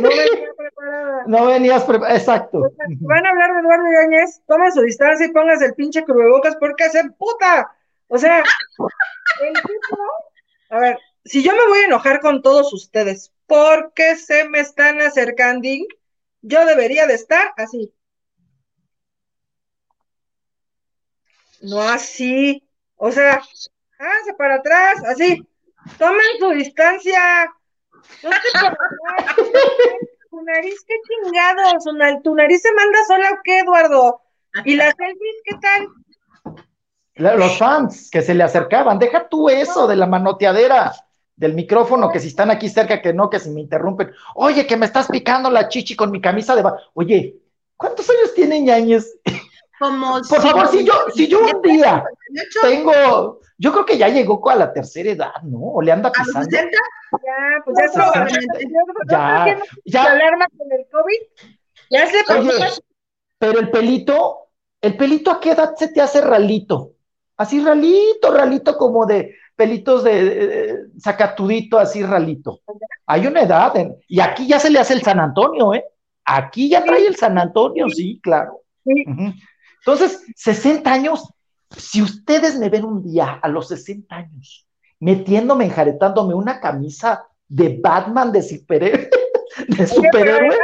No 0.00 0.08
venía 0.08 0.48
preparada. 0.56 1.22
No 1.26 1.46
venías 1.46 1.84
preparado. 1.84 2.16
Exacto. 2.18 2.58
O 2.58 2.68
sea, 2.70 2.86
van 3.00 3.26
a 3.26 3.30
hablar 3.30 3.52
de 3.54 3.60
Eduardo 3.60 3.84
Yáñez, 3.92 4.40
tomen 4.46 4.72
su 4.72 4.82
distancia 4.82 5.26
y 5.26 5.32
pónganse 5.32 5.66
el 5.66 5.74
pinche 5.74 6.04
cubrebocas 6.04 6.56
porque 6.56 6.88
se 6.90 7.04
puta. 7.10 7.72
O 8.08 8.18
sea, 8.18 8.38
el 8.38 9.52
tipo, 9.54 9.98
a 10.70 10.78
ver, 10.78 10.98
si 11.24 11.42
yo 11.42 11.52
me 11.52 11.66
voy 11.68 11.80
a 11.80 11.86
enojar 11.86 12.20
con 12.20 12.42
todos 12.42 12.72
ustedes 12.72 13.32
porque 13.46 14.16
se 14.16 14.48
me 14.48 14.60
están 14.60 15.00
acercando, 15.00 15.68
yo 16.42 16.64
debería 16.64 17.06
de 17.06 17.14
estar 17.14 17.52
así. 17.56 17.92
No 21.62 21.80
así. 21.82 22.62
O 22.96 23.10
sea, 23.12 23.40
háganse 23.98 24.34
para 24.36 24.56
atrás, 24.56 25.02
así. 25.06 25.46
Tomen 25.98 26.20
su 26.38 26.50
distancia. 26.50 27.50
No 28.22 28.30
te. 28.30 28.36
Tu 30.30 30.42
nariz, 30.42 30.84
qué 30.86 30.94
chingados. 31.24 31.84
Tu 31.84 31.92
na- 31.94 32.20
¿Tu 32.20 32.34
nariz 32.34 32.60
se 32.62 32.72
manda 32.72 32.98
sola 33.06 33.30
o 33.32 33.38
qué, 33.42 33.60
Eduardo? 33.60 34.20
¿Y 34.64 34.76
las 34.76 34.94
selfies 34.94 35.36
qué 35.44 35.56
tal? 35.60 35.88
Los 37.38 37.58
fans 37.58 38.10
que 38.10 38.22
se 38.22 38.34
le 38.34 38.44
acercaban, 38.44 38.98
deja 38.98 39.28
tú 39.28 39.48
eso 39.48 39.88
de 39.88 39.96
la 39.96 40.06
manoteadera 40.06 40.92
del 41.34 41.54
micrófono, 41.54 42.12
que 42.12 42.20
si 42.20 42.28
están 42.28 42.50
aquí 42.50 42.68
cerca, 42.68 43.00
que 43.02 43.12
no, 43.12 43.30
que 43.30 43.40
si 43.40 43.50
me 43.50 43.62
interrumpen. 43.62 44.12
Oye, 44.34 44.66
que 44.66 44.76
me 44.76 44.86
estás 44.86 45.08
picando 45.08 45.50
la 45.50 45.68
chichi 45.68 45.96
con 45.96 46.10
mi 46.10 46.20
camisa 46.20 46.54
de... 46.54 46.62
ba-". 46.62 46.78
Oye, 46.94 47.36
¿cuántos 47.76 48.08
años 48.10 48.34
tiene 48.34 48.60
Ñañez? 48.60 49.18
Como 49.78 50.20
Por 50.28 50.40
favor, 50.42 50.68
si 50.68 50.84
yo, 50.84 50.92
si 51.14 51.28
yo 51.28 51.38
un 51.40 51.62
día 51.62 52.04
58, 52.28 52.60
tengo, 52.62 53.40
yo 53.58 53.72
creo 53.72 53.86
que 53.86 53.98
ya 53.98 54.08
llegó 54.08 54.48
a 54.50 54.56
la 54.56 54.72
tercera 54.72 55.10
edad, 55.10 55.42
¿no? 55.42 55.58
O 55.60 55.82
le 55.82 55.92
anda 55.92 56.08
a 56.08 56.12
los 56.18 56.26
pisando. 56.26 56.50
60, 56.50 56.70
Ya, 57.12 57.62
pues 57.64 57.76
ya 57.78 57.98
No, 57.98 58.24
lo 58.24 58.30
ya, 59.08 59.46
ya. 59.46 59.58
ya. 59.84 60.02
alarma 60.12 60.46
con 60.56 60.72
el 60.72 60.86
COVID. 60.90 61.48
Ya 61.90 62.06
se 62.06 62.16
Oye, 62.38 62.50
pero 63.38 63.60
el 63.60 63.70
pelito, 63.70 64.48
el 64.80 64.96
pelito 64.96 65.30
a 65.30 65.40
qué 65.40 65.52
edad 65.52 65.74
se 65.76 65.88
te 65.88 66.00
hace 66.00 66.20
ralito? 66.20 66.92
Así 67.36 67.64
ralito, 67.64 68.32
ralito 68.32 68.76
como 68.76 69.06
de 69.06 69.36
pelitos 69.54 70.02
de, 70.04 70.24
de- 70.24 70.78
sacatudito, 70.98 71.78
así 71.78 72.02
ralito. 72.02 72.60
Hay 73.06 73.26
una 73.26 73.42
edad, 73.42 73.76
en- 73.76 73.96
y 74.08 74.20
aquí 74.20 74.46
ya 74.48 74.58
se 74.58 74.70
le 74.70 74.80
hace 74.80 74.94
el 74.94 75.02
San 75.02 75.20
Antonio, 75.20 75.72
¿eh? 75.72 75.84
Aquí 76.24 76.68
ya 76.68 76.84
trae 76.84 77.06
el 77.06 77.16
San 77.16 77.38
Antonio, 77.38 77.88
sí, 77.88 78.20
claro. 78.22 78.60
Sí. 78.84 79.04
Entonces, 79.88 80.22
60 80.36 80.92
años, 80.92 81.32
si 81.74 82.02
ustedes 82.02 82.58
me 82.58 82.68
ven 82.68 82.84
un 82.84 83.02
día 83.02 83.40
a 83.42 83.48
los 83.48 83.68
60 83.68 84.14
años 84.14 84.68
metiéndome, 85.00 85.64
enjaretándome 85.64 86.34
una 86.34 86.60
camisa 86.60 87.26
de 87.48 87.80
Batman, 87.82 88.30
de 88.30 88.42
superhéroe, 88.42 89.08
de 89.68 89.86
superhéroe, 89.86 90.58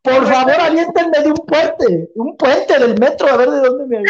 por 0.00 0.26
favor, 0.26 0.54
aviéntenme 0.58 1.20
de 1.20 1.28
un 1.28 1.36
puente, 1.46 2.08
un 2.14 2.38
puente 2.38 2.78
del 2.78 2.98
metro, 2.98 3.28
a 3.28 3.36
ver 3.36 3.50
de 3.50 3.60
dónde 3.60 3.86
me 3.86 3.98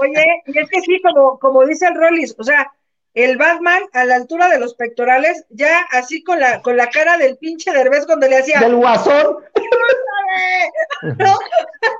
Oye, 0.00 0.26
y 0.46 0.58
es 0.60 0.70
que 0.70 0.80
sí, 0.82 1.02
como, 1.02 1.40
como 1.40 1.66
dice 1.66 1.88
el 1.88 1.96
Rollis, 1.96 2.36
o 2.38 2.44
sea, 2.44 2.70
el 3.24 3.36
Batman 3.36 3.82
a 3.92 4.04
la 4.04 4.16
altura 4.16 4.48
de 4.48 4.58
los 4.58 4.74
pectorales, 4.74 5.44
ya 5.50 5.80
así 5.90 6.22
con 6.22 6.38
la, 6.40 6.62
con 6.62 6.76
la 6.76 6.88
cara 6.90 7.16
del 7.18 7.36
pinche 7.38 7.72
Derbez 7.72 8.06
cuando 8.06 8.28
le 8.28 8.38
hacía. 8.38 8.60
del 8.60 8.76
guasón. 8.76 9.36
¿no? 11.18 11.38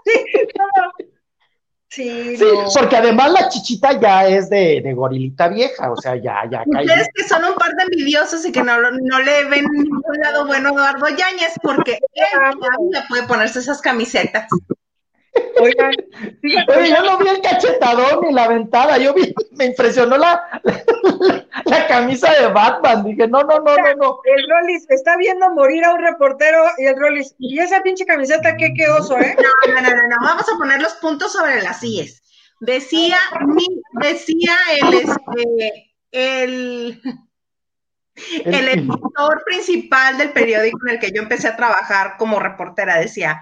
Sí, 0.04 0.24
no. 0.56 0.92
Sí, 1.90 2.36
Sí, 2.36 2.44
no. 2.44 2.68
porque 2.78 2.96
además 2.96 3.32
la 3.32 3.48
chichita 3.48 3.98
ya 3.98 4.26
es 4.28 4.50
de, 4.50 4.82
de 4.84 4.92
gorilita 4.92 5.48
vieja, 5.48 5.90
o 5.90 5.96
sea, 5.96 6.16
ya, 6.16 6.42
ya 6.50 6.62
ustedes 6.66 7.08
que 7.14 7.24
son 7.24 7.44
un 7.46 7.54
par 7.54 7.72
de 7.74 7.84
envidiosos 7.84 8.44
y 8.44 8.52
que 8.52 8.62
no, 8.62 8.78
no 8.78 9.18
le 9.20 9.44
ven 9.46 9.64
ningún 9.72 10.18
lado 10.22 10.46
bueno 10.46 10.68
a 10.68 10.72
Eduardo 10.72 11.08
Yáñez, 11.08 11.54
porque 11.62 11.92
él 11.92 12.26
todavía 12.60 13.06
puede 13.08 13.22
ponerse 13.26 13.60
esas 13.60 13.80
camisetas. 13.80 14.46
Oigan, 15.60 15.92
Oye, 16.76 16.88
yo 16.90 17.02
no 17.04 17.18
vi 17.18 17.28
el 17.28 17.40
cachetadón 17.40 18.20
ni 18.26 18.32
la 18.32 18.48
ventada, 18.48 18.98
yo 18.98 19.12
vi, 19.14 19.34
me 19.52 19.66
impresionó 19.66 20.16
la, 20.16 20.60
la, 20.62 21.46
la 21.64 21.86
camisa 21.86 22.32
de 22.32 22.46
Batman, 22.48 23.04
dije, 23.04 23.26
no, 23.28 23.42
no, 23.42 23.58
no, 23.58 23.76
no, 23.76 23.94
no. 23.96 24.18
el 24.24 24.44
Rollis 24.48 24.88
está 24.90 25.16
viendo 25.16 25.50
morir 25.50 25.84
a 25.84 25.94
un 25.94 26.00
reportero 26.02 26.62
y 26.78 26.86
el 26.86 26.96
Rollis, 26.96 27.34
y 27.38 27.58
esa 27.58 27.82
pinche 27.82 28.06
camiseta, 28.06 28.56
qué, 28.56 28.72
qué 28.74 28.88
oso, 28.88 29.18
¿eh? 29.18 29.36
No, 29.38 29.72
no, 29.74 29.80
no, 29.80 29.88
no, 29.90 30.02
no, 30.08 30.16
vamos 30.22 30.46
a 30.52 30.56
poner 30.58 30.80
los 30.80 30.94
puntos 30.94 31.32
sobre 31.32 31.62
las 31.62 31.82
IES. 31.82 32.22
Decía, 32.60 33.18
mi- 33.46 33.82
decía 34.00 34.56
el, 34.80 34.94
este, 34.94 35.92
el, 36.10 37.00
el 38.44 38.54
El- 38.54 38.68
editor 38.68 39.42
principal 39.44 40.18
del 40.18 40.32
periódico 40.32 40.78
en 40.88 40.94
el 40.94 41.00
que 41.00 41.12
yo 41.12 41.22
empecé 41.22 41.46
a 41.48 41.56
trabajar 41.56 42.16
como 42.18 42.40
reportera, 42.40 42.98
decía, 42.98 43.40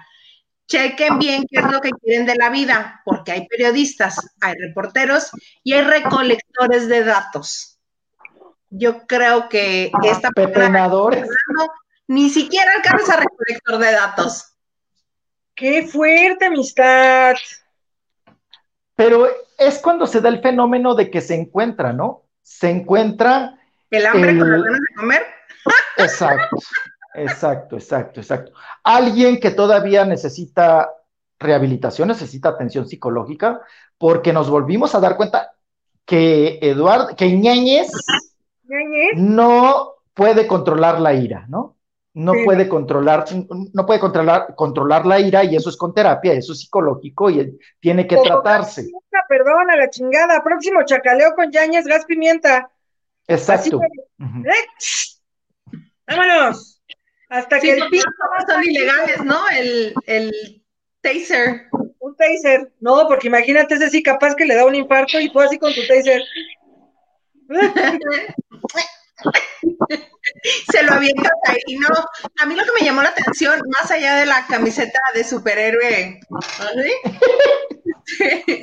chequen 0.67 1.17
bien 1.17 1.45
qué 1.49 1.59
es 1.59 1.71
lo 1.71 1.81
que 1.81 1.91
quieren 1.91 2.25
de 2.25 2.35
la 2.35 2.49
vida, 2.49 3.01
porque 3.05 3.31
hay 3.31 3.47
periodistas, 3.47 4.17
hay 4.41 4.53
reporteros 4.55 5.31
y 5.63 5.73
hay 5.73 5.81
recolectores 5.81 6.87
de 6.87 7.03
datos. 7.03 7.79
Yo 8.69 9.07
creo 9.07 9.47
que 9.47 9.91
esta 10.03 10.29
persona 10.31 10.89
ni 12.07 12.29
siquiera 12.29 12.73
alcanza 12.75 13.13
a 13.13 13.17
recolector 13.17 13.77
de 13.77 13.91
datos. 13.91 14.53
Qué 15.55 15.87
fuerte 15.87 16.45
amistad. 16.45 17.35
Pero 18.95 19.27
es 19.57 19.79
cuando 19.79 20.05
se 20.05 20.21
da 20.21 20.29
el 20.29 20.41
fenómeno 20.41 20.95
de 20.95 21.09
que 21.09 21.21
se 21.21 21.35
encuentra, 21.35 21.93
¿no? 21.93 22.23
Se 22.41 22.69
encuentra, 22.69 23.57
El 23.89 24.05
hambre 24.05 24.37
con 24.37 24.51
las 24.51 24.63
ganas 24.63 24.79
de 24.79 24.95
comer. 24.95 25.25
exacto, 25.97 26.57
exacto, 27.17 27.75
exacto, 27.75 28.19
exacto. 28.19 28.51
Alguien 28.83 29.39
que 29.39 29.51
todavía 29.51 30.05
necesita 30.05 30.89
rehabilitación, 31.39 32.07
necesita 32.07 32.49
atención 32.49 32.87
psicológica, 32.87 33.61
porque 33.97 34.33
nos 34.33 34.49
volvimos 34.49 34.95
a 34.95 34.99
dar 34.99 35.17
cuenta 35.17 35.53
que 36.05 36.59
Eduardo, 36.61 37.15
que 37.15 37.31
Ñañez 37.31 37.91
Ñañez, 38.63 39.13
no 39.15 39.95
puede 40.13 40.47
controlar 40.47 40.99
la 40.99 41.13
ira, 41.13 41.45
¿no? 41.47 41.75
No 42.13 42.33
Sí. 42.33 42.45
puede 42.45 42.67
controlar, 42.67 43.25
no 43.73 43.85
puede 43.85 43.99
controlar, 43.99 44.55
controlar 44.55 45.05
la 45.05 45.19
ira 45.19 45.43
y 45.43 45.55
eso 45.55 45.69
es 45.69 45.77
con 45.77 45.93
terapia, 45.93 46.33
eso 46.33 46.53
es 46.53 46.61
psicológico 46.61 47.29
y 47.29 47.59
tiene 47.79 48.07
que 48.07 48.17
tratarse. 48.17 48.89
Puta, 48.91 49.19
Perdón, 49.29 49.69
a 49.69 49.75
la 49.75 49.89
chingada. 49.89 50.43
Próximo 50.43 50.79
chacaleo 50.83 51.35
con 51.35 51.51
Yañez, 51.51 51.85
gas 51.85 52.05
pimienta. 52.05 52.71
Exacto. 53.27 53.79
¡Eh! 54.19 55.77
Vámonos. 56.07 56.76
Hasta 57.29 57.59
Sí, 57.59 57.67
que 57.67 57.73
el 57.73 57.89
pinche 57.89 58.07
son 58.47 58.63
ilegales, 58.63 59.23
¿no? 59.23 59.49
El, 59.49 59.93
el 60.05 60.63
taser. 61.01 61.67
un 61.99 62.15
taser. 62.15 62.71
No, 62.79 63.07
porque 63.07 63.27
imagínate 63.27 63.75
ese 63.75 63.89
sí 63.89 64.01
capaz 64.01 64.35
que 64.35 64.45
le 64.45 64.55
da 64.55 64.65
un 64.65 64.75
infarto 64.75 65.19
y 65.19 65.29
fue 65.29 65.45
así 65.45 65.57
con 65.57 65.73
tu 65.73 65.85
taser. 65.87 66.21
Se 70.71 70.83
lo 70.83 70.93
avientas 70.93 71.31
ahí, 71.45 71.75
no. 71.77 71.87
A 72.39 72.45
mí 72.45 72.55
lo 72.55 72.63
que 72.63 72.71
me 72.79 72.85
llamó 72.85 73.01
la 73.01 73.09
atención, 73.09 73.59
más 73.79 73.89
allá 73.91 74.15
de 74.17 74.25
la 74.25 74.45
camiseta 74.47 74.99
de 75.13 75.23
superhéroe, 75.23 76.19
¿sí? 76.83 76.91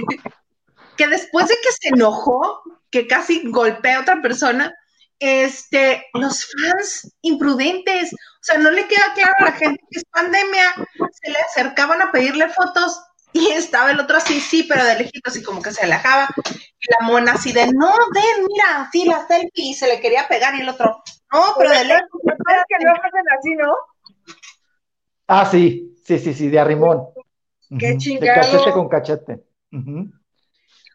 que 0.96 1.06
después 1.08 1.48
de 1.48 1.54
que 1.56 1.72
se 1.72 1.88
enojó, 1.88 2.62
que 2.90 3.06
casi 3.06 3.42
golpea 3.50 3.98
a 3.98 4.02
otra 4.02 4.22
persona, 4.22 4.72
este, 5.18 6.04
los 6.14 6.46
fans 6.46 7.14
imprudentes, 7.22 8.14
sea, 8.44 8.58
no 8.58 8.70
le 8.70 8.86
queda 8.86 9.12
claro 9.14 9.32
a 9.38 9.44
la 9.44 9.52
gente 9.52 9.82
que 9.90 9.98
es 9.98 10.04
pandemia, 10.04 10.74
se 11.12 11.30
le 11.30 11.38
acercaban 11.38 12.02
a 12.02 12.12
pedirle 12.12 12.48
fotos 12.48 13.02
y 13.32 13.48
estaba 13.50 13.90
el 13.90 13.98
otro 14.00 14.16
así, 14.16 14.40
sí, 14.40 14.64
pero 14.64 14.84
de 14.84 14.96
lejitos, 14.96 15.32
así 15.34 15.42
como 15.42 15.60
que 15.60 15.72
se 15.72 15.82
alejaba, 15.82 16.28
y 16.46 16.92
la 16.98 17.06
mona 17.06 17.32
así 17.32 17.52
de, 17.52 17.66
no, 17.66 17.92
ven, 18.14 18.46
mira, 18.46 18.88
sí, 18.92 19.04
la 19.06 19.26
selfie, 19.26 19.70
y 19.70 19.74
se 19.74 19.88
le 19.88 20.00
quería 20.00 20.28
pegar, 20.28 20.54
y 20.54 20.60
el 20.60 20.68
otro, 20.68 21.02
no, 21.32 21.54
pero 21.58 21.70
de 21.70 21.84
lejos, 21.84 22.20
¿Sabes 22.22 22.62
que 22.68 22.84
luego 22.84 22.98
hacen 23.02 23.24
así, 23.38 23.54
no? 23.56 23.74
Ah, 25.26 25.46
sí, 25.46 25.96
sí, 26.04 26.18
sí, 26.18 26.34
sí, 26.34 26.48
de 26.48 26.60
arrimón. 26.60 27.08
Qué 27.78 27.86
Ujú, 27.86 27.98
De 27.98 27.98
chingado. 27.98 28.40
cachete 28.40 28.72
con 28.72 28.88
cachete. 28.88 29.44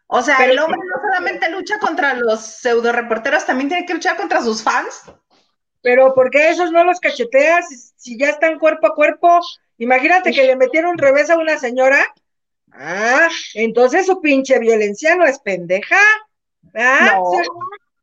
O 0.08 0.22
sea, 0.22 0.38
Pero 0.38 0.54
el 0.54 0.60
hombre 0.60 0.80
no 0.80 1.02
solamente 1.02 1.50
lucha 1.50 1.78
contra 1.80 2.14
los 2.14 2.40
pseudo 2.40 2.92
reporteros, 2.92 3.46
también 3.46 3.70
tiene 3.70 3.86
que 3.86 3.94
luchar 3.94 4.18
contra 4.18 4.42
sus 4.42 4.64
fans. 4.64 5.04
Pero 5.82 6.14
¿por 6.14 6.30
qué 6.30 6.50
esos 6.50 6.72
no 6.72 6.84
los 6.84 7.00
cacheteas 7.00 7.94
si, 7.96 8.18
ya 8.18 8.30
están 8.30 8.60
cuerpo 8.60 8.88
a 8.88 8.96
cuerpo? 8.96 9.40
Imagínate 9.78 10.32
que 10.32 10.44
le 10.46 10.56
metieron 10.56 10.98
revés 10.98 11.30
a 11.30 11.38
una 11.38 11.58
señora. 11.58 12.06
Ah, 12.72 13.30
entonces 13.56 14.06
su 14.06 14.22
pinche 14.22 14.60
violencia 14.60 15.16
no 15.16 15.26
es 15.26 15.40
pendeja. 15.40 16.00
Ah, 16.76 17.16
No. 17.16 17.32
yo, 17.34 17.42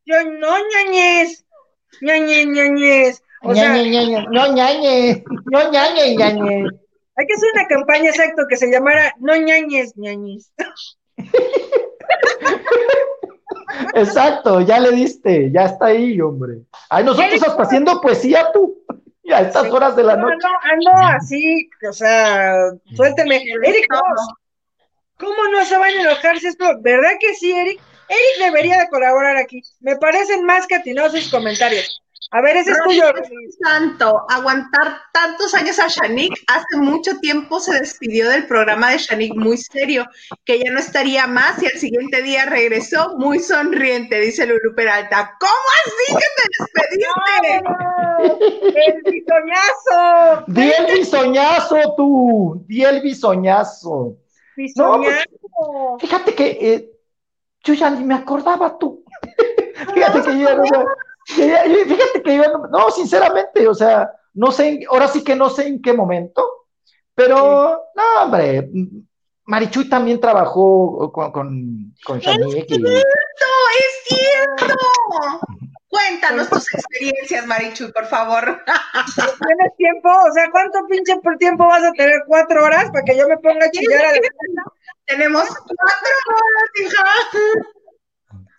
yo 0.06 0.30
no, 0.30 0.56
ñañez. 0.58 1.44
ñañez, 2.00 2.46
ñañez. 2.46 3.22
O 3.42 3.54
sea, 3.54 3.74
Ñañe, 3.74 3.90
ñañe, 3.90 4.26
no 4.30 4.52
ñañe, 4.52 5.22
no 5.44 5.70
ñañe, 5.70 6.16
ñañe. 6.16 6.64
Hay 7.16 7.26
que 7.26 7.34
hacer 7.34 7.50
una 7.54 7.66
campaña 7.68 8.10
exacto 8.10 8.42
que 8.48 8.56
se 8.56 8.70
llamara 8.70 9.14
No 9.18 9.36
ñañes, 9.36 9.96
ñañis. 9.96 10.50
Exacto, 13.94 14.60
ya 14.60 14.78
le 14.80 14.92
diste, 14.92 15.50
ya 15.52 15.64
está 15.66 15.86
ahí, 15.86 16.20
hombre. 16.20 16.58
Ay, 16.88 17.04
nosotros 17.04 17.42
hasta 17.42 17.62
haciendo 17.62 18.00
poesía 18.00 18.50
tú, 18.52 18.78
a 19.32 19.40
estas 19.40 19.70
horas 19.70 19.96
de 19.96 20.04
la 20.04 20.16
No, 20.16 20.28
noche. 20.28 20.36
no, 20.42 20.70
ando 20.72 21.06
así, 21.16 21.68
o 21.88 21.92
sea, 21.92 22.54
suélteme. 22.94 23.42
Eric, 23.64 23.86
¿cómo 25.18 25.48
no 25.52 25.64
se 25.64 25.76
van 25.78 25.90
a 25.90 26.00
enojar 26.02 26.38
si 26.38 26.46
esto? 26.48 26.64
¿Verdad 26.80 27.12
que 27.20 27.34
sí, 27.34 27.52
Eric? 27.52 27.80
Eric 28.08 28.46
debería 28.46 28.78
de 28.78 28.88
colaborar 28.88 29.36
aquí. 29.36 29.62
Me 29.80 29.96
parecen 29.96 30.44
más 30.44 30.66
que 30.66 30.76
atinados 30.76 31.12
sus 31.12 31.30
comentarios. 31.30 32.02
A 32.32 32.40
ver, 32.40 32.56
ese 32.56 32.72
es 32.72 32.78
tuyo. 32.84 33.04
Santo, 33.62 34.24
aguantar 34.28 35.00
tantos 35.12 35.54
años 35.54 35.78
a 35.78 35.86
Shanik, 35.86 36.32
hace 36.48 36.76
mucho 36.76 37.18
tiempo 37.20 37.60
se 37.60 37.78
despidió 37.78 38.28
del 38.28 38.46
programa 38.46 38.90
de 38.90 38.98
Shanik 38.98 39.34
muy 39.36 39.56
serio, 39.56 40.04
que 40.44 40.58
ya 40.58 40.70
no 40.72 40.80
estaría 40.80 41.26
más 41.28 41.62
y 41.62 41.66
al 41.66 41.78
siguiente 41.78 42.22
día 42.22 42.46
regresó 42.46 43.16
muy 43.16 43.38
sonriente, 43.38 44.18
dice 44.20 44.44
Lulu 44.46 44.74
Peralta. 44.74 45.36
¿Cómo 45.38 45.52
así 45.86 46.14
que 46.16 46.26
te 46.36 46.48
despediste? 46.58 47.62
¡El 48.86 49.02
bisoñazo! 49.12 50.44
Di 50.48 50.70
el 50.72 50.98
bisoñazo 50.98 51.94
tú, 51.96 52.64
di 52.66 52.82
el 52.84 53.00
bisoñazo. 53.02 54.16
¡Bisoñazo! 54.56 55.98
Fíjate 56.00 56.34
que 56.34 56.58
eh, 56.60 56.90
yo 57.62 57.74
ya 57.74 57.90
ni 57.90 58.04
me 58.04 58.14
acordaba 58.14 58.76
tú. 58.78 59.04
Fíjate 59.94 60.22
que 60.22 60.38
yo, 60.40 60.48
ya- 60.64 60.84
fíjate 61.88 62.22
que 62.22 62.36
yo, 62.36 62.42
no, 62.52 62.66
no, 62.68 62.90
sinceramente, 62.90 63.66
o 63.68 63.74
sea, 63.74 64.10
no 64.34 64.52
sé, 64.52 64.68
en- 64.68 64.80
ahora 64.90 65.08
sí 65.08 65.24
que 65.24 65.34
no 65.34 65.50
sé 65.50 65.66
en 65.66 65.82
qué 65.82 65.92
momento, 65.92 66.46
pero, 67.14 67.82
no, 67.94 68.22
hombre, 68.22 68.68
Marichuy 69.44 69.88
también 69.88 70.20
trabajó 70.20 71.10
con, 71.12 71.32
con, 71.32 71.94
con 72.04 72.18
Shanique 72.20 72.74
y- 72.74 72.78
¡No, 72.82 72.90
es 73.78 74.04
cierto! 74.04 74.74
Cuéntanos 75.88 76.50
tus 76.50 76.74
experiencias, 76.74 77.46
Marichu, 77.46 77.90
por 77.92 78.04
favor. 78.06 78.62
¿Tienes 79.14 79.76
tiempo? 79.78 80.10
O 80.10 80.32
sea, 80.32 80.50
¿cuánto 80.50 80.84
pinche 80.88 81.16
por 81.22 81.38
tiempo 81.38 81.64
vas 81.66 81.84
a 81.84 81.92
tener? 81.92 82.22
¿Cuatro 82.26 82.64
horas 82.64 82.90
para 82.90 83.04
que 83.04 83.16
yo 83.16 83.26
me 83.26 83.38
ponga 83.38 83.64
a 83.66 83.70
chillar 83.70 84.04
a 84.04 84.12
la 84.12 84.18
Tenemos 85.06 85.44
cuatro 85.46 86.14
horas, 86.28 86.70
hija. 86.82 87.04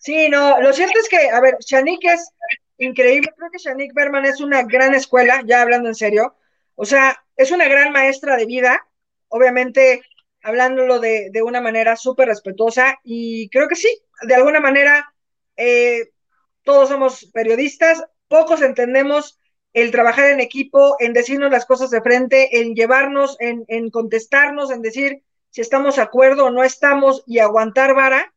Sí, 0.08 0.30
no, 0.30 0.62
lo 0.62 0.72
cierto 0.72 0.98
es 1.00 1.10
que, 1.10 1.30
a 1.30 1.42
ver, 1.42 1.58
Shanique 1.60 2.08
es 2.14 2.32
increíble. 2.78 3.34
Creo 3.36 3.52
que 3.52 3.58
Shanique 3.58 3.92
Berman 3.94 4.26
es 4.26 4.40
una 4.40 4.64
gran 4.64 4.94
escuela, 4.96 5.42
ya 5.46 5.62
hablando 5.62 5.90
en 5.90 5.96
serio. 5.96 6.34
O 6.76 6.86
sea, 6.86 7.22
es 7.36 7.52
una 7.52 7.68
gran 7.68 7.92
maestra 7.92 8.38
de 8.38 8.46
vida, 8.46 8.88
obviamente 9.28 10.02
hablándolo 10.42 11.00
de, 11.00 11.30
de 11.32 11.42
una 11.44 11.60
manera 11.60 11.98
súper 11.98 12.30
respetuosa. 12.30 12.98
Y 13.04 13.50
creo 13.50 13.68
que 13.68 13.76
sí, 13.76 13.90
de 14.22 14.36
alguna 14.36 14.62
manera, 14.62 15.14
eh, 15.58 16.12
todos 16.64 16.88
somos 16.88 17.26
periodistas, 17.34 18.02
pocos 18.30 18.62
entendemos 18.62 19.42
el 19.74 19.92
trabajar 19.92 20.30
en 20.30 20.40
equipo, 20.40 20.96
en 21.00 21.12
decirnos 21.12 21.52
las 21.52 21.66
cosas 21.66 21.90
de 21.90 22.02
frente, 22.02 22.62
en 22.62 22.76
llevarnos, 22.76 23.36
en, 23.42 23.66
en 23.68 23.90
contestarnos, 23.90 24.72
en 24.72 24.82
decir 24.82 25.24
si 25.50 25.60
estamos 25.60 25.98
de 25.98 26.04
acuerdo 26.04 26.46
o 26.46 26.52
no 26.52 26.64
estamos 26.64 27.24
y 27.28 27.40
aguantar 27.40 27.94
vara. 27.94 28.34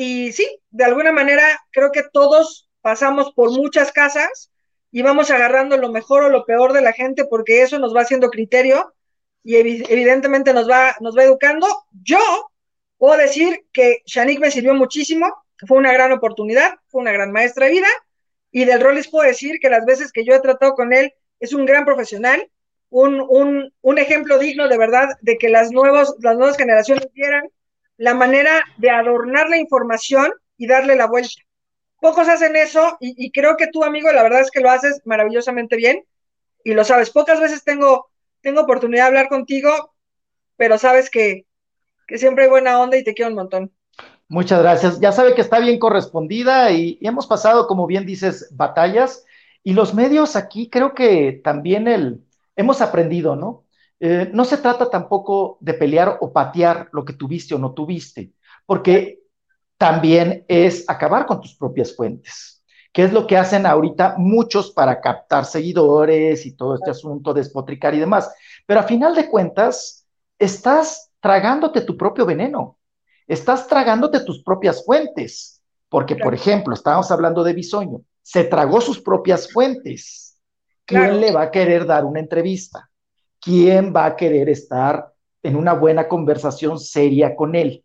Y 0.00 0.30
sí, 0.32 0.46
de 0.70 0.84
alguna 0.84 1.10
manera 1.10 1.42
creo 1.72 1.90
que 1.90 2.04
todos 2.12 2.68
pasamos 2.82 3.32
por 3.32 3.50
muchas 3.50 3.90
casas 3.90 4.52
y 4.92 5.02
vamos 5.02 5.30
agarrando 5.32 5.76
lo 5.76 5.90
mejor 5.90 6.22
o 6.22 6.28
lo 6.28 6.44
peor 6.44 6.72
de 6.72 6.82
la 6.82 6.92
gente 6.92 7.24
porque 7.24 7.62
eso 7.62 7.80
nos 7.80 7.94
va 7.96 8.02
haciendo 8.02 8.30
criterio 8.30 8.94
y 9.42 9.54
evi- 9.56 9.84
evidentemente 9.88 10.54
nos 10.54 10.70
va, 10.70 10.94
nos 11.00 11.16
va 11.18 11.24
educando. 11.24 11.66
Yo 12.04 12.20
puedo 12.96 13.16
decir 13.16 13.66
que 13.72 14.02
Shanique 14.06 14.40
me 14.40 14.52
sirvió 14.52 14.72
muchísimo, 14.74 15.34
fue 15.66 15.78
una 15.78 15.92
gran 15.92 16.12
oportunidad, 16.12 16.74
fue 16.86 17.00
una 17.00 17.10
gran 17.12 17.32
maestra 17.32 17.66
de 17.66 17.72
vida 17.72 17.88
y 18.52 18.66
del 18.66 18.80
Rollis 18.80 19.10
puedo 19.10 19.26
decir 19.26 19.58
que 19.60 19.68
las 19.68 19.84
veces 19.84 20.12
que 20.12 20.24
yo 20.24 20.32
he 20.32 20.40
tratado 20.40 20.74
con 20.74 20.92
él 20.92 21.12
es 21.40 21.52
un 21.52 21.66
gran 21.66 21.84
profesional, 21.84 22.48
un, 22.90 23.20
un, 23.28 23.74
un 23.80 23.98
ejemplo 23.98 24.38
digno 24.38 24.68
de 24.68 24.78
verdad 24.78 25.08
de 25.22 25.38
que 25.38 25.48
las, 25.48 25.70
las 25.72 26.36
nuevas 26.36 26.56
generaciones 26.56 27.08
vieran 27.12 27.50
la 27.98 28.14
manera 28.14 28.62
de 28.78 28.90
adornar 28.90 29.50
la 29.50 29.58
información 29.58 30.32
y 30.56 30.66
darle 30.66 30.96
la 30.96 31.06
vuelta. 31.06 31.42
Pocos 32.00 32.28
hacen 32.28 32.56
eso 32.56 32.96
y, 33.00 33.30
creo 33.32 33.56
que 33.56 33.66
tú, 33.66 33.82
amigo, 33.84 34.10
la 34.12 34.22
verdad 34.22 34.40
es 34.40 34.50
que 34.50 34.60
lo 34.60 34.70
haces 34.70 35.02
maravillosamente 35.04 35.76
bien 35.76 36.04
y 36.64 36.72
lo 36.72 36.84
sabes. 36.84 37.10
Pocas 37.10 37.40
veces 37.40 37.64
tengo, 37.64 38.08
tengo 38.40 38.62
oportunidad 38.62 39.04
de 39.04 39.08
hablar 39.08 39.28
contigo, 39.28 39.94
pero 40.56 40.78
sabes 40.78 41.10
que, 41.10 41.44
que 42.06 42.18
siempre 42.18 42.44
hay 42.44 42.50
buena 42.50 42.80
onda 42.80 42.96
y 42.96 43.04
te 43.04 43.14
quiero 43.14 43.30
un 43.30 43.36
montón. 43.36 43.72
Muchas 44.28 44.62
gracias. 44.62 45.00
Ya 45.00 45.10
sabe 45.10 45.34
que 45.34 45.40
está 45.40 45.58
bien 45.58 45.80
correspondida 45.80 46.70
y, 46.70 46.98
y, 47.00 47.08
hemos 47.08 47.26
pasado, 47.26 47.66
como 47.66 47.88
bien 47.88 48.06
dices, 48.06 48.48
batallas 48.52 49.24
y 49.64 49.72
los 49.72 49.92
medios 49.92 50.36
aquí 50.36 50.70
creo 50.70 50.94
que 50.94 51.40
también 51.42 51.88
el, 51.88 52.24
hemos 52.54 52.80
aprendido, 52.80 53.34
¿no? 53.34 53.64
Eh, 54.00 54.30
no 54.32 54.44
se 54.44 54.58
trata 54.58 54.88
tampoco 54.88 55.58
de 55.60 55.74
pelear 55.74 56.18
o 56.20 56.32
patear 56.32 56.88
lo 56.92 57.04
que 57.04 57.14
tuviste 57.14 57.54
o 57.54 57.58
no 57.58 57.72
tuviste, 57.72 58.32
porque 58.64 59.20
también 59.76 60.44
es 60.48 60.84
acabar 60.88 61.26
con 61.26 61.40
tus 61.40 61.56
propias 61.56 61.94
fuentes, 61.94 62.62
que 62.92 63.04
es 63.04 63.12
lo 63.12 63.26
que 63.26 63.36
hacen 63.36 63.66
ahorita 63.66 64.14
muchos 64.18 64.70
para 64.70 65.00
captar 65.00 65.44
seguidores 65.44 66.46
y 66.46 66.56
todo 66.56 66.76
este 66.76 66.90
asunto, 66.90 67.34
despotricar 67.34 67.94
y 67.94 67.98
demás. 67.98 68.32
Pero 68.66 68.80
a 68.80 68.84
final 68.84 69.14
de 69.14 69.28
cuentas, 69.28 70.06
estás 70.38 71.10
tragándote 71.20 71.80
tu 71.80 71.96
propio 71.96 72.24
veneno, 72.24 72.78
estás 73.26 73.66
tragándote 73.66 74.20
tus 74.20 74.42
propias 74.42 74.84
fuentes, 74.84 75.60
porque, 75.88 76.16
por 76.16 76.34
ejemplo, 76.34 76.74
estábamos 76.74 77.10
hablando 77.10 77.42
de 77.42 77.54
Bisoño, 77.54 78.02
se 78.22 78.44
tragó 78.44 78.80
sus 78.80 79.00
propias 79.00 79.50
fuentes. 79.50 80.38
¿Quién 80.84 81.02
claro. 81.02 81.18
le 81.18 81.32
va 81.32 81.42
a 81.42 81.50
querer 81.50 81.86
dar 81.86 82.04
una 82.04 82.20
entrevista? 82.20 82.87
¿Quién 83.48 83.94
va 83.96 84.04
a 84.04 84.14
querer 84.14 84.50
estar 84.50 85.10
en 85.42 85.56
una 85.56 85.72
buena 85.72 86.06
conversación 86.06 86.78
seria 86.78 87.34
con 87.34 87.54
él? 87.54 87.82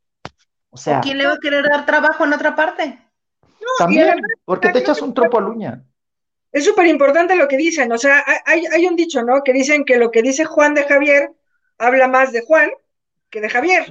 O 0.69 0.75
sea, 0.75 0.99
¿quién 0.99 1.17
le 1.17 1.25
va 1.25 1.35
a 1.35 1.39
querer 1.39 1.63
dar 1.63 1.85
trabajo 1.85 2.25
en 2.25 2.33
otra 2.33 2.53
parte? 2.53 2.99
No, 3.61 3.67
también, 3.77 4.19
porque 4.43 4.67
te 4.73 4.79
echas 4.79 5.01
un 5.01 5.13
tropo 5.13 5.37
a 5.37 5.41
luña. 5.41 5.81
Es 6.51 6.65
súper 6.65 6.87
importante 6.87 7.37
lo 7.37 7.47
que 7.47 7.55
dicen, 7.55 7.89
o 7.93 7.97
sea, 7.97 8.25
hay, 8.45 8.65
hay, 8.65 8.85
un 8.85 8.97
dicho, 8.97 9.23
¿no? 9.23 9.41
Que 9.41 9.53
dicen 9.53 9.85
que 9.85 9.95
lo 9.95 10.11
que 10.11 10.21
dice 10.21 10.43
Juan 10.43 10.73
de 10.73 10.83
Javier 10.83 11.31
habla 11.77 12.09
más 12.09 12.33
de 12.33 12.41
Juan 12.41 12.69
que 13.29 13.39
de 13.39 13.49
Javier. 13.49 13.85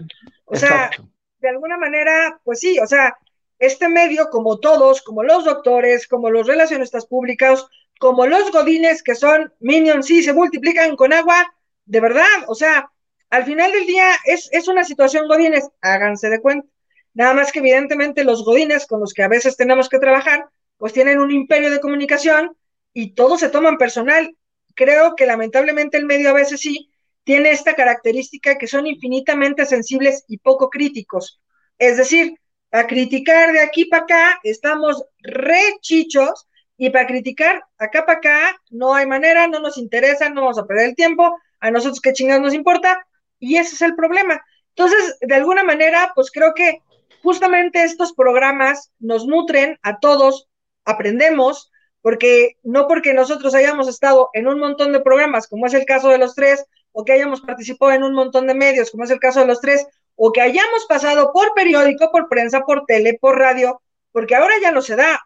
O 0.45 0.55
Exacto. 0.55 0.97
sea, 0.97 1.07
de 1.39 1.49
alguna 1.49 1.79
manera, 1.79 2.39
pues 2.45 2.61
sí, 2.61 2.79
o 2.81 2.87
sea, 2.87 3.17
este 3.59 3.89
medio, 3.89 4.29
como 4.29 4.61
todos, 4.61 5.01
como 5.01 5.23
los 5.23 5.47
doctores, 5.47 6.07
como 6.07 6.29
los 6.29 6.47
relacionistas 6.47 7.07
públicos, 7.07 7.67
como 7.99 8.27
los 8.27 8.53
godines 8.53 9.03
que 9.03 9.15
son 9.15 9.55
minions, 9.61 10.05
sí, 10.05 10.23
se 10.23 10.35
multiplican 10.35 10.97
con 10.97 11.15
agua, 11.15 11.55
de 11.85 12.01
verdad, 12.01 12.27
o 12.49 12.55
sea, 12.55 12.91
al 13.31 13.45
final 13.45 13.73
del 13.73 13.87
día 13.87 14.11
es, 14.25 14.49
es 14.53 14.69
una 14.69 14.85
situación 14.85 15.27
godines, 15.29 15.69
háganse 15.81 16.29
de 16.29 16.41
cuenta. 16.41 16.69
Nada 17.15 17.35
más 17.35 17.53
que 17.53 17.59
evidentemente 17.59 18.25
los 18.25 18.45
godines 18.45 18.87
con 18.87 19.01
los 19.01 19.13
que 19.13 19.23
a 19.23 19.29
veces 19.29 19.57
tenemos 19.57 19.89
que 19.89 19.99
trabajar, 19.99 20.49
pues 20.77 20.93
tienen 20.93 21.19
un 21.19 21.31
imperio 21.31 21.71
de 21.71 21.81
comunicación 21.81 22.57
y 22.93 23.15
todos 23.15 23.41
se 23.41 23.51
toman 23.51 23.79
personal. 23.79 24.37
Creo 24.75 25.15
que 25.15 25.27
lamentablemente 25.27 25.99
el 25.99 26.07
medio 26.07 26.31
a 26.31 26.35
veces 26.35 26.61
sí 26.61 26.91
tiene 27.25 27.51
esta 27.51 27.75
característica 27.75 28.59
que 28.59 28.67
son 28.67 28.87
infinitamente 28.87 29.67
sensibles 29.67 30.25
y 30.29 30.39
poco 30.39 30.71
críticos. 30.71 31.41
Es 31.79 31.97
decir, 31.97 32.35
a 32.71 32.87
criticar 32.87 33.53
de 33.53 33.61
aquí 33.61 33.85
para 33.85 34.05
acá 34.05 34.41
estamos 34.43 35.05
re 35.21 35.77
chichos 35.81 36.49
y 36.77 36.91
para 36.91 37.07
criticar 37.07 37.63
acá 37.79 38.05
para 38.07 38.19
acá 38.19 38.61
no 38.71 38.95
hay 38.95 39.07
manera, 39.07 39.47
no 39.47 39.61
nos 39.61 39.77
interesa, 39.79 40.31
no 40.31 40.43
vamos 40.43 40.59
a 40.59 40.67
perder 40.67 40.89
el 40.91 40.97
tiempo, 40.97 41.37
a 41.63 41.71
nosotros 41.71 42.01
qué 42.01 42.13
chingados 42.13 42.43
nos 42.43 42.55
importa 42.55 43.07
y 43.39 43.57
ese 43.57 43.77
es 43.77 43.83
el 43.83 43.95
problema. 43.95 44.45
Entonces, 44.77 45.17
de 45.21 45.35
alguna 45.35 45.63
manera, 45.65 46.13
pues 46.15 46.31
creo 46.31 46.55
que 46.55 46.83
justamente 47.23 47.85
estos 47.85 48.13
programas 48.13 48.91
nos 48.99 49.27
nutren 49.27 49.79
a 49.83 49.99
todos, 49.99 50.49
aprendemos, 50.85 51.71
porque 52.01 52.57
no 52.65 52.89
porque 52.89 53.15
nosotros 53.15 53.55
hayamos 53.55 53.87
estado 53.89 54.31
en 54.33 54.49
un 54.49 54.59
montón 54.59 54.93
de 54.93 55.01
programas, 55.01 55.47
como 55.47 55.67
es 55.67 55.75
el 55.75 55.85
caso 55.85 56.09
de 56.09 56.19
los 56.19 56.35
tres, 56.35 56.67
o 56.91 57.05
que 57.05 57.13
hayamos 57.13 57.41
participado 57.41 57.93
en 57.93 58.03
un 58.03 58.13
montón 58.13 58.49
de 58.49 58.55
medios, 58.55 58.91
como 58.91 59.05
es 59.05 59.11
el 59.11 59.21
caso 59.21 59.41
de 59.41 59.47
los 59.47 59.61
tres, 59.61 59.87
o 60.17 60.33
que 60.33 60.41
hayamos 60.41 60.85
pasado 60.89 61.33
por 61.33 61.55
periódico, 61.55 62.11
por 62.11 62.29
prensa, 62.29 62.63
por 62.63 62.85
tele, 62.87 63.19
por 63.21 63.39
radio, 63.39 63.81
porque 64.11 64.35
ahora 64.35 64.55
ya 64.61 64.73
no 64.73 64.83
se 64.83 64.97
da. 64.97 65.21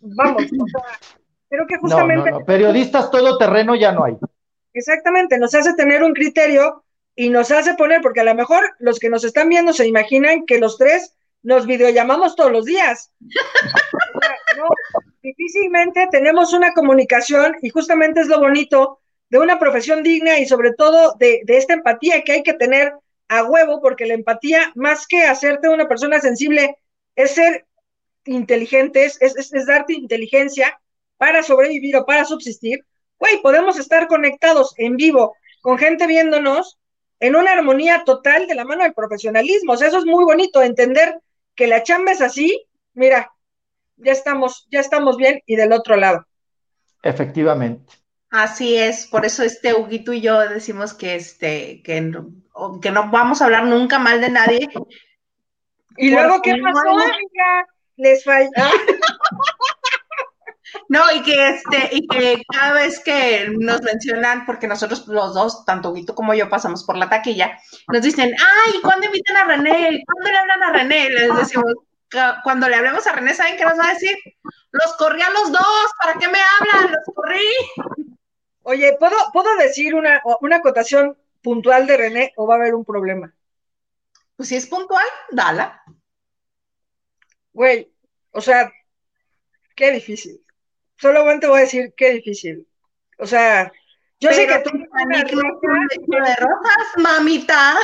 Vamos, 0.00 0.42
o 0.44 0.66
sea, 0.66 0.98
creo 1.48 1.66
que 1.66 1.78
justamente... 1.78 2.30
No, 2.30 2.38
no, 2.38 2.40
no. 2.40 2.44
Periodistas 2.44 3.10
todoterreno 3.10 3.76
ya 3.76 3.92
no 3.92 4.04
hay. 4.04 4.16
Exactamente, 4.80 5.36
nos 5.36 5.54
hace 5.54 5.74
tener 5.74 6.02
un 6.02 6.14
criterio 6.14 6.84
y 7.14 7.28
nos 7.28 7.50
hace 7.50 7.74
poner, 7.74 8.00
porque 8.00 8.20
a 8.20 8.24
lo 8.24 8.34
mejor 8.34 8.74
los 8.78 8.98
que 8.98 9.10
nos 9.10 9.24
están 9.24 9.50
viendo 9.50 9.74
se 9.74 9.86
imaginan 9.86 10.46
que 10.46 10.58
los 10.58 10.78
tres 10.78 11.14
nos 11.42 11.66
videollamamos 11.66 12.34
todos 12.34 12.50
los 12.50 12.64
días. 12.64 13.12
no, 14.56 14.68
difícilmente 15.22 16.08
tenemos 16.10 16.54
una 16.54 16.72
comunicación 16.72 17.56
y 17.60 17.68
justamente 17.68 18.20
es 18.20 18.28
lo 18.28 18.40
bonito 18.40 19.00
de 19.28 19.38
una 19.38 19.58
profesión 19.58 20.02
digna 20.02 20.38
y 20.38 20.46
sobre 20.46 20.72
todo 20.72 21.14
de, 21.18 21.42
esta 21.46 21.74
empatía 21.74 22.22
que 22.22 22.32
hay 22.32 22.42
que 22.42 22.54
tener 22.54 22.94
a 23.28 23.44
huevo, 23.44 23.82
porque 23.82 24.06
la 24.06 24.14
empatía, 24.14 24.72
más 24.74 25.06
que 25.06 25.24
hacerte 25.24 25.68
una 25.68 25.88
persona 25.88 26.20
sensible, 26.20 26.78
es 27.16 27.32
ser 27.32 27.66
inteligente, 28.24 29.04
es, 29.04 29.20
es, 29.20 29.52
es 29.52 29.66
darte 29.66 29.92
inteligencia 29.92 30.80
para 31.18 31.42
sobrevivir 31.42 31.96
o 31.96 32.06
para 32.06 32.24
subsistir. 32.24 32.82
Güey, 33.20 33.40
podemos 33.42 33.78
estar 33.78 34.08
conectados 34.08 34.74
en 34.78 34.96
vivo 34.96 35.36
con 35.60 35.78
gente 35.78 36.06
viéndonos 36.08 36.78
en 37.20 37.36
una 37.36 37.52
armonía 37.52 38.02
total 38.04 38.46
de 38.48 38.54
la 38.54 38.64
mano 38.64 38.82
del 38.82 38.94
profesionalismo. 38.94 39.74
O 39.74 39.76
sea, 39.76 39.88
eso 39.88 39.98
es 39.98 40.06
muy 40.06 40.24
bonito, 40.24 40.62
entender 40.62 41.20
que 41.54 41.66
la 41.68 41.82
chamba 41.82 42.12
es 42.12 42.22
así, 42.22 42.66
mira, 42.94 43.30
ya 43.96 44.12
estamos, 44.12 44.66
ya 44.70 44.80
estamos 44.80 45.18
bien 45.18 45.42
y 45.46 45.54
del 45.56 45.72
otro 45.72 45.96
lado. 45.96 46.26
Efectivamente. 47.02 47.92
Así 48.30 48.76
es, 48.76 49.06
por 49.06 49.26
eso 49.26 49.42
este 49.42 49.74
Huguito 49.74 50.12
y 50.14 50.22
yo 50.22 50.38
decimos 50.48 50.94
que 50.94 51.16
este, 51.16 51.82
que, 51.82 52.00
no- 52.00 52.30
que 52.80 52.90
no 52.90 53.10
vamos 53.10 53.42
a 53.42 53.46
hablar 53.46 53.64
nunca 53.64 53.98
mal 53.98 54.20
de 54.20 54.30
nadie. 54.30 54.68
Y 55.96 56.10
luego, 56.10 56.40
¿qué 56.40 56.54
pasó, 56.62 56.88
amiga? 56.88 57.66
Les 57.96 58.24
falló. 58.24 58.48
No, 60.88 61.10
y 61.12 61.22
que 61.22 61.48
este, 61.48 61.88
y 61.92 62.06
que 62.06 62.42
cada 62.52 62.72
vez 62.74 63.00
que 63.00 63.48
nos 63.58 63.82
mencionan, 63.82 64.44
porque 64.46 64.66
nosotros 64.66 65.06
los 65.08 65.34
dos, 65.34 65.64
tanto 65.64 65.90
Huguito 65.90 66.14
como 66.14 66.34
yo, 66.34 66.48
pasamos 66.48 66.84
por 66.84 66.96
la 66.96 67.08
taquilla, 67.08 67.58
nos 67.88 68.02
dicen, 68.02 68.34
ay, 68.38 68.72
¿cuándo 68.82 69.06
invitan 69.06 69.36
a 69.36 69.44
René? 69.44 70.02
¿Cuándo 70.06 70.30
le 70.30 70.36
hablan 70.38 70.62
a 70.62 70.72
René? 70.72 71.10
Les 71.10 71.36
decimos, 71.36 71.74
"Ca- 72.08 72.40
cuando 72.42 72.68
le 72.68 72.76
hablemos 72.76 73.06
a 73.06 73.12
René, 73.12 73.34
¿saben 73.34 73.56
qué 73.56 73.64
nos 73.64 73.78
va 73.78 73.86
a 73.88 73.92
decir? 73.94 74.16
Los 74.72 74.94
corrí 74.96 75.22
a 75.22 75.30
los 75.30 75.50
dos, 75.52 75.86
¿para 76.02 76.18
qué 76.18 76.28
me 76.28 76.38
hablan? 76.40 76.92
Los 76.92 77.14
corrí. 77.14 77.44
Oye, 78.62 78.96
¿puedo, 78.98 79.16
¿puedo 79.32 79.54
decir 79.56 79.94
una, 79.94 80.22
una 80.40 80.56
acotación 80.56 81.16
puntual 81.42 81.86
de 81.86 81.96
René 81.96 82.32
o 82.36 82.46
va 82.46 82.54
a 82.54 82.58
haber 82.58 82.74
un 82.74 82.84
problema? 82.84 83.32
Pues 84.36 84.48
si 84.50 84.56
es 84.56 84.66
puntual, 84.66 85.04
dala. 85.30 85.82
Güey, 87.52 87.90
o 88.32 88.40
sea, 88.40 88.72
qué 89.74 89.90
difícil. 89.90 90.44
Solamente 91.00 91.46
voy 91.46 91.58
a 91.58 91.62
decir 91.62 91.94
qué 91.96 92.10
difícil. 92.10 92.66
O 93.18 93.26
sea, 93.26 93.72
yo 94.20 94.30
sé 94.32 94.46
que 94.46 94.58
tú 94.58 94.70
de 94.70 96.36
rosas, 96.36 96.86
mamita. 96.98 97.78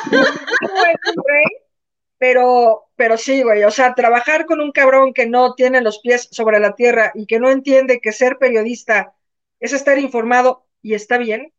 pero, 2.18 2.88
pero 2.94 3.16
sí, 3.16 3.42
güey, 3.42 3.64
o 3.64 3.70
sea, 3.70 3.94
trabajar 3.94 4.44
con 4.46 4.60
un 4.60 4.72
cabrón 4.72 5.14
que 5.14 5.26
no 5.26 5.54
tiene 5.54 5.80
los 5.80 5.98
pies 6.00 6.28
sobre 6.30 6.60
la 6.60 6.74
tierra 6.74 7.12
y 7.14 7.26
que 7.26 7.40
no 7.40 7.50
entiende 7.50 8.00
que 8.00 8.12
ser 8.12 8.38
periodista 8.38 9.14
es 9.60 9.72
estar 9.72 9.98
informado 9.98 10.66
y 10.82 10.94
está 10.94 11.18
bien, 11.18 11.52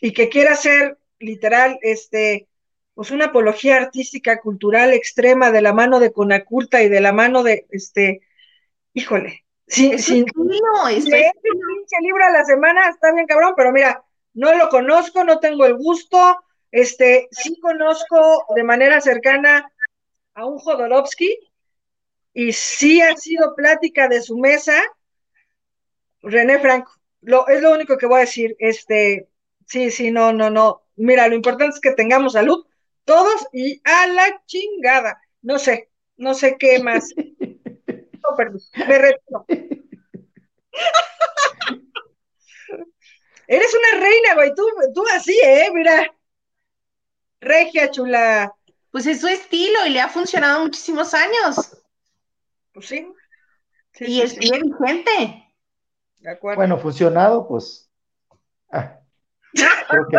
y 0.00 0.12
que 0.12 0.28
quiera 0.28 0.54
ser 0.54 0.98
literal, 1.18 1.78
este, 1.82 2.48
pues 2.94 3.10
una 3.10 3.26
apología 3.26 3.76
artística, 3.76 4.40
cultural 4.40 4.92
extrema 4.92 5.50
de 5.50 5.62
la 5.62 5.72
mano 5.72 6.00
de 6.00 6.12
Conaculta 6.12 6.82
y 6.82 6.88
de 6.88 7.00
la 7.00 7.12
mano 7.12 7.42
de, 7.42 7.66
este, 7.70 8.20
híjole, 8.94 9.44
sí, 9.70 9.98
sí, 9.98 10.24
estilo, 10.26 10.88
es 10.88 11.04
un 11.04 11.10
pinche 11.10 11.96
libro 12.02 12.24
a 12.24 12.30
la 12.30 12.44
semana 12.44 12.88
está 12.88 13.12
bien 13.12 13.26
cabrón, 13.26 13.54
pero 13.56 13.72
mira, 13.72 14.04
no 14.34 14.54
lo 14.54 14.68
conozco, 14.68 15.24
no 15.24 15.40
tengo 15.40 15.64
el 15.64 15.76
gusto, 15.76 16.36
este, 16.70 17.28
sí 17.30 17.58
conozco 17.60 18.44
de 18.54 18.62
manera 18.62 19.00
cercana 19.00 19.72
a 20.34 20.46
un 20.46 20.58
Jodorowsky 20.58 21.38
y 22.32 22.52
sí 22.52 23.00
ha 23.00 23.16
sido 23.16 23.54
plática 23.54 24.08
de 24.08 24.22
su 24.22 24.38
mesa 24.38 24.80
René 26.22 26.58
Franco. 26.58 26.92
Lo, 27.22 27.48
es 27.48 27.60
lo 27.60 27.72
único 27.72 27.98
que 27.98 28.06
voy 28.06 28.18
a 28.18 28.20
decir, 28.20 28.56
este, 28.58 29.28
sí, 29.66 29.90
sí, 29.90 30.10
no, 30.10 30.32
no, 30.32 30.50
no. 30.50 30.82
Mira, 30.96 31.28
lo 31.28 31.34
importante 31.34 31.74
es 31.74 31.80
que 31.80 31.92
tengamos 31.92 32.34
salud 32.34 32.66
todos 33.04 33.46
y 33.52 33.80
a 33.84 34.06
la 34.06 34.42
chingada. 34.46 35.20
No 35.42 35.58
sé, 35.58 35.90
no 36.16 36.34
sé 36.34 36.56
qué 36.58 36.82
más. 36.82 37.12
No, 38.30 38.36
perdón, 38.36 38.60
me 38.86 38.98
retiro. 38.98 39.44
Eres 43.46 43.74
una 43.74 44.00
reina, 44.00 44.34
güey, 44.34 44.54
tú, 44.54 44.64
tú 44.94 45.02
así, 45.12 45.36
¿eh? 45.44 45.68
Mira. 45.74 46.14
Regia, 47.40 47.90
chula. 47.90 48.54
Pues 48.92 49.06
es 49.06 49.20
su 49.20 49.26
estilo 49.28 49.86
y 49.86 49.90
le 49.90 50.00
ha 50.00 50.08
funcionado 50.08 50.60
muchísimos 50.62 51.12
años. 51.14 51.76
Pues 52.72 52.86
sí. 52.86 53.12
Sí, 53.92 54.04
y 54.04 54.06
sí, 54.14 54.22
es 54.22 54.30
sí, 54.32 54.38
bien 54.38 54.60
vigente. 54.78 55.52
de 56.18 56.30
acuerdo. 56.30 56.58
Bueno, 56.58 56.78
funcionado, 56.78 57.48
pues. 57.48 57.90
ah, 58.70 59.00
creo 59.88 60.06
que- 60.08 60.16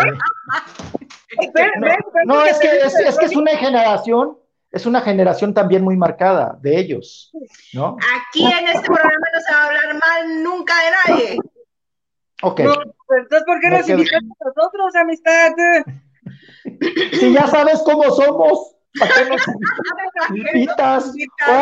Ven, 1.54 1.72
no, 1.78 1.88
ven, 1.88 1.98
ven, 2.14 2.26
no, 2.26 2.34
porque 2.36 2.50
es 2.50 2.60
que 2.60 2.68
es, 2.82 2.94
es 2.96 3.18
que 3.18 3.26
es 3.28 3.36
una 3.38 3.52
generación, 3.56 4.38
es 4.72 4.86
una 4.86 5.02
generación 5.02 5.54
también 5.54 5.84
muy 5.84 5.98
marcada 5.98 6.58
de 6.62 6.78
ellos, 6.80 7.32
¿no? 7.74 7.98
Aquí 8.30 8.46
en 8.46 8.68
este 8.68 8.86
programa 8.88 9.28
no 9.34 9.42
se 9.42 9.54
va 9.54 9.60
a 9.62 9.66
hablar 9.68 9.94
mal 10.00 10.44
nunca 10.44 10.74
de 10.84 10.92
nadie. 11.14 11.38
Ok. 12.44 12.60
No, 12.62 12.74
entonces, 13.18 13.44
¿por 13.46 13.60
qué 13.60 13.70
No 13.70 13.78
nos 13.78 13.90
invitaste 13.90 14.26
a 14.26 14.46
nosotros, 14.56 14.96
amistad? 14.96 15.52
Si 17.20 17.34
ya 17.34 17.48
sabes 17.48 17.82
cómo 17.86 18.04
somos, 18.12 18.76
¿para 19.00 19.14
qué 19.16 19.30
nos 19.30 19.42
invitas? 20.54 21.14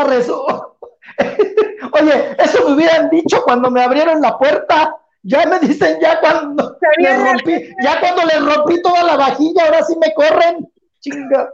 Rezo- 0.07 0.75
Oye, 1.93 2.35
eso 2.37 2.67
me 2.67 2.75
hubieran 2.75 3.09
dicho 3.09 3.41
cuando 3.43 3.71
me 3.71 3.81
abrieron 3.83 4.21
la 4.21 4.37
puerta. 4.37 4.95
Ya 5.23 5.45
me 5.45 5.59
dicen 5.59 5.99
ya 6.01 6.19
cuando 6.21 6.77
les 6.97 7.21
rompí, 7.21 7.69
ya 7.83 7.99
cuando 7.99 8.23
les 8.23 8.41
rompí 8.45 8.81
toda 8.81 9.03
la 9.03 9.17
vajilla, 9.17 9.65
ahora 9.65 9.83
sí 9.83 9.95
me 9.97 10.13
corren. 10.13 10.69
Chinga. 11.01 11.49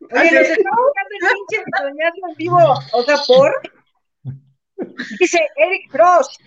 Oye, 0.00 0.32
nos 0.32 0.48
está 0.48 0.70
buscando 0.70 1.10
el 1.12 1.34
pinche 1.34 2.20
en 2.30 2.36
vivo. 2.36 2.74
O 2.92 3.02
sea, 3.02 3.16
¿por? 3.26 3.60
Dice 5.18 5.40
Eric 5.56 5.90
Frost, 5.90 6.40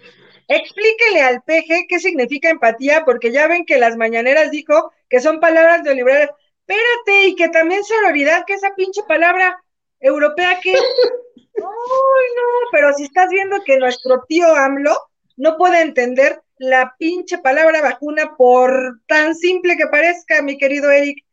explíquele 0.48 1.22
al 1.22 1.42
peje 1.44 1.86
qué 1.88 2.00
significa 2.00 2.50
empatía, 2.50 3.04
porque 3.06 3.32
ya 3.32 3.48
ven 3.48 3.66
que 3.66 3.78
las 3.78 3.98
mañaneras 3.98 4.52
dijo 4.52 4.92
que 5.10 5.20
son 5.20 5.40
palabras 5.40 5.84
de 5.84 5.96
liberales. 5.96 6.30
Espérate, 6.60 7.28
y 7.28 7.36
que 7.36 7.50
también 7.50 7.84
sororidad, 7.84 8.46
que 8.46 8.54
esa 8.54 8.74
pinche 8.76 9.02
palabra 9.08 9.62
europea 10.00 10.60
que... 10.62 10.74
Ay, 11.54 12.28
no, 12.36 12.70
pero 12.72 12.94
si 12.94 13.04
estás 13.04 13.30
viendo 13.30 13.62
que 13.64 13.78
nuestro 13.78 14.24
tío 14.28 14.48
AMLO 14.56 14.96
no 15.36 15.58
puede 15.58 15.82
entender 15.82 16.42
la 16.58 16.96
pinche 16.98 17.40
palabra 17.40 17.82
vacuna 17.82 18.36
por 18.38 19.02
tan 19.08 19.36
simple 19.36 19.76
que 19.78 19.88
parezca, 19.88 20.42
mi 20.42 20.58
querido 20.58 20.92
Eric. 20.92 21.26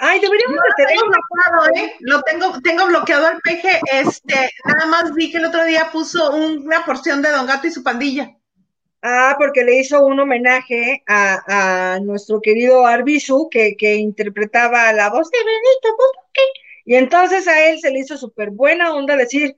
Ay, 0.00 0.20
deberíamos 0.20 0.58
Tengo 0.76 1.06
una 1.06 1.18
bloqueado, 1.18 1.76
¿eh? 1.76 1.96
Lo 2.00 2.22
tengo, 2.22 2.60
tengo 2.62 2.86
bloqueado 2.86 3.26
al 3.26 3.40
peje. 3.40 3.80
Este, 3.92 4.50
nada 4.64 4.86
más 4.86 5.14
vi 5.14 5.30
que 5.30 5.38
el 5.38 5.44
otro 5.44 5.64
día 5.64 5.90
puso 5.92 6.32
una 6.34 6.84
porción 6.84 7.22
de 7.22 7.30
Don 7.30 7.46
Gato 7.46 7.66
y 7.66 7.70
su 7.70 7.82
pandilla. 7.82 8.30
Ah, 9.02 9.34
porque 9.38 9.64
le 9.64 9.78
hizo 9.78 10.04
un 10.04 10.20
homenaje 10.20 11.02
a, 11.08 11.94
a 11.94 12.00
nuestro 12.00 12.40
querido 12.40 12.86
Arbizu, 12.86 13.48
que, 13.50 13.76
que 13.76 13.96
interpretaba 13.96 14.92
la 14.92 15.10
voz 15.10 15.28
de 15.30 15.38
Benito 15.38 15.96
Bodoque. 15.96 16.42
Y 16.84 16.94
entonces 16.94 17.48
a 17.48 17.68
él 17.68 17.80
se 17.80 17.90
le 17.90 18.00
hizo 18.00 18.16
súper 18.16 18.50
buena 18.50 18.94
onda 18.94 19.16
decir, 19.16 19.56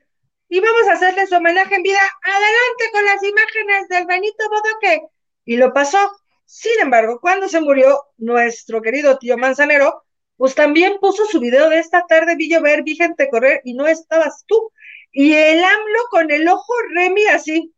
y 0.48 0.60
vamos 0.60 0.88
a 0.88 0.92
hacerle 0.92 1.26
su 1.26 1.34
homenaje 1.34 1.74
en 1.74 1.82
vida, 1.82 1.98
adelante 2.22 2.84
con 2.92 3.04
las 3.04 3.22
imágenes 3.22 3.88
del 3.88 4.06
Benito 4.06 4.44
Bodoque. 4.48 5.02
Y 5.44 5.56
lo 5.56 5.72
pasó. 5.72 6.10
Sin 6.46 6.78
embargo, 6.80 7.18
cuando 7.20 7.48
se 7.48 7.60
murió 7.60 8.02
nuestro 8.18 8.80
querido 8.80 9.18
tío 9.18 9.36
Manzanero, 9.36 10.03
pues 10.36 10.54
también 10.54 10.98
puso 11.00 11.24
su 11.26 11.40
video 11.40 11.68
de 11.68 11.78
esta 11.78 12.04
tarde, 12.06 12.36
vi 12.36 12.50
llover, 12.50 12.82
vi 12.82 12.96
gente 12.96 13.28
correr 13.30 13.60
y 13.64 13.74
no 13.74 13.86
estabas 13.86 14.44
tú. 14.46 14.72
Y 15.12 15.32
el 15.32 15.62
AMLO 15.62 16.00
con 16.10 16.30
el 16.30 16.48
ojo 16.48 16.72
remi 16.94 17.24
así. 17.26 17.72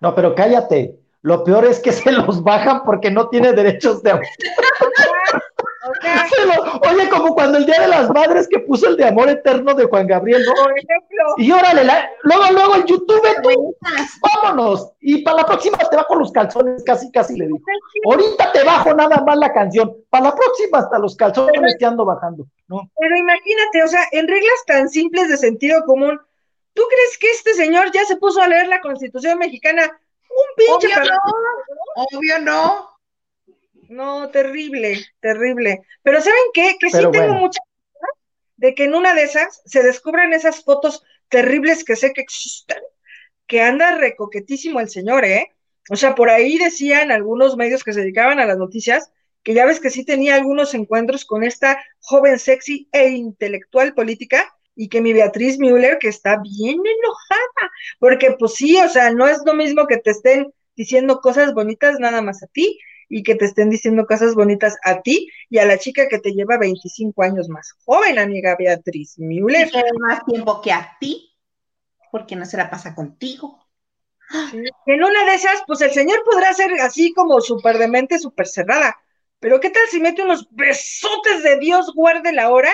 No, 0.00 0.14
pero 0.14 0.34
cállate. 0.34 0.98
Lo 1.22 1.44
peor 1.44 1.64
es 1.64 1.80
que 1.80 1.92
se 1.92 2.12
los 2.12 2.42
bajan 2.42 2.84
porque 2.84 3.10
no 3.10 3.28
tiene 3.28 3.52
derechos 3.52 4.02
de 4.02 4.12
autor. 4.12 4.26
Oye, 6.90 7.08
como 7.08 7.34
cuando 7.34 7.58
el 7.58 7.66
Día 7.66 7.80
de 7.80 7.88
las 7.88 8.10
Madres 8.10 8.48
que 8.48 8.58
puso 8.60 8.88
el 8.88 8.96
de 8.96 9.06
Amor 9.06 9.28
Eterno 9.28 9.74
de 9.74 9.84
Juan 9.86 10.06
Gabriel, 10.06 10.42
¿no? 10.46 10.52
por 10.54 10.72
ejemplo, 10.72 11.24
Y 11.38 11.50
órale, 11.50 11.84
la- 11.84 12.10
luego, 12.22 12.44
luego 12.52 12.74
el 12.76 12.84
YouTube, 12.84 13.22
tú, 13.42 13.76
vámonos. 14.20 14.92
Y 15.00 15.22
para 15.22 15.38
la 15.38 15.46
próxima 15.46 15.78
te 15.78 15.96
bajo 15.96 16.14
los 16.16 16.32
calzones, 16.32 16.82
casi, 16.84 17.10
casi 17.10 17.36
le 17.36 17.46
digo. 17.46 17.58
Ahorita 18.06 18.52
te 18.52 18.62
bajo 18.64 18.94
nada 18.94 19.22
más 19.26 19.36
la 19.38 19.52
canción. 19.52 19.96
Para 20.10 20.26
la 20.26 20.34
próxima 20.34 20.78
hasta 20.78 20.98
los 20.98 21.16
calzones 21.16 21.76
te 21.78 21.86
ando 21.86 22.04
bajando, 22.04 22.46
¿no? 22.68 22.90
Pero 22.98 23.16
imagínate, 23.16 23.82
o 23.84 23.88
sea, 23.88 24.02
en 24.12 24.28
reglas 24.28 24.64
tan 24.66 24.88
simples 24.88 25.28
de 25.28 25.36
sentido 25.36 25.82
común, 25.84 26.20
¿tú 26.74 26.82
crees 26.88 27.18
que 27.18 27.30
este 27.30 27.54
señor 27.54 27.90
ya 27.92 28.04
se 28.04 28.16
puso 28.16 28.40
a 28.40 28.48
leer 28.48 28.68
la 28.68 28.80
Constitución 28.80 29.38
mexicana? 29.38 29.82
Un 30.28 30.54
pinche 30.56 30.86
Obvio 30.88 30.96
para- 30.96 31.14
no, 31.14 32.04
obvio 32.18 32.38
no. 32.40 32.90
No, 33.88 34.30
terrible, 34.30 35.04
terrible. 35.20 35.82
Pero 36.02 36.20
¿saben 36.20 36.38
qué? 36.52 36.76
Que 36.78 36.90
sí 36.90 36.96
Pero 36.96 37.10
tengo 37.10 37.26
bueno. 37.26 37.40
mucha 37.40 37.60
de 38.56 38.74
que 38.74 38.84
en 38.84 38.94
una 38.94 39.14
de 39.14 39.24
esas 39.24 39.62
se 39.64 39.82
descubran 39.82 40.32
esas 40.32 40.64
fotos 40.64 41.02
terribles 41.28 41.84
que 41.84 41.96
sé 41.96 42.12
que 42.12 42.22
existen, 42.22 42.78
que 43.46 43.60
anda 43.60 43.96
recoquetísimo 43.96 44.80
el 44.80 44.88
señor, 44.88 45.24
¿eh? 45.24 45.52
O 45.90 45.96
sea, 45.96 46.14
por 46.14 46.30
ahí 46.30 46.58
decían 46.58 47.12
algunos 47.12 47.56
medios 47.56 47.84
que 47.84 47.92
se 47.92 48.00
dedicaban 48.00 48.40
a 48.40 48.46
las 48.46 48.58
noticias 48.58 49.12
que 49.42 49.54
ya 49.54 49.64
ves 49.64 49.78
que 49.78 49.90
sí 49.90 50.04
tenía 50.04 50.34
algunos 50.34 50.74
encuentros 50.74 51.24
con 51.24 51.44
esta 51.44 51.80
joven 52.00 52.40
sexy 52.40 52.88
e 52.90 53.10
intelectual 53.10 53.94
política 53.94 54.52
y 54.74 54.88
que 54.88 55.00
mi 55.00 55.12
Beatriz 55.12 55.60
Müller, 55.60 55.98
que 55.98 56.08
está 56.08 56.38
bien 56.38 56.80
enojada, 56.84 57.72
porque 58.00 58.32
pues 58.36 58.54
sí, 58.54 58.76
o 58.78 58.88
sea, 58.88 59.12
no 59.12 59.28
es 59.28 59.38
lo 59.46 59.54
mismo 59.54 59.86
que 59.86 59.98
te 59.98 60.10
estén 60.10 60.52
diciendo 60.74 61.20
cosas 61.20 61.54
bonitas 61.54 62.00
nada 62.00 62.22
más 62.22 62.42
a 62.42 62.48
ti 62.48 62.76
y 63.08 63.22
que 63.22 63.34
te 63.34 63.44
estén 63.44 63.70
diciendo 63.70 64.06
cosas 64.06 64.34
bonitas 64.34 64.76
a 64.84 65.00
ti 65.02 65.28
y 65.48 65.58
a 65.58 65.66
la 65.66 65.78
chica 65.78 66.08
que 66.08 66.18
te 66.18 66.32
lleva 66.32 66.58
25 66.58 67.22
años 67.22 67.48
más 67.48 67.72
joven, 67.84 68.18
amiga 68.18 68.56
Beatriz 68.58 69.18
Müller. 69.18 69.68
Y 69.72 69.98
más 69.98 70.24
tiempo 70.24 70.60
que 70.60 70.72
a 70.72 70.96
ti, 71.00 71.32
porque 72.10 72.36
no 72.36 72.44
se 72.44 72.56
la 72.56 72.70
pasa 72.70 72.94
contigo. 72.94 73.60
En 74.86 75.04
una 75.04 75.24
de 75.24 75.34
esas, 75.34 75.62
pues 75.66 75.80
el 75.82 75.92
señor 75.92 76.22
podrá 76.24 76.52
ser 76.52 76.72
así 76.80 77.12
como 77.12 77.40
súper 77.40 77.78
demente, 77.78 78.18
súper 78.18 78.46
cerrada, 78.46 78.96
pero 79.38 79.60
¿qué 79.60 79.70
tal 79.70 79.82
si 79.88 80.00
mete 80.00 80.22
unos 80.22 80.48
besotes 80.50 81.42
de 81.42 81.58
Dios 81.58 81.92
guarde 81.94 82.32
la 82.32 82.50
hora? 82.50 82.72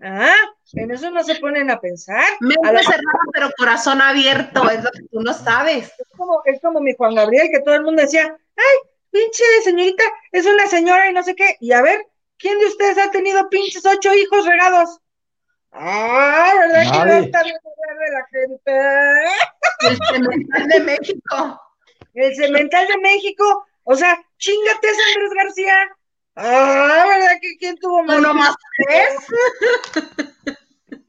Ah, 0.00 0.34
en 0.74 0.90
eso 0.90 1.10
no 1.10 1.22
se 1.22 1.36
ponen 1.36 1.70
a 1.70 1.80
pensar. 1.80 2.24
Mente 2.40 2.72
la- 2.72 2.82
cerrada, 2.82 3.20
pero 3.32 3.50
corazón 3.56 4.02
abierto, 4.02 4.68
es 4.68 4.82
lo 4.82 4.90
que 4.90 5.02
tú 5.10 5.20
no 5.20 5.32
sabes. 5.32 5.92
es, 5.98 6.08
como, 6.16 6.42
es 6.44 6.60
como 6.60 6.80
mi 6.80 6.94
Juan 6.94 7.14
Gabriel, 7.14 7.48
que 7.50 7.60
todo 7.60 7.74
el 7.76 7.84
mundo 7.84 8.02
decía, 8.02 8.36
ay, 8.56 8.90
pinche 9.14 9.44
señorita, 9.62 10.02
es 10.32 10.44
una 10.44 10.66
señora 10.66 11.08
y 11.08 11.12
no 11.12 11.22
sé 11.22 11.36
qué. 11.36 11.56
Y 11.60 11.72
a 11.72 11.80
ver, 11.80 12.04
¿quién 12.36 12.58
de 12.58 12.66
ustedes 12.66 12.98
ha 12.98 13.10
tenido 13.12 13.48
pinches 13.48 13.86
ocho 13.86 14.12
hijos 14.12 14.44
regados? 14.44 14.98
Ah, 15.70 16.52
¿verdad 16.58 16.82
que 16.82 16.98
no 17.06 17.14
está 17.14 17.42
bien 17.44 17.56
de 17.64 18.12
la 18.12 18.26
gente? 18.30 18.72
El 19.80 19.98
cemental 20.10 20.68
de 20.68 20.80
México. 20.80 21.60
El 22.14 22.34
cemental 22.34 22.86
de 22.88 22.98
México, 22.98 23.66
o 23.84 23.94
sea, 23.94 24.20
chingate 24.38 24.88
Andrés 24.88 25.30
García. 25.36 25.96
Ah, 26.36 27.04
¿verdad 27.08 27.38
que 27.40 27.56
quién 27.58 27.76
tuvo 27.78 28.02
más? 28.02 28.18
Uno 28.18 28.34
más 28.34 28.56
tres. 28.76 29.16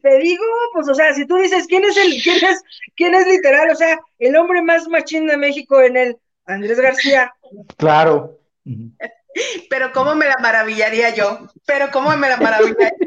Te 0.01 0.17
digo, 0.19 0.43
pues, 0.73 0.87
o 0.87 0.93
sea, 0.93 1.13
si 1.15 1.25
tú 1.25 1.37
dices 1.37 1.65
quién 1.67 1.83
es 1.83 1.97
el, 1.97 2.21
quién 2.21 2.45
es, 2.45 2.61
quién 2.95 3.15
es 3.15 3.25
literal, 3.25 3.71
o 3.71 3.75
sea, 3.75 3.99
el 4.19 4.35
hombre 4.35 4.61
más 4.61 4.87
machín 4.87 5.25
de 5.25 5.37
México 5.37 5.81
en 5.81 5.97
el 5.97 6.19
Andrés 6.45 6.79
García. 6.79 7.33
Claro. 7.77 8.39
Pero 9.69 9.91
cómo 9.91 10.15
me 10.15 10.27
la 10.27 10.37
maravillaría 10.41 11.09
yo. 11.13 11.47
Pero 11.65 11.89
cómo 11.91 12.15
me 12.15 12.29
la 12.29 12.37
maravillaría. 12.37 12.93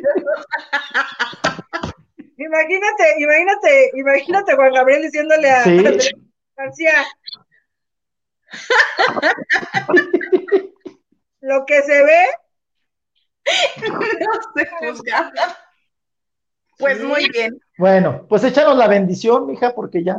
Imagínate, 2.41 3.15
imagínate, 3.19 3.91
imagínate 3.95 4.55
Juan 4.55 4.73
Gabriel 4.73 5.03
diciéndole 5.03 5.51
a 5.51 5.65
Sí. 5.65 5.71
Andrés 5.79 6.13
García. 6.57 6.93
Lo 11.41 11.65
que 11.67 11.83
se 11.83 12.05
ve, 12.05 12.25
no 13.89 14.01
sé 14.55 14.69
juzgar. 14.79 15.33
Pues 16.79 17.03
muy 17.03 17.29
bien. 17.31 17.59
Bueno, 17.77 18.25
pues 18.29 18.45
échanos 18.45 18.77
la 18.77 18.87
bendición, 18.87 19.47
mija, 19.47 19.75
porque 19.75 20.05
ya, 20.05 20.19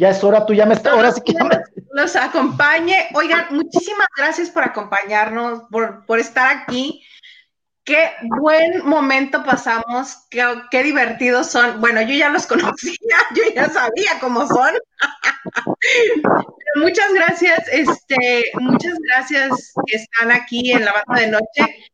ya 0.00 0.08
es 0.10 0.24
hora, 0.24 0.44
tú 0.46 0.54
ya 0.54 0.66
me 0.66 0.74
estás, 0.74 0.94
ahora 0.94 1.12
sí 1.12 1.20
que 1.24 1.32
ya 1.34 1.44
me- 1.44 1.60
Los 1.92 2.16
acompañe. 2.16 3.08
Oigan, 3.14 3.46
muchísimas 3.50 4.08
gracias 4.16 4.50
por 4.50 4.64
acompañarnos, 4.64 5.62
por, 5.70 6.04
por 6.06 6.18
estar 6.18 6.48
aquí. 6.56 7.04
Qué 7.84 8.10
buen 8.40 8.86
momento 8.86 9.42
pasamos, 9.44 10.26
qué, 10.30 10.44
qué 10.70 10.82
divertidos 10.82 11.50
son. 11.50 11.80
Bueno, 11.80 12.00
yo 12.02 12.14
ya 12.14 12.28
los 12.28 12.46
conocía, 12.52 13.16
yo 13.34 13.42
ya 13.54 13.68
sabía 13.68 14.12
cómo 14.20 14.46
son. 14.46 14.72
Pero 15.82 16.84
muchas 16.84 17.12
gracias, 17.12 17.66
este, 17.72 18.44
muchas 18.60 18.94
gracias 19.08 19.72
que 19.86 19.96
están 19.96 20.30
aquí 20.30 20.72
en 20.72 20.84
la 20.84 20.92
banda 20.92 21.20
de 21.22 21.26
noche. 21.28 21.90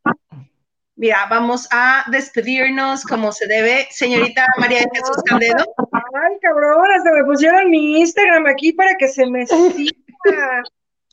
Mira, 0.96 1.26
vamos 1.28 1.68
a 1.70 2.04
despedirnos 2.10 3.04
como 3.04 3.30
se 3.30 3.46
debe. 3.46 3.86
Señorita 3.90 4.46
María 4.56 4.80
de 4.80 4.88
Jesús 4.94 5.22
Candedo. 5.26 5.64
ay 5.92 6.38
cabrón, 6.40 6.90
hasta 6.90 7.12
me 7.12 7.22
pusieron 7.24 7.68
mi 7.70 8.00
Instagram 8.00 8.46
aquí 8.46 8.72
para 8.72 8.96
que 8.96 9.08
se 9.08 9.26
me 9.26 9.46
siga. 9.46 10.62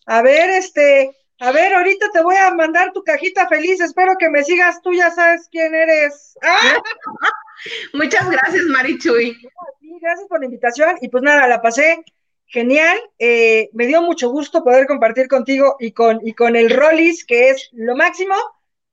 A 0.06 0.22
ver, 0.22 0.50
este, 0.52 1.12
a 1.40 1.52
ver, 1.52 1.74
ahorita 1.74 2.08
te 2.14 2.24
voy 2.24 2.38
a 2.38 2.54
mandar 2.54 2.94
tu 2.94 3.04
cajita 3.04 3.48
feliz, 3.50 3.82
espero 3.82 4.14
que 4.18 4.30
me 4.30 4.44
sigas, 4.44 4.82
tú 4.82 4.94
ya 4.94 5.12
sabes 5.12 5.50
quién 5.52 5.76
eres. 5.76 6.38
¡Ah! 6.42 6.82
Muchas 7.94 8.30
gracias, 8.30 8.64
Marichuy. 8.70 9.34
Sí, 9.82 9.98
gracias 10.02 10.28
por 10.30 10.40
la 10.40 10.46
invitación 10.46 10.98
y 11.02 11.10
pues 11.10 11.24
nada, 11.24 11.46
la 11.48 11.62
pasé 11.62 12.04
genial. 12.46 12.98
eh, 13.20 13.70
me 13.74 13.86
dio 13.86 14.02
mucho 14.02 14.30
gusto 14.30 14.64
poder 14.64 14.88
compartir 14.88 15.28
contigo 15.28 15.76
y 15.80 15.92
con, 15.92 16.26
y 16.26 16.34
con 16.34 16.56
el 16.56 16.70
Rollis, 16.70 17.26
que 17.26 17.50
es 17.50 17.70
lo 17.74 17.98
máximo. 17.98 18.36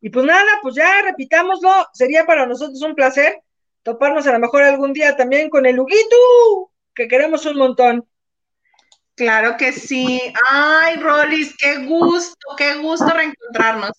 Y 0.00 0.10
pues 0.10 0.24
nada, 0.24 0.48
pues 0.62 0.74
ya 0.74 1.02
repitámoslo. 1.02 1.70
Sería 1.92 2.24
para 2.24 2.46
nosotros 2.46 2.80
un 2.82 2.94
placer 2.94 3.42
toparnos 3.82 4.26
a 4.26 4.32
lo 4.32 4.38
mejor 4.38 4.62
algún 4.62 4.92
día 4.92 5.16
también 5.16 5.50
con 5.50 5.66
el 5.66 5.78
Huguito, 5.78 6.70
que 6.94 7.08
queremos 7.08 7.44
un 7.46 7.56
montón. 7.56 8.06
Claro 9.14 9.56
que 9.58 9.72
sí. 9.72 10.20
Ay, 10.50 10.96
Rolis, 10.96 11.54
qué 11.56 11.84
gusto, 11.86 12.46
qué 12.56 12.78
gusto 12.78 13.08
reencontrarnos. 13.10 13.92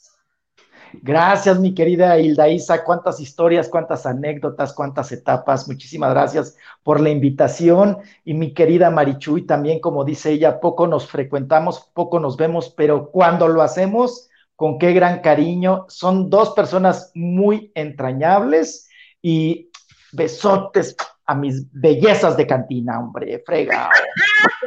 Gracias, 0.93 1.59
mi 1.59 1.73
querida 1.73 2.19
Hilda 2.19 2.49
Isa. 2.49 2.83
Cuántas 2.83 3.19
historias, 3.19 3.69
cuántas 3.69 4.05
anécdotas, 4.05 4.73
cuántas 4.73 5.11
etapas. 5.11 5.67
Muchísimas 5.67 6.11
gracias 6.11 6.57
por 6.83 6.99
la 6.99 7.09
invitación. 7.09 7.99
Y 8.25 8.33
mi 8.33 8.53
querida 8.53 8.89
Marichuy, 8.89 9.43
también, 9.43 9.79
como 9.79 10.03
dice 10.03 10.31
ella, 10.31 10.59
poco 10.59 10.87
nos 10.87 11.07
frecuentamos, 11.07 11.91
poco 11.93 12.19
nos 12.19 12.35
vemos, 12.35 12.73
pero 12.75 13.09
cuando 13.09 13.47
lo 13.47 13.61
hacemos, 13.61 14.30
con 14.61 14.77
qué 14.77 14.93
gran 14.93 15.21
cariño. 15.21 15.87
Son 15.89 16.29
dos 16.29 16.51
personas 16.51 17.11
muy 17.15 17.71
entrañables 17.73 18.87
y 19.19 19.71
besotes 20.11 20.95
a 21.25 21.33
mis 21.33 21.65
bellezas 21.71 22.37
de 22.37 22.45
cantina, 22.45 22.99
hombre, 22.99 23.41
frega. 23.43 23.89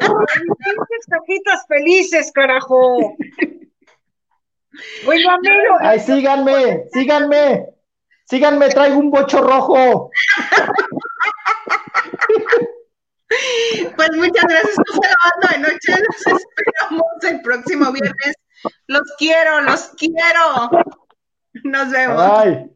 Cajitas 0.00 1.64
felices, 1.68 2.32
carajo. 2.32 3.16
Oiga, 5.06 5.34
amigo, 5.34 5.76
Ay, 5.78 6.00
síganme, 6.00 6.86
síganme, 6.92 7.68
síganme, 8.24 8.70
traigo 8.70 8.98
un 8.98 9.12
bocho 9.12 9.42
rojo. 9.42 10.10
Pues 13.96 14.10
muchas 14.16 14.44
gracias 14.44 14.76
por 14.76 15.06
la 15.06 15.14
banda 15.24 15.48
de 15.52 15.58
noche. 15.72 16.02
Los 16.04 16.40
esperamos 16.40 17.06
el 17.22 17.40
próximo 17.42 17.92
viernes. 17.92 18.34
Los 18.86 19.02
quiero, 19.18 19.60
los 19.62 19.90
quiero. 19.96 20.70
Nos 21.64 21.90
vemos. 21.90 22.22
Ay. 22.22 22.70